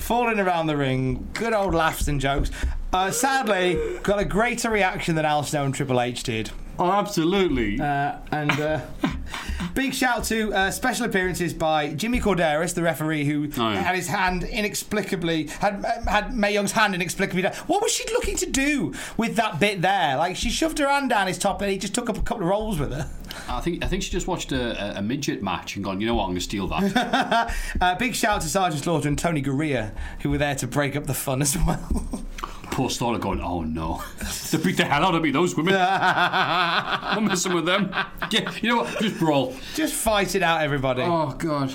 falling 0.00 0.38
around 0.38 0.68
the 0.68 0.76
ring. 0.76 1.28
Good 1.34 1.52
old 1.52 1.74
laughs 1.74 2.06
and 2.06 2.20
jokes. 2.20 2.50
Uh, 2.92 3.10
sadly, 3.10 3.76
got 4.02 4.20
a 4.20 4.24
greater 4.24 4.70
reaction 4.70 5.14
than 5.16 5.24
Al 5.24 5.42
Snow 5.42 5.64
and 5.64 5.74
Triple 5.74 6.00
H 6.00 6.22
did. 6.22 6.50
Oh, 6.82 6.90
absolutely. 6.90 7.80
Uh, 7.80 8.16
and 8.32 8.50
uh, 8.52 8.80
big 9.74 9.94
shout 9.94 10.24
to 10.24 10.52
uh, 10.52 10.70
special 10.70 11.06
appearances 11.06 11.54
by 11.54 11.94
Jimmy 11.94 12.18
Korderas, 12.20 12.74
the 12.74 12.82
referee, 12.82 13.24
who 13.24 13.48
Oh, 13.56 13.70
yeah. 13.70 13.82
had 13.82 13.94
his 13.94 14.08
hand 14.08 14.42
inexplicably 14.44 15.46
had 15.46 15.74
um, 15.84 16.06
had 16.06 16.34
Mae 16.36 16.52
Young's 16.54 16.72
hand 16.72 16.94
inexplicably 16.94 17.42
down. 17.42 17.52
What 17.68 17.82
was 17.82 17.92
she 17.92 18.04
looking 18.12 18.36
to 18.38 18.46
do 18.46 18.92
with 19.16 19.36
that 19.36 19.60
bit 19.60 19.80
there? 19.82 20.16
Like 20.16 20.36
she 20.36 20.50
shoved 20.50 20.78
her 20.78 20.88
hand 20.88 21.10
down 21.10 21.26
his 21.28 21.38
top, 21.38 21.62
and 21.62 21.70
he 21.70 21.78
just 21.78 21.94
took 21.94 22.10
up 22.10 22.18
a 22.18 22.22
couple 22.22 22.42
of 22.42 22.48
rolls 22.48 22.78
with 22.80 22.92
her. 22.92 23.08
I 23.48 23.60
think 23.60 23.84
I 23.84 23.88
think 23.88 24.02
she 24.02 24.10
just 24.10 24.26
watched 24.26 24.52
a, 24.52 24.98
a, 24.98 25.02
midget 25.02 25.42
match 25.42 25.76
and 25.76 25.84
gone. 25.84 26.00
You 26.00 26.06
know 26.06 26.14
what? 26.14 26.24
I'm 26.24 26.30
going 26.30 26.38
to 26.38 26.44
steal 26.44 26.66
that. 26.68 27.54
uh, 27.80 27.94
big 27.96 28.14
shout 28.14 28.36
out 28.36 28.42
to 28.42 28.48
Sergeant 28.48 28.82
Slaughter 28.82 29.08
and 29.08 29.18
Tony 29.18 29.42
Garea, 29.42 29.94
who 30.20 30.30
were 30.30 30.38
there 30.38 30.54
to 30.56 30.66
break 30.66 30.96
up 30.96 31.06
the 31.06 31.14
fun 31.14 31.42
as 31.42 31.56
well. 31.56 32.24
Poor 32.70 32.88
Slaughter 32.88 33.18
going. 33.18 33.40
Oh 33.40 33.62
no! 33.62 34.02
they 34.50 34.58
beat 34.58 34.76
the 34.76 34.84
hell 34.84 35.04
out 35.04 35.14
of 35.14 35.22
me. 35.22 35.30
Those 35.30 35.56
women. 35.56 35.74
I'm 35.78 37.26
messing 37.26 37.54
with 37.54 37.66
them. 37.66 37.94
Yeah, 38.30 38.52
you 38.60 38.70
know 38.70 38.76
what? 38.78 39.00
Just 39.00 39.18
brawl. 39.18 39.54
just 39.74 39.94
fight 39.94 40.34
it 40.34 40.42
out, 40.42 40.62
everybody. 40.62 41.02
Oh 41.02 41.34
god. 41.38 41.72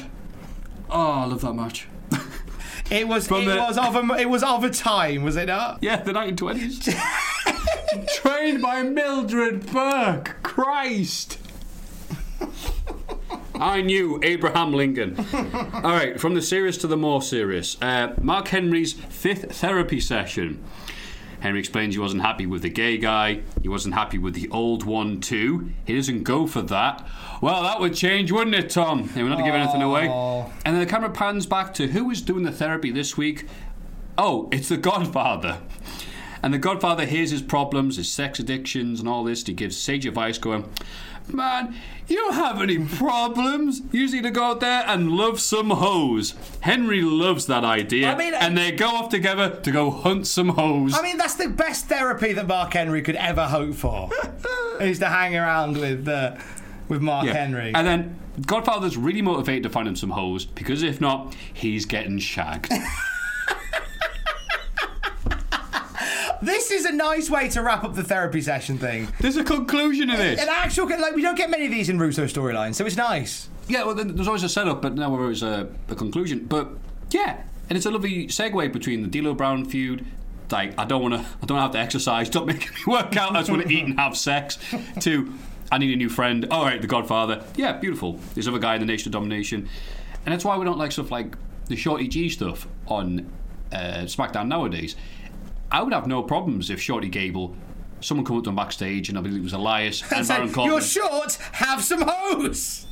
Oh, 0.90 1.12
I 1.12 1.26
love 1.26 1.42
that 1.42 1.54
match. 1.54 1.88
It 2.90 3.08
was. 3.08 3.28
From 3.28 3.42
it 3.42 3.46
the- 3.46 3.58
was 3.58 3.78
of 3.78 3.96
a. 3.96 4.14
It 4.16 4.30
was 4.30 4.44
of 4.44 4.64
a 4.64 4.70
time, 4.70 5.24
was 5.24 5.36
it 5.36 5.48
not? 5.48 5.80
Yeah, 5.82 5.98
the 5.98 6.14
1920s. 6.14 6.96
Trained 8.16 8.62
by 8.62 8.84
Mildred 8.84 9.72
Burke. 9.72 10.38
Christ. 10.44 11.38
I 13.60 13.82
knew 13.82 14.20
Abraham 14.24 14.74
Lincoln. 14.74 15.18
All 15.74 15.82
right, 15.82 16.20
from 16.20 16.34
the 16.34 16.42
serious 16.42 16.78
to 16.80 16.88
the 16.88 16.98
more 16.98 17.22
serious. 17.22 17.78
Uh, 17.82 18.14
Mark 18.22 18.50
Henry's 18.50 18.94
fifth 18.94 19.56
therapy 19.58 20.00
session. 20.00 20.64
Henry 21.40 21.60
explains 21.60 21.94
he 21.94 22.00
wasn't 22.00 22.24
happy 22.24 22.46
with 22.46 22.64
the 22.64 22.70
gay 22.70 22.98
guy. 22.98 23.42
He 23.62 23.70
wasn't 23.70 23.94
happy 23.94 24.18
with 24.18 24.34
the 24.34 24.50
old 24.50 24.84
one 24.84 25.20
too. 25.20 25.72
He 25.86 25.96
doesn't 25.96 26.24
go 26.24 26.48
for 26.48 26.62
that. 26.64 27.08
Well, 27.42 27.62
that 27.64 27.80
would 27.80 27.94
change, 27.94 28.32
wouldn't 28.32 28.56
it, 28.56 28.70
Tom? 28.72 29.10
They 29.14 29.22
were 29.22 29.30
not 29.30 29.38
to 29.38 29.44
give 29.44 29.54
anything 29.54 29.84
away. 29.84 30.08
And 30.66 30.76
then 30.76 30.80
the 30.80 30.90
camera 30.90 31.12
pans 31.12 31.46
back 31.46 31.74
to 31.76 31.88
who 31.88 32.10
is 32.10 32.22
doing 32.22 32.44
the 32.44 32.52
therapy 32.52 32.92
this 32.92 33.18
week. 33.18 33.46
Oh, 34.18 34.50
it's 34.52 34.70
the 34.70 34.78
Godfather. 34.78 35.60
And 36.42 36.54
the 36.54 36.58
Godfather 36.60 37.06
hears 37.06 37.32
his 37.32 37.42
problems, 37.42 37.98
his 37.98 38.12
sex 38.12 38.40
addictions, 38.40 39.00
and 39.00 39.08
all 39.08 39.24
this. 39.24 39.46
He 39.46 39.54
gives 39.54 39.78
sage 39.78 40.06
advice, 40.06 40.38
going, 40.38 40.68
Man, 41.34 41.76
you 42.08 42.16
don't 42.16 42.34
have 42.36 42.62
any 42.62 42.80
problems. 42.80 43.82
You 43.92 44.02
just 44.04 44.14
need 44.14 44.24
to 44.24 44.32
go 44.32 44.44
out 44.46 44.60
there 44.62 44.84
and 44.88 45.12
love 45.12 45.40
some 45.42 45.70
hoes. 45.72 46.34
Henry 46.62 47.02
loves 47.02 47.48
that 47.48 47.64
idea. 47.66 48.12
I 48.12 48.16
mean, 48.16 48.34
uh, 48.34 48.38
and 48.42 48.58
they 48.58 48.72
go 48.72 48.88
off 48.88 49.10
together 49.10 49.50
to 49.62 49.72
go 49.72 49.92
hunt 49.92 50.26
some 50.28 50.50
hoes. 50.50 50.94
I 50.98 51.02
mean, 51.02 51.18
that's 51.18 51.36
the 51.36 51.50
best 51.50 51.88
therapy 51.88 52.34
that 52.34 52.48
Mark 52.48 52.74
Henry 52.74 53.02
could 53.02 53.16
ever 53.18 53.46
hope 53.48 53.76
for. 53.76 54.10
is 54.80 55.00
to 55.00 55.08
hang 55.08 55.36
around 55.36 55.78
with 55.78 56.08
uh, 56.08 56.36
with 56.88 57.02
Mark 57.02 57.26
Yeah. 57.26 57.34
Henry. 57.34 57.72
And 57.76 57.86
then 57.86 58.20
Godfather's 58.46 58.96
really 58.98 59.22
motivated 59.22 59.64
to 59.64 59.70
find 59.70 59.88
him 59.88 59.96
some 59.96 60.12
hoes 60.12 60.46
because 60.46 60.84
if 60.84 61.02
not, 61.02 61.36
he's 61.54 61.86
getting 61.86 62.20
shagged. 62.20 62.72
this 66.42 66.72
is 66.72 66.86
a 66.86 66.92
nice 66.92 67.30
way 67.30 67.50
to 67.50 67.62
wrap 67.62 67.84
up 67.84 67.96
the 67.96 68.04
therapy 68.04 68.42
session 68.42 68.78
thing. 68.78 69.08
There's 69.20 69.38
a 69.38 69.44
conclusion 69.44 70.08
to 70.10 70.18
this. 70.18 70.42
An 70.42 70.48
actual, 70.50 70.88
like, 70.88 71.16
we 71.16 71.22
don't 71.22 71.36
get 71.38 71.50
many 71.50 71.66
of 71.66 71.72
these 71.72 71.90
in 71.90 72.00
Russo 72.00 72.26
storylines, 72.26 72.76
so 72.76 72.86
it's 72.86 72.96
nice. 72.96 73.50
Yeah, 73.68 73.84
well, 73.84 73.96
there's 73.96 74.28
always 74.28 74.44
a 74.44 74.50
setup, 74.50 74.82
but 74.82 74.96
now 74.96 75.16
there 75.16 75.30
is 75.30 75.44
a, 75.44 75.68
a 75.90 75.96
conclusion. 75.96 76.46
But 76.46 76.70
yeah, 77.12 77.42
and 77.70 77.76
it's 77.78 77.86
a 77.86 77.92
lovely 77.92 78.28
segue 78.28 78.72
between 78.72 79.02
the 79.02 79.08
D'Lo 79.22 79.34
Brown 79.34 79.66
feud. 79.66 80.06
Like, 80.50 80.74
I 80.80 80.86
don't 80.86 81.02
want 81.02 81.16
to, 81.16 81.20
I 81.42 81.46
don't 81.46 81.58
have 81.60 81.72
to 81.72 81.80
exercise. 81.80 82.30
Don't 82.30 82.46
make 82.46 82.62
me 82.74 82.78
work 82.88 83.16
out. 83.18 83.36
I 83.36 83.40
just 83.40 83.50
want 83.50 83.64
to 83.64 83.74
eat 83.74 83.84
and 83.86 84.00
have 84.00 84.18
sex. 84.18 84.58
To, 85.02 85.34
I 85.72 85.78
need 85.78 85.92
a 85.94 85.98
new 85.98 86.08
friend. 86.10 86.48
All 86.50 86.64
right, 86.64 86.82
The 86.82 86.88
Godfather. 86.88 87.44
Yeah, 87.58 87.74
beautiful. 87.74 88.20
This 88.36 88.48
other 88.48 88.60
guy 88.60 88.76
in 88.76 88.80
the 88.80 88.86
Nation 88.86 89.10
of 89.10 89.14
Domination, 89.14 89.68
and 90.26 90.34
that's 90.34 90.46
why 90.46 90.58
we 90.58 90.64
don't 90.64 90.78
like 90.78 90.94
stuff 90.94 91.12
like 91.12 91.36
the 91.66 91.76
Shorty 91.76 92.08
G 92.08 92.30
stuff 92.30 92.68
on 92.88 93.30
uh, 93.74 94.04
SmackDown 94.06 94.48
nowadays. 94.48 94.96
I 95.72 95.82
would 95.84 95.94
have 95.94 96.08
no 96.08 96.24
problems 96.24 96.70
if 96.70 96.82
Shorty 96.82 97.10
Gable. 97.10 97.56
Someone 98.00 98.26
come 98.26 98.38
up 98.38 98.44
to 98.44 98.50
him 98.50 98.56
backstage 98.56 99.10
and 99.10 99.18
I 99.18 99.22
believe 99.22 99.40
it 99.40 99.44
was 99.44 99.54
Elias 99.54 100.02
and, 100.04 100.20
And 100.20 100.28
Baron 100.28 100.48
said, 100.48 100.56
Corbin. 100.56 100.72
You're 100.72 100.82
short, 100.82 101.34
have 101.54 101.84
some 101.84 102.04
hose! 102.06 102.86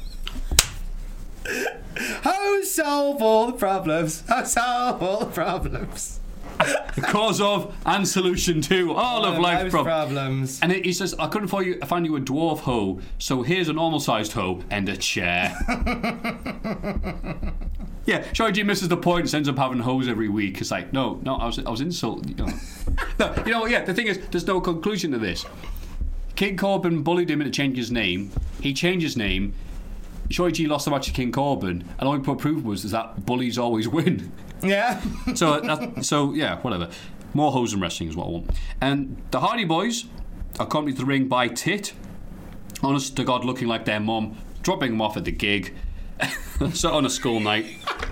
Hose 1.97 2.73
solve 2.73 3.21
all 3.21 3.47
the 3.47 3.53
problems. 3.53 4.23
Hose 4.27 4.53
solve 4.53 5.01
all 5.01 5.19
the 5.19 5.25
problems. 5.27 6.19
The 6.57 7.01
cause 7.01 7.41
of 7.41 7.75
and 7.85 8.07
solution 8.07 8.61
to 8.61 8.93
all 8.93 9.25
of 9.25 9.35
All 9.35 9.41
life 9.41 9.63
those 9.63 9.71
prob- 9.71 9.85
problems. 9.85 10.59
And 10.61 10.71
he 10.71 10.93
says, 10.93 11.13
I 11.19 11.27
couldn't 11.27 11.49
find 11.49 11.65
you, 11.65 11.79
find 11.81 12.05
you 12.05 12.15
a 12.15 12.21
dwarf 12.21 12.59
hoe, 12.59 13.01
so 13.17 13.43
here's 13.43 13.69
a 13.69 13.73
normal 13.73 13.99
sized 13.99 14.33
hoe 14.33 14.61
and 14.69 14.87
a 14.89 14.97
chair. 14.97 15.55
yeah, 18.05 18.31
G 18.31 18.63
misses 18.63 18.87
the 18.87 18.97
point, 18.97 19.33
ends 19.33 19.49
up 19.49 19.57
having 19.57 19.79
hoes 19.79 20.07
every 20.07 20.29
week. 20.29 20.61
It's 20.61 20.71
like, 20.71 20.93
no, 20.93 21.19
no, 21.23 21.35
I 21.35 21.45
was, 21.45 21.59
I 21.59 21.69
was 21.69 21.81
insulted. 21.81 22.29
You 22.29 22.45
know. 22.45 22.53
no, 23.19 23.33
you 23.45 23.51
know, 23.51 23.65
yeah, 23.65 23.83
the 23.83 23.93
thing 23.93 24.07
is, 24.07 24.19
there's 24.31 24.47
no 24.47 24.61
conclusion 24.61 25.11
to 25.11 25.17
this. 25.17 25.45
King 26.35 26.57
Corbin 26.57 27.01
bullied 27.01 27.29
him 27.29 27.41
into 27.41 27.51
changing 27.51 27.77
his 27.77 27.91
name. 27.91 28.31
He 28.61 28.73
changed 28.73 29.03
his 29.03 29.17
name. 29.17 29.53
G 30.29 30.65
lost 30.67 30.85
the 30.85 30.91
match 30.91 31.05
to 31.05 31.13
King 31.13 31.31
Corbin, 31.31 31.85
and 31.99 32.07
all 32.07 32.15
he 32.15 32.19
put 32.19 32.39
proof 32.39 32.63
was 32.63 32.83
is 32.83 32.91
that 32.91 33.25
bullies 33.25 33.57
always 33.57 33.87
win. 33.87 34.31
Yeah. 34.63 35.01
so 35.35 35.59
that, 35.59 36.05
so 36.05 36.33
yeah, 36.33 36.59
whatever. 36.61 36.89
More 37.33 37.51
hoes 37.51 37.73
and 37.73 37.81
wrestling 37.81 38.09
is 38.09 38.15
what 38.15 38.27
I 38.27 38.29
want. 38.29 38.51
And 38.81 39.21
the 39.31 39.41
Hardy 39.41 39.65
Boys, 39.65 40.05
accompanied 40.59 40.93
to 40.93 40.99
the 40.99 41.05
ring 41.05 41.27
by 41.27 41.47
Tit, 41.49 41.93
honest 42.81 43.15
to 43.17 43.23
God, 43.23 43.43
looking 43.43 43.67
like 43.67 43.85
their 43.85 43.99
mum, 43.99 44.37
dropping 44.63 44.91
them 44.91 45.01
off 45.01 45.17
at 45.17 45.25
the 45.25 45.31
gig. 45.31 45.73
so 46.73 46.93
on 46.93 47.05
a 47.05 47.09
school 47.09 47.39
night. 47.39 47.65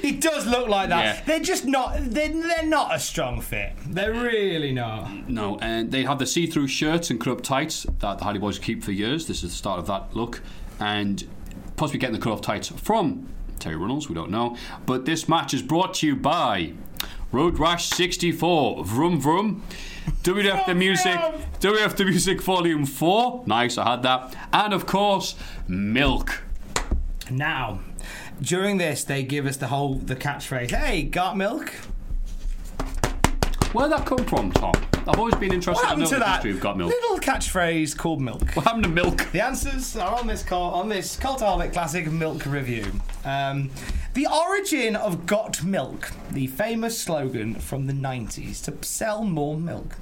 He 0.00 0.12
does 0.12 0.46
look 0.46 0.68
like 0.68 0.88
that. 0.88 1.04
Yeah. 1.04 1.24
They're 1.26 1.44
just 1.44 1.66
not. 1.66 1.96
They're, 1.98 2.28
they're 2.28 2.66
not 2.66 2.94
a 2.94 2.98
strong 2.98 3.40
fit. 3.40 3.72
They're 3.86 4.12
really 4.12 4.72
not. 4.72 5.28
No, 5.28 5.58
and 5.60 5.90
they 5.90 6.04
have 6.04 6.18
the 6.18 6.26
see-through 6.26 6.68
shirts 6.68 7.10
and 7.10 7.20
cut-up 7.20 7.42
tights 7.42 7.84
that 7.98 8.18
the 8.18 8.24
Hardy 8.24 8.38
Boys 8.38 8.58
keep 8.58 8.82
for 8.82 8.92
years. 8.92 9.26
This 9.26 9.42
is 9.42 9.50
the 9.50 9.56
start 9.56 9.78
of 9.80 9.86
that 9.88 10.16
look, 10.16 10.40
and 10.80 11.28
possibly 11.76 11.98
getting 11.98 12.14
the 12.14 12.22
cut-off 12.22 12.40
tights 12.40 12.68
from 12.68 13.28
Terri 13.58 13.78
Runnels. 13.78 14.08
We 14.08 14.14
don't 14.14 14.30
know, 14.30 14.56
but 14.86 15.04
this 15.04 15.28
match 15.28 15.52
is 15.54 15.62
brought 15.62 15.94
to 15.94 16.06
you 16.06 16.16
by 16.16 16.72
Road 17.32 17.58
Rash 17.58 17.88
64. 17.90 18.84
Vroom 18.84 19.20
vroom. 19.20 19.62
WWF 20.22 20.66
the 20.66 20.74
music. 20.74 21.18
WWF 21.60 21.96
the 21.96 22.04
music 22.04 22.40
volume 22.42 22.86
four. 22.86 23.42
Nice, 23.46 23.76
I 23.78 23.90
had 23.90 24.02
that, 24.02 24.34
and 24.52 24.72
of 24.72 24.86
course, 24.86 25.34
milk. 25.66 26.42
Now, 27.30 27.80
during 28.40 28.78
this, 28.78 29.04
they 29.04 29.22
give 29.22 29.46
us 29.46 29.56
the 29.56 29.66
whole 29.66 29.94
the 29.94 30.16
catchphrase. 30.16 30.70
Hey, 30.70 31.02
got 31.02 31.36
milk? 31.36 31.70
Where'd 33.72 33.92
that 33.92 34.06
come 34.06 34.24
from, 34.24 34.50
Tom? 34.52 34.72
I've 35.08 35.18
always 35.18 35.36
been 35.36 35.54
interested 35.54 35.80
What 35.82 35.88
happened 35.88 36.06
to 36.08 36.14
the 36.16 36.20
that 36.20 36.34
history 36.34 36.50
of 36.50 36.60
got 36.60 36.76
milk. 36.76 36.90
little 36.90 37.18
catchphrase 37.18 37.96
called 37.96 38.20
milk? 38.20 38.52
What 38.52 38.66
happened 38.66 38.84
to 38.84 38.90
milk? 38.90 39.26
The 39.32 39.42
answers 39.42 39.96
are 39.96 40.18
on 40.18 40.26
this 40.26 40.42
call, 40.42 40.74
on 40.74 40.90
this 40.90 41.16
cultaholic 41.16 41.72
classic 41.72 42.10
milk 42.12 42.44
review. 42.44 42.84
Um, 43.24 43.70
the 44.12 44.26
origin 44.26 44.96
of 44.96 45.24
"Got 45.24 45.62
Milk," 45.64 46.12
the 46.30 46.46
famous 46.48 47.00
slogan 47.00 47.54
from 47.54 47.86
the 47.86 47.94
'90s 47.94 48.62
to 48.64 48.74
sell 48.86 49.24
more 49.24 49.56
milk. 49.56 49.96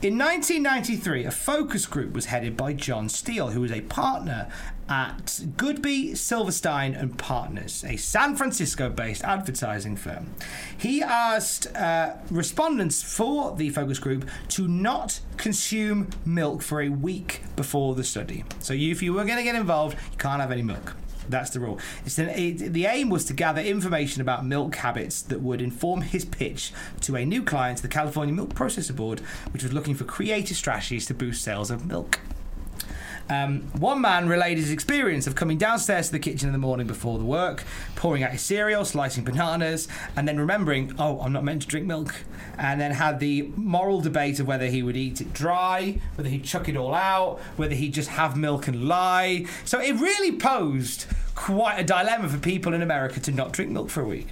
In 0.00 0.16
1993, 0.16 1.24
a 1.24 1.32
focus 1.32 1.84
group 1.84 2.12
was 2.12 2.26
headed 2.26 2.56
by 2.56 2.72
Jon 2.72 3.08
Steel, 3.08 3.48
who 3.48 3.62
was 3.62 3.72
a 3.72 3.80
partner 3.80 4.48
at 4.88 5.40
Goodby, 5.56 6.16
Silverstein 6.16 6.94
and 6.94 7.18
Partners, 7.18 7.82
a 7.84 7.96
San 7.96 8.36
Francisco-based 8.36 9.24
advertising 9.24 9.96
firm. 9.96 10.34
He 10.78 11.02
asked 11.02 11.74
uh, 11.74 12.12
respondents 12.30 13.02
for 13.02 13.56
the 13.56 13.70
focus 13.70 13.98
group 13.98 14.30
to 14.50 14.68
not 14.68 15.18
consume 15.36 16.10
milk 16.24 16.62
for 16.62 16.80
a 16.80 16.90
week 16.90 17.42
before 17.56 17.96
the 17.96 18.04
study. 18.04 18.44
So 18.60 18.74
if 18.74 19.02
you 19.02 19.12
were 19.12 19.24
going 19.24 19.38
to 19.38 19.42
get 19.42 19.56
involved, 19.56 19.98
you 20.12 20.18
can't 20.18 20.40
have 20.40 20.52
any 20.52 20.62
milk. 20.62 20.94
That's 21.28 21.50
the 21.50 21.60
rule. 21.60 21.78
An, 22.16 22.28
it, 22.30 22.72
the 22.72 22.86
aim 22.86 23.10
was 23.10 23.24
to 23.26 23.32
gather 23.32 23.60
information 23.60 24.22
about 24.22 24.46
milk 24.46 24.76
habits 24.76 25.22
that 25.22 25.40
would 25.40 25.60
inform 25.60 26.02
his 26.02 26.24
pitch 26.24 26.72
to 27.02 27.16
a 27.16 27.24
new 27.24 27.42
client, 27.42 27.82
the 27.82 27.88
California 27.88 28.34
Milk 28.34 28.54
Processor 28.54 28.96
Board, 28.96 29.20
which 29.52 29.62
was 29.62 29.72
looking 29.72 29.94
for 29.94 30.04
creative 30.04 30.56
strategies 30.56 31.06
to 31.06 31.14
boost 31.14 31.42
sales 31.42 31.70
of 31.70 31.86
milk. 31.86 32.20
Um, 33.30 33.62
one 33.78 34.00
man 34.00 34.28
relayed 34.28 34.58
his 34.58 34.70
experience 34.70 35.26
of 35.26 35.34
coming 35.34 35.58
downstairs 35.58 36.06
to 36.06 36.12
the 36.12 36.18
kitchen 36.18 36.48
in 36.48 36.52
the 36.52 36.58
morning 36.58 36.86
before 36.86 37.18
the 37.18 37.24
work, 37.24 37.64
pouring 37.94 38.22
out 38.22 38.30
his 38.30 38.40
cereal, 38.40 38.84
slicing 38.84 39.24
bananas, 39.24 39.86
and 40.16 40.26
then 40.26 40.38
remembering, 40.38 40.94
oh, 40.98 41.20
I'm 41.20 41.32
not 41.32 41.44
meant 41.44 41.62
to 41.62 41.68
drink 41.68 41.86
milk. 41.86 42.14
And 42.56 42.80
then 42.80 42.92
had 42.92 43.20
the 43.20 43.42
moral 43.54 44.00
debate 44.00 44.40
of 44.40 44.46
whether 44.46 44.66
he 44.66 44.82
would 44.82 44.96
eat 44.96 45.20
it 45.20 45.32
dry, 45.32 46.00
whether 46.16 46.28
he'd 46.28 46.44
chuck 46.44 46.68
it 46.68 46.76
all 46.76 46.94
out, 46.94 47.38
whether 47.56 47.74
he'd 47.74 47.94
just 47.94 48.08
have 48.10 48.36
milk 48.36 48.66
and 48.66 48.88
lie. 48.88 49.46
So 49.64 49.78
it 49.80 49.92
really 49.92 50.36
posed 50.36 51.06
quite 51.38 51.78
a 51.78 51.84
dilemma 51.84 52.28
for 52.28 52.36
people 52.36 52.74
in 52.74 52.82
America 52.82 53.20
to 53.20 53.30
not 53.30 53.52
drink 53.52 53.70
milk 53.70 53.90
for 53.90 54.02
a 54.02 54.04
week. 54.04 54.26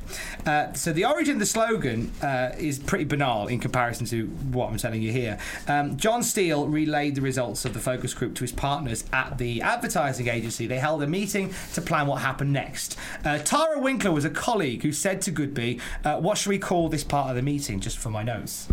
Uh, 0.45 0.73
so 0.73 0.93
the 0.93 1.05
origin 1.05 1.35
of 1.35 1.39
the 1.39 1.47
slogan 1.47 2.11
uh, 2.21 2.51
is 2.59 2.81
pretty 2.81 3.05
banal 3.05 3.47
in 3.47 3.61
comparison 3.61 4.05
to 4.05 4.27
what 4.51 4.69
I'm 4.69 4.77
telling 4.77 5.01
you 5.01 5.13
here. 5.13 5.39
Um, 5.69 5.97
Jon 5.97 6.25
Steel 6.25 6.67
relayed 6.67 7.15
the 7.15 7.21
results 7.21 7.65
of 7.65 7.75
the 7.75 7.79
focus 7.79 8.13
group 8.13 8.35
to 8.35 8.41
his 8.41 8.51
partners 8.51 9.05
at 9.13 9.39
the 9.39 9.63
advertising 9.63 10.27
agency. 10.27 10.67
They 10.67 10.81
held 10.81 11.01
a 11.01 11.07
meeting 11.07 11.55
to 11.75 11.81
plan 11.81 12.09
what 12.09 12.23
happened 12.23 12.53
next. 12.53 12.99
Uh, 13.25 13.39
Tara 13.39 13.79
Winkler 13.79 14.11
was 14.11 14.25
a 14.25 14.31
colleague 14.31 14.83
who 14.83 14.91
said 14.91 15.23
to 15.23 15.31
Goodby, 15.31 15.81
uh, 16.05 16.19
"What 16.19 16.39
should 16.39 16.51
we 16.51 16.59
call 16.59 16.89
this 16.89 17.05
part 17.05 17.31
of 17.31 17.37
the 17.37 17.43
meeting?" 17.43 17.79
Just 17.79 17.99
for 17.99 18.11
my 18.11 18.25
notes. 18.25 18.67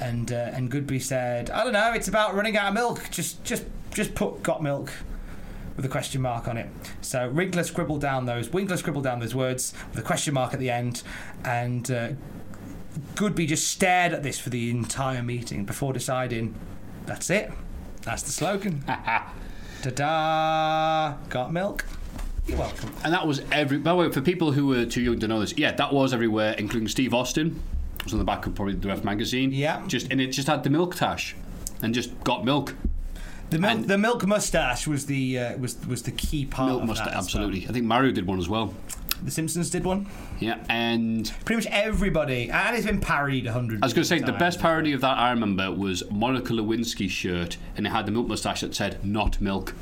And 0.00 0.32
uh, 0.32 0.50
and 0.52 0.72
Goodby 0.72 1.00
said, 1.00 1.50
"I 1.50 1.62
don't 1.62 1.72
know. 1.72 1.92
It's 1.92 2.08
about 2.08 2.34
running 2.34 2.56
out 2.56 2.68
of 2.68 2.74
milk. 2.74 3.08
Just 3.12 3.44
just 3.44 3.64
just 3.94 4.16
put 4.16 4.42
got 4.42 4.60
milk." 4.60 4.92
With 5.76 5.84
a 5.84 5.88
question 5.88 6.22
mark 6.22 6.48
on 6.48 6.56
it. 6.56 6.68
So 7.00 7.28
Winkler 7.28 7.62
scribbled 7.62 8.00
down 8.00 8.26
those 8.26 8.50
Winkler 8.50 8.76
scribbled 8.76 9.04
down 9.04 9.20
those 9.20 9.34
words 9.34 9.74
with 9.90 9.98
a 9.98 10.06
question 10.06 10.34
mark 10.34 10.54
at 10.54 10.60
the 10.60 10.70
end, 10.70 11.02
and 11.44 11.90
uh, 11.90 12.08
Goodby 13.14 13.46
just 13.46 13.68
stared 13.68 14.12
at 14.12 14.22
this 14.22 14.38
for 14.38 14.50
the 14.50 14.70
entire 14.70 15.22
meeting 15.22 15.64
before 15.64 15.92
deciding, 15.92 16.54
that's 17.04 17.30
it, 17.30 17.52
that's 18.02 18.22
the 18.22 18.32
slogan. 18.32 18.82
Ta-da! 19.82 21.16
Got 21.28 21.52
milk. 21.52 21.84
You're 22.46 22.58
welcome. 22.58 22.92
And 23.04 23.12
that 23.12 23.26
was 23.26 23.42
every. 23.50 23.78
By 23.78 23.90
the 23.90 23.96
way, 23.96 24.10
for 24.12 24.20
people 24.20 24.52
who 24.52 24.66
were 24.68 24.86
too 24.86 25.00
young 25.00 25.18
to 25.18 25.28
know 25.28 25.40
this, 25.40 25.56
yeah, 25.58 25.72
that 25.72 25.92
was 25.92 26.14
everywhere, 26.14 26.54
including 26.58 26.88
Steve 26.88 27.12
Austin. 27.12 27.60
It 27.98 28.04
was 28.04 28.12
on 28.12 28.20
the 28.20 28.24
back 28.24 28.46
of 28.46 28.54
probably 28.54 28.74
the 28.74 28.88
Ref 28.88 29.02
magazine. 29.02 29.52
Yeah. 29.52 29.84
Just 29.88 30.10
and 30.12 30.20
it 30.20 30.28
just 30.28 30.46
had 30.46 30.62
the 30.62 30.70
milk 30.70 30.94
tash, 30.94 31.34
and 31.82 31.92
just 31.92 32.18
got 32.22 32.44
milk. 32.44 32.74
The 33.50 33.58
milk, 33.58 33.86
the 33.86 33.98
milk 33.98 34.26
mustache 34.26 34.86
was 34.86 35.06
the 35.06 35.38
uh, 35.38 35.56
was 35.58 35.76
was 35.86 36.02
the 36.02 36.10
key 36.10 36.46
part. 36.46 36.68
Milk 36.68 36.82
of 36.82 36.88
must 36.88 36.98
that 37.04 37.08
as 37.08 37.14
well. 37.14 37.22
absolutely. 37.24 37.68
I 37.68 37.72
think 37.72 37.84
Mario 37.84 38.12
did 38.12 38.26
one 38.26 38.38
as 38.38 38.48
well. 38.48 38.74
The 39.22 39.30
Simpsons 39.30 39.70
did 39.70 39.84
one. 39.84 40.06
Yeah, 40.40 40.58
and 40.68 41.32
Pretty 41.44 41.62
much 41.62 41.72
everybody, 41.72 42.50
and 42.50 42.76
it's 42.76 42.84
been 42.84 43.00
parodied 43.00 43.46
a 43.46 43.52
hundred. 43.52 43.82
I 43.82 43.86
was 43.86 43.94
going 43.94 44.02
to 44.02 44.08
say 44.08 44.18
the 44.18 44.32
best 44.32 44.60
parody 44.60 44.92
of 44.92 45.00
that 45.00 45.16
I 45.16 45.30
remember 45.30 45.72
was 45.72 46.02
Monica 46.10 46.52
Lewinsky's 46.52 47.12
shirt, 47.12 47.56
and 47.76 47.86
it 47.86 47.90
had 47.90 48.04
the 48.06 48.12
milk 48.12 48.26
mustache 48.26 48.60
that 48.60 48.74
said 48.74 49.02
"Not 49.04 49.40
milk." 49.40 49.74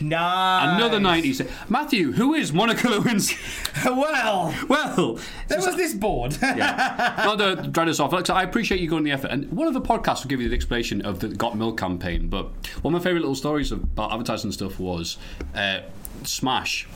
Nice. 0.00 0.76
Another 0.76 1.00
nineties. 1.00 1.42
Matthew, 1.68 2.12
who 2.12 2.34
is 2.34 2.52
Monica 2.52 2.86
Lewinsky? 2.88 3.84
well, 3.96 4.54
well, 4.68 5.18
there 5.48 5.58
was 5.58 5.76
this 5.76 5.94
board. 5.94 6.36
yeah. 6.42 7.22
Not 7.24 7.38
to 7.38 7.68
drag 7.68 7.88
us 7.88 8.00
off. 8.00 8.26
So 8.26 8.34
I 8.34 8.42
appreciate 8.42 8.80
you 8.80 8.88
going 8.88 9.04
the 9.04 9.10
effort. 9.12 9.30
And 9.30 9.50
one 9.52 9.66
of 9.68 9.74
the 9.74 9.80
podcasts 9.80 10.22
will 10.22 10.28
give 10.30 10.40
you 10.40 10.48
the 10.48 10.54
explanation 10.54 11.02
of 11.02 11.20
the 11.20 11.28
Got 11.28 11.56
Milk 11.56 11.78
campaign. 11.78 12.28
But 12.28 12.46
one 12.82 12.94
of 12.94 13.00
my 13.00 13.04
favourite 13.04 13.20
little 13.22 13.34
stories 13.34 13.72
about 13.72 14.12
advertising 14.12 14.52
stuff 14.52 14.78
was 14.78 15.18
uh, 15.54 15.80
Smash. 16.24 16.86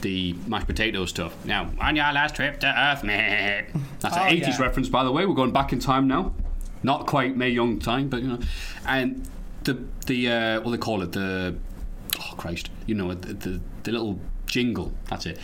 The 0.00 0.34
mashed 0.46 0.66
potato 0.66 1.06
stuff. 1.06 1.34
Now, 1.46 1.70
on 1.80 1.96
your 1.96 2.04
last 2.12 2.34
trip 2.36 2.60
to 2.60 2.66
Earth, 2.66 3.02
mate. 3.04 3.66
That's 4.00 4.14
Oh, 4.16 4.20
an 4.22 4.36
80s 4.36 4.40
yeah. 4.58 4.62
reference, 4.62 4.88
by 4.90 5.02
the 5.02 5.10
way. 5.10 5.24
We're 5.24 5.34
going 5.34 5.52
back 5.52 5.72
in 5.72 5.78
time 5.78 6.06
now. 6.06 6.34
Not 6.82 7.06
quite 7.06 7.36
Mae 7.38 7.48
Young 7.48 7.78
time, 7.78 8.10
but 8.10 8.20
you 8.20 8.28
know. 8.28 8.38
And 8.86 9.26
the, 9.62 9.82
the 10.04 10.28
uh, 10.30 10.56
what 10.60 10.64
do 10.66 10.70
they 10.72 10.76
call 10.76 11.00
it? 11.00 11.12
The, 11.12 11.56
oh 12.34 12.40
Christ, 12.40 12.70
you 12.86 12.94
know, 12.94 13.14
the, 13.14 13.34
the, 13.34 13.60
the 13.84 13.92
little 13.92 14.18
jingle. 14.46 14.92
That's 15.08 15.26
it. 15.26 15.38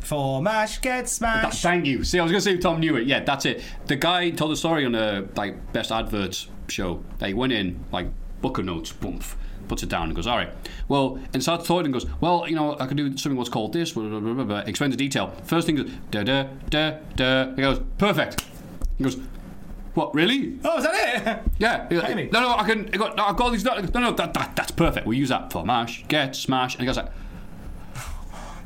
For 0.00 0.42
mash 0.42 0.80
get 0.80 1.04
That, 1.04 1.08
smashed. 1.08 1.62
thank 1.62 1.86
you. 1.86 2.02
See, 2.02 2.18
I 2.18 2.22
was 2.22 2.32
going 2.32 2.42
to 2.42 2.50
say 2.50 2.56
Tom 2.56 2.80
knew 2.80 2.96
it. 2.96 3.06
Yeah, 3.06 3.20
that's 3.20 3.46
it. 3.46 3.62
The 3.86 3.94
guy 3.96 4.30
told 4.30 4.50
a 4.52 4.56
story 4.56 4.84
on 4.84 4.94
a 4.96 5.28
like 5.36 5.72
best 5.72 5.92
adverts 5.92 6.48
show. 6.68 7.02
They 7.18 7.34
went 7.34 7.52
in 7.52 7.84
like 7.92 8.06
book 8.40 8.54
booker 8.54 8.62
notes, 8.64 8.92
boom, 8.92 9.20
puts 9.68 9.84
it 9.84 9.88
down 9.88 10.06
and 10.08 10.16
goes, 10.16 10.26
all 10.26 10.36
right. 10.36 10.50
Well, 10.88 11.20
and 11.32 11.40
starts 11.40 11.66
thought 11.68 11.84
and 11.84 11.92
goes, 11.94 12.04
well, 12.20 12.48
you 12.48 12.56
know, 12.56 12.76
I 12.80 12.86
could 12.86 12.96
do 12.96 13.16
something 13.16 13.36
what's 13.36 13.48
called 13.48 13.72
this. 13.72 13.92
Blah, 13.92 14.08
blah, 14.08 14.18
blah, 14.18 14.34
blah, 14.34 14.44
blah. 14.44 14.58
Explain 14.66 14.90
the 14.90 14.96
detail. 14.96 15.32
First 15.44 15.66
thing 15.66 15.78
is 15.78 15.90
da 16.10 16.24
da 16.24 16.48
da 16.68 16.96
da. 17.14 17.54
He 17.54 17.62
goes, 17.62 17.80
perfect. 17.98 18.44
He 18.98 19.04
goes, 19.04 19.18
what? 19.94 20.14
Really? 20.14 20.58
Oh, 20.64 20.78
is 20.78 20.84
that 20.84 21.44
it? 21.44 21.52
Yeah. 21.58 21.86
No, 21.90 22.40
no, 22.40 22.54
I 22.56 22.64
can. 22.64 22.88
I 22.92 22.96
got, 22.96 23.16
no, 23.16 23.24
I've 23.24 23.36
got 23.36 23.50
these. 23.52 23.64
No, 23.64 23.78
no, 23.78 24.12
that, 24.12 24.34
that, 24.34 24.56
that's 24.56 24.70
perfect. 24.72 25.06
We 25.06 25.16
use 25.16 25.28
that 25.28 25.52
for 25.52 25.64
mash, 25.64 26.04
get, 26.08 26.34
smash, 26.34 26.74
and 26.74 26.80
he 26.80 26.86
goes 26.86 26.96
like. 26.96 27.10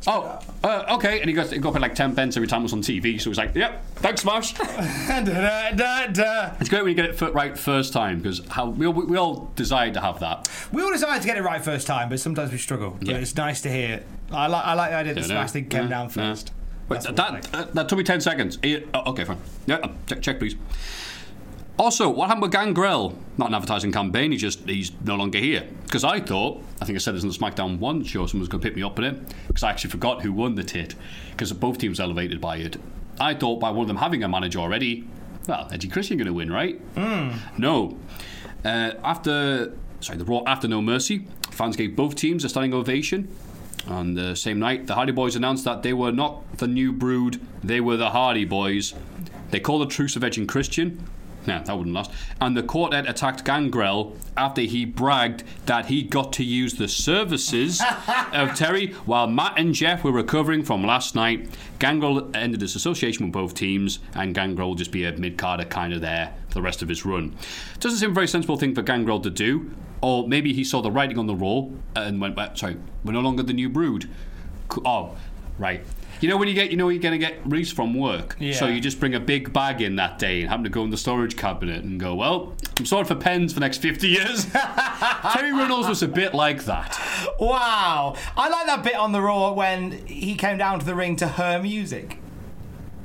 Oh, 0.09 0.39
uh, 0.63 0.95
okay. 0.97 1.19
And 1.19 1.29
he 1.29 1.35
goes, 1.35 1.51
he 1.51 1.59
got 1.59 1.73
paid 1.73 1.83
like 1.83 1.97
10 1.97 2.15
pence 2.15 2.37
every 2.37 2.47
time 2.47 2.61
it 2.61 2.65
was 2.65 2.73
on 2.73 2.81
TV. 2.81 3.21
So 3.21 3.29
he's 3.29 3.39
like, 3.39 3.57
yep, 3.57 3.85
thanks, 3.97 4.21
Smash. 4.21 4.53
da, 4.53 5.21
da, 5.21 5.71
da, 5.73 6.07
da. 6.07 6.55
it's 6.61 6.69
great 6.69 6.83
when 6.85 6.91
you 6.91 6.95
get 6.95 7.07
it 7.07 7.21
right 7.35 7.59
first 7.59 7.93
time 7.93 8.19
because 8.21 8.41
how 8.51 8.69
we 8.69 8.87
all, 8.87 8.93
we 8.93 9.17
all 9.17 9.51
desire 9.57 9.93
to 9.93 10.01
have 10.01 10.21
that. 10.21 10.49
We 10.71 10.81
all 10.81 10.93
decided 10.93 11.23
to 11.23 11.27
get 11.27 11.37
it 11.37 11.43
right 11.43 11.61
first 11.61 11.89
time, 11.89 12.09
but 12.09 12.21
sometimes 12.21 12.53
we 12.53 12.59
struggle. 12.59 12.97
Yeah. 13.01 13.15
But 13.15 13.23
it's 13.23 13.35
nice 13.35 13.61
to 13.63 13.69
hear. 13.69 14.05
I 14.31 14.47
like 14.47 14.65
I 14.65 14.75
like 14.75 14.91
the 14.93 14.97
idea 14.97 15.15
that 15.15 15.25
Smash 15.25 15.51
thing 15.51 15.69
came 15.69 15.89
down 15.89 16.09
first. 16.09 16.53
Wait, 16.89 17.01
that, 17.01 17.17
that, 17.17 17.75
that 17.75 17.89
took 17.89 17.99
me 17.99 18.05
10 18.05 18.21
seconds. 18.21 18.59
Oh, 18.95 19.11
okay, 19.11 19.25
fine. 19.25 19.39
Yeah, 19.67 19.91
check, 20.07 20.23
check, 20.23 20.39
please. 20.39 20.55
Also, 21.79 22.09
what 22.09 22.29
happened 22.29 22.43
with 22.43 22.53
Gangrel? 22.53 23.19
Not 23.37 23.49
an 23.49 23.55
advertising 23.55 23.93
campaign, 23.93 24.33
he's 24.33 24.41
just, 24.41 24.67
he's 24.67 24.93
no 25.05 25.15
longer 25.15 25.39
here. 25.39 25.69
Because 25.83 26.05
I 26.05 26.21
thought, 26.21 26.63
I 26.81 26.87
think 26.87 26.97
I 26.97 26.99
said 26.99 27.15
this 27.15 27.23
on 27.23 27.29
the 27.29 27.35
SmackDown 27.35 27.79
1 27.79 28.05
show, 28.05 28.27
someone 28.27 28.41
was 28.41 28.49
going 28.49 28.63
to 28.63 28.67
pick 28.67 28.77
me 28.77 28.83
up 28.83 28.99
on 28.99 29.05
it, 29.05 29.35
because 29.47 29.63
I 29.63 29.71
actually 29.71 29.91
forgot 29.91 30.23
who 30.23 30.33
won 30.33 30.55
the 30.55 30.65
tit, 30.65 30.95
because 31.33 31.53
both 31.53 31.77
teams 31.77 32.01
elevated 32.01 32.41
by 32.41 32.57
it. 32.57 32.79
I 33.21 33.35
thought 33.35 33.61
by 33.61 33.71
one 33.71 33.83
of 33.83 33.89
them 33.89 33.99
having 33.99 34.23
a 34.23 34.29
manager 34.29 34.59
already, 34.59 35.07
well, 35.47 35.69
Edge 35.71 35.85
and 35.85 35.93
Christian 35.93 36.17
going 36.17 36.27
to 36.27 36.33
win, 36.33 36.51
right? 36.51 36.81
No. 37.59 37.99
Uh, 38.65 38.93
after, 39.05 39.77
sorry, 40.01 40.19
the 40.19 40.25
Raw 40.25 40.43
after 40.47 40.69
No 40.69 40.81
Mercy, 40.81 41.27
fans 41.51 41.77
gave 41.77 41.95
both 41.95 42.15
teams 42.15 42.43
a 42.45 42.49
standing 42.49 42.75
ovation. 42.75 43.29
On 43.87 44.15
the 44.15 44.35
same 44.35 44.59
night, 44.59 44.87
the 44.87 44.95
Hardy 44.95 45.13
Boys 45.13 45.37
announced 45.37 45.65
that 45.65 45.83
they 45.83 45.93
were 45.93 46.11
not 46.11 46.59
the 46.59 46.67
new 46.67 46.93
brood, 46.93 47.41
they 47.63 47.81
were 47.81 47.97
the 47.97 48.11
Hardy 48.11 48.45
Boys. 48.45 48.95
They 49.51 49.61
called 49.61 49.83
a 49.83 49.87
truce 49.87 50.17
of 50.17 50.25
Edge 50.25 50.39
and 50.39 50.49
Christian. 50.49 51.07
Nah, 51.47 51.63
that 51.63 51.77
wouldn't 51.77 51.95
last. 51.95 52.11
And 52.41 52.57
the 52.57 52.63
quartet 52.63 53.09
attacked 53.09 53.45
Gangrel 53.45 54.17
after 54.37 54.63
he 54.63 54.85
bragged 54.85 55.45
that 55.67 55.87
he 55.87 56.03
got 56.03 56.33
to 56.35 56.45
use 56.45 56.75
the 56.75 56.89
services 56.89 57.81
of 58.33 58.51
Terri 58.51 58.93
while 59.07 59.27
Matt 59.27 59.59
and 59.59 59.75
Jeff 59.75 60.03
were 60.03 60.13
recovering 60.13 60.63
from 60.63 60.85
last 60.85 61.15
night. 61.15 61.49
Gangrel 61.79 62.31
ended 62.35 62.61
his 62.61 62.75
association 62.75 63.27
with 63.27 63.33
both 63.33 63.55
teams, 63.55 64.01
and 64.15 64.35
Gangrel 64.35 64.69
will 64.69 64.75
just 64.75 64.93
be 64.93 65.05
a 65.05 65.13
mid 65.13 65.39
carder 65.39 65.65
kind 65.65 65.93
of 65.93 66.01
there 66.01 66.35
for 66.49 66.55
the 66.55 66.63
rest 66.63 66.83
of 66.83 66.89
his 66.89 67.05
run. 67.05 67.37
Doesn't 67.81 67.99
seem 67.99 68.11
a 68.11 68.15
very 68.15 68.29
sensible 68.29 68.57
thing 68.57 68.75
for 68.75 68.83
Gangrel 68.83 69.21
to 69.21 69.31
do, 69.31 69.71
or 70.01 70.27
maybe 70.27 70.53
he 70.53 70.65
saw 70.65 70.83
the 70.83 70.91
writing 70.91 71.19
on 71.19 71.27
the 71.27 71.35
wall 71.35 71.75
and 71.95 72.21
went, 72.21 72.37
"Well, 72.37 72.55
sorry, 72.57 72.77
we're 73.05 73.13
no 73.13 73.21
longer 73.21 73.43
the 73.43 73.53
new 73.53 73.69
brood. 73.69 74.09
Oh, 74.85 75.17
right. 75.59 75.85
You 76.21 76.29
know 76.29 76.37
when 76.37 76.49
you 76.49 76.55
get, 76.55 76.71
you 76.71 76.77
know, 76.77 76.89
you're 76.89 77.03
going 77.03 77.19
to 77.19 77.25
get 77.25 77.45
released 77.47 77.75
from 77.77 77.95
work, 77.95 78.37
Yeah. 78.39 78.55
so 78.55 78.67
you 78.67 78.81
just 78.81 78.99
bring 79.01 79.15
a 79.15 79.21
big 79.21 79.53
bag 79.53 79.83
in 79.83 79.97
that 79.97 80.19
day 80.19 80.41
and 80.41 80.49
happen 80.49 80.65
to 80.65 80.71
go 80.71 80.83
in 80.85 80.91
the 80.91 80.97
storage 80.97 81.37
cabinet 81.37 81.85
and 81.85 82.01
go, 82.01 82.15
well, 82.15 82.55
I'm 82.79 82.87
sorted 82.87 83.09
for 83.09 83.15
pens 83.17 83.53
for 83.53 83.61
the 83.61 83.67
next 83.67 83.79
50 83.79 84.09
years. 84.09 84.47
Terry 85.33 85.53
Reynolds 85.53 85.89
was 85.89 86.03
a 86.03 86.09
bit 86.09 86.35
like 86.35 86.65
that. 86.65 86.99
Wow, 87.41 88.17
I 88.37 88.49
like 88.49 88.67
that 88.67 88.83
bit 88.83 88.95
on 88.97 89.13
the 89.13 89.21
Raw 89.21 89.53
when 89.53 89.93
he 90.07 90.35
came 90.37 90.57
down 90.59 90.79
to 90.81 90.87
the 90.87 90.95
ring 90.95 91.17
to 91.17 91.29
her 91.29 91.61
music. 91.61 92.19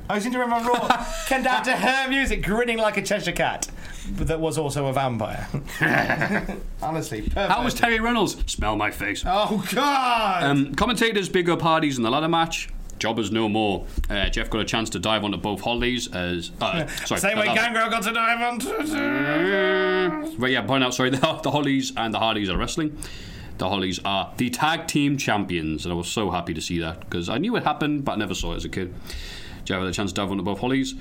I 0.08 0.18
seem 0.18 0.32
to 0.32 0.38
remember 0.38 0.70
Raw 0.70 1.06
came 1.26 1.42
down 1.42 1.62
to 1.64 1.72
her 1.76 2.08
music, 2.08 2.42
grinning 2.44 2.78
like 2.78 2.96
a 2.96 3.02
Cheshire 3.02 3.32
cat, 3.32 3.68
but 4.16 4.26
that 4.26 4.40
was 4.40 4.58
also 4.58 4.86
a 4.86 4.92
vampire. 4.92 5.48
Honestly, 6.82 7.22
perfect. 7.22 7.50
How 7.52 7.62
was 7.64 7.74
Terry 7.74 8.00
Reynolds? 8.00 8.36
Smell 8.50 8.76
my 8.76 8.90
face. 8.90 9.22
Oh 9.26 9.64
God! 9.74 10.42
Um, 10.44 10.74
commentators 10.74 11.28
big 11.28 11.48
up 11.48 11.62
Hardy's 11.62 11.96
in 11.96 12.02
the 12.02 12.10
ladder 12.10 12.28
match. 12.28 12.68
Jobbers 13.02 13.32
no 13.32 13.48
more. 13.48 13.84
Uh, 14.08 14.28
Jeff 14.28 14.48
got 14.48 14.60
a 14.60 14.64
chance 14.64 14.88
to 14.90 15.00
dive 15.00 15.24
onto 15.24 15.36
both 15.36 15.60
Hollies 15.60 16.06
as. 16.14 16.52
Uh, 16.60 16.86
sorry, 16.86 17.20
Same 17.20 17.36
way 17.36 17.46
Gangrel 17.46 17.90
got 17.90 18.04
to 18.04 18.12
dive 18.12 18.40
on. 18.40 18.58
But 20.38 20.52
yeah, 20.52 20.62
point 20.62 20.84
out, 20.84 20.94
sorry, 20.94 21.10
the, 21.16 21.40
the 21.42 21.50
Hollies 21.50 21.92
and 21.96 22.14
the 22.14 22.20
Hardys 22.20 22.48
are 22.48 22.56
wrestling. 22.56 22.96
The 23.58 23.68
Hollies 23.68 23.98
are 24.04 24.32
the 24.36 24.50
tag 24.50 24.86
team 24.86 25.16
champions, 25.16 25.84
and 25.84 25.92
I 25.92 25.96
was 25.96 26.06
so 26.06 26.30
happy 26.30 26.54
to 26.54 26.60
see 26.60 26.78
that 26.78 27.00
because 27.00 27.28
I 27.28 27.38
knew 27.38 27.56
it 27.56 27.64
happened, 27.64 28.04
but 28.04 28.12
I 28.12 28.16
never 28.16 28.34
saw 28.34 28.52
it 28.52 28.58
as 28.58 28.64
a 28.64 28.68
kid. 28.68 28.94
Jeff 29.64 29.80
had 29.80 29.88
a 29.88 29.92
chance 29.92 30.12
to 30.12 30.20
dive 30.20 30.30
onto 30.30 30.44
both 30.44 30.60
Hollies. 30.60 30.94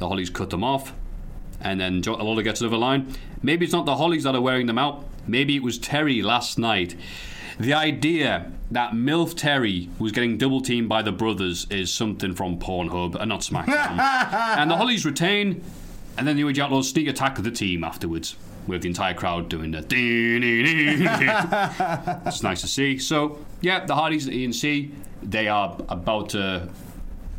The 0.00 0.06
Hollies 0.06 0.28
cut 0.28 0.50
them 0.50 0.62
off, 0.62 0.92
and 1.62 1.80
then 1.80 2.02
Jo- 2.02 2.16
Lola 2.16 2.42
gets 2.42 2.60
another 2.60 2.76
line. 2.76 3.14
Maybe 3.40 3.64
it's 3.64 3.72
not 3.72 3.86
the 3.86 3.96
Hollies 3.96 4.24
that 4.24 4.34
are 4.34 4.42
wearing 4.42 4.66
them 4.66 4.76
out. 4.78 5.06
Maybe 5.26 5.56
it 5.56 5.62
was 5.62 5.78
Terri 5.78 6.22
last 6.22 6.58
night. 6.58 6.94
The 7.58 7.74
idea 7.74 8.52
that 8.70 8.92
MILF 8.92 9.34
Terri 9.34 9.88
was 9.98 10.12
getting 10.12 10.38
double 10.38 10.60
teamed 10.60 10.88
by 10.88 11.02
the 11.02 11.10
brothers 11.10 11.66
is 11.70 11.92
something 11.92 12.34
from 12.34 12.60
Pornhub 12.60 13.16
and 13.16 13.28
not 13.28 13.40
SmackDown. 13.40 13.98
and 14.58 14.70
the 14.70 14.76
Hollies 14.76 15.04
retain, 15.04 15.64
and 16.16 16.28
then 16.28 16.36
the 16.36 16.42
New 16.42 16.48
Age 16.48 16.60
Outlaws 16.60 16.90
sneak 16.90 17.08
attack 17.08 17.34
the 17.36 17.50
team 17.50 17.82
afterwards, 17.82 18.36
with 18.68 18.82
the 18.82 18.88
entire 18.88 19.14
crowd 19.14 19.48
doing 19.48 19.72
the. 19.72 19.78
it's 22.26 22.42
nice 22.44 22.60
to 22.60 22.68
see. 22.68 22.98
So, 22.98 23.44
yeah, 23.60 23.84
the 23.84 23.96
Hardys 23.96 24.28
at 24.28 24.34
ENC, 24.34 24.92
they 25.24 25.48
are 25.48 25.76
about 25.88 26.28
to 26.30 26.68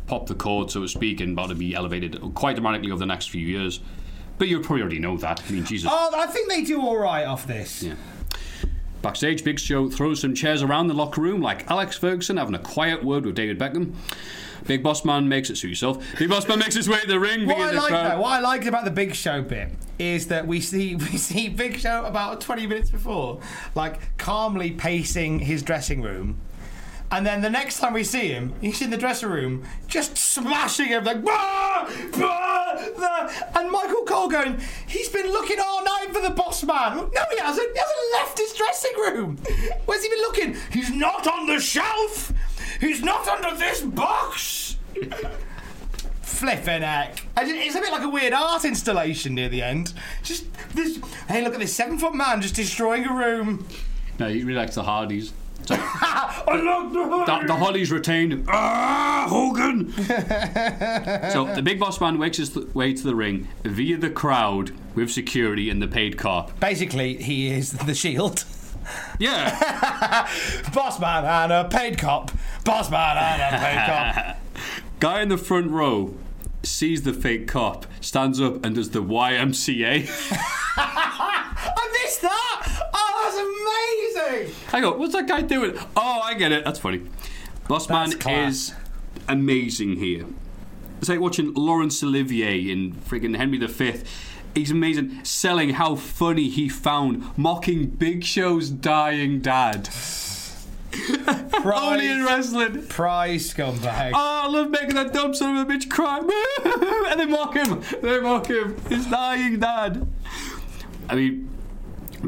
pop 0.06 0.26
the 0.26 0.34
cord, 0.34 0.70
so 0.70 0.82
to 0.82 0.88
speak, 0.88 1.20
and 1.20 1.32
about 1.32 1.48
to 1.48 1.54
be 1.54 1.74
elevated 1.74 2.20
quite 2.34 2.56
dramatically 2.56 2.90
over 2.90 2.98
the 2.98 3.06
next 3.06 3.30
few 3.30 3.46
years. 3.46 3.80
But 4.36 4.48
you 4.48 4.60
probably 4.60 4.82
already 4.82 4.98
know 4.98 5.16
that. 5.18 5.42
I 5.48 5.50
mean, 5.50 5.64
Jesus. 5.64 5.90
Oh, 5.90 6.10
I 6.14 6.26
think 6.26 6.50
they 6.50 6.62
do 6.62 6.82
all 6.82 6.98
right 6.98 7.24
off 7.24 7.46
this. 7.46 7.82
Yeah. 7.82 7.94
Backstage, 9.02 9.44
Big 9.44 9.58
Show 9.58 9.88
throws 9.88 10.20
some 10.20 10.34
chairs 10.34 10.62
around 10.62 10.88
the 10.88 10.94
locker 10.94 11.20
room 11.20 11.40
like 11.40 11.70
Alex 11.70 11.96
Ferguson 11.96 12.36
having 12.36 12.54
a 12.54 12.58
quiet 12.58 13.02
word 13.02 13.24
with 13.24 13.34
David 13.34 13.58
Beckham. 13.58 13.94
Big 14.66 14.82
Boss 14.82 15.04
Man 15.04 15.28
makes 15.28 15.48
it 15.48 15.56
suit 15.56 15.68
yourself. 15.68 16.04
Big 16.18 16.28
Boss 16.28 16.46
Man 16.46 16.58
makes 16.58 16.74
his 16.74 16.88
way 16.88 17.00
to 17.00 17.06
the 17.06 17.18
ring. 17.18 17.46
What 17.46 17.58
I 17.58 17.70
like 17.72 17.90
though, 17.90 18.20
what 18.20 18.32
I 18.32 18.40
liked 18.40 18.66
about 18.66 18.84
the 18.84 18.90
Big 18.90 19.14
Show 19.14 19.42
bit 19.42 19.70
is 19.98 20.28
that 20.28 20.46
we 20.46 20.60
see 20.60 20.94
we 20.96 21.16
see 21.16 21.48
Big 21.48 21.78
Show 21.78 22.04
about 22.04 22.40
20 22.40 22.66
minutes 22.66 22.90
before, 22.90 23.40
like 23.74 24.16
calmly 24.18 24.70
pacing 24.70 25.40
his 25.40 25.62
dressing 25.62 26.02
room. 26.02 26.40
And 27.12 27.26
then 27.26 27.40
the 27.42 27.50
next 27.50 27.80
time 27.80 27.92
we 27.92 28.04
see 28.04 28.28
him, 28.28 28.54
he's 28.60 28.80
in 28.80 28.90
the 28.90 28.96
dressing 28.96 29.30
room, 29.30 29.64
just 29.88 30.16
smashing 30.16 30.86
him 30.86 31.02
like, 31.04 31.24
bah, 31.24 31.90
bah, 32.16 33.30
and 33.56 33.70
Michael 33.70 34.04
Cole 34.04 34.28
going, 34.28 34.60
he's 34.86 35.08
been 35.08 35.26
looking 35.26 35.58
all 35.58 35.84
night 35.84 36.08
for 36.12 36.20
the 36.20 36.30
boss 36.30 36.62
man. 36.62 36.96
No, 36.96 37.22
he 37.30 37.38
hasn't. 37.38 37.72
He 37.72 37.78
hasn't 37.78 38.12
left 38.12 38.38
his 38.38 38.52
dressing 38.52 38.92
room. 38.96 39.38
Where's 39.86 40.04
he 40.04 40.08
been 40.08 40.20
looking? 40.20 40.56
He's 40.72 40.90
not 40.90 41.26
on 41.26 41.46
the 41.48 41.58
shelf. 41.58 42.32
He's 42.80 43.02
not 43.02 43.26
under 43.26 43.58
this 43.58 43.82
box. 43.82 44.76
Flipping 46.22 46.82
heck. 46.82 47.24
It's 47.36 47.74
a 47.74 47.80
bit 47.80 47.90
like 47.92 48.02
a 48.02 48.08
weird 48.08 48.32
art 48.32 48.64
installation 48.64 49.34
near 49.34 49.48
the 49.48 49.62
end. 49.62 49.92
Just 50.22 50.46
this. 50.74 51.00
Hey, 51.28 51.42
look 51.42 51.54
at 51.54 51.60
this 51.60 51.74
seven 51.74 51.98
foot 51.98 52.14
man 52.14 52.40
just 52.40 52.54
destroying 52.54 53.04
a 53.04 53.12
room. 53.12 53.66
No, 54.18 54.28
he 54.28 54.44
really 54.44 54.58
likes 54.58 54.76
the 54.76 54.84
Hardys. 54.84 55.32
Unlock 55.70 56.92
the 56.92 57.24
The, 57.40 57.46
the 57.46 57.56
Holly's 57.56 57.90
retained. 57.92 58.44
Ah, 58.48 59.26
Hogan! 59.28 59.92
so 61.30 61.52
the 61.54 61.62
big 61.62 61.78
boss 61.78 62.00
man 62.00 62.18
makes 62.18 62.36
his 62.38 62.50
th- 62.50 62.66
way 62.74 62.92
to 62.92 63.02
the 63.02 63.14
ring 63.14 63.48
via 63.64 63.96
the 63.96 64.10
crowd 64.10 64.72
with 64.94 65.10
security 65.10 65.70
and 65.70 65.80
the 65.80 65.88
paid 65.88 66.16
cop. 66.18 66.58
Basically, 66.60 67.16
he 67.16 67.50
is 67.50 67.72
the 67.72 67.94
shield. 67.94 68.44
Yeah. 69.18 70.26
Boss 70.74 70.98
man 70.98 71.24
and 71.24 71.52
a 71.52 71.68
paid 71.68 71.98
cop. 71.98 72.32
Boss 72.64 72.90
man 72.90 73.16
and 73.16 73.54
a 73.54 73.58
paid 73.58 73.86
cop. 73.86 74.36
Guy 74.98 75.22
in 75.22 75.28
the 75.28 75.38
front 75.38 75.70
row 75.70 76.14
sees 76.62 77.02
the 77.02 77.12
fake 77.12 77.48
cop, 77.48 77.86
stands 78.00 78.40
up 78.40 78.64
and 78.64 78.74
does 78.74 78.90
the 78.90 79.02
YMCA. 79.02 80.08
I 80.76 82.02
missed 82.04 82.22
that! 82.22 82.90
Oh, 82.94 84.12
that's 84.14 84.36
amazing! 84.36 84.54
I 84.72 84.80
go, 84.80 84.96
what's 84.96 85.14
that 85.14 85.26
guy 85.28 85.42
doing? 85.42 85.76
Oh, 85.96 86.20
I 86.22 86.34
get 86.34 86.52
it. 86.52 86.64
That's 86.64 86.78
funny. 86.78 87.02
Boss 87.68 87.88
Man 87.88 88.12
class. 88.18 88.52
is 88.52 88.74
amazing 89.28 89.96
here. 89.96 90.26
It's 90.98 91.08
like 91.08 91.20
watching 91.20 91.54
Laurence 91.54 92.02
Olivier 92.02 92.70
in 92.70 92.92
friggin' 92.92 93.36
Henry 93.36 93.58
V. 93.58 94.02
He's 94.54 94.70
amazing, 94.70 95.24
selling 95.24 95.70
how 95.70 95.94
funny 95.94 96.48
he 96.48 96.68
found 96.68 97.36
mocking 97.38 97.86
Big 97.86 98.24
Show's 98.24 98.68
dying 98.68 99.40
dad. 99.40 99.88
Only 101.64 102.08
in 102.08 102.24
wrestling. 102.24 102.86
Prize 102.86 103.52
scumbag. 103.52 104.12
Oh, 104.14 104.42
I 104.44 104.48
love 104.48 104.70
making 104.70 104.94
that 104.94 105.12
dumb 105.12 105.34
son 105.34 105.56
of 105.56 105.68
a 105.68 105.72
bitch 105.72 105.88
cry. 105.90 106.18
and 107.10 107.20
they 107.20 107.26
mock 107.26 107.54
him. 107.54 107.82
They 108.02 108.20
mock 108.20 108.46
him. 108.46 108.80
His 108.88 109.06
dying 109.06 109.60
dad. 109.60 110.06
I 111.08 111.14
mean, 111.14 111.48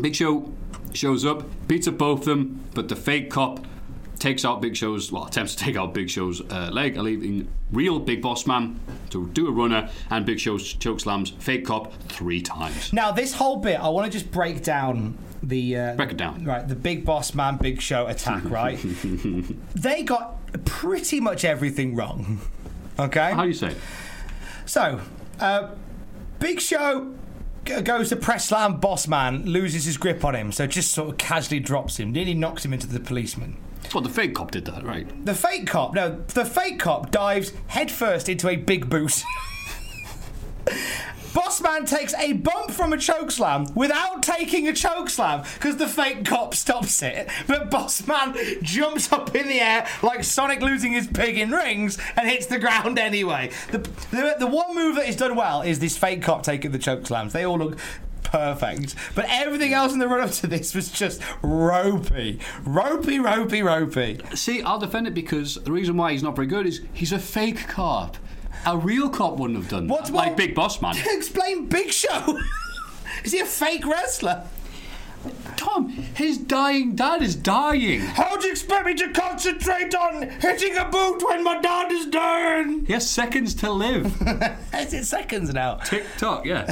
Big 0.00 0.14
Show 0.14 0.52
shows 0.92 1.24
up, 1.24 1.44
beats 1.68 1.88
up 1.88 1.98
both 1.98 2.20
of 2.20 2.24
them, 2.26 2.60
but 2.74 2.88
the 2.88 2.96
fake 2.96 3.30
cop 3.30 3.66
takes 4.18 4.44
out 4.44 4.60
Big 4.60 4.76
Show's, 4.76 5.10
well, 5.10 5.26
attempts 5.26 5.54
to 5.56 5.64
take 5.64 5.76
out 5.76 5.92
Big 5.94 6.08
Show's 6.08 6.40
uh, 6.40 6.70
leg, 6.72 6.96
leaving 6.96 7.48
real 7.72 7.98
Big 7.98 8.22
Boss 8.22 8.46
Man 8.46 8.78
to 9.10 9.28
do 9.28 9.48
a 9.48 9.50
runner, 9.50 9.90
and 10.10 10.24
Big 10.24 10.38
Show 10.38 10.58
choke 10.58 11.00
slams 11.00 11.30
fake 11.30 11.66
cop 11.66 11.92
three 12.04 12.40
times. 12.40 12.92
Now, 12.92 13.10
this 13.10 13.34
whole 13.34 13.56
bit, 13.56 13.80
I 13.80 13.88
want 13.88 14.10
to 14.10 14.16
just 14.16 14.30
break 14.30 14.62
down 14.62 15.18
the 15.42 15.76
uh, 15.76 15.94
Break 15.96 16.12
it 16.12 16.16
down. 16.16 16.44
right 16.44 16.66
the 16.66 16.76
big 16.76 17.04
boss 17.04 17.34
man, 17.34 17.56
big 17.56 17.80
show 17.80 18.06
attack. 18.06 18.42
Right, 18.48 18.78
they 19.74 20.02
got 20.02 20.36
pretty 20.64 21.20
much 21.20 21.44
everything 21.44 21.94
wrong. 21.96 22.40
Okay, 22.98 23.32
How 23.32 23.42
do 23.42 23.48
you 23.48 23.54
say? 23.54 23.68
it? 23.68 23.76
so 24.66 25.00
uh, 25.40 25.68
Big 26.38 26.60
Show 26.60 27.14
goes 27.84 28.08
to 28.10 28.16
press 28.16 28.46
slam 28.48 28.78
boss 28.80 29.06
man, 29.08 29.44
loses 29.46 29.84
his 29.84 29.96
grip 29.96 30.24
on 30.24 30.34
him, 30.34 30.52
so 30.52 30.66
just 30.66 30.90
sort 30.92 31.08
of 31.10 31.18
casually 31.18 31.60
drops 31.60 31.98
him, 31.98 32.12
nearly 32.12 32.34
knocks 32.34 32.64
him 32.64 32.72
into 32.72 32.86
the 32.86 33.00
policeman. 33.00 33.56
Well, 33.94 34.02
the 34.02 34.08
fake 34.10 34.34
cop 34.34 34.50
did 34.50 34.64
that, 34.66 34.84
right? 34.84 35.06
The 35.24 35.34
fake 35.34 35.66
cop, 35.66 35.94
no, 35.94 36.20
the 36.28 36.44
fake 36.44 36.78
cop 36.78 37.10
dives 37.10 37.52
headfirst 37.68 38.28
into 38.28 38.48
a 38.48 38.56
big 38.56 38.88
boot. 38.90 39.22
Bossman 41.32 41.88
takes 41.88 42.12
a 42.14 42.34
bump 42.34 42.70
from 42.70 42.92
a 42.92 42.96
chokeslam 42.96 43.74
without 43.74 44.22
taking 44.22 44.68
a 44.68 44.72
chokeslam 44.72 45.44
because 45.54 45.78
the 45.78 45.88
fake 45.88 46.26
cop 46.26 46.54
stops 46.54 47.02
it. 47.02 47.28
But 47.46 47.70
Bossman 47.70 48.62
jumps 48.62 49.10
up 49.10 49.34
in 49.34 49.48
the 49.48 49.60
air 49.60 49.86
like 50.02 50.24
Sonic 50.24 50.60
losing 50.60 50.92
his 50.92 51.06
pig 51.06 51.38
in 51.38 51.50
rings 51.50 51.98
and 52.16 52.28
hits 52.28 52.46
the 52.46 52.58
ground 52.58 52.98
anyway. 52.98 53.50
The, 53.70 53.78
the, 53.78 54.36
the 54.40 54.46
one 54.46 54.74
move 54.74 54.96
that 54.96 55.08
is 55.08 55.16
done 55.16 55.34
well 55.34 55.62
is 55.62 55.78
this 55.78 55.96
fake 55.96 56.22
cop 56.22 56.42
taking 56.42 56.70
the 56.70 56.78
chokeslams. 56.78 57.32
They 57.32 57.44
all 57.44 57.58
look 57.58 57.78
perfect. 58.24 58.94
But 59.14 59.26
everything 59.28 59.72
else 59.72 59.92
in 59.92 60.00
the 60.00 60.08
run 60.08 60.20
up 60.20 60.30
to 60.32 60.46
this 60.46 60.74
was 60.74 60.90
just 60.90 61.22
ropey. 61.42 62.40
Ropey, 62.64 63.18
ropey, 63.18 63.62
ropey. 63.62 64.20
See, 64.34 64.62
I'll 64.62 64.78
defend 64.78 65.06
it 65.06 65.14
because 65.14 65.54
the 65.54 65.72
reason 65.72 65.96
why 65.96 66.12
he's 66.12 66.22
not 66.22 66.36
very 66.36 66.46
good 66.46 66.66
is 66.66 66.82
he's 66.92 67.12
a 67.12 67.18
fake 67.18 67.68
cop. 67.68 68.18
A 68.66 68.76
real 68.76 69.08
cop 69.08 69.36
wouldn't 69.38 69.58
have 69.58 69.68
done 69.68 69.88
What's 69.88 70.10
that. 70.10 70.16
Like 70.16 70.26
wrong- 70.28 70.36
Big 70.36 70.54
Boss 70.54 70.80
Man. 70.80 70.94
Explain 71.10 71.66
Big 71.66 71.90
Show. 71.90 72.38
is 73.24 73.32
he 73.32 73.40
a 73.40 73.46
fake 73.46 73.86
wrestler? 73.86 74.44
Tom, 75.56 75.88
his 75.88 76.36
dying 76.38 76.96
dad 76.96 77.22
is 77.22 77.36
dying. 77.36 78.00
How 78.00 78.36
do 78.36 78.46
you 78.46 78.50
expect 78.52 78.86
me 78.86 78.94
to 78.94 79.12
concentrate 79.12 79.94
on 79.94 80.28
hitting 80.40 80.76
a 80.76 80.84
boot 80.84 81.22
when 81.24 81.44
my 81.44 81.60
dad 81.60 81.92
is 81.92 82.06
dying? 82.06 82.84
He 82.86 82.92
has 82.92 83.08
seconds 83.08 83.54
to 83.56 83.70
live. 83.70 84.06
Is 84.74 84.92
it 84.92 85.04
seconds 85.04 85.52
now? 85.54 85.76
Tick 85.76 86.04
tock, 86.18 86.44
yeah. 86.44 86.64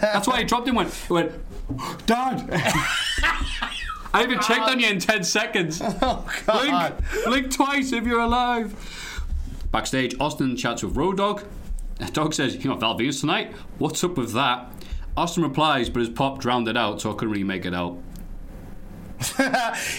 That's 0.00 0.26
why 0.26 0.38
he 0.38 0.44
dropped 0.44 0.66
him. 0.66 0.74
Went, 0.74 0.92
he 0.92 1.12
went, 1.12 1.32
Dad. 2.06 2.44
I 4.12 4.20
haven't 4.22 4.42
checked 4.42 4.60
on 4.68 4.80
you 4.80 4.88
in 4.88 4.98
ten 4.98 5.22
seconds. 5.22 5.80
Oh 5.82 6.26
God! 6.46 6.96
Blink, 7.12 7.24
blink 7.26 7.52
twice 7.54 7.92
if 7.92 8.04
you're 8.04 8.20
alive. 8.20 8.74
Backstage, 9.74 10.14
Austin 10.20 10.56
chats 10.56 10.84
with 10.84 10.96
Road 10.96 11.16
Dogg. 11.16 11.42
Dogg 12.12 12.32
says, 12.32 12.62
"You 12.62 12.70
know 12.70 12.76
Val 12.76 12.96
Venis 12.96 13.18
tonight? 13.18 13.52
What's 13.78 14.04
up 14.04 14.16
with 14.16 14.32
that?" 14.32 14.70
Austin 15.16 15.42
replies, 15.42 15.90
but 15.90 15.98
his 15.98 16.10
pop 16.10 16.38
drowned 16.38 16.68
it 16.68 16.76
out, 16.76 17.00
so 17.00 17.10
I 17.10 17.14
couldn't 17.14 17.30
really 17.32 17.42
make 17.42 17.66
it 17.66 17.74
out. 17.74 17.98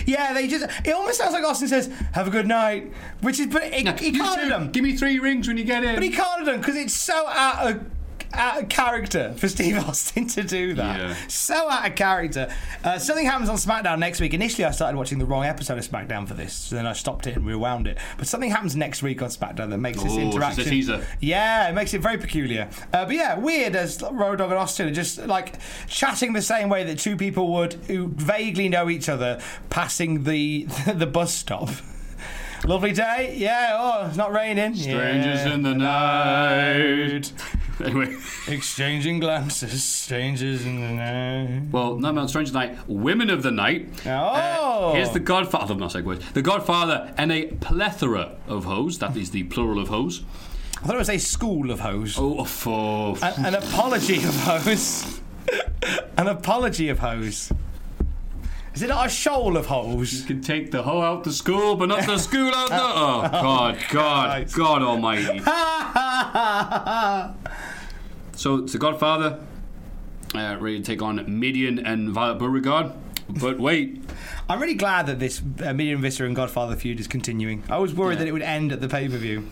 yeah, 0.06 0.32
they 0.34 0.48
just. 0.48 0.66
It 0.86 0.94
almost 0.94 1.18
sounds 1.18 1.34
like 1.34 1.44
Austin 1.44 1.68
says, 1.68 1.92
"Have 2.14 2.26
a 2.26 2.32
good 2.32 2.48
night," 2.48 2.94
which 3.20 3.38
is, 3.38 3.48
but 3.48 3.64
it, 3.66 4.00
he 4.00 4.12
You 4.12 4.22
can't 4.22 4.42
two, 4.44 4.48
have. 4.48 4.72
Give 4.72 4.82
me 4.82 4.96
three 4.96 5.20
rings 5.20 5.46
when 5.46 5.58
you 5.58 5.66
get 5.66 5.84
in. 5.84 5.94
But 5.94 6.04
he 6.04 6.10
can't 6.10 6.38
have 6.38 6.46
done 6.46 6.60
because 6.60 6.78
it's 6.78 6.94
so 6.94 7.28
out 7.28 7.70
of, 7.70 7.86
out 8.34 8.64
of 8.64 8.70
character 8.70 9.34
for 9.38 9.48
Steve 9.48 9.78
Austin 9.88 10.28
to 10.28 10.44
do 10.44 10.74
that. 10.76 11.00
Yeah. 11.00 11.16
So 11.28 11.70
out 11.70 11.88
of 11.90 11.96
character. 11.96 12.54
Uh, 12.84 12.98
something 13.00 13.26
happens 13.26 13.50
on 13.50 13.56
SmackDown 13.58 14.00
next 14.00 14.20
week. 14.20 14.34
Initially, 14.34 14.66
I 14.66 14.72
started 14.72 14.98
watching 14.98 15.20
the 15.20 15.26
wrong 15.26 15.44
episode 15.46 15.78
of 15.78 15.88
SmackDown 15.88 16.28
for 16.28 16.34
this, 16.34 16.54
so 16.54 16.76
then 16.76 16.86
I 16.86 16.94
stopped 16.94 17.28
it 17.28 17.36
and 17.36 17.46
rewound 17.46 17.88
it. 17.88 17.98
But 18.18 18.28
something 18.28 18.50
happens 18.52 18.76
next 18.76 19.02
week 19.04 19.22
on 19.22 19.30
SmackDown 19.30 19.70
that 19.70 19.78
makes 19.78 20.02
this 20.04 20.14
Oh, 20.14 20.20
it's 20.20 20.36
interaction. 20.36 20.62
a 20.68 20.70
teaser. 20.70 21.08
Yeah, 21.20 21.70
it 21.70 21.74
makes 21.74 21.94
it 21.94 22.02
very 22.02 22.18
peculiar. 22.18 22.70
Uh, 22.94 23.06
but 23.06 23.16
yeah, 23.16 23.38
weird 23.38 23.76
as 23.76 24.02
Road 24.12 24.38
Dogg 24.38 24.50
and 24.52 24.60
Austin 24.60 24.88
are 24.88 24.94
just 24.94 25.18
like 25.26 25.56
chatting 25.88 26.34
the 26.34 26.42
same 26.42 26.70
way 26.70 26.84
that 26.84 27.00
two 27.00 27.16
people 27.18 27.52
would 27.54 27.74
who 27.88 28.08
vaguely 28.10 28.70
know 28.70 28.90
each 28.90 29.10
other 29.10 29.40
passing 29.70 30.24
the 30.24 30.64
the 30.94 31.06
bus 31.08 31.34
stop. 31.34 31.70
Lovely 32.66 32.94
day. 32.94 33.36
Yeah. 33.38 33.76
Oh, 33.80 34.08
it's 34.08 34.18
not 34.18 34.32
raining. 34.32 34.74
Strangers 34.76 35.46
Yeah. 35.46 35.54
in 35.54 35.62
the 35.62 35.76
night. 35.76 37.32
Anyway, 37.84 38.16
Exchanging 38.48 39.20
glances. 39.20 39.84
Strangers 39.84 40.66
in 40.66 40.80
the 40.80 40.94
night. 40.94 41.64
well, 41.72 41.96
no, 41.98 42.12
no, 42.12 42.26
Strange 42.28 42.54
Night, 42.54 42.78
Women 42.88 43.30
of 43.30 43.44
the 43.44 43.52
Night. 43.52 43.90
Oh. 44.06 44.10
Uh, 44.10 44.94
here's 44.94 45.12
the 45.12 45.20
Godfather. 45.20 45.74
I'm 45.74 45.80
not. 45.80 45.92
The 45.94 46.42
Godfather 46.42 47.14
and 47.18 47.32
a 47.32 47.48
plethora 47.48 48.38
of 48.48 48.64
hoes. 48.66 49.00
That 49.00 49.18
is 49.18 49.32
the 49.32 49.44
plural 49.44 49.80
of 49.80 49.90
hoes. 49.90 50.24
I 50.82 50.88
thought 50.88 50.96
it 50.96 51.00
was 51.00 51.10
a 51.10 51.18
school 51.18 51.72
of 51.72 51.80
hoes. 51.80 52.16
Oh, 52.18 52.44
for 52.46 53.18
An, 53.22 53.46
an 53.48 53.56
apology 53.56 54.18
of 54.18 54.36
hoes. 54.42 55.20
an 56.18 56.28
apology 56.28 56.90
of 56.90 57.00
hoes. 57.00 57.52
Is 58.76 58.82
it 58.82 58.90
not 58.90 59.06
a 59.06 59.10
shoal 59.10 59.56
of 59.56 59.68
holes? 59.68 60.12
You 60.14 60.26
can 60.26 60.42
take 60.42 60.72
the 60.72 60.84
hoe 60.84 61.02
out 61.02 61.24
the 61.24 61.32
school, 61.32 61.78
but 61.78 61.88
not 61.88 62.06
the 62.06 62.18
school 62.18 62.54
out 62.54 62.68
the. 62.70 62.76
Oh 62.82 63.30
God, 63.42 63.78
God, 63.90 64.52
God 64.52 64.82
Almighty! 64.82 65.40
So 68.38 68.56
it's 68.56 68.74
the 68.74 68.80
Godfather, 68.80 69.40
uh, 70.36 70.58
ready 70.60 70.80
to 70.80 70.84
take 70.84 71.02
on 71.02 71.20
Mideon 71.40 71.80
and 71.80 72.10
Violet 72.10 72.38
Beauregard. 72.38 72.92
But 73.30 73.60
wait, 73.60 74.04
I'm 74.50 74.60
really 74.60 74.74
glad 74.76 75.08
that 75.08 75.20
this 75.20 75.40
uh, 75.40 75.72
Mideon 75.74 76.02
Viscera 76.02 76.28
and 76.28 76.36
Godfather 76.36 76.76
feud 76.76 77.00
is 77.00 77.08
continuing. 77.08 77.64
I 77.70 77.78
was 77.78 77.94
worried 77.94 78.20
that 78.20 78.28
it 78.28 78.34
would 78.34 78.42
end 78.42 78.74
at 78.74 78.82
the 78.82 78.90
pay 78.90 79.08
per 79.08 79.16
view. 79.16 79.50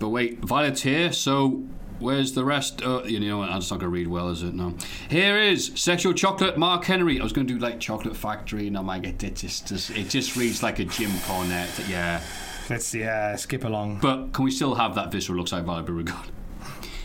but 0.00 0.08
wait, 0.08 0.40
Violet's 0.40 0.82
here. 0.82 1.12
So 1.12 1.62
where's 1.98 2.32
the 2.32 2.44
rest? 2.44 2.82
Uh, 2.82 3.02
you 3.04 3.20
know, 3.20 3.38
what, 3.38 3.50
that's 3.50 3.70
not 3.70 3.80
gonna 3.80 3.90
read 3.90 4.08
well, 4.08 4.28
is 4.30 4.42
it? 4.42 4.54
No. 4.54 4.74
Here 5.08 5.38
is 5.38 5.72
sexual 5.74 6.12
chocolate. 6.12 6.56
Mark 6.56 6.84
Henry. 6.84 7.20
I 7.20 7.22
was 7.22 7.32
gonna 7.32 7.46
do 7.46 7.58
like 7.58 7.80
Chocolate 7.80 8.16
Factory, 8.16 8.66
and 8.66 8.76
I'm 8.76 8.86
like, 8.86 9.04
it, 9.04 9.22
it 9.22 9.36
just, 9.36 9.70
it 9.90 10.08
just 10.08 10.36
reads 10.36 10.62
like 10.62 10.78
a 10.78 10.84
Jim 10.84 11.10
Cornette. 11.10 11.88
Yeah. 11.88 12.22
Let's 12.70 12.94
yeah, 12.94 13.34
skip 13.36 13.64
along. 13.64 14.00
But 14.00 14.32
can 14.32 14.44
we 14.44 14.50
still 14.50 14.74
have 14.74 14.94
that 14.94 15.10
visceral 15.10 15.38
looks 15.38 15.52
like 15.52 15.64
Violet 15.64 15.86
Beauregard? 15.86 16.26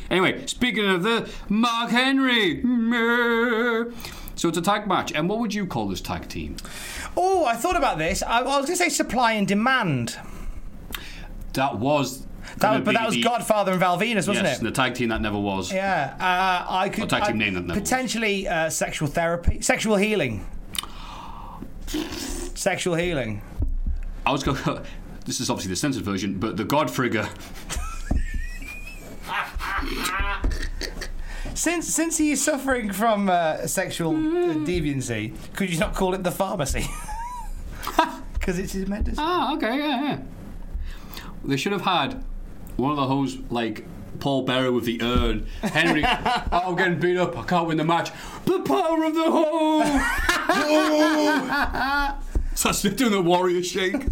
Anyway, 0.10 0.46
speaking 0.46 0.88
of 0.88 1.02
the 1.02 1.28
Mark 1.50 1.90
Henry, 1.90 2.62
so 4.36 4.50
it's 4.50 4.58
a 4.58 4.62
tag 4.62 4.86
match, 4.86 5.12
and 5.12 5.28
what 5.28 5.40
would 5.40 5.56
you 5.56 5.66
call 5.66 5.88
this 5.88 6.02
tag 6.02 6.28
team? 6.28 6.56
Oh, 7.16 7.46
I 7.46 7.56
thought 7.56 7.76
about 7.76 7.98
this. 7.98 8.22
I, 8.22 8.40
I 8.40 8.44
was 8.44 8.66
going 8.66 8.66
to 8.66 8.76
say 8.76 8.90
supply 8.90 9.34
and 9.34 9.48
demand. 9.48 10.20
That 11.54 11.80
was, 11.80 12.28
That 12.58 12.72
was, 12.76 12.82
but 12.86 12.94
that 12.94 13.06
was 13.06 13.16
the- 13.16 13.24
Godfather 13.24 13.72
and 13.72 13.80
Val 13.80 13.98
Venis, 14.00 14.28
wasn't 14.28 14.46
yes, 14.46 14.60
it? 14.60 14.64
the 14.64 14.72
tag 14.72 14.96
team 14.96 15.10
that 15.10 15.22
never 15.22 15.40
was. 15.40 15.72
Yeah, 15.72 16.16
uh, 16.20 16.66
I 16.72 16.90
could. 16.90 17.06
Or 17.06 17.08
tag 17.08 17.24
team 17.26 17.36
I- 17.36 17.38
name 17.40 17.54
that 17.56 17.66
never 17.66 17.80
was. 17.80 17.90
potentially 17.90 18.48
uh, 18.48 18.70
sexual 18.70 19.08
therapy, 19.08 19.62
sexual 19.62 19.96
healing, 19.96 20.46
sexual 21.88 22.96
healing. 22.96 23.42
I 24.26 24.32
was 24.32 24.44
going. 24.44 24.58
This 25.26 25.40
is 25.40 25.50
obviously 25.50 25.70
the 25.70 25.78
censored 25.78 26.04
version, 26.04 26.38
but 26.38 26.58
the 26.58 26.66
Godfrigger. 26.66 27.30
Since 31.56 31.88
since 31.88 32.18
he 32.18 32.32
is 32.32 32.44
suffering 32.44 32.92
from 32.92 33.30
uh, 33.30 33.68
sexual 33.68 34.12
uh, 34.16 34.56
deviancy, 34.66 35.34
could 35.56 35.72
you 35.72 35.80
not 35.80 35.94
call 35.94 36.14
it 36.14 36.24
the 36.24 36.32
pharmacy? 36.32 36.86
Because 38.34 38.60
it's 38.60 38.74
his 38.74 38.88
medicine. 38.90 39.16
Ah, 39.20 39.56
okay, 39.56 39.78
yeah, 39.78 40.02
yeah. 40.04 40.20
They 41.46 41.56
should 41.56 41.72
have 41.72 41.84
had 41.84 42.22
one 42.78 42.92
of 42.92 42.98
the 42.98 43.08
hosts 43.08 43.40
like 43.50 43.86
Paul 44.20 44.44
Bearer 44.44 44.72
with 44.72 44.86
the 44.86 45.02
urn. 45.02 45.48
Henry, 45.62 46.04
oh, 46.08 46.50
I'm 46.52 46.76
getting 46.76 47.00
beat 47.00 47.18
up. 47.18 47.38
I 47.38 47.44
can't 47.44 47.68
win 47.68 47.78
the 47.78 47.84
match. 47.84 48.12
The 48.46 48.60
power 48.62 49.04
of 49.04 49.16
the 49.16 49.30
home. 49.32 50.02
Starts 52.56 52.82
doing 52.84 53.12
the 53.12 53.22
warrior 53.22 53.64
shake. 53.64 54.04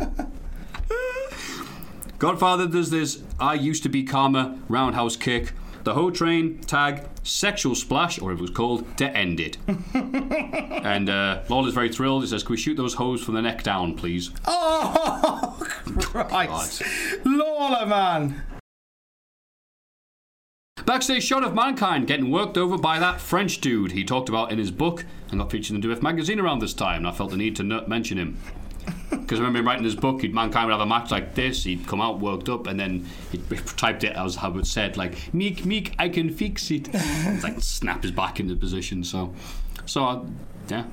Godfather 2.19 2.67
does 2.67 2.89
this. 2.89 3.23
I 3.39 3.53
used 3.55 3.83
to 3.83 3.89
be 3.89 4.03
Karma 4.03 4.59
roundhouse 4.67 5.15
kick. 5.15 5.53
The 5.83 5.93
whole 5.95 6.11
train 6.11 6.59
tag 6.59 7.07
sexual 7.23 7.73
splash, 7.73 8.19
or 8.19 8.31
it 8.31 8.39
was 8.39 8.51
called, 8.51 8.97
to 8.97 9.09
end 9.17 9.39
it. 9.39 9.57
and 9.95 11.09
uh, 11.09 11.41
Lawler's 11.49 11.73
very 11.73 11.89
thrilled. 11.91 12.21
He 12.21 12.29
says, 12.29 12.43
"Can 12.43 12.51
we 12.51 12.57
shoot 12.57 12.75
those 12.75 12.93
hoes 12.95 13.23
from 13.23 13.33
the 13.33 13.41
neck 13.41 13.63
down, 13.63 13.95
please?" 13.95 14.29
Oh, 14.45 15.57
Christ. 15.99 16.83
Lawler, 17.25 17.87
man. 17.87 18.43
Backstage 20.85 21.23
shot 21.23 21.43
of 21.43 21.53
Mankind 21.53 22.07
getting 22.07 22.31
worked 22.31 22.57
over 22.57 22.77
by 22.77 22.99
that 22.99 23.21
French 23.21 23.61
dude 23.61 23.91
he 23.91 24.03
talked 24.03 24.29
about 24.29 24.51
in 24.51 24.57
his 24.57 24.71
book 24.71 25.05
and 25.29 25.39
got 25.39 25.51
featured 25.51 25.75
in 25.75 25.81
the 25.81 25.87
WF 25.87 26.01
magazine 26.01 26.39
around 26.39 26.59
this 26.59 26.73
time, 26.73 26.97
and 26.97 27.07
I 27.07 27.11
felt 27.11 27.31
the 27.31 27.37
need 27.37 27.55
to 27.57 27.63
n- 27.63 27.83
mention 27.87 28.17
him. 28.17 28.37
Because 29.11 29.39
I 29.39 29.43
remember 29.43 29.59
him 29.59 29.67
writing 29.67 29.83
his 29.83 29.95
book, 29.95 30.21
he'd, 30.21 30.33
Mankind 30.33 30.65
would 30.65 30.71
have 30.73 30.81
a 30.81 30.85
match 30.87 31.11
like 31.11 31.35
this, 31.35 31.63
he'd 31.63 31.85
come 31.85 32.01
out 32.01 32.19
worked 32.19 32.49
up, 32.49 32.65
and 32.65 32.79
then 32.79 33.05
he 33.31 33.37
typed 33.77 34.03
it 34.03 34.15
as 34.15 34.37
it 34.41 34.65
said, 34.65 34.97
like, 34.97 35.33
Meek, 35.33 35.65
Meek, 35.65 35.93
I 35.99 36.09
can 36.09 36.29
fix 36.31 36.71
it. 36.71 36.91
like, 37.43 37.61
snap 37.61 38.01
his 38.01 38.11
back 38.11 38.39
into 38.39 38.55
position, 38.55 39.03
so. 39.03 39.33
So, 39.85 40.03
uh, 40.03 40.25
yeah. 40.69 40.85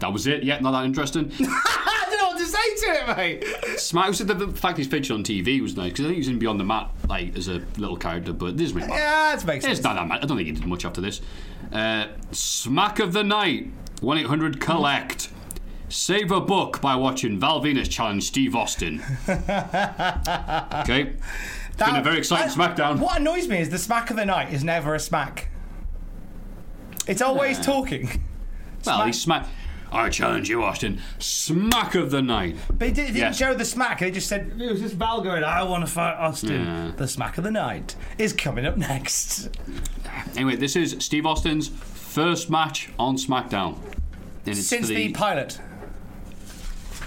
That 0.00 0.12
was 0.12 0.26
it. 0.26 0.42
Yeah, 0.42 0.58
not 0.60 0.72
that 0.72 0.84
interesting. 0.84 1.30
I 1.40 2.06
don't 2.10 2.18
know 2.18 2.28
what 2.28 2.38
to 2.38 2.46
say 2.46 2.58
to 2.58 3.10
it, 3.12 3.16
mate. 3.16 3.78
Smack. 3.78 4.14
said 4.14 4.26
The, 4.28 4.34
the 4.34 4.48
fact 4.48 4.78
he's 4.78 4.86
featured 4.86 5.14
on 5.14 5.22
TV 5.24 5.60
was 5.60 5.76
nice 5.76 5.90
because 5.92 6.06
I 6.06 6.08
think 6.08 6.16
he's 6.18 6.28
in 6.28 6.38
Beyond 6.38 6.58
the 6.60 6.64
Mat 6.64 6.90
like 7.08 7.36
as 7.36 7.48
a 7.48 7.62
little 7.76 7.96
character, 7.96 8.32
but 8.32 8.56
this 8.56 8.68
is 8.68 8.72
really. 8.74 8.88
Yeah, 8.88 9.36
that 9.36 9.44
makes 9.46 9.64
sense. 9.64 9.78
It's 9.78 9.84
not 9.84 9.94
that 9.94 10.08
bad. 10.08 10.22
I 10.24 10.26
don't 10.26 10.36
think 10.36 10.46
he 10.48 10.52
did 10.54 10.66
much 10.66 10.84
after 10.84 11.00
this. 11.00 11.20
Uh, 11.72 12.08
Smack 12.32 12.98
of 12.98 13.12
the 13.12 13.22
night. 13.22 13.70
One 14.00 14.16
eight 14.18 14.26
hundred 14.26 14.60
collect. 14.60 15.30
Save 15.90 16.30
a 16.30 16.40
book 16.40 16.80
by 16.80 16.94
watching 16.96 17.38
Val 17.38 17.60
Venis 17.60 17.90
challenge 17.90 18.22
Steve 18.24 18.54
Austin. 18.56 19.02
okay. 19.28 21.12
It's 21.72 21.76
been 21.76 21.96
a 21.96 22.02
very 22.02 22.18
exciting 22.18 22.48
SmackDown. 22.50 22.98
What 23.00 23.18
annoys 23.20 23.48
me 23.48 23.58
is 23.58 23.70
the 23.70 23.78
smack 23.78 24.10
of 24.10 24.16
the 24.16 24.24
night 24.24 24.52
is 24.52 24.62
never 24.62 24.94
a 24.94 25.00
smack. 25.00 25.48
It's 27.06 27.20
always 27.22 27.58
Yeah. 27.58 27.64
talking. 27.64 28.22
Well, 28.86 29.04
he 29.06 29.12
smack. 29.12 29.46
I 29.92 30.08
challenge 30.08 30.48
you, 30.48 30.62
Austin. 30.62 31.00
Smack 31.18 31.94
of 31.96 32.10
the 32.10 32.22
night. 32.22 32.56
But 32.72 32.88
he 32.88 32.94
didn't 32.94 33.16
Yes. 33.16 33.36
show 33.36 33.54
the 33.54 33.64
smack. 33.64 33.98
They 34.00 34.10
just 34.10 34.28
said 34.28 34.52
it 34.60 34.70
was 34.70 34.80
just 34.80 34.94
Val 34.94 35.20
going, 35.20 35.42
"I 35.42 35.62
want 35.64 35.84
to 35.86 35.90
fight 35.92 36.14
Austin." 36.14 36.64
Yeah. 36.64 36.92
The 36.96 37.08
smack 37.08 37.38
of 37.38 37.44
the 37.44 37.50
night 37.50 37.96
is 38.18 38.32
coming 38.32 38.64
up 38.66 38.76
next. 38.76 39.48
Anyway, 40.36 40.56
this 40.56 40.76
is 40.76 40.96
Steve 41.00 41.26
Austin's 41.26 41.68
first 41.68 42.50
match 42.50 42.90
on 42.98 43.16
SmackDown. 43.16 43.76
Since 44.44 44.70
for 44.88 44.94
the 44.94 45.10
pilot, 45.12 45.58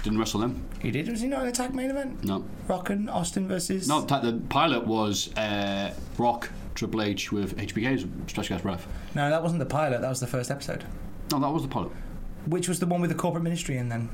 didn't 0.02 0.18
wrestle 0.18 0.40
them. 0.40 0.62
he 0.82 0.90
did. 0.90 1.08
Was 1.08 1.20
he 1.22 1.26
not 1.28 1.42
in 1.42 1.48
a 1.48 1.52
tag 1.52 1.74
main 1.74 1.90
event? 1.90 2.22
No. 2.24 2.44
Rock 2.68 2.90
and 2.90 3.08
Austin 3.08 3.48
versus. 3.48 3.88
No, 3.88 4.02
the 4.02 4.40
pilot 4.50 4.86
was 4.86 5.34
uh, 5.36 5.92
Rock 6.18 6.50
Triple 6.74 7.00
H 7.02 7.32
with 7.32 7.56
HBK's 7.56 8.04
special 8.30 8.56
guest 8.56 8.64
ref. 8.64 8.86
No, 9.14 9.30
that 9.30 9.42
wasn't 9.42 9.60
the 9.60 9.66
pilot. 9.66 10.02
That 10.02 10.10
was 10.10 10.20
the 10.20 10.26
first 10.26 10.50
episode. 10.50 10.84
No, 11.32 11.40
that 11.40 11.50
was 11.50 11.62
the 11.62 11.68
pilot. 11.68 11.90
Which 12.46 12.68
was 12.68 12.78
the 12.80 12.86
one 12.86 13.00
with 13.00 13.10
the 13.10 13.16
corporate 13.16 13.44
ministry 13.44 13.76
in 13.78 13.88
then? 13.88 14.10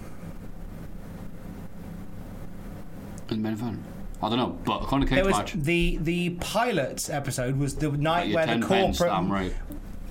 In 3.31 3.37
the 3.37 3.43
main 3.43 3.53
event. 3.53 3.81
I 4.23 4.29
don't 4.29 4.39
know, 4.39 4.59
but 4.65 4.83
according 4.83 5.09
to 5.09 5.15
There 5.15 5.25
Cage 5.25 5.33
was 5.33 5.39
Match, 5.39 5.53
the 5.55 5.99
the 6.03 6.31
pilot 6.41 7.09
episode 7.09 7.57
was 7.57 7.77
the 7.77 7.91
night 7.91 8.35
where 8.35 8.45
10 8.45 8.61
the 8.61 8.67
pence, 8.67 8.99
corporate. 8.99 9.17
I'm 9.19 9.33
right. 9.33 9.55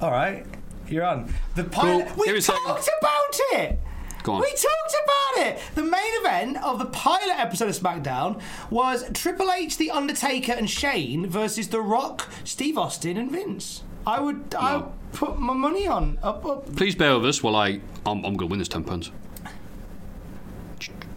All 0.02 0.10
right, 0.12 0.46
you're 0.88 1.04
on 1.06 1.32
the 1.56 1.64
pilot. 1.66 2.08
Cool. 2.08 2.16
We 2.26 2.32
me 2.34 2.40
a 2.40 2.42
talked 2.42 2.90
about 3.00 3.40
it. 3.60 3.80
Go 4.24 4.34
on. 4.34 4.42
We 4.42 4.50
talked 4.50 4.96
about 5.04 5.48
it. 5.48 5.60
The 5.76 5.84
main 5.84 6.12
event 6.22 6.58
of 6.64 6.80
the 6.80 6.86
pilot 6.88 7.38
episode 7.38 7.70
of 7.70 7.78
SmackDown 7.78 8.42
was 8.72 9.06
Triple 9.14 9.52
H, 9.52 9.78
The 9.78 9.92
Undertaker, 9.92 10.54
and 10.54 10.70
Shane 10.70 11.28
versus 11.30 11.68
The 11.70 11.82
Rock, 11.82 12.28
Steve 12.44 12.78
Austin, 12.78 13.16
and 13.16 13.32
Vince. 13.32 13.84
I 14.08 14.20
would 14.20 14.52
No. 14.54 14.60
would 14.60 14.86
put 15.14 15.40
my 15.40 15.54
money 15.54 15.88
on 15.88 16.18
up 16.24 16.46
up. 16.46 16.76
Please 16.76 16.96
bear 16.96 17.16
with 17.18 17.26
us 17.30 17.42
while 17.44 17.56
I. 17.56 17.80
I'm, 18.06 18.24
I'm 18.26 18.36
going 18.36 18.38
to 18.40 18.46
win 18.48 18.60
this 18.60 18.68
10 18.70 18.84
pence. 18.84 19.12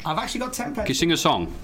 I've 0.04 0.18
actually 0.18 0.40
got 0.40 0.52
ten 0.52 0.66
Can 0.74 0.82
you 0.82 0.86
pence. 0.86 0.98
sing 0.98 1.12
a 1.12 1.16
song? 1.16 1.54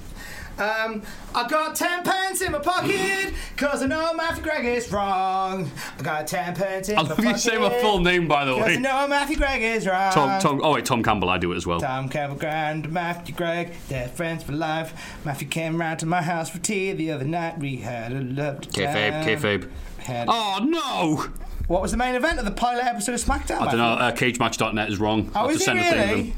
Um, 0.59 1.03
I 1.37 1.47
got 1.49 1.75
ten 1.77 2.03
pence 2.03 2.41
in 2.41 2.51
my 2.53 2.59
pocket 2.59 3.33
cause 3.57 3.81
I 3.83 3.87
know 3.87 4.13
Matthew 4.15 4.43
Gregg 4.43 4.65
is 4.65 4.91
wrong. 4.93 5.71
I 5.99 6.03
got 6.03 6.27
ten 6.27 6.55
pence 6.55 6.89
in 6.89 6.99
I 6.99 7.03
my 7.03 7.09
love 7.09 7.17
pocket. 7.19 7.31
you 7.33 7.39
say 7.39 7.59
my 7.59 7.71
full 7.81 8.01
name, 8.01 8.27
by 8.29 8.45
the 8.45 8.55
Cause 8.55 8.63
I 8.63 8.67
way. 8.67 8.77
know 8.79 9.07
Matthew 9.09 9.37
Gregg 9.37 9.63
is 9.63 9.87
wrong. 9.87 10.13
Tom, 10.13 10.41
Tom, 10.41 10.61
oh, 10.63 10.75
wait, 10.75 10.85
Tom 10.85 11.03
Campbell, 11.03 11.31
I 11.31 11.39
do 11.39 11.53
it 11.53 11.57
as 11.57 11.67
well. 11.67 11.81
Tom 11.81 12.09
Campbell 12.09 12.37
Grand, 12.39 12.91
Matthew 12.93 13.35
Gregg, 13.37 13.73
they're 13.89 14.09
friends 14.09 14.43
for 14.45 14.53
life. 14.53 15.17
Matthew 15.25 15.47
came 15.49 15.81
round 15.81 15.99
to 16.01 16.07
my 16.07 16.23
house 16.23 16.51
for 16.51 16.59
tea 16.59 16.93
the 16.93 17.11
other 17.13 17.25
night. 17.25 17.59
We 17.59 17.77
had 17.77 18.13
a 18.13 18.21
lovely 18.21 18.67
Kayfabe, 18.71 19.25
kayfabe. 19.25 19.71
Had- 19.99 20.29
Oh, 20.31 20.59
no! 20.65 21.27
What 21.69 21.83
was 21.83 21.91
the 21.91 21.97
main 21.99 22.15
event 22.15 22.39
of 22.39 22.45
the 22.47 22.51
pilot 22.51 22.85
episode 22.85 23.13
of 23.15 23.21
SmackDown? 23.21 23.61
I 23.61 23.65
don't 23.67 23.77
know, 23.77 23.85
uh, 23.93 24.13
cagematch.net 24.13 24.89
is 24.89 24.99
wrong. 24.99 25.31
Oh, 25.35 25.51
is 25.51 25.63
send 25.65 25.79
it 25.79 25.95
really? 25.95 26.35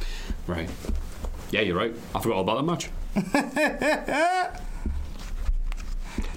Right. 0.49 0.69
Yeah, 1.53 1.61
you're 1.61 1.77
right. 1.77 1.95
I 2.15 2.21
forgot 2.21 2.35
all 2.37 2.43
about 2.43 2.57
that 2.57 2.65
match. 2.65 2.91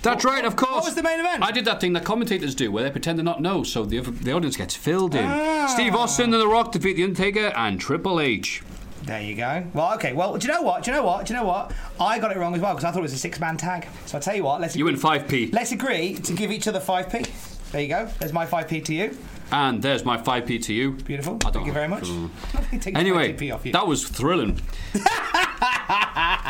That's 0.03 0.25
right, 0.25 0.43
of 0.45 0.55
course. 0.55 0.71
What 0.73 0.85
was 0.85 0.95
the 0.95 1.01
main 1.03 1.19
event? 1.19 1.41
I 1.43 1.51
did 1.51 1.65
that 1.65 1.81
thing 1.81 1.93
that 1.93 2.03
commentators 2.03 2.53
do, 2.53 2.71
where 2.71 2.83
they 2.83 2.91
pretend 2.91 3.17
to 3.17 3.23
not 3.23 3.41
know, 3.41 3.63
so 3.63 3.83
the, 3.85 3.99
the 4.01 4.31
audience 4.33 4.57
gets 4.57 4.75
filled 4.75 5.15
in. 5.15 5.25
Ah. 5.25 5.67
Steve 5.67 5.95
Austin 5.95 6.25
and 6.33 6.41
The 6.41 6.47
Rock 6.47 6.71
defeat 6.71 6.95
The 6.95 7.03
Undertaker 7.03 7.47
and 7.55 7.79
Triple 7.79 8.19
H. 8.19 8.61
There 9.03 9.21
you 9.21 9.35
go. 9.35 9.65
Well, 9.73 9.93
okay. 9.95 10.13
Well, 10.13 10.37
do 10.37 10.47
you 10.47 10.53
know 10.53 10.61
what? 10.61 10.83
Do 10.83 10.91
you 10.91 10.97
know 10.97 11.03
what? 11.03 11.25
Do 11.25 11.33
you 11.33 11.39
know 11.39 11.45
what? 11.45 11.73
I 11.99 12.19
got 12.19 12.31
it 12.35 12.37
wrong 12.37 12.53
as 12.53 12.61
well 12.61 12.73
because 12.73 12.85
I 12.85 12.91
thought 12.91 12.99
it 12.99 13.03
was 13.03 13.13
a 13.13 13.17
six-man 13.17 13.57
tag. 13.57 13.87
So 14.05 14.17
I 14.17 14.21
tell 14.21 14.35
you 14.35 14.43
what. 14.43 14.61
Let's 14.61 14.75
You 14.75 14.85
win 14.85 14.95
5p. 14.95 15.53
let's 15.53 15.71
agree 15.71 16.13
to 16.15 16.33
give 16.33 16.51
each 16.51 16.67
other 16.67 16.79
five 16.79 17.09
p. 17.09 17.25
There 17.73 17.81
you 17.81 17.87
go. 17.87 18.07
There's 18.19 18.31
my 18.31 18.45
five 18.45 18.67
p 18.67 18.81
to 18.81 18.93
you. 18.93 19.17
And 19.51 19.81
there's 19.81 20.05
my 20.05 20.17
5p 20.17 20.63
to 20.63 20.73
you. 20.73 20.91
Beautiful. 20.91 21.35
I 21.45 21.51
don't 21.51 21.53
Thank 21.53 21.67
you 21.67 21.73
very 21.73 21.87
much. 21.87 22.09
Uh, 22.09 22.77
Take 22.79 22.97
Anyway, 22.97 23.33
that 23.71 23.87
was 23.87 24.07
thrilling. 24.07 24.59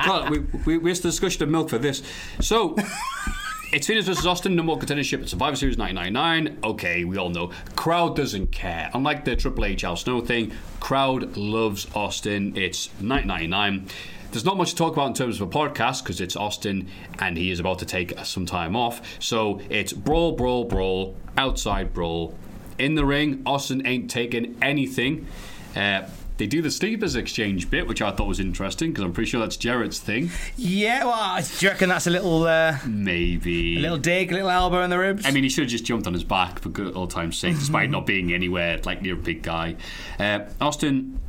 God, 0.06 0.30
we, 0.30 0.40
we, 0.66 0.78
we 0.78 0.94
the 0.94 1.02
discussion 1.02 1.44
of 1.44 1.50
milk 1.50 1.70
for 1.70 1.78
this. 1.78 2.04
So, 2.40 2.76
it's 3.74 3.88
Venis 3.88 4.04
versus 4.04 4.26
Austin, 4.26 4.56
number 4.56 4.72
one 4.72 4.82
contendership 4.82 5.22
at 5.22 5.30
Survivor 5.30 5.56
Series 5.56 5.78
1999. 5.78 6.60
Okay, 6.64 7.04
we 7.04 7.18
all 7.18 7.30
know. 7.30 7.52
Crowd 7.76 8.16
doesn't 8.16 8.52
care. 8.52 8.90
Unlike 8.94 9.26
the 9.26 9.36
Triple 9.36 9.66
H 9.66 9.84
Al 9.84 9.98
Snow 9.98 10.22
thing, 10.22 10.54
crowd 10.80 11.36
loves 11.36 11.88
Austin. 11.96 12.56
It's 12.56 12.88
1999. 13.02 13.88
There's 14.34 14.46
not 14.46 14.58
much 14.58 14.72
to 14.72 14.76
talk 14.76 14.94
about 14.94 15.08
in 15.08 15.14
terms 15.14 15.40
of 15.40 15.48
a 15.48 15.52
podcast 15.52 16.04
because 16.04 16.20
it's 16.20 16.36
Austin 16.36 16.88
and 17.20 17.38
he 17.38 17.52
is 17.52 17.60
about 17.60 17.78
to 17.80 17.86
take 17.86 18.18
some 18.26 18.48
time 18.48 18.76
off. 18.76 19.00
So 19.22 19.62
it's 19.70 19.94
brawl, 19.94 20.32
brawl, 20.32 20.66
brawl, 20.66 21.16
outside 21.38 21.94
brawl. 21.94 22.36
In 22.80 22.96
the 22.96 23.06
ring, 23.06 23.44
Austin 23.46 23.86
ain't 23.86 24.10
taking 24.10 24.58
anything. 24.60 25.28
Uh, 25.76 26.08
they 26.38 26.48
do 26.48 26.64
the 26.64 26.72
sleepers 26.72 27.16
exchange 27.16 27.70
bit, 27.70 27.88
which 27.88 28.02
I 28.02 28.10
thought 28.10 28.28
was 28.28 28.40
interesting 28.40 28.90
because 28.92 29.04
I'm 29.04 29.14
pretty 29.14 29.30
sure 29.30 29.40
that's 29.40 29.56
Jarrett's 29.56 30.00
thing. 30.00 30.32
yeah. 30.58 31.06
Well, 31.06 31.40
do 31.60 31.66
you 31.68 31.70
reckon 31.72 31.90
that's 31.90 32.08
a 32.08 32.10
little, 32.10 32.44
uh, 32.48 32.80
Maybe. 32.88 33.78
a 33.78 33.82
little 33.82 34.00
dig, 34.00 34.32
a 34.32 34.34
little 34.34 34.50
elbow 34.50 34.82
in 34.82 34.90
the 34.90 34.98
ribs? 34.98 35.28
I 35.28 35.32
mean, 35.32 35.44
he 35.44 35.50
should 35.50 35.66
have 35.66 35.70
just 35.72 35.86
jumped 35.86 36.08
on 36.08 36.14
his 36.14 36.24
back 36.24 36.58
for 36.58 36.70
good 36.70 36.96
old 36.98 37.12
time's 37.12 37.38
sake, 37.38 37.54
despite 37.54 37.92
not 37.92 38.08
being 38.08 38.34
anywhere 38.34 38.80
like 38.84 39.04
near 39.04 39.14
a 39.14 39.18
big 39.18 39.44
guy. 39.44 39.76
Uh, 40.20 40.40
Austin 40.60 41.20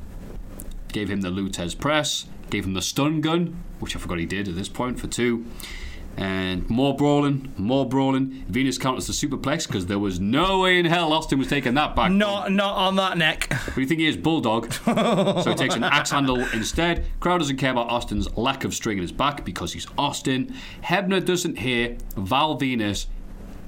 gave 0.91 1.11
him 1.11 1.21
the 1.21 1.29
Lou 1.31 1.51
Thesz 1.51 1.79
press, 1.79 2.25
gave 2.51 2.65
him 2.65 2.75
the 2.75 2.83
stun 2.83 3.21
gun, 3.21 3.63
which 3.81 3.97
I 3.97 3.99
forgot 3.99 4.19
he 4.19 4.27
did 4.27 4.49
at 4.49 4.55
this 4.55 4.69
point 4.69 4.99
for 5.01 5.07
two. 5.07 5.45
And 6.17 6.69
more 6.71 6.95
brawling, 6.97 7.53
more 7.57 7.89
brawling. 7.89 8.45
Venis 8.49 8.79
counters 8.79 9.09
the 9.09 9.13
superplex 9.13 9.67
because 9.67 9.87
there 9.87 9.99
was 9.99 10.21
no 10.21 10.61
way 10.61 10.79
in 10.79 10.87
hell 10.87 11.13
Austin 11.13 11.41
was 11.41 11.49
taking 11.49 11.75
that 11.75 11.97
back. 11.97 12.13
not, 12.13 12.53
not 12.53 12.77
on 12.77 12.95
that 12.97 13.19
neck. 13.19 13.53
What 13.53 13.75
do 13.75 13.81
you 13.81 13.87
think 13.87 14.01
he 14.01 14.07
is, 14.07 14.17
Bulldog? 14.17 14.73
so 14.85 15.43
he 15.45 15.55
takes 15.57 15.75
an 15.75 15.83
axe 15.83 16.13
handle 16.13 16.39
instead. 16.53 17.05
Crowd 17.19 17.39
doesn't 17.39 17.57
care 17.57 17.73
about 17.73 17.91
Austin's 17.91 18.33
lack 18.37 18.63
of 18.63 18.75
string 18.75 18.99
in 18.99 19.03
his 19.03 19.11
back 19.11 19.45
because 19.45 19.73
he's 19.73 19.89
Austin. 19.99 20.55
Hebner 20.85 21.25
doesn't 21.25 21.59
hear 21.59 21.97
Val 22.17 22.57
Venis 22.57 23.07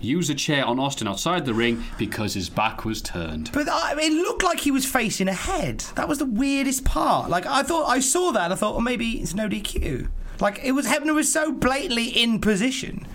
use 0.01 0.31
a 0.31 0.35
chair 0.35 0.64
on 0.64 0.78
Austin 0.78 1.09
outside 1.09 1.44
the 1.44 1.55
ring 1.55 1.85
because 1.98 2.35
his 2.35 2.48
back 2.48 2.85
was 2.85 3.01
turned. 3.02 3.51
But 3.52 3.68
I, 3.68 3.94
it 4.01 4.12
looked 4.12 4.43
like 4.43 4.60
he 4.60 4.70
was 4.70 4.85
facing 4.86 5.28
ahead. 5.28 5.81
That 5.94 6.09
was 6.09 6.18
the 6.18 6.27
weirdest 6.27 6.85
part. 6.85 7.31
Like 7.31 7.47
I 7.47 7.62
thought, 7.62 7.89
I 7.89 8.01
saw 8.01 8.32
that. 8.32 8.44
and 8.44 8.52
I 8.52 8.56
thought, 8.56 8.73
well, 8.74 8.82
maybe 8.82 9.20
it's 9.20 9.35
no 9.35 9.48
DQ. 9.48 10.09
Like 10.40 10.60
it 10.62 10.73
was 10.73 10.86
Hebner 10.86 11.14
was 11.14 11.32
so 11.32 11.52
blatantly 11.52 12.09
in 12.09 12.40
position. 12.40 13.06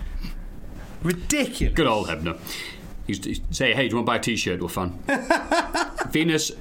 Ridiculous. 1.02 1.74
Good 1.74 1.86
old 1.86 2.08
Hebner. 2.08 2.38
He's, 3.06 3.24
he's 3.24 3.40
say, 3.50 3.74
hey, 3.74 3.88
do 3.88 3.90
you 3.90 3.96
want 3.96 4.06
to 4.06 4.10
buy 4.10 4.16
a 4.16 4.20
t-shirt? 4.20 4.60
We're 4.62 4.68
fun. 4.68 4.98
Venis 5.06 6.52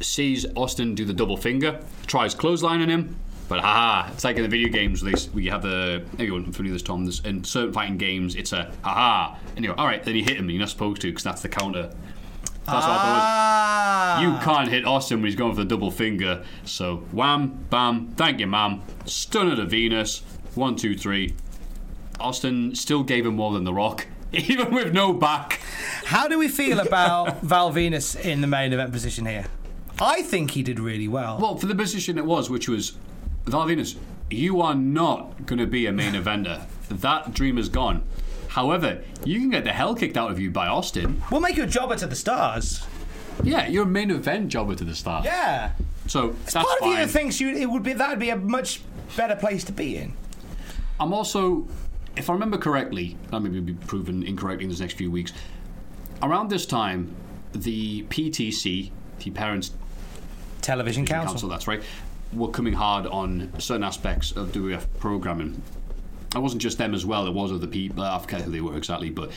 sees 0.00 0.46
Austin 0.54 0.94
do 0.94 1.04
the 1.04 1.12
double 1.12 1.36
finger, 1.36 1.80
tries 2.06 2.34
clotheslining 2.34 2.88
him. 2.88 3.16
But 3.48 3.60
haha, 3.60 4.10
it's 4.12 4.24
like 4.24 4.36
in 4.36 4.42
the 4.42 4.48
video 4.48 4.68
games 4.68 5.02
where 5.02 5.12
they, 5.12 5.28
we 5.32 5.46
have 5.46 5.62
the 5.62 6.04
everyone 6.14 6.50
familiar 6.52 6.72
with 6.72 6.82
this 6.82 6.86
Tom. 6.86 7.04
There's, 7.04 7.20
in 7.20 7.44
certain 7.44 7.72
fighting 7.72 7.96
games, 7.96 8.34
it's 8.34 8.52
a 8.52 8.72
haha, 8.82 9.36
and 9.54 9.64
you 9.64 9.72
go, 9.72 9.76
all 9.80 9.86
right, 9.86 10.02
then 10.02 10.16
you 10.16 10.24
hit 10.24 10.36
him. 10.36 10.50
You're 10.50 10.60
not 10.60 10.70
supposed 10.70 11.00
to 11.02 11.08
because 11.08 11.22
that's 11.22 11.42
the 11.42 11.48
counter. 11.48 11.90
That's 12.66 12.84
what 12.84 12.92
I 12.92 12.96
thought. 12.96 13.22
Ah. 13.22 14.20
You 14.20 14.44
can't 14.44 14.68
hit 14.68 14.84
Austin 14.84 15.18
when 15.18 15.26
he's 15.26 15.36
going 15.36 15.52
for 15.54 15.60
the 15.60 15.68
double 15.68 15.92
finger. 15.92 16.44
So 16.64 16.96
wham, 17.12 17.66
bam, 17.70 18.08
thank 18.16 18.40
you, 18.40 18.48
ma'am. 18.48 18.82
Stunner 19.04 19.54
to 19.54 19.66
Venis. 19.66 20.22
One, 20.56 20.74
two, 20.74 20.96
three. 20.96 21.34
Austin 22.18 22.74
still 22.74 23.04
gave 23.04 23.26
him 23.26 23.36
more 23.36 23.52
than 23.52 23.64
The 23.64 23.74
Rock, 23.74 24.06
even 24.32 24.74
with 24.74 24.92
no 24.92 25.12
back. 25.12 25.60
How 26.06 26.26
do 26.26 26.38
we 26.38 26.48
feel 26.48 26.80
about 26.80 27.40
Val 27.42 27.72
Venis 27.72 28.18
in 28.18 28.40
the 28.40 28.46
main 28.46 28.72
event 28.72 28.90
position 28.90 29.26
here? 29.26 29.44
I 30.00 30.22
think 30.22 30.52
he 30.52 30.62
did 30.62 30.80
really 30.80 31.08
well. 31.08 31.38
Well, 31.40 31.56
for 31.56 31.66
the 31.66 31.74
position 31.74 32.18
it 32.18 32.24
was, 32.24 32.50
which 32.50 32.68
was 32.68 32.96
Venis, 33.46 33.96
you 34.30 34.60
are 34.60 34.74
not 34.74 35.46
going 35.46 35.58
to 35.58 35.66
be 35.66 35.86
a 35.86 35.92
main 35.92 36.14
eventer. 36.14 36.64
That 36.88 37.32
dream 37.34 37.58
is 37.58 37.68
gone. 37.68 38.02
However, 38.48 39.02
you 39.24 39.38
can 39.40 39.50
get 39.50 39.64
the 39.64 39.72
hell 39.72 39.94
kicked 39.94 40.16
out 40.16 40.30
of 40.30 40.38
you 40.40 40.50
by 40.50 40.66
Austin. 40.66 41.22
We'll 41.30 41.40
make 41.40 41.56
you 41.56 41.64
a 41.64 41.66
jobber 41.66 41.96
to 41.96 42.06
the 42.06 42.14
stars. 42.16 42.84
Yeah, 43.42 43.66
you're 43.66 43.84
a 43.84 43.86
main 43.86 44.10
event 44.10 44.48
jobber 44.48 44.74
to 44.74 44.84
the 44.84 44.94
stars. 44.94 45.24
Yeah. 45.26 45.72
So 46.06 46.30
It's 46.44 46.54
that's 46.54 46.66
part 46.66 46.80
of 46.80 46.86
you 46.86 46.94
fine. 46.94 47.06
that 47.06 47.10
thinks 47.12 47.40
you 47.40 47.48
it 47.50 47.66
would 47.68 47.82
be 47.82 47.92
that 47.92 48.08
would 48.10 48.18
be 48.18 48.30
a 48.30 48.36
much 48.36 48.80
better 49.16 49.36
place 49.36 49.62
to 49.64 49.72
be 49.72 49.96
in. 49.96 50.14
I'm 50.98 51.12
also, 51.12 51.66
if 52.16 52.30
I 52.30 52.32
remember 52.32 52.56
correctly, 52.56 53.16
I 53.32 53.38
may 53.40 53.60
be 53.60 53.74
proven 53.74 54.22
incorrect 54.22 54.62
in 54.62 54.70
the 54.70 54.76
next 54.78 54.94
few 54.94 55.10
weeks. 55.10 55.32
Around 56.22 56.48
this 56.48 56.64
time, 56.64 57.14
the 57.52 58.04
PTC, 58.04 58.90
the 59.18 59.30
Parents 59.32 59.72
Television 60.62 61.04
Council. 61.04 61.32
Council. 61.34 61.48
that's 61.50 61.66
right, 61.68 61.82
were 62.32 62.48
coming 62.48 62.74
hard 62.74 63.06
on 63.06 63.52
certain 63.58 63.84
aspects 63.84 64.32
of 64.32 64.52
WF 64.52 64.86
programming. 64.98 65.62
It 66.34 66.38
wasn't 66.38 66.62
just 66.62 66.78
them 66.78 66.94
as 66.94 67.06
well; 67.06 67.26
it 67.26 67.32
was 67.32 67.52
other 67.52 67.66
people. 67.66 68.02
I 68.02 68.18
forget 68.18 68.42
who 68.42 68.50
they 68.50 68.60
were 68.60 68.76
exactly, 68.76 69.10
but 69.10 69.30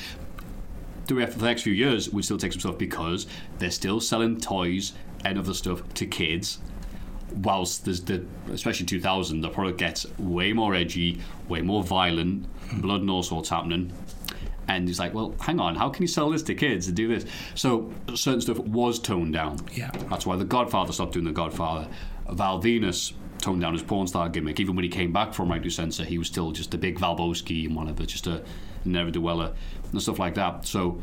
WF 1.10 1.30
for 1.30 1.40
the 1.40 1.45
next 1.45 1.64
few 1.64 1.74
years 1.74 2.10
would 2.10 2.24
still 2.24 2.38
take 2.38 2.53
some 2.53 2.60
stuff 2.60 2.78
because 2.78 3.26
they're 3.57 3.72
still 3.72 3.99
selling 3.99 4.40
toys 4.40 4.94
and 5.26 5.38
other 5.38 5.53
stuff 5.53 5.82
to 5.95 6.06
kids. 6.06 6.60
Whilst 7.32 7.86
there's 7.86 8.02
the, 8.02 8.26
especially 8.52 8.86
2000, 8.86 9.41
the 9.41 9.49
product 9.49 9.78
gets 9.78 10.06
way 10.18 10.53
more 10.53 10.74
edgy, 10.74 11.20
way 11.48 11.61
more 11.61 11.84
violent, 11.84 12.48
blood 12.82 13.02
and 13.02 13.10
all 13.10 13.24
sorts 13.24 13.49
happening. 13.49 13.91
And 14.68 14.88
he's 14.88 14.99
like, 14.99 15.16
well, 15.16 15.34
hang 15.41 15.60
on, 15.60 15.76
how 15.76 15.90
can 15.90 16.03
you 16.03 16.07
sell 16.07 16.30
this 16.30 16.44
to 16.44 16.53
kids 16.53 16.88
and 16.88 16.95
do 16.95 17.07
this? 17.07 17.26
So 17.56 17.91
certain 18.14 18.41
stuff 18.41 18.60
was 18.60 18.99
toned 18.99 19.34
down. 19.34 19.60
Yeah. 19.74 19.90
That's 20.10 20.28
why 20.28 20.36
The 20.36 20.45
Godfather 20.45 20.94
stopped 20.94 21.14
doing 21.14 21.26
The 21.26 21.32
Godfather. 21.32 21.88
Val 22.34 22.62
Venis 22.62 23.14
toned 23.40 23.62
down 23.62 23.74
his 23.74 23.84
porn 23.84 24.08
star 24.08 24.30
gimmick. 24.30 24.60
Even 24.60 24.76
when 24.76 24.84
he 24.84 24.90
came 24.90 25.12
back 25.12 25.34
from 25.34 25.50
Right 25.50 25.64
to 25.64 25.70
Censor, 25.70 26.04
he 26.04 26.18
was 26.18 26.28
still 26.28 26.52
just 26.52 26.74
a 26.74 26.78
big 26.78 27.00
Valbowski 27.00 27.66
and 27.66 27.76
whatever, 27.76 28.06
just 28.06 28.28
a 28.28 28.44
never 28.86 29.12
do 29.12 29.30
and 29.30 29.54
stuff 30.02 30.20
like 30.20 30.36
that. 30.36 30.66
So 30.66 31.02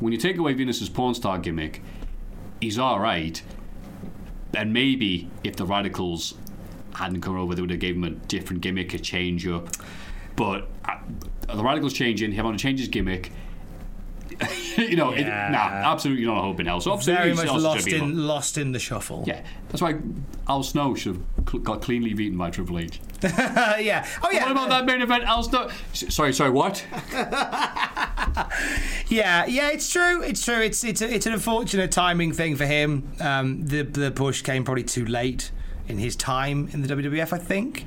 when 0.00 0.12
you 0.12 0.18
take 0.18 0.38
away 0.38 0.54
Venis's 0.54 0.88
porn 0.88 1.14
star 1.14 1.38
gimmick, 1.38 1.82
he's 2.60 2.78
all 2.78 3.00
right. 3.00 3.40
And 4.54 4.72
maybe 4.72 5.28
if 5.42 5.56
the 5.56 5.66
Radicalz 5.66 6.34
hadn't 6.94 7.20
come 7.20 7.36
over, 7.36 7.54
they 7.54 7.60
would 7.60 7.70
have 7.70 7.80
gave 7.80 7.96
him 7.96 8.04
a 8.04 8.10
different 8.10 8.62
gimmick, 8.62 8.94
a 8.94 8.98
change 8.98 9.46
up. 9.46 9.68
But 10.36 10.68
uh, 10.84 10.98
the 11.46 11.62
Radicalz 11.62 11.94
changing, 11.94 12.32
him 12.32 12.46
on 12.46 12.52
to 12.52 12.58
change 12.58 12.78
his 12.78 12.88
gimmick. 12.88 13.32
you 14.76 14.96
know, 14.96 15.12
it, 15.12 15.24
nah, 15.24 15.56
absolutely 15.92 16.24
not 16.24 16.38
a 16.38 16.42
hope 16.42 16.60
in 16.60 16.66
hell. 16.66 16.80
So 16.80 16.92
absolutely, 16.92 17.32
Very 17.32 17.48
much 17.48 17.62
lost 17.62 17.86
in 17.86 18.26
lost 18.26 18.58
in 18.58 18.72
the 18.72 18.78
shuffle. 18.78 19.24
Yeah, 19.26 19.42
that's 19.68 19.82
why 19.82 19.96
Al 20.48 20.62
Snow 20.62 20.94
should 20.94 21.22
have 21.52 21.62
got 21.62 21.82
cleanly 21.82 22.14
beaten 22.14 22.38
by 22.38 22.50
Triple 22.50 22.78
H. 22.78 23.00
Yeah. 23.22 24.06
Oh 24.22 24.30
yeah. 24.30 24.42
What 24.44 24.52
about 24.52 24.68
that 24.70 24.86
main 24.86 25.02
event, 25.02 25.24
Al 25.24 25.42
Snow? 25.42 25.70
Sorry, 25.92 26.32
sorry, 26.32 26.50
what? 26.50 26.84
Yeah, 29.08 29.46
yeah, 29.46 29.70
it's 29.70 29.92
true. 29.92 30.22
It's 30.22 30.44
true. 30.44 30.60
It's 30.60 30.82
it's 30.82 31.02
a, 31.02 31.14
it's 31.14 31.26
an 31.26 31.34
unfortunate 31.34 31.92
timing 31.92 32.32
thing 32.32 32.56
for 32.56 32.66
him. 32.66 33.12
Um, 33.20 33.66
the 33.66 33.82
the 33.82 34.10
push 34.10 34.42
came 34.42 34.64
probably 34.64 34.84
too 34.84 35.04
late 35.04 35.50
in 35.86 35.98
his 35.98 36.16
time 36.16 36.68
in 36.72 36.82
the 36.82 36.88
WWF, 36.88 37.32
I 37.32 37.38
think, 37.38 37.84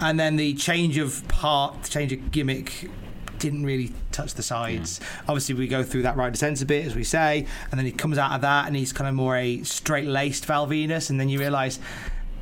and 0.00 0.20
then 0.20 0.36
the 0.36 0.54
change 0.54 0.98
of 0.98 1.26
part, 1.28 1.82
the 1.82 1.88
change 1.88 2.12
of 2.12 2.30
gimmick. 2.30 2.90
Didn't 3.38 3.64
really 3.64 3.92
touch 4.12 4.34
the 4.34 4.42
sides. 4.42 5.00
Obviously, 5.28 5.54
we 5.54 5.68
go 5.68 5.82
through 5.82 6.02
that 6.02 6.16
right 6.16 6.42
a 6.42 6.66
bit, 6.66 6.86
as 6.86 6.94
we 6.94 7.04
say, 7.04 7.46
and 7.70 7.78
then 7.78 7.84
he 7.86 7.92
comes 7.92 8.18
out 8.18 8.32
of 8.32 8.40
that, 8.42 8.66
and 8.66 8.76
he's 8.76 8.92
kind 8.92 9.08
of 9.08 9.14
more 9.14 9.36
a 9.36 9.62
straight-laced 9.62 10.46
Val 10.46 10.66
Venis, 10.66 11.10
and 11.10 11.18
then 11.20 11.28
you 11.28 11.38
realise 11.38 11.78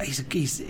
he's 0.03 0.23
he's 0.31 0.63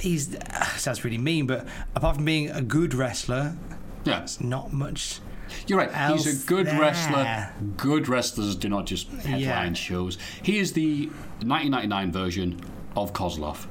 he's 0.00 0.36
sounds 0.76 1.04
really 1.04 1.18
mean, 1.18 1.46
but 1.46 1.66
apart 1.94 2.16
from 2.16 2.24
being 2.24 2.50
a 2.50 2.62
good 2.62 2.94
wrestler, 2.94 3.56
Yeah, 4.04 4.22
it's 4.22 4.40
not 4.40 4.72
much. 4.72 5.20
you're 5.66 5.78
right. 5.78 6.12
He's 6.12 6.44
a 6.44 6.46
good 6.46 6.66
there. 6.66 6.80
wrestler. 6.80 7.50
Good 7.76 8.08
wrestlers 8.08 8.56
do 8.56 8.68
not 8.68 8.86
just 8.86 9.08
headline 9.08 9.40
Yeah. 9.40 9.72
shows. 9.74 10.18
He 10.42 10.58
is 10.58 10.72
the 10.72 11.06
1999 11.42 12.12
version 12.12 12.60
of 12.96 13.12
Kozlov. 13.12 13.66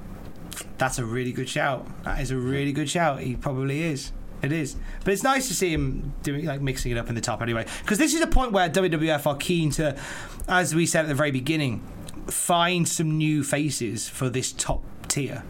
That's 0.78 1.00
a 1.00 1.06
really 1.06 1.32
good 1.32 1.50
shout. 1.50 1.88
That 2.04 2.20
is 2.22 2.30
a 2.32 2.38
really 2.38 2.72
good 2.72 2.90
shout. 2.90 3.22
He 3.22 3.36
probably 3.36 3.82
is. 3.84 4.12
It 4.44 4.52
is. 4.52 4.76
But 5.04 5.14
it's 5.14 5.24
nice 5.24 5.48
to 5.48 5.54
see 5.54 5.74
him 5.74 6.14
doing 6.22 6.46
like 6.46 6.62
mixing 6.62 6.92
it 6.92 6.98
up 6.98 7.08
in 7.08 7.16
the 7.16 7.22
top 7.22 7.42
anyway. 7.42 7.66
Because 7.82 7.98
this 7.98 8.14
is 8.14 8.22
a 8.22 8.28
point 8.28 8.52
where 8.52 8.70
WWF 8.70 9.26
are 9.26 9.38
keen 9.38 9.72
to, 9.72 9.98
as 10.48 10.76
we 10.76 10.86
said 10.86 11.06
at 11.06 11.08
the 11.08 11.16
very 11.16 11.32
beginning, 11.32 11.80
find 12.28 12.88
some 12.88 13.18
new 13.18 13.44
faces 13.44 14.10
for 14.10 14.30
this 14.30 14.52
top 14.52 14.84
tier. 15.08 15.44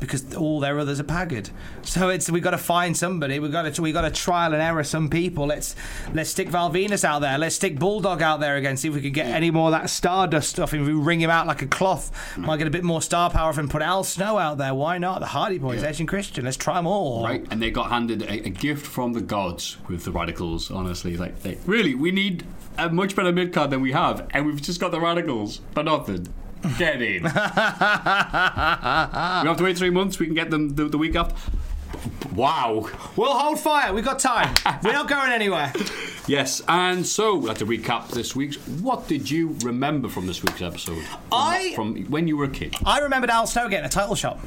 Because 0.00 0.34
all 0.34 0.60
their 0.60 0.78
others 0.78 0.98
are 0.98 1.04
pagged, 1.04 1.50
so 1.82 2.08
it's 2.08 2.30
we've 2.30 2.42
got 2.42 2.52
to 2.52 2.58
find 2.58 2.96
somebody. 2.96 3.38
We 3.38 3.50
got 3.50 3.72
to 3.72 3.82
we 3.82 3.92
got 3.92 4.00
to 4.00 4.10
trial 4.10 4.54
and 4.54 4.62
error 4.62 4.82
some 4.82 5.10
people. 5.10 5.46
Let's 5.46 5.76
let's 6.14 6.30
stick 6.30 6.48
Val 6.48 6.70
Venis 6.70 7.04
out 7.04 7.20
there. 7.20 7.36
Let's 7.36 7.56
stick 7.56 7.78
Bulldog 7.78 8.22
out 8.22 8.40
there 8.40 8.56
again. 8.56 8.78
See 8.78 8.88
if 8.88 8.94
we 8.94 9.02
can 9.02 9.12
get 9.12 9.26
any 9.26 9.50
more 9.50 9.66
of 9.66 9.72
that 9.72 9.90
Stardust 9.90 10.48
stuff. 10.48 10.72
If 10.72 10.86
we 10.86 10.94
wring 10.94 11.20
him 11.20 11.28
out 11.28 11.46
like 11.46 11.60
a 11.60 11.66
cloth, 11.66 12.10
might 12.38 12.56
get 12.56 12.66
a 12.66 12.70
bit 12.70 12.82
more 12.82 13.02
star 13.02 13.30
power. 13.30 13.50
If 13.50 13.58
we 13.58 13.66
put 13.66 13.82
Al 13.82 14.02
Snow 14.02 14.38
out 14.38 14.56
there, 14.56 14.74
why 14.74 14.96
not? 14.96 15.20
The 15.20 15.26
Hardy 15.26 15.58
Boys, 15.58 15.82
Edge 15.82 16.00
and 16.00 16.08
Christian. 16.08 16.46
Let's 16.46 16.56
try 16.56 16.76
them 16.76 16.86
all. 16.86 17.24
Right, 17.24 17.46
and 17.50 17.60
they 17.60 17.70
got 17.70 17.90
handed 17.90 18.22
a, 18.22 18.46
a 18.46 18.50
gift 18.50 18.86
from 18.86 19.12
the 19.12 19.20
gods 19.20 19.76
with 19.86 20.04
the 20.04 20.10
Radicalz. 20.10 20.74
Honestly, 20.74 21.18
like 21.18 21.42
they, 21.42 21.58
really, 21.66 21.94
we 21.94 22.10
need 22.10 22.44
a 22.78 22.88
much 22.88 23.14
better 23.14 23.32
mid 23.32 23.52
card 23.52 23.70
than 23.70 23.82
we 23.82 23.92
have, 23.92 24.26
and 24.30 24.46
we've 24.46 24.62
just 24.62 24.80
got 24.80 24.92
the 24.92 24.98
Radicalz 24.98 25.60
for 25.74 25.82
nothing. 25.82 26.32
Get 26.78 27.00
in. 27.02 27.22
we 27.22 27.28
have 27.30 27.56
to 29.56 29.64
wait 29.64 29.78
three 29.78 29.90
months. 29.90 30.18
We 30.18 30.26
can 30.26 30.34
get 30.34 30.50
them 30.50 30.74
the, 30.74 30.84
the 30.88 30.98
week 30.98 31.14
after. 31.16 31.34
Wow. 32.34 32.88
We'll 33.16 33.34
hold 33.34 33.58
fire. 33.60 33.92
We've 33.92 34.04
got 34.04 34.18
time. 34.18 34.54
We're 34.82 34.92
not 34.92 35.08
going 35.08 35.32
anywhere. 35.32 35.72
Yes, 36.26 36.62
and 36.68 37.04
so 37.04 37.34
we 37.34 37.48
have 37.48 37.58
to 37.58 37.66
recap 37.66 38.10
this 38.10 38.36
week's. 38.36 38.54
What 38.56 39.08
did 39.08 39.28
you 39.28 39.56
remember 39.64 40.08
from 40.08 40.28
this 40.28 40.44
week's 40.44 40.62
episode? 40.62 41.02
From, 41.02 41.18
I- 41.32 41.72
from 41.74 42.04
when 42.04 42.28
you 42.28 42.36
were 42.36 42.44
a 42.44 42.48
kid. 42.48 42.76
I 42.84 43.00
remembered 43.00 43.30
Al 43.30 43.48
Snow 43.48 43.68
getting 43.68 43.86
a 43.86 43.88
title 43.88 44.14
shot. 44.14 44.38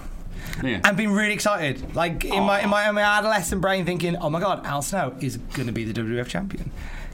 Yeah. 0.64 0.80
and 0.86 0.96
being 0.96 1.12
really 1.12 1.34
excited. 1.34 1.94
Like 1.94 2.24
in 2.24 2.44
my, 2.44 2.62
in 2.62 2.70
my 2.70 2.88
in 2.88 2.96
my 2.96 3.02
adolescent 3.02 3.60
brain, 3.60 3.86
thinking, 3.86 4.16
"Oh 4.16 4.30
my 4.30 4.40
god, 4.40 4.66
Al 4.66 4.82
Snow 4.82 5.14
is 5.20 5.36
going 5.36 5.68
to 5.68 5.74
be 5.74 5.84
the 5.84 6.00
WWF 6.00 6.28
champion," 6.28 6.72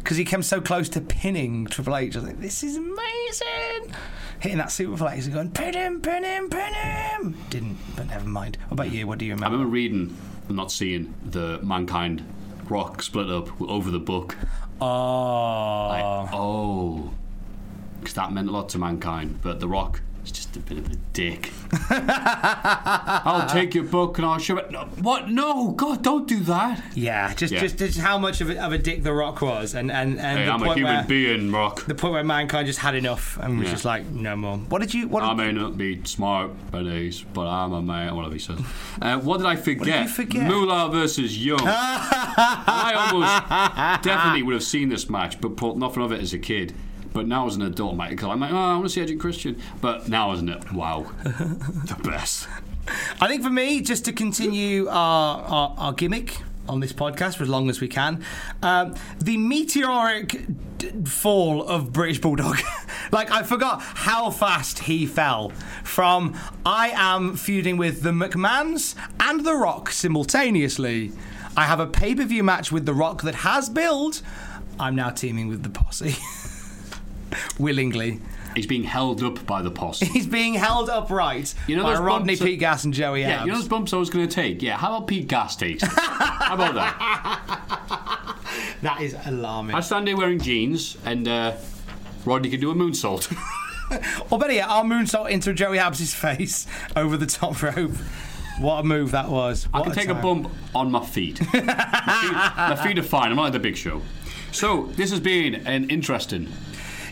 because 0.09 0.17
he 0.17 0.25
came 0.25 0.41
so 0.41 0.59
close 0.59 0.89
to 0.89 0.99
pinning 0.99 1.67
Triple 1.67 1.95
H. 1.95 2.15
I 2.15 2.19
was 2.19 2.27
like, 2.29 2.41
"This 2.41 2.63
is 2.63 2.77
amazing!" 2.77 3.93
Hitting 4.39 4.57
that 4.57 4.69
superplex 4.69 5.25
and 5.25 5.33
going, 5.33 5.51
"Pin 5.51 5.75
him, 5.75 6.01
pin 6.01 6.23
him, 6.23 6.49
pin 6.49 6.73
him." 6.73 7.37
Didn't, 7.51 7.77
but 7.95 8.07
never 8.07 8.27
mind. 8.27 8.57
What 8.69 8.71
about 8.71 8.91
you? 8.91 9.05
What 9.05 9.19
do 9.19 9.25
you 9.25 9.33
remember? 9.33 9.45
I 9.45 9.51
remember? 9.51 9.71
reading 9.71 10.17
and 10.47 10.57
not 10.57 10.71
seeing 10.71 11.13
the 11.23 11.59
mankind 11.61 12.25
rock 12.67 13.03
split 13.03 13.29
up 13.29 13.61
over 13.61 13.91
the 13.91 13.99
book. 13.99 14.35
Oh, 14.81 15.87
Like, 15.89 16.33
oh, 16.33 17.11
because 17.99 18.15
that 18.15 18.33
meant 18.33 18.49
a 18.49 18.51
lot 18.51 18.69
to 18.69 18.79
mankind. 18.79 19.41
But 19.43 19.59
the 19.59 19.67
Rock 19.67 20.01
is 20.23 20.31
just 20.31 20.55
a 20.55 20.59
bit 20.59 20.77
of 20.77 20.91
a 20.91 20.95
dick. 21.13 21.51
I'll 21.89 23.47
take 23.49 23.73
your 23.75 23.83
book 23.83 24.17
and 24.17 24.25
I'll 24.25 24.37
show 24.39 24.57
it. 24.57 24.71
No, 24.71 24.85
what? 25.01 25.29
No, 25.29 25.71
God, 25.71 26.03
don't 26.03 26.27
do 26.27 26.39
that. 26.41 26.83
yeah. 26.95 27.33
Just, 27.33 27.53
Yeah. 27.53 27.61
just, 27.61 27.77
just 27.77 27.99
how 27.99 28.17
much 28.17 28.41
of 28.41 28.49
a, 28.49 28.61
of 28.63 28.71
a 28.73 28.77
dick 28.77 29.03
the 29.03 29.13
Rock 29.13 29.41
was, 29.41 29.75
and 29.75 29.91
and 29.91 30.19
and 30.19 30.39
Hey, 30.39 30.45
the 30.45 30.51
I'm 30.51 30.61
a 30.61 30.65
point 30.65 30.77
human 30.79 30.95
where 30.95 31.03
being, 31.05 31.51
Rock. 31.51 31.85
the 31.85 31.95
point 31.95 32.13
where 32.13 32.23
mankind 32.23 32.67
just 32.67 32.79
had 32.79 32.95
enough 32.95 33.37
and 33.41 33.59
was 33.59 33.67
Yeah. 33.67 33.73
just 33.73 33.85
like, 33.85 34.05
no 34.07 34.35
more. 34.35 34.57
What 34.57 34.79
did 34.81 34.93
you? 34.93 35.07
What 35.07 35.21
did 35.21 35.29
I 35.29 35.33
may 35.33 35.51
not 35.51 35.77
be 35.77 36.03
smart 36.05 36.51
by 36.71 36.83
days, 36.83 37.23
but 37.33 37.47
I'm 37.47 37.73
a 37.73 37.81
man. 37.81 38.15
Whatever 38.15 38.33
he 38.33 38.39
says. 38.39 38.59
Uh, 39.01 39.17
what 39.19 39.37
did 39.37 39.45
I 39.45 39.55
forget? 39.55 40.03
you 40.03 40.09
forget? 40.09 40.47
Moolah 40.47 40.89
versus 40.91 41.37
Young. 41.43 41.59
I 41.63 42.93
almost 43.11 44.03
definitely 44.03 44.43
would 44.43 44.53
have 44.53 44.63
seen 44.63 44.89
this 44.89 45.09
match, 45.09 45.39
but 45.41 45.57
thought 45.57 45.77
nothing 45.77 46.03
of 46.03 46.11
it 46.11 46.21
as 46.21 46.33
a 46.33 46.39
kid. 46.39 46.73
But 47.19 47.27
now 47.27 47.47
as 47.47 47.57
an 47.57 47.63
adult, 47.63 47.99
I'm 47.99 47.99
I'm 47.99 48.39
like, 48.39 48.53
oh, 48.53 48.55
I 48.55 48.73
want 48.75 48.85
to 48.85 48.89
see 48.89 49.01
Edge 49.01 49.11
and 49.11 49.19
Christian. 49.19 49.61
But 49.81 50.07
now, 50.07 50.31
isn't 50.31 50.47
it? 50.47 50.71
Wow, 50.71 51.11
the 51.23 51.99
best. 52.01 52.47
I 53.19 53.27
think 53.27 53.43
for 53.43 53.49
me, 53.49 53.81
just 53.81 54.05
to 54.05 54.13
continue 54.13 54.87
our, 54.87 55.41
our, 55.41 55.75
our 55.77 55.91
gimmick 55.91 56.37
on 56.69 56.79
this 56.79 56.93
podcast 56.93 57.35
for 57.35 57.43
as 57.43 57.49
long 57.49 57.69
as 57.69 57.81
we 57.81 57.89
can, 57.89 58.23
um, 58.63 58.95
the 59.19 59.35
meteoric 59.35 60.45
d- 60.77 60.91
fall 61.03 61.61
of 61.67 61.91
British 61.91 62.21
Bulldog. 62.21 62.57
like 63.11 63.29
I 63.31 63.43
forgot 63.43 63.81
how 63.81 64.31
fast 64.31 64.79
he 64.79 65.05
fell 65.05 65.49
from 65.83 66.39
I 66.65 66.93
am 66.95 67.35
feuding 67.35 67.75
with 67.75 68.01
the 68.01 68.11
McMahons 68.11 68.95
and 69.19 69.45
The 69.45 69.55
Rock 69.55 69.91
simultaneously. 69.91 71.11
I 71.57 71.65
have 71.65 71.81
a 71.81 71.87
pay 71.87 72.15
per 72.15 72.23
view 72.23 72.45
match 72.45 72.71
with 72.71 72.85
The 72.85 72.93
Rock 72.93 73.23
that 73.23 73.35
has 73.35 73.67
build. 73.67 74.21
I'm 74.79 74.95
now 74.95 75.09
teaming 75.09 75.49
with 75.49 75.63
the 75.63 75.69
posse. 75.69 76.15
Willingly. 77.57 78.19
He's 78.55 78.65
being 78.67 78.83
held 78.83 79.23
up 79.23 79.45
by 79.45 79.61
the 79.61 79.71
posse. 79.71 80.05
He's 80.11 80.25
being 80.27 80.55
held 80.55 80.89
upright 80.89 81.53
You 81.67 81.77
know 81.77 81.83
by 81.83 81.91
those 81.93 82.01
Rodney 82.01 82.33
bumps 82.33 82.41
Pete 82.43 82.59
Gas 82.59 82.83
and 82.83 82.93
Joey 82.93 83.23
Abs. 83.23 83.29
Yeah, 83.29 83.35
Abs. 83.37 83.45
you 83.45 83.51
know 83.51 83.57
those 83.59 83.67
bumps 83.67 83.93
I 83.93 83.97
was 83.97 84.09
going 84.09 84.27
to 84.27 84.33
take? 84.33 84.61
Yeah, 84.61 84.75
how 84.77 84.95
about 84.95 85.07
Pete 85.07 85.27
Gas 85.27 85.55
takes 85.55 85.83
it? 85.83 85.89
How 85.89 86.55
about 86.55 86.73
that? 86.75 88.37
that 88.81 89.01
is 89.01 89.15
alarming. 89.25 89.75
I 89.75 89.81
stand 89.81 90.07
here 90.07 90.17
wearing 90.17 90.39
jeans 90.39 90.97
and 91.05 91.27
uh, 91.27 91.55
Rodney 92.25 92.49
can 92.49 92.59
do 92.59 92.71
a 92.71 92.75
moonsault. 92.75 93.33
Or 94.29 94.37
better 94.37 94.53
yet, 94.53 94.69
I'll 94.69 94.83
moonsault 94.83 95.31
into 95.31 95.51
Joey 95.51 95.79
Abs' 95.79 96.13
face 96.13 96.67
over 96.95 97.17
the 97.17 97.25
top 97.25 97.63
rope. 97.63 97.93
What 98.59 98.81
a 98.81 98.83
move 98.83 99.11
that 99.11 99.29
was. 99.29 99.67
I 99.73 99.79
What 99.79 99.85
can 99.85 99.93
take 99.95 100.09
a 100.09 100.13
bump 100.13 100.51
on 100.75 100.91
my 100.91 101.03
feet. 101.03 101.39
my, 101.41 101.59
feet 101.59 101.63
my 101.63 102.75
feet 102.75 102.99
are 102.99 103.03
fine. 103.03 103.31
I'm 103.31 103.37
not 103.37 103.47
at 103.47 103.53
the 103.53 103.59
big 103.59 103.75
show. 103.75 104.03
So, 104.51 104.87
this 104.95 105.09
has 105.09 105.19
been 105.19 105.55
an 105.65 105.89
interesting. 105.89 106.49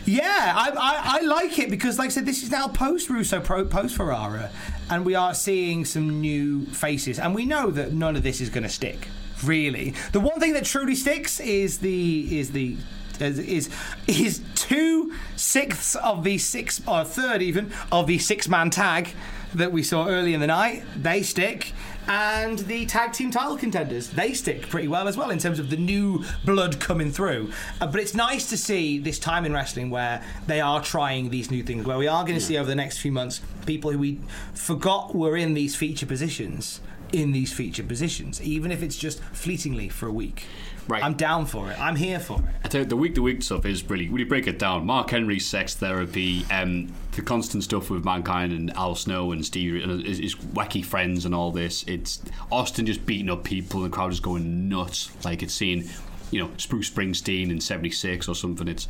Yeah, 0.08 0.54
I, 0.56 0.70
I, 0.70 1.18
I 1.18 1.20
like 1.26 1.58
it 1.58 1.68
because, 1.68 1.98
like 1.98 2.06
I 2.06 2.08
said, 2.08 2.24
this 2.24 2.42
is 2.42 2.50
now 2.50 2.66
post 2.66 3.10
Russo, 3.10 3.40
post 3.40 3.94
Ferrara, 3.94 4.50
and 4.88 5.04
we 5.04 5.14
are 5.14 5.34
seeing 5.34 5.84
some 5.84 6.22
new 6.22 6.64
faces, 6.64 7.18
and 7.18 7.34
we 7.34 7.44
know 7.44 7.70
that 7.70 7.92
none 7.92 8.16
of 8.16 8.22
this 8.22 8.40
is 8.40 8.48
going 8.48 8.62
to 8.62 8.70
stick. 8.70 9.08
Really, 9.44 9.92
the 10.12 10.20
one 10.20 10.40
thing 10.40 10.54
that 10.54 10.64
truly 10.64 10.94
sticks 10.94 11.40
is 11.40 11.78
the 11.78 12.38
is 12.38 12.52
the 12.52 12.78
is 13.20 13.68
is, 14.06 14.40
two 14.54 15.12
sixths 15.36 15.94
of 15.96 16.24
the 16.24 16.38
six 16.38 16.80
or 16.88 17.04
third 17.04 17.42
even 17.42 17.70
of 17.92 18.06
the 18.06 18.18
six 18.18 18.48
man 18.48 18.70
tag 18.70 19.10
that 19.54 19.72
we 19.72 19.82
saw 19.82 20.06
early 20.08 20.32
in 20.32 20.40
the 20.40 20.46
night. 20.46 20.84
They 20.96 21.22
stick. 21.22 21.72
And 22.08 22.60
the 22.60 22.86
tag 22.86 23.12
team 23.12 23.30
title 23.30 23.58
contenders, 23.58 24.08
they 24.08 24.32
stick 24.32 24.68
pretty 24.70 24.88
well 24.88 25.08
as 25.08 25.16
well 25.16 25.30
in 25.30 25.38
terms 25.38 25.58
of 25.58 25.68
the 25.68 25.76
new 25.76 26.24
blood 26.42 26.80
coming 26.80 27.12
through. 27.12 27.52
Uh, 27.82 27.86
but 27.86 28.00
it's 28.00 28.14
nice 28.14 28.48
to 28.48 28.56
see 28.56 28.98
this 28.98 29.18
time 29.18 29.44
in 29.44 29.52
wrestling 29.52 29.90
where 29.90 30.24
they 30.46 30.60
are 30.60 30.82
trying 30.82 31.28
these 31.28 31.50
new 31.50 31.62
things, 31.62 31.84
where 31.84 31.98
we 31.98 32.08
are 32.08 32.24
going 32.24 32.34
to 32.38 32.44
see 32.44 32.56
over 32.56 32.66
the 32.66 32.74
next 32.74 32.98
few 32.98 33.12
months 33.12 33.42
people 33.66 33.92
who 33.92 33.98
we 33.98 34.20
forgot 34.54 35.14
were 35.14 35.36
in 35.36 35.52
these 35.52 35.76
feature 35.76 36.06
positions 36.06 36.80
in 37.12 37.32
these 37.32 37.52
featured 37.52 37.88
positions, 37.88 38.40
even 38.42 38.70
if 38.70 38.82
it's 38.82 38.96
just 38.96 39.20
fleetingly 39.20 39.88
for 39.88 40.06
a 40.06 40.12
week. 40.12 40.44
Right. 40.88 41.04
I'm 41.04 41.14
down 41.14 41.44
for 41.44 41.70
it. 41.70 41.78
I'm 41.78 41.96
here 41.96 42.18
for 42.18 42.38
it. 42.38 42.44
I 42.64 42.68
tell 42.68 42.80
you, 42.80 42.86
the 42.86 42.96
week 42.96 43.14
to 43.16 43.22
week 43.22 43.42
stuff 43.42 43.66
is 43.66 43.84
really, 43.90 44.08
when 44.08 44.20
you 44.20 44.26
break 44.26 44.46
it 44.46 44.58
down, 44.58 44.86
Mark 44.86 45.10
Henry's 45.10 45.46
sex 45.46 45.74
therapy, 45.74 46.46
um, 46.50 46.90
the 47.12 47.20
constant 47.20 47.62
stuff 47.62 47.90
with 47.90 48.06
Mankind 48.06 48.54
and 48.54 48.74
Al 48.74 48.94
Snow 48.94 49.32
and 49.32 49.44
Steve, 49.44 49.84
and 49.84 50.02
his, 50.02 50.18
his 50.18 50.34
wacky 50.34 50.82
friends 50.82 51.26
and 51.26 51.34
all 51.34 51.52
this. 51.52 51.82
It's 51.82 52.22
Austin 52.50 52.86
just 52.86 53.04
beating 53.04 53.28
up 53.28 53.44
people, 53.44 53.84
and 53.84 53.92
the 53.92 53.94
crowd 53.94 54.12
is 54.12 54.20
going 54.20 54.70
nuts. 54.70 55.10
Like 55.26 55.42
it's 55.42 55.52
seeing, 55.52 55.90
you 56.30 56.40
know, 56.40 56.50
Bruce 56.70 56.88
Springsteen 56.88 57.50
in 57.50 57.60
76 57.60 58.26
or 58.26 58.34
something. 58.34 58.66
It's, 58.66 58.88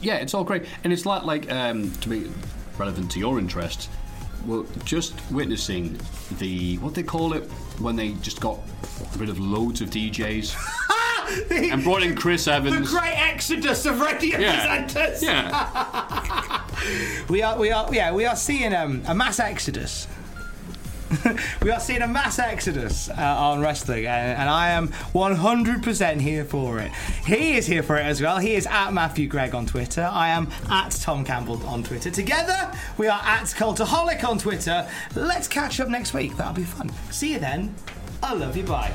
yeah, 0.00 0.16
it's 0.16 0.34
all 0.34 0.44
great. 0.44 0.66
And 0.84 0.92
it's 0.92 1.04
like, 1.04 1.24
like 1.24 1.50
um, 1.50 1.90
to 1.90 2.08
be 2.08 2.30
relevant 2.78 3.10
to 3.10 3.18
your 3.18 3.40
interests, 3.40 3.88
well, 4.46 4.66
just 4.84 5.14
witnessing 5.30 5.98
the, 6.38 6.76
what 6.78 6.94
they 6.94 7.02
call 7.02 7.32
it, 7.34 7.44
when 7.78 7.96
they 7.96 8.12
just 8.14 8.40
got 8.40 8.58
rid 9.16 9.28
of 9.28 9.38
loads 9.38 9.80
of 9.80 9.90
DJs. 9.90 10.56
and 11.50 11.82
brought 11.84 12.02
in 12.02 12.16
Chris 12.16 12.48
Evans. 12.48 12.90
The 12.90 12.98
great 12.98 13.14
exodus 13.16 13.86
of 13.86 14.00
radio 14.00 14.38
Yeah. 14.38 14.86
presenters. 14.86 15.22
Yeah. 15.22 16.56
We 17.28 17.42
are, 17.42 17.58
we 17.58 17.70
are, 17.70 17.92
yeah, 17.94 18.10
we 18.12 18.24
are 18.24 18.34
seeing 18.34 18.74
um, 18.74 19.02
a 19.06 19.14
mass 19.14 19.38
exodus. 19.38 20.08
we 21.62 21.70
are 21.70 21.80
seeing 21.80 22.02
a 22.02 22.06
mass 22.06 22.38
exodus 22.38 23.08
uh, 23.10 23.14
on 23.20 23.60
wrestling, 23.60 24.06
and, 24.06 24.38
and 24.38 24.48
I 24.48 24.70
am 24.70 24.88
100% 24.88 26.20
here 26.20 26.44
for 26.44 26.78
it. 26.78 26.92
He 27.26 27.56
is 27.56 27.66
here 27.66 27.82
for 27.82 27.96
it 27.96 28.04
as 28.04 28.20
well. 28.20 28.38
He 28.38 28.54
is 28.54 28.66
at 28.66 28.92
Matthew 28.92 29.28
Gregg 29.28 29.54
on 29.54 29.66
Twitter. 29.66 30.08
I 30.10 30.28
am 30.28 30.48
at 30.68 30.90
Tom 30.92 31.24
Campbell 31.24 31.64
on 31.66 31.82
Twitter. 31.82 32.10
Together, 32.10 32.72
we 32.98 33.08
are 33.08 33.20
at 33.22 33.44
Cultaholic 33.44 34.24
on 34.24 34.38
Twitter. 34.38 34.88
Let's 35.14 35.48
catch 35.48 35.80
up 35.80 35.88
next 35.88 36.14
week. 36.14 36.36
That'll 36.36 36.54
be 36.54 36.64
fun. 36.64 36.90
See 37.10 37.32
you 37.32 37.38
then. 37.38 37.74
I 38.22 38.34
love 38.34 38.56
you. 38.56 38.64
Bye. 38.64 38.94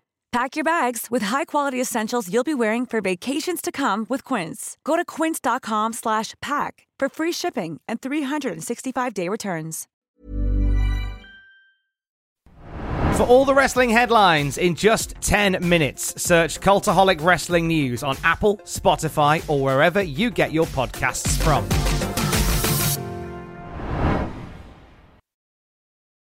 Pack 0.31 0.55
your 0.55 0.63
bags 0.63 1.07
with 1.11 1.23
high-quality 1.23 1.79
essentials 1.81 2.31
you'll 2.31 2.45
be 2.45 2.53
wearing 2.53 2.85
for 2.85 3.01
vacations 3.01 3.61
to 3.61 3.69
come 3.69 4.05
with 4.07 4.23
Quince. 4.23 4.77
Go 4.85 4.95
to 4.95 5.03
quince.com 5.03 5.91
slash 5.91 6.35
pack 6.41 6.87
for 6.97 7.09
free 7.09 7.33
shipping 7.33 7.81
and 7.85 7.99
365-day 7.99 9.27
returns. 9.27 9.89
For 13.17 13.23
all 13.23 13.43
the 13.43 13.53
wrestling 13.53 13.89
headlines 13.89 14.57
in 14.57 14.73
just 14.73 15.15
10 15.19 15.67
minutes, 15.67 16.21
search 16.21 16.61
Cultaholic 16.61 17.21
Wrestling 17.21 17.67
News 17.67 18.01
on 18.01 18.15
Apple, 18.23 18.57
Spotify, 18.63 19.43
or 19.49 19.61
wherever 19.61 20.01
you 20.01 20.31
get 20.31 20.53
your 20.53 20.65
podcasts 20.67 21.37
from. 21.43 22.20